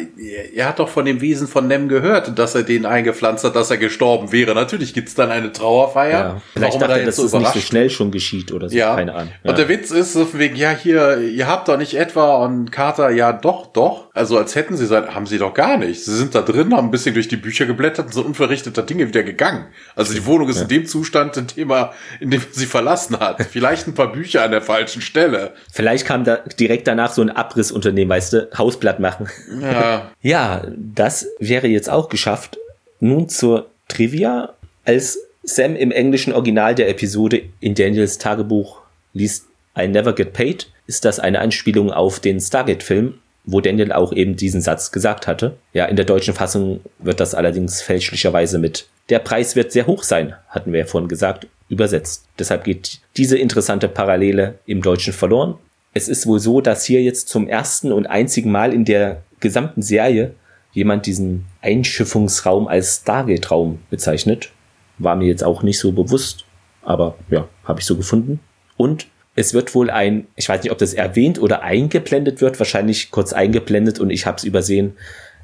er 0.55 0.69
hat 0.69 0.79
doch 0.79 0.91
von 0.91 1.07
dem 1.07 1.23
Wesen 1.23 1.49
von 1.49 1.67
Nem 1.67 1.89
gehört, 1.89 2.39
dass 2.39 2.55
er 2.55 2.65
den 2.65 2.85
eingepflanzt 2.85 3.45
hat, 3.45 3.57
dass 3.57 3.71
er 3.71 3.79
gestorben 3.79 4.31
wäre. 4.31 4.55
Natürlich 4.55 4.93
gibt's 4.93 5.15
dann 5.15 5.31
eine 5.31 5.53
Trauerfeier. 5.53 6.11
Ja, 6.11 6.43
vielleicht 6.53 6.75
Warum 6.75 6.81
dachte 6.81 6.95
da 6.95 7.01
er, 7.01 7.07
dass 7.07 7.17
so 7.17 7.25
es 7.25 7.33
nicht 7.33 7.53
so 7.55 7.61
schnell 7.61 7.89
schon 7.89 8.11
geschieht 8.11 8.53
oder 8.53 8.69
so. 8.69 8.77
ja. 8.77 8.95
Keine 8.95 9.15
Ahnung. 9.15 9.33
Und 9.43 9.57
der 9.57 9.69
Witz 9.71 9.91
ist 9.91 10.13
so 10.13 10.27
von 10.27 10.39
wegen, 10.39 10.55
ja, 10.55 10.71
hier, 10.71 11.19
ihr 11.19 11.47
habt 11.47 11.69
doch 11.69 11.79
nicht 11.79 11.95
etwa 11.95 12.45
und 12.45 12.71
Carter, 12.71 13.11
ja, 13.11 13.33
doch, 13.33 13.69
doch. 13.73 14.11
Also 14.13 14.37
als 14.37 14.55
hätten 14.55 14.77
sie 14.77 14.87
sein, 14.87 15.15
haben 15.15 15.27
sie 15.27 15.39
doch 15.39 15.55
gar 15.55 15.79
nicht. 15.79 16.05
Sie 16.05 16.15
sind 16.15 16.35
da 16.35 16.43
drin, 16.43 16.77
haben 16.77 16.89
ein 16.89 16.91
bisschen 16.91 17.15
durch 17.15 17.29
die 17.29 17.37
Bücher 17.37 17.65
geblättert 17.65 18.07
und 18.07 18.13
sind 18.13 18.27
unverrichteter 18.27 18.83
Dinge 18.83 19.09
wieder 19.09 19.22
gegangen. 19.23 19.67
Also 19.97 20.15
die 20.15 20.25
Wohnung 20.27 20.49
ist 20.49 20.61
in 20.61 20.69
dem 20.69 20.87
Zustand, 20.87 21.37
in 21.37 21.47
dem 21.47 21.71
er, 21.71 21.93
in 22.21 22.31
dem 22.31 22.41
er 22.41 22.47
sie 22.53 22.67
verlassen 22.67 23.19
hat. 23.19 23.43
Vielleicht 23.51 23.87
ein 23.87 23.95
paar 23.95 24.13
Bücher 24.13 24.43
an 24.43 24.51
der 24.51 24.63
falschen 24.63 25.03
Stelle. 25.03 25.53
Vielleicht 25.73 26.07
kam 26.07 26.25
da 26.25 26.37
direkt 26.59 26.87
danach 26.87 27.13
so 27.13 27.23
ein 27.23 27.31
Abrissunternehmen, 27.31 28.11
weißt 28.11 28.33
du, 28.33 28.51
Hausblatt 28.57 29.01
machen. 29.01 29.29
Ja. 29.61 30.11
Ja, 30.23 30.63
das 30.77 31.27
wäre 31.41 31.67
jetzt 31.67 31.91
auch 31.91 32.09
geschafft. 32.09 32.59
Nun 33.01 33.29
zur 33.29 33.67
Trivia. 33.89 34.55
Als 34.85 35.19
Sam 35.43 35.75
im 35.75 35.91
englischen 35.91 36.33
Original 36.33 36.75
der 36.75 36.89
Episode 36.89 37.43
in 37.61 37.75
Daniels 37.75 38.19
Tagebuch 38.19 38.81
liest 39.13 39.47
I 39.79 39.89
never 39.89 40.13
get 40.13 40.33
paid, 40.33 40.69
ist 40.87 41.05
das 41.05 41.19
eine 41.19 41.41
Anspielung 41.41 41.91
auf 41.91 42.21
den 42.21 42.41
Stargate-Film, 42.41 43.15
wo 43.45 43.61
Daniel 43.61 43.93
auch 43.93 44.13
eben 44.13 44.37
diesen 44.37 44.61
Satz 44.61 44.93
gesagt 44.93 45.27
hatte. 45.27 45.57
Ja, 45.73 45.87
in 45.87 45.97
der 45.97 46.05
deutschen 46.05 46.35
Fassung 46.35 46.81
wird 46.99 47.21
das 47.21 47.35
allerdings 47.35 47.83
fälschlicherweise 47.83 48.59
mit 48.59 48.87
der 49.09 49.19
Preis 49.19 49.57
wird 49.57 49.73
sehr 49.73 49.87
hoch 49.87 50.05
sein, 50.05 50.35
hatten 50.49 50.73
wir 50.73 50.81
ja 50.81 50.87
vorhin 50.87 51.09
gesagt, 51.09 51.47
übersetzt. 51.69 52.27
Deshalb 52.39 52.65
geht 52.65 53.01
diese 53.17 53.37
interessante 53.37 53.89
Parallele 53.89 54.59
im 54.67 54.83
Deutschen 54.83 55.13
verloren. 55.13 55.57
Es 55.93 56.09
ist 56.09 56.27
wohl 56.27 56.39
so, 56.39 56.61
dass 56.61 56.85
hier 56.85 57.03
jetzt 57.03 57.29
zum 57.29 57.49
ersten 57.49 57.93
und 57.93 58.07
einzigen 58.07 58.51
Mal 58.51 58.73
in 58.73 58.85
der 58.85 59.23
gesamten 59.41 59.83
Serie 59.83 60.35
jemand 60.73 61.07
diesen 61.07 61.45
Einschiffungsraum 61.61 62.69
als 62.69 63.03
Stargate-Raum 63.03 63.81
bezeichnet. 63.91 64.51
War 64.99 65.17
mir 65.17 65.27
jetzt 65.27 65.45
auch 65.45 65.63
nicht 65.63 65.79
so 65.79 65.93
bewusst, 65.93 66.45
aber 66.83 67.17
ja, 67.29 67.49
habe 67.65 67.81
ich 67.81 67.87
so 67.87 67.97
gefunden. 67.97 68.41
Und 68.77 69.09
es 69.35 69.55
wird 69.55 69.75
wohl 69.75 69.91
ein, 69.91 70.27
ich 70.37 70.49
weiß 70.49 70.63
nicht, 70.63 70.73
ob 70.73 70.79
das 70.79 70.95
erwähnt 70.95 71.41
oder 71.41 71.63
eingeblendet 71.63 72.41
wird, 72.41 72.59
wahrscheinlich 72.59 73.11
kurz 73.11 73.33
eingeblendet 73.33 73.99
und 73.99 74.11
ich 74.11 74.27
habe 74.27 74.37
es 74.37 74.45
übersehen. 74.45 74.97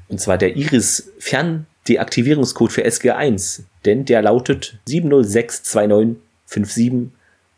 Und 0.07 0.19
zwar 0.19 0.37
der 0.37 0.55
Iris 0.55 1.11
Ferndeaktivierungscode 1.19 2.71
für 2.71 2.85
SG1, 2.85 3.63
denn 3.85 4.05
der 4.05 4.21
lautet 4.21 4.77
7062957 4.87 7.09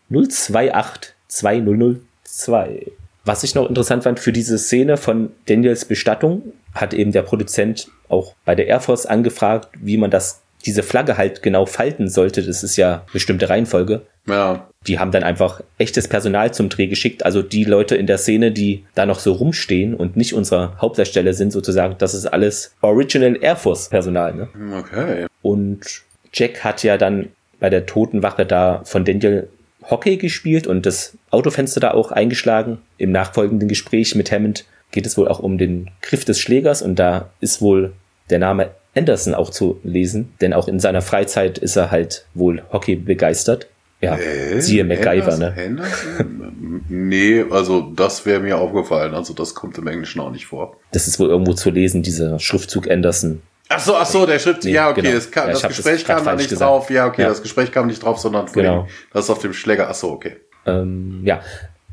028 0.09 1.13
2002. 1.27 2.91
Was 3.23 3.43
ich 3.43 3.55
noch 3.55 3.69
interessant 3.69 4.03
fand 4.03 4.19
für 4.19 4.33
diese 4.33 4.57
Szene 4.57 4.97
von 4.97 5.31
Daniels 5.45 5.85
Bestattung, 5.85 6.53
hat 6.73 6.93
eben 6.93 7.11
der 7.11 7.21
Produzent 7.21 7.89
auch 8.09 8.33
bei 8.45 8.55
der 8.55 8.67
Air 8.67 8.79
Force 8.79 9.05
angefragt, 9.05 9.69
wie 9.79 9.97
man 9.97 10.11
das, 10.11 10.40
diese 10.61 10.83
Flagge 10.83 11.17
halt 11.17 11.43
genau 11.43 11.65
falten 11.65 12.07
sollte. 12.07 12.43
Das 12.43 12.63
ist 12.63 12.77
ja 12.77 13.05
bestimmte 13.13 13.49
Reihenfolge. 13.49 14.01
Ja. 14.27 14.67
Die 14.87 14.99
haben 14.99 15.11
dann 15.11 15.23
einfach 15.23 15.61
echtes 15.77 16.07
Personal 16.07 16.53
zum 16.53 16.69
Dreh 16.69 16.87
geschickt. 16.87 17.25
Also 17.25 17.41
die 17.41 17.63
Leute 17.63 17.95
in 17.95 18.07
der 18.07 18.17
Szene, 18.17 18.51
die 18.51 18.85
da 18.95 19.05
noch 19.05 19.19
so 19.19 19.33
rumstehen 19.33 19.93
und 19.93 20.15
nicht 20.15 20.33
unsere 20.33 20.79
Hauptdarsteller 20.79 21.33
sind, 21.33 21.51
sozusagen, 21.51 21.95
das 21.97 22.13
ist 22.13 22.25
alles 22.25 22.75
Original 22.81 23.37
Air 23.41 23.55
Force 23.55 23.89
Personal. 23.89 24.33
Ne? 24.33 24.49
Okay. 24.77 25.27
Und 25.41 26.03
Jack 26.33 26.63
hat 26.63 26.83
ja 26.83 26.97
dann 26.97 27.29
bei 27.59 27.69
der 27.69 27.85
Totenwache 27.85 28.45
da 28.45 28.81
von 28.85 29.05
Daniel 29.05 29.47
Hockey 29.89 30.17
gespielt 30.17 30.67
und 30.67 30.85
das 30.85 31.17
Autofenster 31.29 31.79
da 31.79 31.91
auch 31.91 32.11
eingeschlagen. 32.11 32.79
Im 32.97 33.11
nachfolgenden 33.11 33.67
Gespräch 33.67 34.15
mit 34.15 34.31
Hammond 34.31 34.65
geht 34.91 35.05
es 35.05 35.17
wohl 35.17 35.27
auch 35.27 35.39
um 35.39 35.57
den 35.57 35.89
Griff 36.01 36.25
des 36.25 36.39
Schlägers 36.39 36.81
und 36.81 36.97
da 36.97 37.29
ist 37.39 37.61
wohl 37.61 37.93
der 38.29 38.39
Name 38.39 38.71
Anderson 38.95 39.33
auch 39.35 39.49
zu 39.49 39.79
lesen, 39.83 40.33
denn 40.41 40.53
auch 40.53 40.67
in 40.67 40.79
seiner 40.79 41.01
Freizeit 41.01 41.57
ist 41.57 41.75
er 41.75 41.91
halt 41.91 42.25
wohl 42.33 42.61
Hockey 42.71 42.95
begeistert. 42.95 43.67
Ja, 44.01 44.17
Äh, 44.17 44.59
siehe 44.61 44.83
MacGyver, 44.83 45.53
Henderson- 45.55 45.75
ne? 45.75 46.51
Nee, 46.89 47.45
also 47.49 47.81
das 47.95 48.25
wäre 48.25 48.39
mir 48.39 48.57
aufgefallen. 48.57 49.13
Also 49.13 49.33
das 49.33 49.53
kommt 49.53 49.77
im 49.77 49.87
Englischen 49.87 50.19
auch 50.21 50.31
nicht 50.31 50.47
vor. 50.47 50.75
Das 50.91 51.07
ist 51.07 51.19
wohl 51.19 51.29
irgendwo 51.29 51.53
zu 51.53 51.69
lesen, 51.69 52.01
dieser 52.01 52.39
Schriftzug 52.39 52.89
Anderson. 52.89 53.41
Ach 53.69 53.79
so, 53.79 53.95
ach 53.95 54.05
so, 54.05 54.25
der 54.25 54.39
Schritt, 54.39 54.63
Nee, 54.65 54.71
ja, 54.71 54.89
okay, 54.89 55.01
genau. 55.01 55.13
das, 55.15 55.31
kam, 55.31 55.45
Ja, 55.47 55.51
das 55.53 55.61
das 55.61 55.75
Gespräch 55.77 56.03
grad 56.03 56.17
kam 56.17 56.25
da 56.25 56.35
nicht 56.35 56.49
gesagt. 56.49 56.67
drauf. 56.69 56.89
Ja, 56.89 57.07
okay, 57.07 57.21
Ja. 57.21 57.29
das 57.29 57.41
Gespräch 57.41 57.71
kam 57.71 57.87
nicht 57.87 58.03
drauf, 58.03 58.19
sondern 58.19 58.47
von 58.47 58.61
Genau. 58.61 58.87
das 59.13 59.25
ist 59.25 59.29
auf 59.29 59.39
dem 59.39 59.53
Schläger. 59.53 59.87
Ach 59.89 59.95
so, 59.95 60.11
okay. 60.11 60.37
Ähm, 60.65 61.21
ja, 61.23 61.41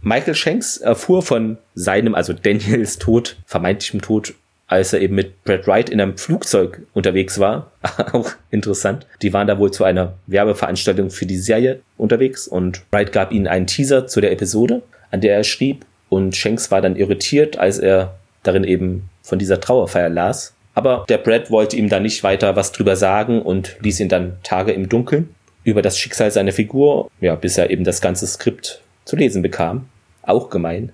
Michael 0.03 0.35
Shanks 0.35 0.79
erfuhr 0.79 1.23
von 1.23 1.59
seinem, 1.75 2.15
also 2.15 2.33
Daniels 2.33 2.99
Tod, 2.99 3.37
vermeintlichem 3.47 4.01
Tod, 4.01 4.35
als 4.69 4.93
er 4.93 5.01
eben 5.01 5.15
mit 5.15 5.43
Brad 5.45 5.67
Wright 5.67 5.91
in 5.91 6.01
einem 6.01 6.17
Flugzeug 6.17 6.83
unterwegs 6.93 7.41
war. 7.41 7.73
Auch 8.13 8.31
interessant. 8.51 9.07
Die 9.23 9.33
waren 9.33 9.49
da 9.49 9.59
wohl 9.59 9.73
zu 9.73 9.83
einer 9.83 10.15
Werbeveranstaltung 10.27 11.11
für 11.11 11.27
die 11.27 11.39
Serie 11.39 11.81
unterwegs 11.97 12.47
und 12.47 12.83
Wright 12.93 13.11
gab 13.11 13.33
ihnen 13.33 13.49
einen 13.49 13.67
Teaser 13.67 14.07
zu 14.07 14.21
der 14.21 14.31
Episode, 14.31 14.83
an 15.11 15.21
der 15.21 15.35
er 15.35 15.45
schrieb 15.45 15.85
und 16.09 16.37
Shanks 16.37 16.71
war 16.71 16.81
dann 16.81 16.97
irritiert, 16.97 17.59
als 17.59 17.79
er 17.79 18.15
darin 18.43 18.65
eben 18.65 19.09
von 19.23 19.39
dieser 19.39 19.61
Trauerfeier 19.61 20.09
las. 20.09 20.55
Aber 20.75 21.05
der 21.09 21.19
Brad 21.19 21.51
wollte 21.51 21.77
ihm 21.77 21.89
da 21.89 21.99
nicht 21.99 22.23
weiter 22.23 22.55
was 22.55 22.73
drüber 22.73 22.95
sagen 22.95 23.43
und 23.43 23.77
ließ 23.81 24.01
ihn 24.01 24.09
dann 24.09 24.37
Tage 24.43 24.73
im 24.73 24.89
Dunkeln 24.89 25.35
über 25.65 25.83
das 25.83 25.99
Schicksal 25.99 26.31
seiner 26.31 26.53
Figur, 26.53 27.11
ja, 27.21 27.35
bis 27.35 27.59
er 27.59 27.71
eben 27.71 27.85
das 27.85 28.01
ganze 28.01 28.27
Skript 28.27 28.81
zu 29.05 29.17
lesen 29.17 29.43
bekam. 29.43 29.89
Auch 30.23 30.51
gemein. 30.51 30.93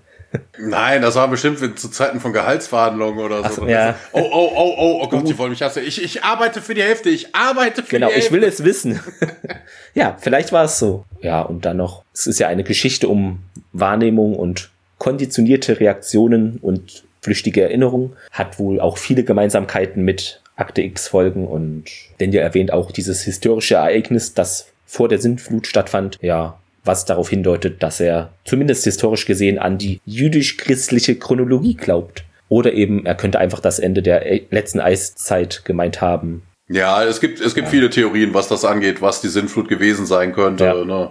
Nein, 0.58 1.02
das 1.02 1.14
war 1.14 1.28
bestimmt 1.28 1.58
zu 1.78 1.90
Zeiten 1.90 2.20
von 2.20 2.32
Gehaltsverhandlungen 2.32 3.24
oder 3.24 3.48
so. 3.48 3.62
so, 3.62 3.66
ja. 3.68 3.94
Oh, 4.12 4.20
oh, 4.20 4.52
oh, 4.54 4.74
oh, 4.76 5.00
oh 5.02 5.08
Gott, 5.08 5.28
die 5.28 5.36
wollen 5.38 5.50
mich 5.50 5.62
hassen. 5.62 5.82
Ich, 5.86 6.02
ich 6.02 6.22
arbeite 6.24 6.60
für 6.62 6.74
die 6.74 6.82
Hälfte, 6.82 7.10
ich 7.10 7.34
arbeite 7.34 7.82
für 7.82 7.90
Genau, 7.90 8.08
die 8.08 8.14
ich 8.14 8.30
Hälfte. 8.30 8.32
will 8.34 8.44
es 8.44 8.64
wissen. 8.64 9.00
ja, 9.94 10.16
vielleicht 10.20 10.52
war 10.52 10.64
es 10.64 10.78
so. 10.78 11.04
Ja, 11.20 11.42
und 11.42 11.64
dann 11.64 11.76
noch, 11.76 12.04
es 12.12 12.26
ist 12.26 12.38
ja 12.38 12.48
eine 12.48 12.64
Geschichte 12.64 13.08
um 13.08 13.40
Wahrnehmung 13.72 14.36
und 14.36 14.70
konditionierte 14.98 15.80
Reaktionen 15.80 16.58
und 16.62 17.04
flüchtige 17.20 17.62
Erinnerungen. 17.62 18.14
Hat 18.30 18.58
wohl 18.58 18.80
auch 18.80 18.98
viele 18.98 19.24
Gemeinsamkeiten 19.24 20.02
mit 20.04 20.40
Akte 20.56 20.82
X 20.82 21.08
Folgen 21.08 21.46
und 21.48 21.84
Daniel 22.18 22.42
erwähnt 22.42 22.72
auch 22.72 22.92
dieses 22.92 23.22
historische 23.22 23.74
Ereignis, 23.74 24.34
das 24.34 24.68
vor 24.86 25.08
der 25.08 25.18
Sintflut 25.18 25.66
stattfand. 25.66 26.18
Ja, 26.22 26.58
was 26.84 27.04
darauf 27.04 27.28
hindeutet, 27.30 27.82
dass 27.82 28.00
er 28.00 28.32
zumindest 28.44 28.84
historisch 28.84 29.26
gesehen 29.26 29.58
an 29.58 29.78
die 29.78 30.00
jüdisch-christliche 30.04 31.16
Chronologie 31.16 31.74
glaubt. 31.74 32.24
Oder 32.48 32.72
eben, 32.74 33.06
er 33.06 33.14
könnte 33.14 33.38
einfach 33.38 33.60
das 33.60 33.78
Ende 33.78 34.02
der 34.02 34.22
letzten 34.50 34.80
Eiszeit 34.80 35.64
gemeint 35.64 36.00
haben. 36.00 36.42
Ja, 36.68 37.04
es 37.04 37.20
gibt, 37.20 37.40
es 37.40 37.54
gibt 37.54 37.68
viele 37.68 37.90
Theorien, 37.90 38.32
was 38.32 38.48
das 38.48 38.64
angeht, 38.64 39.02
was 39.02 39.20
die 39.20 39.28
Sintflut 39.28 39.68
gewesen 39.68 40.06
sein 40.06 40.32
könnte. 40.32 40.64
Ja. 40.64 40.84
Ne? 40.84 41.10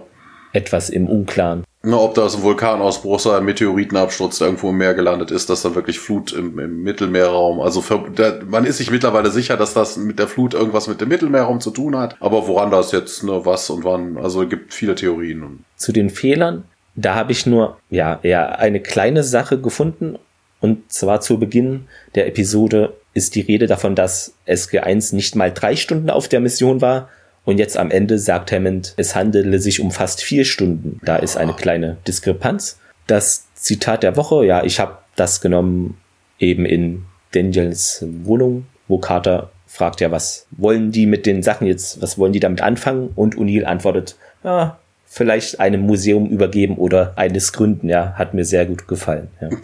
Etwas 0.52 0.90
im 0.90 1.08
Unklaren. 1.08 1.64
Ne, 1.84 1.98
ob 1.98 2.14
das 2.14 2.34
ein 2.34 2.42
Vulkanausbruch 2.42 3.20
sei, 3.20 3.36
ein 3.36 3.44
Meteoritenabsturz, 3.44 4.40
irgendwo 4.40 4.70
im 4.70 4.78
Meer 4.78 4.94
gelandet 4.94 5.30
ist, 5.30 5.50
dass 5.50 5.62
da 5.62 5.74
wirklich 5.74 5.98
Flut 5.98 6.32
im, 6.32 6.58
im 6.58 6.82
Mittelmeerraum. 6.82 7.60
Also 7.60 7.82
für, 7.82 8.10
da, 8.14 8.38
man 8.48 8.64
ist 8.64 8.78
sich 8.78 8.90
mittlerweile 8.90 9.30
sicher, 9.30 9.58
dass 9.58 9.74
das 9.74 9.98
mit 9.98 10.18
der 10.18 10.26
Flut 10.26 10.54
irgendwas 10.54 10.88
mit 10.88 11.02
dem 11.02 11.10
Mittelmeerraum 11.10 11.60
zu 11.60 11.70
tun 11.70 11.98
hat. 11.98 12.16
Aber 12.20 12.48
woran 12.48 12.70
das 12.70 12.92
jetzt, 12.92 13.22
ne, 13.22 13.44
was 13.44 13.68
und 13.68 13.84
wann, 13.84 14.16
also 14.16 14.42
es 14.42 14.48
gibt 14.48 14.72
viele 14.72 14.94
Theorien. 14.94 15.64
Zu 15.76 15.92
den 15.92 16.08
Fehlern, 16.08 16.64
da 16.96 17.14
habe 17.14 17.32
ich 17.32 17.44
nur, 17.44 17.76
ja, 17.90 18.18
eher 18.22 18.58
eine 18.58 18.80
kleine 18.80 19.22
Sache 19.22 19.60
gefunden. 19.60 20.18
Und 20.60 20.90
zwar 20.90 21.20
zu 21.20 21.38
Beginn 21.38 21.86
der 22.14 22.26
Episode 22.26 22.94
ist 23.12 23.34
die 23.34 23.42
Rede 23.42 23.66
davon, 23.66 23.94
dass 23.94 24.34
SG1 24.46 25.14
nicht 25.14 25.36
mal 25.36 25.52
drei 25.52 25.76
Stunden 25.76 26.08
auf 26.08 26.28
der 26.28 26.40
Mission 26.40 26.80
war. 26.80 27.10
Und 27.44 27.58
jetzt 27.58 27.76
am 27.76 27.90
Ende 27.90 28.18
sagt 28.18 28.52
Hammond, 28.52 28.94
es 28.96 29.14
handele 29.14 29.58
sich 29.58 29.80
um 29.80 29.90
fast 29.90 30.22
vier 30.22 30.44
Stunden. 30.44 31.00
Da 31.04 31.16
ist 31.16 31.36
eine 31.36 31.52
kleine 31.52 31.98
Diskrepanz. 32.06 32.78
Das 33.06 33.46
Zitat 33.54 34.02
der 34.02 34.16
Woche, 34.16 34.46
ja, 34.46 34.64
ich 34.64 34.80
habe 34.80 34.98
das 35.16 35.40
genommen 35.40 35.98
eben 36.38 36.64
in 36.64 37.04
Daniels 37.32 38.04
Wohnung, 38.22 38.66
wo 38.88 38.98
Carter 38.98 39.50
fragt 39.66 40.00
ja, 40.00 40.10
was 40.10 40.46
wollen 40.52 40.92
die 40.92 41.06
mit 41.06 41.26
den 41.26 41.42
Sachen 41.42 41.66
jetzt, 41.66 42.00
was 42.00 42.16
wollen 42.16 42.32
die 42.32 42.40
damit 42.40 42.62
anfangen? 42.62 43.10
Und 43.14 43.36
O'Neill 43.36 43.64
antwortet, 43.64 44.16
ja, 44.42 44.78
vielleicht 45.14 45.60
einem 45.60 45.82
Museum 45.82 46.26
übergeben 46.28 46.76
oder 46.76 47.12
eines 47.14 47.52
gründen, 47.52 47.88
ja, 47.88 48.14
hat 48.16 48.34
mir 48.34 48.44
sehr 48.44 48.66
gut 48.66 48.88
gefallen. 48.88 49.28
Ja. 49.40 49.48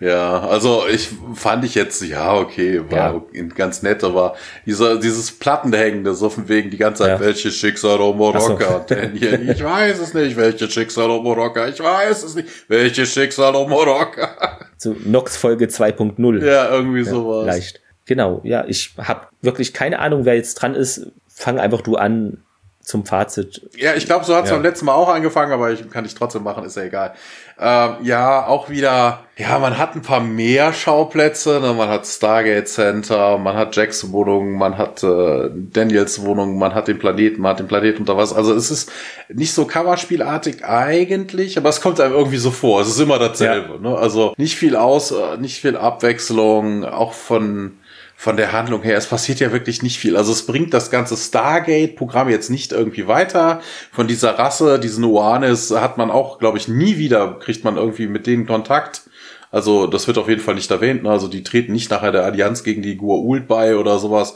Ja, 0.00 0.40
also 0.40 0.82
ich 0.92 1.08
fand 1.34 1.64
ich 1.64 1.76
jetzt, 1.76 2.02
ja, 2.02 2.34
okay, 2.36 2.82
war 2.90 3.22
Ja. 3.32 3.42
ganz 3.54 3.82
nett, 3.82 4.04
aber 4.04 4.34
dieser, 4.66 4.98
dieses 4.98 5.30
Plattenhängende, 5.30 6.12
so 6.14 6.28
von 6.28 6.46
wegen 6.48 6.68
die 6.68 6.76
ganze 6.76 7.04
Zeit, 7.04 7.20
Ja. 7.20 7.24
welches 7.24 7.54
Schicksal 7.54 8.00
o 8.00 8.12
Morocca, 8.12 8.82
Ach 8.82 8.88
so. 8.88 8.94
Daniel, 8.94 9.48
ich 9.48 9.64
weiß 9.64 10.00
es 10.00 10.12
nicht, 10.12 10.36
welches 10.36 10.74
Schicksal 10.74 11.08
o 11.08 11.22
Morocca, 11.22 11.68
ich 11.68 11.80
weiß 11.80 12.22
es 12.24 12.34
nicht, 12.34 12.48
welches 12.68 13.14
Schicksal 13.14 13.54
o 13.54 13.66
Morocca. 13.66 14.58
So 14.76 14.94
Nox 15.06 15.38
Folge 15.38 15.66
2.0. 15.66 16.44
Ja, 16.44 16.68
irgendwie 16.70 17.04
sowas. 17.04 17.46
Leicht. 17.46 17.80
Genau, 18.04 18.40
ja, 18.44 18.64
ich 18.66 18.94
habe 18.98 19.28
wirklich 19.40 19.72
keine 19.72 20.00
Ahnung, 20.00 20.26
wer 20.26 20.34
jetzt 20.34 20.54
dran 20.56 20.74
ist. 20.74 21.06
fang 21.28 21.58
einfach 21.58 21.80
du 21.80 21.96
an 21.96 22.42
zum 22.84 23.06
Fazit. 23.06 23.62
Ja, 23.76 23.94
ich 23.94 24.04
glaube, 24.04 24.24
so 24.26 24.36
hat 24.36 24.44
es 24.44 24.50
ja. 24.50 24.56
beim 24.56 24.62
letzten 24.62 24.84
Mal 24.84 24.92
auch 24.92 25.08
angefangen, 25.08 25.52
aber 25.52 25.72
ich 25.72 25.88
kann 25.90 26.04
ich 26.04 26.14
trotzdem 26.14 26.42
machen, 26.42 26.64
ist 26.64 26.76
ja 26.76 26.82
egal. 26.82 27.14
Ähm, 27.58 27.96
ja, 28.02 28.46
auch 28.46 28.68
wieder, 28.68 29.20
ja, 29.38 29.58
man 29.58 29.78
hat 29.78 29.94
ein 29.94 30.02
paar 30.02 30.20
mehr 30.20 30.72
Schauplätze, 30.72 31.60
ne? 31.60 31.72
man 31.72 31.88
hat 31.88 32.06
Stargate 32.06 32.68
Center, 32.68 33.38
man 33.38 33.56
hat 33.56 33.74
Jacks 33.74 34.12
Wohnung, 34.12 34.52
man 34.52 34.76
hat 34.76 35.02
äh, 35.02 35.50
Daniels 35.54 36.22
Wohnung, 36.22 36.58
man 36.58 36.74
hat 36.74 36.88
den 36.88 36.98
Planeten, 36.98 37.40
man 37.40 37.52
hat 37.52 37.60
den 37.60 37.68
Planeten 37.68 38.00
unter 38.00 38.18
was. 38.18 38.34
Also 38.34 38.52
es 38.52 38.70
ist 38.70 38.92
nicht 39.28 39.54
so 39.54 39.64
Kammerspielartig 39.64 40.64
eigentlich, 40.64 41.56
aber 41.56 41.70
es 41.70 41.80
kommt 41.80 42.00
einem 42.00 42.14
irgendwie 42.14 42.36
so 42.36 42.50
vor. 42.50 42.82
Es 42.82 42.88
ist 42.88 43.00
immer 43.00 43.18
dasselbe. 43.18 43.74
Ja. 43.82 43.90
Ne? 43.90 43.96
Also 43.96 44.34
nicht 44.36 44.56
viel 44.56 44.76
aus, 44.76 45.10
äh, 45.12 45.38
nicht 45.38 45.60
viel 45.60 45.76
Abwechslung, 45.76 46.84
auch 46.84 47.14
von 47.14 47.78
von 48.16 48.36
der 48.36 48.52
Handlung 48.52 48.82
her, 48.82 48.96
es 48.96 49.06
passiert 49.06 49.40
ja 49.40 49.52
wirklich 49.52 49.82
nicht 49.82 49.98
viel. 49.98 50.16
Also 50.16 50.32
es 50.32 50.46
bringt 50.46 50.72
das 50.72 50.90
ganze 50.90 51.16
Stargate-Programm 51.16 52.28
jetzt 52.28 52.50
nicht 52.50 52.72
irgendwie 52.72 53.06
weiter. 53.06 53.60
Von 53.92 54.06
dieser 54.06 54.38
Rasse, 54.38 54.78
diesen 54.78 55.04
Oanes, 55.04 55.70
hat 55.72 55.98
man 55.98 56.10
auch, 56.10 56.38
glaube 56.38 56.58
ich, 56.58 56.68
nie 56.68 56.96
wieder, 56.96 57.38
kriegt 57.40 57.64
man 57.64 57.76
irgendwie 57.76 58.06
mit 58.06 58.26
denen 58.26 58.46
Kontakt. 58.46 59.02
Also 59.50 59.86
das 59.86 60.06
wird 60.06 60.18
auf 60.18 60.28
jeden 60.28 60.40
Fall 60.40 60.54
nicht 60.54 60.70
erwähnt. 60.70 61.02
Ne? 61.02 61.10
Also 61.10 61.28
die 61.28 61.42
treten 61.42 61.72
nicht 61.72 61.90
nachher 61.90 62.12
der 62.12 62.24
Allianz 62.24 62.64
gegen 62.64 62.82
die 62.82 62.98
Gua'uld 62.98 63.46
bei 63.46 63.76
oder 63.76 63.98
sowas. 63.98 64.34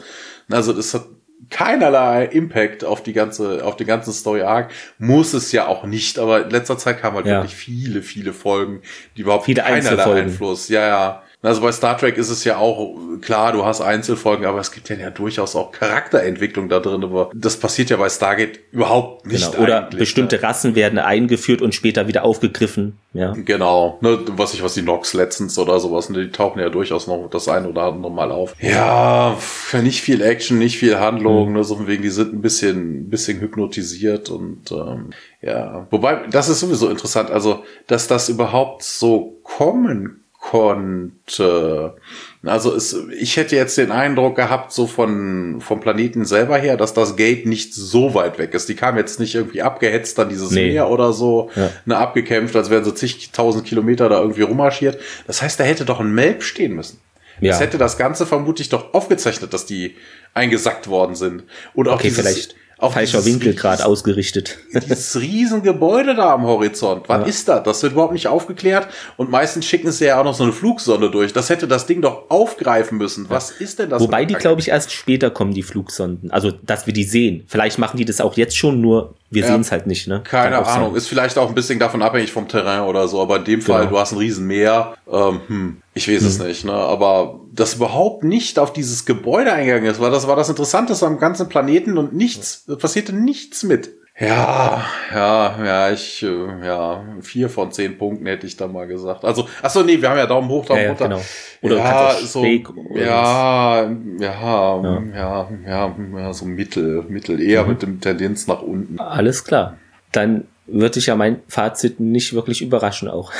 Also 0.50 0.72
das 0.72 0.94
hat 0.94 1.06
keinerlei 1.50 2.26
Impact 2.26 2.84
auf 2.84 3.02
die 3.02 3.12
ganze, 3.12 3.64
auf 3.64 3.76
den 3.76 3.86
ganzen 3.86 4.12
Story 4.12 4.42
Arc. 4.42 4.70
Muss 4.98 5.34
es 5.34 5.52
ja 5.52 5.66
auch 5.66 5.84
nicht, 5.84 6.18
aber 6.18 6.44
in 6.44 6.50
letzter 6.50 6.78
Zeit 6.78 7.00
kamen 7.00 7.16
halt 7.16 7.26
ja. 7.26 7.38
wirklich 7.38 7.56
viele, 7.56 8.02
viele 8.02 8.32
Folgen, 8.32 8.82
die 9.16 9.22
überhaupt 9.22 9.46
viele 9.46 9.62
keinerlei 9.62 10.22
Einfluss. 10.22 10.68
Ja, 10.68 10.86
ja. 10.86 11.22
Also 11.40 11.60
bei 11.60 11.70
Star 11.70 11.96
Trek 11.96 12.16
ist 12.16 12.30
es 12.30 12.42
ja 12.42 12.56
auch 12.56 12.96
klar, 13.20 13.52
du 13.52 13.64
hast 13.64 13.80
Einzelfolgen, 13.80 14.44
aber 14.44 14.58
es 14.58 14.72
gibt 14.72 14.88
ja, 14.88 14.96
ja 14.96 15.10
durchaus 15.10 15.54
auch 15.54 15.70
Charakterentwicklung 15.70 16.68
da 16.68 16.80
drin. 16.80 17.04
Aber 17.04 17.30
das 17.32 17.56
passiert 17.56 17.90
ja 17.90 17.96
bei 17.96 18.08
Stargate 18.08 18.58
überhaupt 18.72 19.26
nicht. 19.26 19.52
Genau. 19.52 19.62
Oder 19.62 19.82
bestimmte 19.82 20.36
ne? 20.36 20.42
Rassen 20.42 20.74
werden 20.74 20.98
eingeführt 20.98 21.62
und 21.62 21.76
später 21.76 22.08
wieder 22.08 22.24
aufgegriffen. 22.24 22.98
Ja. 23.12 23.34
Genau. 23.36 23.98
Ne, 24.00 24.18
was 24.30 24.52
ich 24.54 24.64
was 24.64 24.74
die 24.74 24.82
Nox 24.82 25.14
letztens 25.14 25.56
oder 25.58 25.78
sowas, 25.78 26.10
ne, 26.10 26.24
die 26.24 26.32
tauchen 26.32 26.60
ja 26.60 26.70
durchaus 26.70 27.06
noch 27.06 27.28
das 27.30 27.48
ein 27.48 27.66
oder 27.66 27.84
andere 27.84 28.12
Mal 28.12 28.32
auf. 28.32 28.56
Ja, 28.60 29.36
nicht 29.80 30.02
viel 30.02 30.22
Action, 30.22 30.58
nicht 30.58 30.76
viel 30.76 30.98
Handlung, 30.98 31.50
mhm. 31.50 31.54
ne, 31.54 31.64
so 31.64 31.76
von 31.76 31.86
wegen, 31.86 32.02
die 32.02 32.10
sind 32.10 32.34
ein 32.34 32.42
bisschen, 32.42 33.02
ein 33.02 33.10
bisschen 33.10 33.40
hypnotisiert 33.40 34.28
und 34.28 34.72
ähm, 34.72 35.10
ja. 35.40 35.86
Wobei, 35.90 36.26
das 36.30 36.48
ist 36.48 36.60
sowieso 36.60 36.90
interessant, 36.90 37.30
also 37.30 37.64
dass 37.86 38.08
das 38.08 38.28
überhaupt 38.28 38.82
so 38.82 39.38
kommen 39.44 40.24
konnte. 40.50 41.96
Also 42.42 42.74
es, 42.74 42.96
ich 43.18 43.36
hätte 43.36 43.54
jetzt 43.54 43.76
den 43.76 43.90
Eindruck 43.90 44.36
gehabt, 44.36 44.72
so 44.72 44.86
von, 44.86 45.60
vom 45.60 45.80
Planeten 45.80 46.24
selber 46.24 46.56
her, 46.56 46.78
dass 46.78 46.94
das 46.94 47.16
Gate 47.16 47.44
nicht 47.44 47.74
so 47.74 48.14
weit 48.14 48.38
weg 48.38 48.54
ist. 48.54 48.66
Die 48.68 48.74
kam 48.74 48.96
jetzt 48.96 49.20
nicht 49.20 49.34
irgendwie 49.34 49.60
abgehetzt 49.60 50.18
an 50.18 50.30
dieses 50.30 50.50
nee. 50.50 50.70
Meer 50.72 50.88
oder 50.88 51.12
so, 51.12 51.50
ja. 51.54 51.68
ne, 51.84 51.98
abgekämpft, 51.98 52.56
als 52.56 52.70
wären 52.70 52.82
so 52.82 52.92
zigtausend 52.92 53.66
Kilometer 53.66 54.08
da 54.08 54.20
irgendwie 54.20 54.42
rummarschiert. 54.42 54.98
Das 55.26 55.42
heißt, 55.42 55.60
da 55.60 55.64
hätte 55.64 55.84
doch 55.84 56.00
ein 56.00 56.14
Melb 56.14 56.42
stehen 56.42 56.74
müssen. 56.74 56.98
Ja. 57.40 57.50
Das 57.52 57.60
hätte 57.60 57.76
das 57.76 57.98
Ganze 57.98 58.24
vermutlich 58.24 58.70
doch 58.70 58.94
aufgezeichnet, 58.94 59.52
dass 59.52 59.66
die 59.66 59.96
eingesackt 60.32 60.88
worden 60.88 61.14
sind. 61.14 61.44
Und 61.74 61.88
auch 61.88 61.96
okay, 61.96 62.08
dieses, 62.08 62.26
vielleicht 62.26 62.56
auf 62.78 62.94
falscher 62.94 63.24
Winkel 63.24 63.54
gerade 63.54 63.84
ausgerichtet. 63.84 64.58
Dieses 64.72 65.20
Riesengebäude 65.20 66.14
da 66.14 66.32
am 66.32 66.44
Horizont. 66.44 67.08
Was 67.08 67.20
ja. 67.22 67.26
ist 67.26 67.48
das? 67.48 67.62
Das 67.64 67.82
wird 67.82 67.92
überhaupt 67.92 68.12
nicht 68.12 68.28
aufgeklärt. 68.28 68.88
Und 69.16 69.30
meistens 69.30 69.66
schicken 69.66 69.90
sie 69.90 70.06
ja 70.06 70.20
auch 70.20 70.24
noch 70.24 70.34
so 70.34 70.44
eine 70.44 70.52
Flugsonde 70.52 71.10
durch. 71.10 71.32
Das 71.32 71.50
hätte 71.50 71.66
das 71.66 71.86
Ding 71.86 72.02
doch 72.02 72.30
aufgreifen 72.30 72.96
müssen. 72.96 73.28
Was 73.28 73.50
ja. 73.58 73.64
ist 73.64 73.80
denn 73.80 73.90
das? 73.90 74.00
Wobei 74.00 74.24
die, 74.24 74.34
glaube 74.34 74.60
ich, 74.60 74.68
erst 74.68 74.92
später 74.92 75.30
kommen, 75.30 75.54
die 75.54 75.64
Flugsonden. 75.64 76.30
Also, 76.30 76.52
dass 76.52 76.86
wir 76.86 76.94
die 76.94 77.04
sehen. 77.04 77.44
Vielleicht 77.48 77.78
machen 77.78 77.96
die 77.96 78.04
das 78.04 78.20
auch 78.20 78.36
jetzt 78.36 78.56
schon, 78.56 78.80
nur 78.80 79.14
wir 79.30 79.42
ja, 79.42 79.48
sehen 79.48 79.60
es 79.60 79.70
halt 79.70 79.86
nicht, 79.86 80.08
ne? 80.08 80.22
Keine 80.24 80.64
Ahnung. 80.64 80.94
Ist 80.94 81.08
vielleicht 81.08 81.36
auch 81.36 81.48
ein 81.48 81.54
bisschen 81.54 81.78
davon 81.78 82.00
abhängig 82.00 82.32
vom 82.32 82.48
Terrain 82.48 82.82
oder 82.82 83.08
so. 83.08 83.20
Aber 83.20 83.36
in 83.36 83.44
dem 83.44 83.60
Fall, 83.60 83.80
genau. 83.80 83.92
du 83.92 83.98
hast 83.98 84.12
ein 84.12 84.18
Riesenmeer. 84.18 84.94
Ähm, 85.10 85.40
hm, 85.46 85.82
ich 85.92 86.08
weiß 86.08 86.22
hm. 86.22 86.26
es 86.28 86.38
nicht, 86.38 86.64
ne? 86.64 86.72
Aber 86.72 87.40
das 87.52 87.74
überhaupt 87.74 88.24
nicht 88.24 88.58
auf 88.58 88.72
dieses 88.72 89.04
Gebäude 89.04 89.52
eingegangen 89.52 89.90
ist, 89.90 90.00
war 90.00 90.10
das 90.10 90.26
war 90.26 90.36
das 90.36 90.48
Interessanteste 90.48 91.06
am 91.06 91.18
ganzen 91.18 91.48
Planeten 91.48 91.98
und 91.98 92.14
nichts, 92.14 92.64
passierte 92.78 93.12
nichts 93.12 93.64
mit. 93.64 93.97
Ja, 94.20 94.84
ja, 95.14 95.64
ja, 95.64 95.90
ich, 95.92 96.24
äh, 96.24 96.66
ja, 96.66 97.04
vier 97.20 97.48
von 97.48 97.70
zehn 97.70 97.96
Punkten 97.96 98.26
hätte 98.26 98.48
ich 98.48 98.56
da 98.56 98.66
mal 98.66 98.88
gesagt. 98.88 99.24
Also, 99.24 99.48
ach 99.62 99.70
so, 99.70 99.82
nee, 99.82 100.00
wir 100.00 100.10
haben 100.10 100.18
ja 100.18 100.26
Daumen 100.26 100.48
hoch, 100.48 100.66
Daumen 100.66 100.82
ja, 100.82 100.88
runter. 100.88 101.04
Genau. 101.04 101.22
Oder 101.62 101.76
ja, 101.76 102.12
so, 102.14 102.44
ja, 102.44 102.60
ja, 102.94 103.90
ja, 104.18 104.82
ja, 105.14 105.48
ja, 105.64 105.96
ja, 106.16 106.32
so 106.32 106.46
Mittel, 106.46 107.04
Mittel, 107.08 107.40
eher 107.40 107.62
mhm. 107.62 107.68
mit 107.68 107.82
dem 107.82 108.00
Tendenz 108.00 108.48
nach 108.48 108.60
unten. 108.60 108.98
Alles 108.98 109.44
klar. 109.44 109.76
Dann 110.10 110.48
würde 110.66 110.98
ich 110.98 111.06
ja 111.06 111.14
mein 111.14 111.40
Fazit 111.46 112.00
nicht 112.00 112.34
wirklich 112.34 112.60
überraschen 112.60 113.08
auch. 113.08 113.32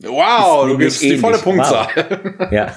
Wow, 0.00 0.66
du 0.68 0.76
gibst 0.76 1.02
die 1.02 1.18
volle 1.18 1.38
Punktzahl. 1.38 1.86
Wow. 2.38 2.48
ja. 2.50 2.74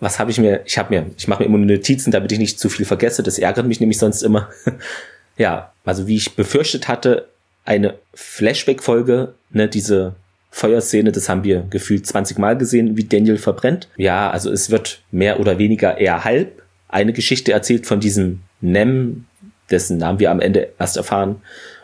Was 0.00 0.18
habe 0.18 0.30
ich 0.30 0.38
mir? 0.38 0.62
Ich 0.64 0.78
habe 0.78 0.94
mir, 0.94 1.10
ich 1.16 1.28
mache 1.28 1.42
mir 1.42 1.46
immer 1.46 1.58
Notizen, 1.58 2.10
damit 2.10 2.32
ich 2.32 2.38
nicht 2.38 2.58
zu 2.58 2.68
viel 2.70 2.86
vergesse. 2.86 3.22
Das 3.22 3.38
ärgert 3.38 3.66
mich 3.66 3.80
nämlich 3.80 3.98
sonst 3.98 4.22
immer. 4.22 4.48
Ja, 5.38 5.72
also 5.84 6.06
wie 6.06 6.16
ich 6.16 6.36
befürchtet 6.36 6.88
hatte, 6.88 7.28
eine 7.64 7.94
Flashback-Folge, 8.14 9.34
ne, 9.50 9.68
diese 9.68 10.14
Feuerszene, 10.50 11.12
das 11.12 11.28
haben 11.28 11.44
wir 11.44 11.66
gefühlt 11.70 12.06
20 12.06 12.38
Mal 12.38 12.56
gesehen, 12.56 12.96
wie 12.96 13.04
Daniel 13.04 13.38
verbrennt. 13.38 13.88
Ja, 13.96 14.30
also 14.30 14.50
es 14.50 14.70
wird 14.70 15.02
mehr 15.10 15.40
oder 15.40 15.58
weniger 15.58 15.98
eher 15.98 16.24
halb 16.24 16.62
eine 16.88 17.12
Geschichte 17.12 17.52
erzählt 17.52 17.86
von 17.86 18.00
diesem 18.00 18.40
Nem, 18.60 19.26
dessen 19.70 19.98
Namen 19.98 20.18
wir 20.18 20.30
am 20.30 20.40
Ende 20.40 20.70
erst 20.78 20.96
erfahren 20.96 21.42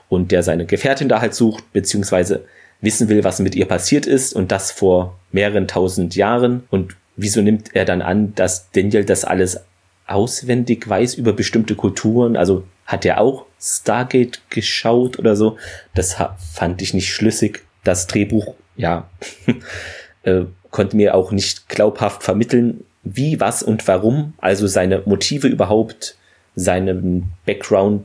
und 0.08 0.32
der 0.32 0.42
seine 0.42 0.64
Gefährtin 0.64 1.08
da 1.08 1.20
halt 1.20 1.34
sucht, 1.34 1.72
beziehungsweise 1.72 2.44
wissen 2.80 3.08
will, 3.08 3.24
was 3.24 3.38
mit 3.38 3.54
ihr 3.54 3.66
passiert 3.66 4.06
ist 4.06 4.32
und 4.32 4.50
das 4.50 4.72
vor 4.72 5.18
mehreren 5.32 5.68
tausend 5.68 6.16
Jahren. 6.16 6.64
Und 6.70 6.96
wieso 7.16 7.42
nimmt 7.42 7.74
er 7.74 7.84
dann 7.84 8.02
an, 8.02 8.34
dass 8.34 8.70
Daniel 8.72 9.04
das 9.04 9.24
alles 9.24 9.60
auswendig 10.06 10.88
weiß 10.88 11.14
über 11.14 11.32
bestimmte 11.32 11.74
Kulturen? 11.74 12.36
Also 12.36 12.64
hat 12.86 13.04
er 13.04 13.20
auch 13.20 13.46
Stargate 13.60 14.40
geschaut 14.50 15.18
oder 15.18 15.36
so? 15.36 15.56
Das 15.94 16.16
fand 16.52 16.82
ich 16.82 16.94
nicht 16.94 17.12
schlüssig. 17.12 17.62
Das 17.82 18.06
Drehbuch, 18.06 18.54
ja, 18.76 19.08
äh, 20.22 20.42
konnte 20.70 20.96
mir 20.96 21.14
auch 21.14 21.32
nicht 21.32 21.68
glaubhaft 21.68 22.22
vermitteln, 22.22 22.84
wie, 23.02 23.40
was 23.40 23.62
und 23.62 23.86
warum. 23.86 24.34
Also 24.38 24.66
seine 24.66 25.02
Motive 25.04 25.48
überhaupt, 25.48 26.16
seinen 26.56 27.32
Background 27.46 28.04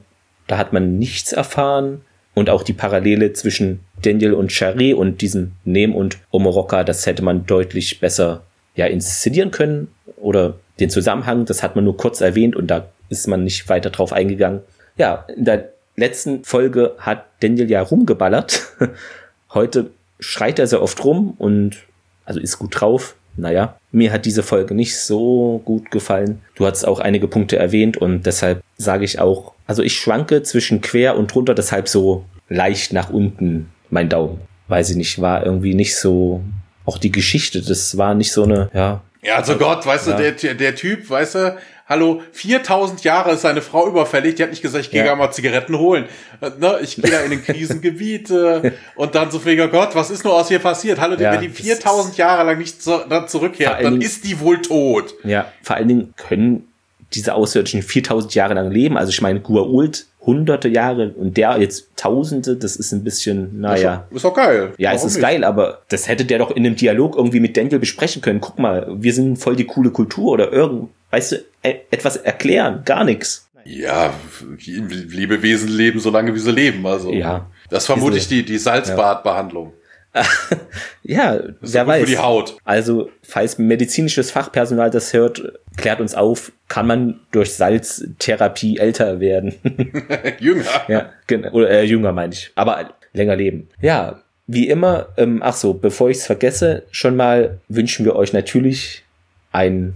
da 0.50 0.58
hat 0.58 0.74
man 0.74 0.98
nichts 0.98 1.32
erfahren. 1.32 2.02
Und 2.34 2.50
auch 2.50 2.64
die 2.64 2.74
Parallele 2.74 3.34
zwischen 3.34 3.82
Daniel 4.02 4.34
und 4.34 4.52
Charé 4.52 4.96
und 4.96 5.22
diesem 5.22 5.54
Nem 5.66 5.96
und 5.96 6.18
Omoroka, 6.32 6.84
das 6.84 7.06
hätte 7.06 7.24
man 7.24 7.46
deutlich 7.46 8.00
besser 8.00 8.44
ja, 8.76 8.86
inszenieren 8.88 9.52
können. 9.52 9.90
Oder 10.18 10.56
den 10.80 10.90
Zusammenhang, 10.90 11.46
das 11.46 11.64
hat 11.64 11.76
man 11.76 11.86
nur 11.86 11.98
kurz 11.98 12.22
erwähnt 12.22 12.56
und 12.56 12.68
da 12.68 12.90
ist 13.10 13.27
man 13.27 13.44
nicht 13.44 13.68
weiter 13.69 13.90
drauf 13.90 14.14
eingegangen. 14.14 14.61
Ja, 14.98 15.26
in 15.36 15.45
der 15.45 15.69
letzten 15.95 16.44
Folge 16.44 16.95
hat 16.99 17.26
Daniel 17.41 17.69
ja 17.69 17.81
rumgeballert. 17.81 18.64
Heute 19.53 19.91
schreit 20.19 20.60
er 20.60 20.68
sehr 20.68 20.81
oft 20.81 21.03
rum 21.03 21.36
und 21.38 21.77
also 22.26 22.40
ist 22.40 22.60
gut 22.60 22.80
drauf. 22.80 23.15
Naja, 23.36 23.77
mir 23.91 24.11
hat 24.11 24.26
diese 24.26 24.44
Folge 24.44 24.73
nicht 24.73 24.99
so 24.99 25.61
gut 25.64 25.91
gefallen. 25.91 26.41
Du 26.56 26.65
hast 26.65 26.86
auch 26.86 26.99
einige 26.99 27.27
Punkte 27.27 27.57
erwähnt 27.57 27.95
und 27.95 28.26
deshalb 28.26 28.61
sage 28.77 29.06
ich 29.06 29.19
auch, 29.19 29.53
also 29.65 29.81
ich 29.81 29.98
schwanke 29.98 30.44
zwischen 30.44 30.81
quer 30.81 31.15
und 31.15 31.34
drunter, 31.34 31.53
deshalb 31.53 31.88
so 31.88 32.26
leicht 32.49 32.91
nach 32.91 33.10
unten 33.10 33.69
mein 33.90 34.10
Daumen. 34.10 34.41
Weiß 34.68 34.90
ich 34.90 34.98
nicht, 34.98 35.22
war 35.22 35.45
irgendwie 35.45 35.73
nicht 35.73 35.95
so, 35.95 36.41
auch 36.86 36.98
die 36.98 37.11
Geschichte, 37.11 37.61
das 37.61 37.98
war 37.98 38.14
nicht 38.14 38.31
so 38.31 38.44
eine, 38.44 38.69
ja. 38.73 39.02
Ja, 39.22 39.36
also 39.36 39.57
Gott, 39.57 39.86
weißt 39.86 40.07
ja. 40.07 40.18
du, 40.18 40.31
der, 40.31 40.53
der 40.53 40.76
Typ, 40.76 41.10
weißt 41.10 41.36
du, 41.36 41.57
hallo, 41.90 42.22
4000 42.32 43.03
Jahre 43.03 43.32
ist 43.32 43.41
seine 43.41 43.61
Frau 43.61 43.88
überfällig, 43.88 44.36
die 44.36 44.44
hat 44.44 44.52
nicht 44.52 44.61
gesagt, 44.61 44.86
ich 44.86 44.91
gehe 44.91 45.06
ja. 45.06 45.16
mal 45.16 45.32
Zigaretten 45.32 45.78
holen. 45.78 46.06
Ne, 46.60 46.78
ich 46.82 46.95
gehe 46.95 47.10
da 47.10 47.22
in 47.22 47.32
den 47.32 47.44
Krisengebiete 47.44 48.74
und 48.95 49.16
dann 49.16 49.32
so 49.32 49.44
wegen, 49.44 49.61
oh 49.64 49.68
Gott, 49.68 49.95
was 49.95 50.11
ist 50.11 50.24
nur 50.24 50.36
aus 50.36 50.48
hier 50.48 50.60
passiert? 50.60 51.02
Hallo, 51.02 51.16
ja, 51.20 51.34
wenn 51.34 51.41
die 51.41 51.49
4000 51.49 52.16
Jahre 52.16 52.45
lang 52.45 52.60
nicht 52.60 52.82
zu, 52.82 53.03
dann 53.10 53.28
zurückkehrt, 53.28 53.84
dann 53.84 53.99
ist 53.99 54.24
die 54.24 54.40
wohl 54.40 54.61
tot. 54.61 55.16
Ja, 55.24 55.52
vor 55.64 55.76
allen 55.76 55.88
Dingen 55.88 56.14
können 56.16 56.68
diese 57.14 57.34
Außerirdischen 57.34 57.82
4000 57.82 58.36
Jahre 58.36 58.53
lang 58.53 58.70
leben. 58.70 58.95
Also 58.95 59.10
ich 59.10 59.22
meine, 59.22 59.40
Gua'uld 59.40 60.06
hunderte 60.30 60.70
Jahre 60.70 61.10
und 61.10 61.36
der 61.38 61.58
jetzt 61.60 61.88
tausende, 61.96 62.56
das 62.56 62.76
ist 62.76 62.92
ein 62.92 63.04
bisschen, 63.04 63.60
naja. 63.60 64.06
Ist 64.12 64.24
doch 64.24 64.34
geil. 64.34 64.74
Ja, 64.78 64.90
Warum 64.90 64.98
es 64.98 65.06
ist 65.06 65.16
nicht? 65.16 65.24
geil, 65.24 65.44
aber 65.44 65.82
das 65.90 66.08
hätte 66.08 66.24
der 66.24 66.38
doch 66.38 66.52
in 66.52 66.66
einem 66.66 66.76
Dialog 66.76 67.16
irgendwie 67.18 67.40
mit 67.40 67.58
Daniel 67.58 67.80
besprechen 67.80 68.22
können. 68.22 68.40
Guck 68.40 68.60
mal, 68.60 68.88
wir 68.92 69.14
sind 69.14 69.38
voll 69.38 69.56
die 69.56 69.66
coole 69.66 69.90
Kultur 69.90 70.34
oder 70.34 70.54
irgend, 70.54 70.90
weißt 71.10 71.32
du, 71.32 71.36
e 71.64 71.76
etwas 71.90 72.16
erklären, 72.18 72.84
gar 72.86 73.04
nichts. 73.04 73.48
Ja, 73.66 74.14
Lebewesen 74.66 75.70
leben 75.70 76.00
so 76.00 76.12
lange, 76.12 76.34
wie 76.34 76.40
sie 76.40 76.52
leben, 76.52 76.86
also. 76.86 77.12
Ja. 77.12 77.48
Das 77.70 77.86
vermute 77.86 78.18
ich 78.18 78.28
die, 78.28 78.44
die 78.44 78.58
Salzbadbehandlung. 78.58 79.68
ja, 79.68 79.79
wer 81.03 81.88
weiß. 81.88 82.03
Für 82.03 82.10
die 82.10 82.18
Haut. 82.18 82.57
Also, 82.64 83.10
falls 83.22 83.57
medizinisches 83.57 84.31
Fachpersonal 84.31 84.90
das 84.90 85.14
hört, 85.14 85.60
klärt 85.77 86.02
uns 86.02 86.15
auf, 86.15 86.52
kann 86.68 86.88
man 86.88 87.19
durch 87.31 87.53
Salztherapie 87.53 88.77
älter 88.77 89.19
werden? 89.19 89.56
jünger. 90.40 90.65
Ja, 90.88 91.10
genau. 91.27 91.52
Oder 91.52 91.69
äh, 91.69 91.84
jünger 91.84 92.11
meine 92.11 92.34
ich. 92.34 92.52
Aber 92.56 92.94
länger 93.14 93.36
leben. 93.36 93.69
Ja, 93.81 94.22
wie 94.48 94.68
immer, 94.68 95.10
ähm, 95.18 95.41
ach 95.44 95.56
so, 95.56 95.73
bevor 95.73 96.10
ich 96.10 96.18
es 96.18 96.26
vergesse, 96.26 96.84
schon 96.91 97.15
mal 97.15 97.60
wünschen 97.68 98.06
wir 98.06 98.15
euch 98.15 98.34
natürlich 98.34 99.03
ein 99.52 99.94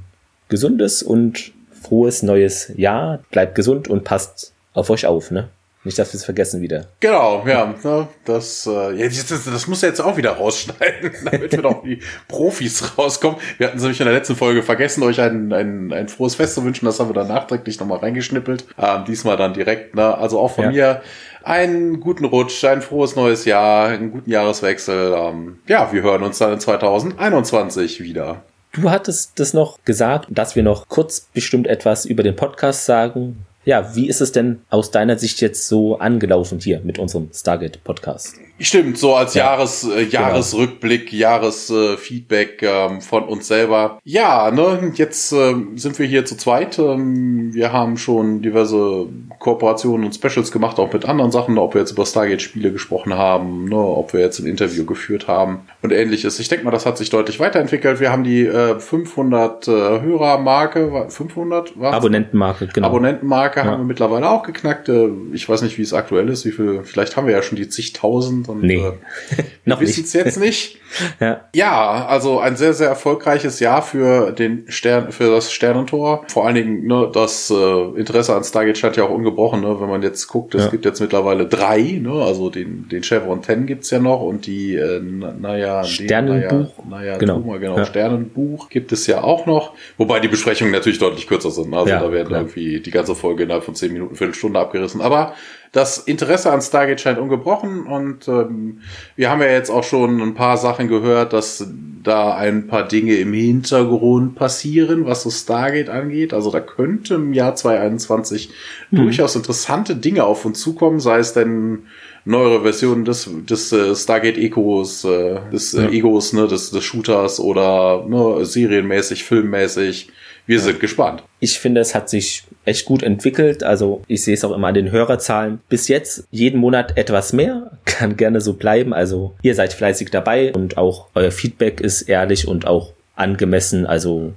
gesundes 0.50 1.02
und 1.02 1.52
frohes 1.82 2.22
neues 2.22 2.72
Jahr. 2.76 3.24
Bleibt 3.32 3.56
gesund 3.56 3.88
und 3.88 4.04
passt 4.04 4.54
auf 4.74 4.90
euch 4.90 5.06
auf, 5.06 5.32
ne? 5.32 5.50
Nicht, 5.86 6.00
dass 6.00 6.14
wir 6.14 6.18
es 6.18 6.24
vergessen 6.24 6.62
wieder. 6.62 6.86
Genau, 7.02 7.44
ja. 7.46 7.74
Ne, 7.84 8.08
das, 8.24 8.66
äh, 8.68 8.98
das, 8.98 9.28
das, 9.28 9.46
das 9.46 9.68
muss 9.68 9.84
er 9.84 9.90
jetzt 9.90 10.00
auch 10.00 10.16
wieder 10.16 10.32
rausschneiden, 10.32 11.12
damit 11.32 11.52
wir 11.52 11.62
doch 11.62 11.84
die 11.84 12.00
Profis 12.30 12.98
rauskommen. 12.98 13.38
Wir 13.58 13.68
hatten 13.68 13.78
es 13.78 13.84
nämlich 13.84 14.00
in 14.00 14.06
der 14.06 14.16
letzten 14.16 14.36
Folge 14.36 14.64
vergessen, 14.64 15.04
euch 15.04 15.20
ein, 15.20 15.52
ein, 15.52 15.92
ein 15.92 16.08
frohes 16.08 16.36
Fest 16.36 16.56
zu 16.56 16.64
wünschen. 16.64 16.86
Das 16.86 17.00
haben 17.00 17.10
wir 17.10 17.14
dann 17.14 17.28
nachträglich 17.28 17.80
nochmal 17.80 18.00
reingeschnippelt. 18.00 18.66
Ähm, 18.78 19.04
diesmal 19.06 19.36
dann 19.36 19.54
direkt. 19.54 19.96
Ne? 19.96 20.18
Also 20.18 20.40
auch 20.40 20.56
von 20.56 20.66
ja. 20.66 20.72
mir 20.72 21.02
einen 21.44 22.00
guten 22.00 22.24
Rutsch, 22.26 22.64
ein 22.64 22.82
frohes 22.82 23.18
neues 23.18 23.44
Jahr, 23.44 23.90
einen 23.90 24.12
guten 24.12 24.30
Jahreswechsel. 24.30 25.14
Ähm, 25.18 25.60
ja, 25.68 25.92
wir 25.92 26.02
hören 26.02 26.24
uns 26.24 26.38
dann 26.38 26.54
in 26.54 26.60
2021 26.60 28.02
wieder. 28.02 28.44
Du 28.72 28.90
hattest 28.90 29.40
das 29.40 29.54
noch 29.54 29.84
gesagt, 29.86 30.28
dass 30.32 30.56
wir 30.56 30.64
noch 30.64 30.88
kurz 30.88 31.28
bestimmt 31.34 31.68
etwas 31.68 32.06
über 32.06 32.24
den 32.24 32.36
Podcast 32.36 32.86
sagen. 32.86 33.46
Ja, 33.66 33.96
wie 33.96 34.08
ist 34.10 34.20
es 34.20 34.32
denn 34.32 34.62
aus 34.70 34.92
deiner 34.92 35.18
Sicht 35.18 35.40
jetzt 35.40 35.68
so 35.68 35.98
angelaufen 35.98 36.60
hier 36.60 36.82
mit 36.84 37.00
unserem 37.00 37.30
Stargate-Podcast? 37.34 38.38
Stimmt, 38.60 39.00
so 39.00 39.16
als 39.16 39.34
ja, 39.34 39.46
Jahres, 39.46 39.84
äh, 39.84 40.06
genau. 40.06 40.22
Jahresrückblick, 40.22 41.10
genau. 41.10 41.22
Jahresfeedback 41.22 42.62
äh, 42.62 42.86
ähm, 42.86 43.02
von 43.02 43.24
uns 43.24 43.48
selber. 43.48 44.00
Ja, 44.04 44.52
ne, 44.52 44.92
jetzt 44.94 45.34
äh, 45.34 45.56
sind 45.76 45.98
wir 45.98 46.06
hier 46.06 46.24
zu 46.26 46.38
zweit. 46.38 46.78
Ähm, 46.78 47.54
wir 47.54 47.74
haben 47.74 47.98
schon 47.98 48.44
diverse 48.44 49.08
Kooperationen 49.40 50.06
und 50.06 50.14
Specials 50.14 50.52
gemacht, 50.52 50.78
auch 50.78 50.94
mit 50.94 51.06
anderen 51.06 51.32
Sachen, 51.32 51.58
ob 51.58 51.74
wir 51.74 51.82
jetzt 51.82 51.92
über 51.92 52.06
Stargate-Spiele 52.06 52.72
gesprochen 52.72 53.16
haben, 53.16 53.70
ne, 53.70 53.76
ob 53.76 54.14
wir 54.14 54.20
jetzt 54.20 54.40
ein 54.40 54.46
Interview 54.46 54.86
geführt 54.86 55.28
haben 55.28 55.62
und 55.82 55.92
ähnliches. 55.92 56.40
Ich 56.40 56.48
denke 56.48 56.64
mal, 56.64 56.72
das 56.72 56.86
hat 56.86 57.00
sich 57.00 57.10
deutlich 57.10 57.40
weiterentwickelt. 57.40 58.00
Wir 58.00 58.12
haben 58.12 58.24
die 58.24 58.46
äh, 58.46 58.80
500 58.80 59.68
äh, 59.68 59.72
Hörermarke, 59.72 61.08
500 61.10 61.74
was? 61.76 61.96
Abonnentenmarke, 61.96 62.68
genau. 62.72 62.88
Abonnentenmarke 62.88 63.62
ja. 63.62 63.66
haben 63.66 63.82
wir 63.82 63.86
mittlerweile 63.86 64.30
auch 64.30 64.44
geknackt. 64.44 64.90
Äh, 64.90 65.10
ich 65.34 65.50
weiß 65.50 65.64
nicht, 65.64 65.80
wie 65.80 65.82
es 65.82 65.94
aktuell 65.94 66.30
ist, 66.30 66.46
wie 66.46 66.52
viel, 66.52 66.82
vielleicht 66.84 67.18
haben 67.18 67.26
wir 67.26 67.34
ja 67.34 67.42
schon 67.42 67.56
die 67.56 67.68
zigtausend 67.68 68.43
und 68.48 68.64
nee. 68.64 68.78
äh, 68.78 68.94
wir 69.66 69.80
wissen 69.80 70.04
es 70.04 70.14
jetzt 70.14 70.40
nicht. 70.40 70.80
ja. 71.20 71.42
ja, 71.56 72.06
also 72.06 72.40
ein 72.40 72.56
sehr, 72.56 72.74
sehr 72.74 72.90
erfolgreiches 72.90 73.60
Jahr 73.60 73.82
für 73.82 74.32
den 74.32 74.66
Stern, 74.68 75.12
für 75.12 75.32
das 75.32 75.52
Sternentor. 75.52 76.26
Vor 76.28 76.46
allen 76.46 76.56
Dingen, 76.56 76.88
ne, 76.88 77.10
das 77.12 77.50
äh, 77.50 78.00
Interesse 78.00 78.36
an 78.36 78.44
Stargate 78.44 78.78
scheint 78.78 78.98
ja 78.98 79.06
auch 79.06 79.10
ungebrochen, 79.10 79.62
ne? 79.62 79.80
wenn 79.80 79.90
man 79.90 80.04
jetzt 80.04 80.28
guckt, 80.28 80.56
es 80.56 80.66
ja. 80.66 80.70
gibt 80.70 80.86
jetzt 80.86 81.00
mittlerweile 81.00 81.48
drei, 81.48 82.00
ne? 82.02 82.12
also 82.12 82.50
den, 82.50 82.88
den 82.90 83.04
Chevron 83.04 83.42
10 83.42 83.66
gibt's 83.66 83.90
ja 83.90 84.00
noch 84.00 84.22
und 84.22 84.46
die, 84.46 84.76
äh, 84.76 85.00
naja, 85.00 85.84
Sternenbuch. 85.84 86.86
naja, 86.90 87.18
genau, 87.18 87.40
Tuma, 87.40 87.58
genau 87.58 87.78
ja. 87.78 87.86
Sternenbuch 87.86 88.70
gibt 88.70 88.92
es 88.92 89.08
ja 89.08 89.24
auch 89.24 89.46
noch, 89.46 89.74
wobei 89.98 90.20
die 90.20 90.28
Besprechungen 90.28 90.72
natürlich 90.72 91.00
deutlich 91.00 91.28
kürzer 91.28 91.52
sind. 91.52 91.74
Also 91.74 91.92
da 91.92 92.12
werden 92.12 92.28
klar. 92.28 92.42
irgendwie 92.42 92.80
die 92.80 92.92
ganze 92.92 93.16
Folge 93.16 93.44
innerhalb 93.44 93.64
von 93.64 93.76
zehn 93.76 93.94
Minuten, 93.94 94.16
Viertelstunde 94.16 94.60
abgerissen. 94.60 95.02
Aber 95.02 95.34
das 95.74 95.98
Interesse 95.98 96.52
an 96.52 96.62
Stargate 96.62 97.02
scheint 97.02 97.18
ungebrochen 97.18 97.88
und 97.88 98.28
ähm, 98.28 98.82
wir 99.16 99.32
haben 99.32 99.42
ja 99.42 99.48
jetzt 99.48 99.72
auch 99.72 99.84
schon 99.84 100.22
ein 100.22 100.36
paar 100.36 100.58
Sachen 100.58 100.88
gehört, 100.88 101.34
dass 101.34 101.68
da 102.04 102.36
ein 102.36 102.68
paar 102.68 102.88
Dinge 102.88 103.16
im 103.16 103.34
Hintergrund 103.34 104.36
passieren, 104.36 105.06
was 105.06 105.24
das 105.24 105.40
Stargate 105.40 105.90
angeht. 105.90 106.32
Also 106.32 106.52
da 106.52 106.60
könnte 106.60 107.16
im 107.16 107.34
Jahr 107.34 107.56
2021 107.56 108.52
mhm. 108.92 108.98
durchaus 108.98 109.36
interessante 109.36 109.96
Dinge 109.96 110.26
auf 110.26 110.46
uns 110.46 110.62
zukommen, 110.62 111.00
sei 111.00 111.18
es 111.18 111.34
denn 111.34 111.88
neuere 112.26 112.62
Versionen 112.62 113.06
des, 113.06 113.30
des 113.50 113.72
äh, 113.72 113.96
Stargate 113.96 114.38
Ecos, 114.38 115.04
äh, 115.04 115.40
des 115.52 115.74
äh, 115.74 115.84
ja. 115.84 115.90
Egos, 115.90 116.34
ne, 116.34 116.48
des, 116.48 116.72
des 116.72 116.84
Shooters 116.84 117.40
oder 117.40 118.06
ne, 118.08 118.46
serienmäßig, 118.46 119.24
filmmäßig 119.24 120.10
wir 120.46 120.60
sind 120.60 120.80
gespannt. 120.80 121.24
Ich 121.40 121.60
finde, 121.60 121.80
es 121.80 121.96
hat 121.96 122.10
sich 122.10 122.44
echt 122.66 122.86
gut 122.86 123.02
entwickelt. 123.02 123.64
Also 123.64 124.02
ich 124.08 124.24
sehe 124.24 124.34
es 124.34 124.44
auch 124.44 124.54
immer 124.54 124.68
an 124.68 124.74
den 124.74 124.92
Hörerzahlen. 124.92 125.62
Bis 125.70 125.88
jetzt 125.88 126.28
jeden 126.32 126.60
Monat 126.60 126.98
etwas 126.98 127.32
mehr. 127.32 127.72
Kann 127.86 128.18
gerne 128.18 128.42
so 128.42 128.54
bleiben. 128.54 128.94
Also 128.94 129.36
ihr 129.42 129.56
seid 129.56 129.74
fleißig 129.74 130.10
dabei 130.12 130.52
und 130.54 130.78
auch 130.78 131.08
euer 131.16 131.32
Feedback 131.32 131.80
ist 131.80 132.04
ehrlich 132.04 132.48
und 132.48 132.68
auch 132.68 132.92
angemessen. 133.16 133.86
Also 133.86 134.34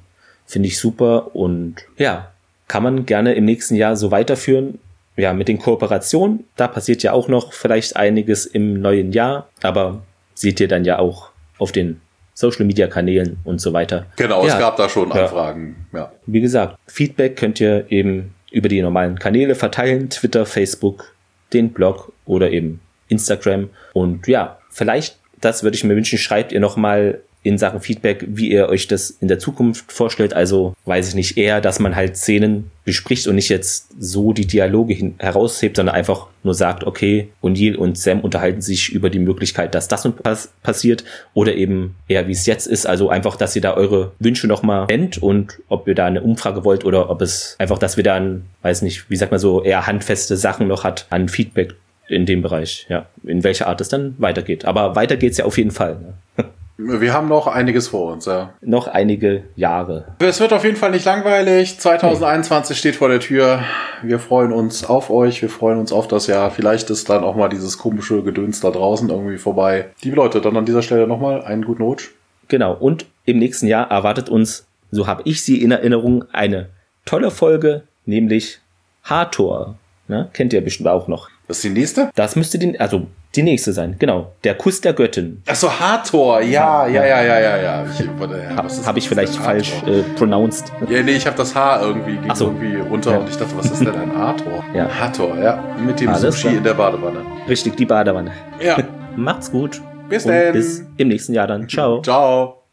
finde 0.47 0.69
ich 0.69 0.79
super 0.79 1.35
und 1.35 1.77
ja, 1.99 2.31
kann 2.69 2.85
man 2.85 3.07
gerne 3.07 3.35
im 3.35 3.45
nächsten 3.45 3.75
Jahr 3.75 3.97
so 3.97 4.11
weiterführen. 4.13 4.79
Ja, 5.17 5.33
mit 5.33 5.49
den 5.49 5.59
Kooperationen, 5.59 6.45
da 6.57 6.69
passiert 6.69 7.03
ja 7.03 7.13
auch 7.13 7.29
noch 7.29 7.53
vielleicht 7.53 7.97
einiges 7.97 8.45
im 8.45 8.81
neuen 8.81 9.13
Jahr, 9.13 9.49
aber 9.63 10.03
seht 10.35 10.61
ihr 10.61 10.69
dann 10.69 10.85
ja 10.85 10.99
auch 10.99 11.31
auf 11.59 11.73
den 11.73 12.01
Social 12.35 12.67
Media 12.67 12.87
Kanälen 12.87 13.39
und 13.45 13.61
so 13.61 13.73
weiter. 13.73 14.07
Genau, 14.17 14.47
ja, 14.47 14.53
es 14.53 14.59
gab 14.59 14.77
da 14.77 14.91
schon 14.91 15.11
Anfragen. 15.11 15.87
Ja. 15.95 16.13
Wie 16.27 16.43
gesagt, 16.43 16.77
Feedback 16.87 17.37
könnt 17.37 17.61
ihr 17.61 17.87
eben 17.89 18.35
über 18.51 18.69
die 18.69 18.83
normalen 18.83 19.19
Kanäle 19.19 19.55
verteilen, 19.55 20.11
Twitter, 20.11 20.45
Facebook, 20.45 21.15
den 21.53 21.71
Blog 21.71 22.13
oder 22.27 22.51
eben 22.51 22.81
Instagram. 23.09 23.71
Und 23.95 24.29
ja, 24.29 24.59
vielleicht, 24.71 25.19
das 25.41 25.63
würde 25.63 25.77
ich 25.77 25.85
mir 25.85 25.97
wünschen, 25.97 26.19
schreibt 26.19 26.53
ihr 26.53 26.61
nochmal 26.61 27.21
in 27.47 27.59
Sachen 27.59 27.81
Feedback, 27.81 28.25
wie 28.29 28.51
ihr 28.51 28.69
euch 28.69 28.89
das 28.89 29.11
in 29.11 29.29
der 29.29 29.39
Zukunft 29.39 29.93
vorstellt. 29.93 30.35
Also 30.35 30.75
weiß 30.85 31.09
ich 31.09 31.15
nicht, 31.15 31.37
eher, 31.37 31.61
dass 31.61 31.79
man 31.79 31.95
halt 31.95 32.17
Szenen 32.17 32.71
bespricht 32.85 33.27
und 33.27 33.37
nicht 33.37 33.49
jetzt 33.49 33.89
so 33.99 34.33
die 34.33 34.47
Dialoge 34.47 35.13
heraushebt, 35.19 35.77
sondern 35.77 35.95
einfach 35.95 36.27
nur 36.43 36.55
sagt, 36.55 36.85
okay, 36.85 37.29
O'Neill 37.43 37.77
und 37.77 37.99
Sam 37.99 38.21
unterhalten 38.21 38.61
sich 38.61 38.93
über 38.93 39.11
die 39.11 39.19
Möglichkeit, 39.19 39.75
dass 39.75 39.89
das 39.89 40.05
und 40.05 40.23
pass 40.23 40.53
passiert 40.63 41.05
oder 41.35 41.55
eben 41.55 41.97
eher 42.09 42.27
wie 42.29 42.33
es 42.33 42.47
jetzt 42.47 42.67
ist. 42.67 42.87
Also 42.87 43.11
einfach, 43.11 43.37
dass 43.37 43.55
ihr 43.55 43.63
da 43.63 43.75
eure 43.75 44.13
Wünsche 44.19 44.47
nochmal 44.47 44.87
nennt 44.87 45.19
und 45.19 45.61
ob 45.69 45.87
ihr 45.87 45.95
da 45.95 46.07
eine 46.07 46.23
Umfrage 46.23 46.65
wollt 46.65 46.85
oder 46.85 47.11
ob 47.11 47.23
es 47.23 47.57
einfach, 47.59 47.79
dass 47.79 47.97
wir 47.97 48.05
dann, 48.05 48.45
weiß 48.63 48.83
nicht, 48.83 49.09
wie 49.11 49.17
sagt 49.17 49.31
man 49.31 49.41
so, 49.41 49.63
eher 49.63 49.87
handfeste 49.87 50.37
Sachen 50.37 50.69
noch 50.69 50.85
hat 50.85 51.07
an 51.11 51.29
Feedback 51.29 51.75
in 52.09 52.27
dem 52.27 52.43
Bereich, 52.43 52.87
ja, 52.89 53.07
in 53.25 53.43
welcher 53.45 53.67
Art 53.67 53.81
es 53.81 53.89
dann 53.89 54.15
weitergeht. 54.19 54.65
Aber 54.65 54.95
weiter 54.95 55.17
geht's 55.17 55.39
ja 55.39 55.45
auf 55.45 55.59
jeden 55.59 55.73
Fall. 55.73 55.97
Ne? 56.37 56.45
Wir 56.79 57.15
haben 57.15 57.29
noch 57.29 57.47
einiges 57.47 57.89
vor 57.89 58.13
uns, 58.13 58.27
ja. 58.27 58.53
Noch 58.61 58.87
einige 58.87 59.45
Jahre. 59.57 60.15
Es 60.19 60.41
wird 60.41 60.53
auf 60.53 60.63
jeden 60.63 60.77
Fall 60.77 60.91
nicht 60.91 61.07
langweilig. 61.07 61.79
2021 61.79 62.75
nee. 62.75 62.79
steht 62.79 62.97
vor 62.97 63.09
der 63.09 63.21
Tür. 63.21 63.65
Wir 64.03 64.19
freuen 64.19 64.53
uns 64.53 64.85
auf 64.85 65.09
euch. 65.09 65.41
Wir 65.41 65.49
freuen 65.49 65.79
uns 65.79 65.91
auf 65.91 66.07
das 66.07 66.27
Jahr. 66.27 66.51
Vielleicht 66.51 66.91
ist 66.91 67.09
dann 67.09 67.25
auch 67.25 67.35
mal 67.35 67.49
dieses 67.49 67.79
komische 67.79 68.23
Gedöns 68.23 68.61
da 68.61 68.71
draußen 68.71 69.09
irgendwie 69.09 69.39
vorbei. 69.39 69.87
Liebe 70.03 70.17
Leute, 70.17 70.43
dann 70.43 70.57
an 70.57 70.67
dieser 70.67 70.83
Stelle 70.83 71.07
nochmal 71.07 71.43
einen 71.43 71.65
guten 71.65 71.83
Rutsch. 71.83 72.11
Genau. 72.49 72.75
Und 72.75 73.07
im 73.25 73.39
nächsten 73.39 73.67
Jahr 73.67 73.91
erwartet 73.91 74.29
uns, 74.29 74.67
so 74.91 75.07
habe 75.07 75.23
ich 75.25 75.43
sie 75.43 75.63
in 75.63 75.71
Erinnerung, 75.71 76.25
eine 76.33 76.69
tolle 77.07 77.31
Folge, 77.31 77.85
nämlich 78.05 78.61
Hathor. 79.03 79.77
Ne? 80.09 80.29
Kennt 80.35 80.53
ihr 80.53 80.61
bestimmt 80.61 80.89
auch 80.89 81.09
noch. 81.09 81.31
Das 81.49 81.59
ist 81.59 81.65
die 81.65 81.71
nächste? 81.71 82.11
Das 82.15 82.37
müsste 82.37 82.59
die, 82.59 82.79
also 82.79 83.07
die 83.37 83.43
nächste 83.43 83.73
sein, 83.73 83.97
genau. 83.99 84.33
Der 84.45 84.55
Kuss 84.55 84.81
der 84.81 84.93
Göttin. 84.93 85.43
Ach 85.47 85.55
so, 85.55 85.71
Hathor. 85.71 86.41
Ja, 86.41 86.87
ja, 86.87 87.05
ja, 87.05 87.23
ja, 87.23 87.39
ja, 87.39 87.57
ja. 87.57 87.87
Ich, 87.87 88.01
ja 88.01 88.87
habe 88.87 88.99
ich 88.99 89.09
vielleicht 89.09 89.37
falsch 89.37 89.75
äh, 89.87 90.03
pronounced? 90.17 90.73
Ja, 90.89 91.03
nee, 91.03 91.13
ich 91.13 91.27
habe 91.27 91.37
das 91.37 91.55
H 91.55 91.83
irgendwie, 91.83 92.17
ging 92.17 92.35
so. 92.35 92.47
irgendwie 92.47 92.77
runter 92.77 93.13
ja. 93.13 93.19
und 93.19 93.29
ich 93.29 93.37
dachte, 93.37 93.57
was 93.57 93.71
ist 93.71 93.81
denn 93.81 93.95
ein 93.95 94.17
Hathor? 94.17 94.65
Ja. 94.75 94.89
Hathor, 94.89 95.39
ja. 95.39 95.63
Mit 95.85 96.01
dem 96.01 96.09
Alles 96.09 96.23
Sushi 96.23 96.49
klar. 96.49 96.55
in 96.55 96.65
der 96.65 96.75
Badewanne. 96.75 97.21
Richtig, 97.49 97.77
die 97.77 97.87
Badewanne. 97.87 98.33
Ja. 98.61 98.79
Macht's 99.17 99.51
gut. 99.51 99.81
Bis 100.09 100.25
dann. 100.25 100.53
Bis 100.53 100.85
im 100.97 101.09
nächsten 101.09 101.35
Jahr 101.35 101.47
dann. 101.47 101.69
Ciao. 101.69 102.01
Ciao. 102.03 102.66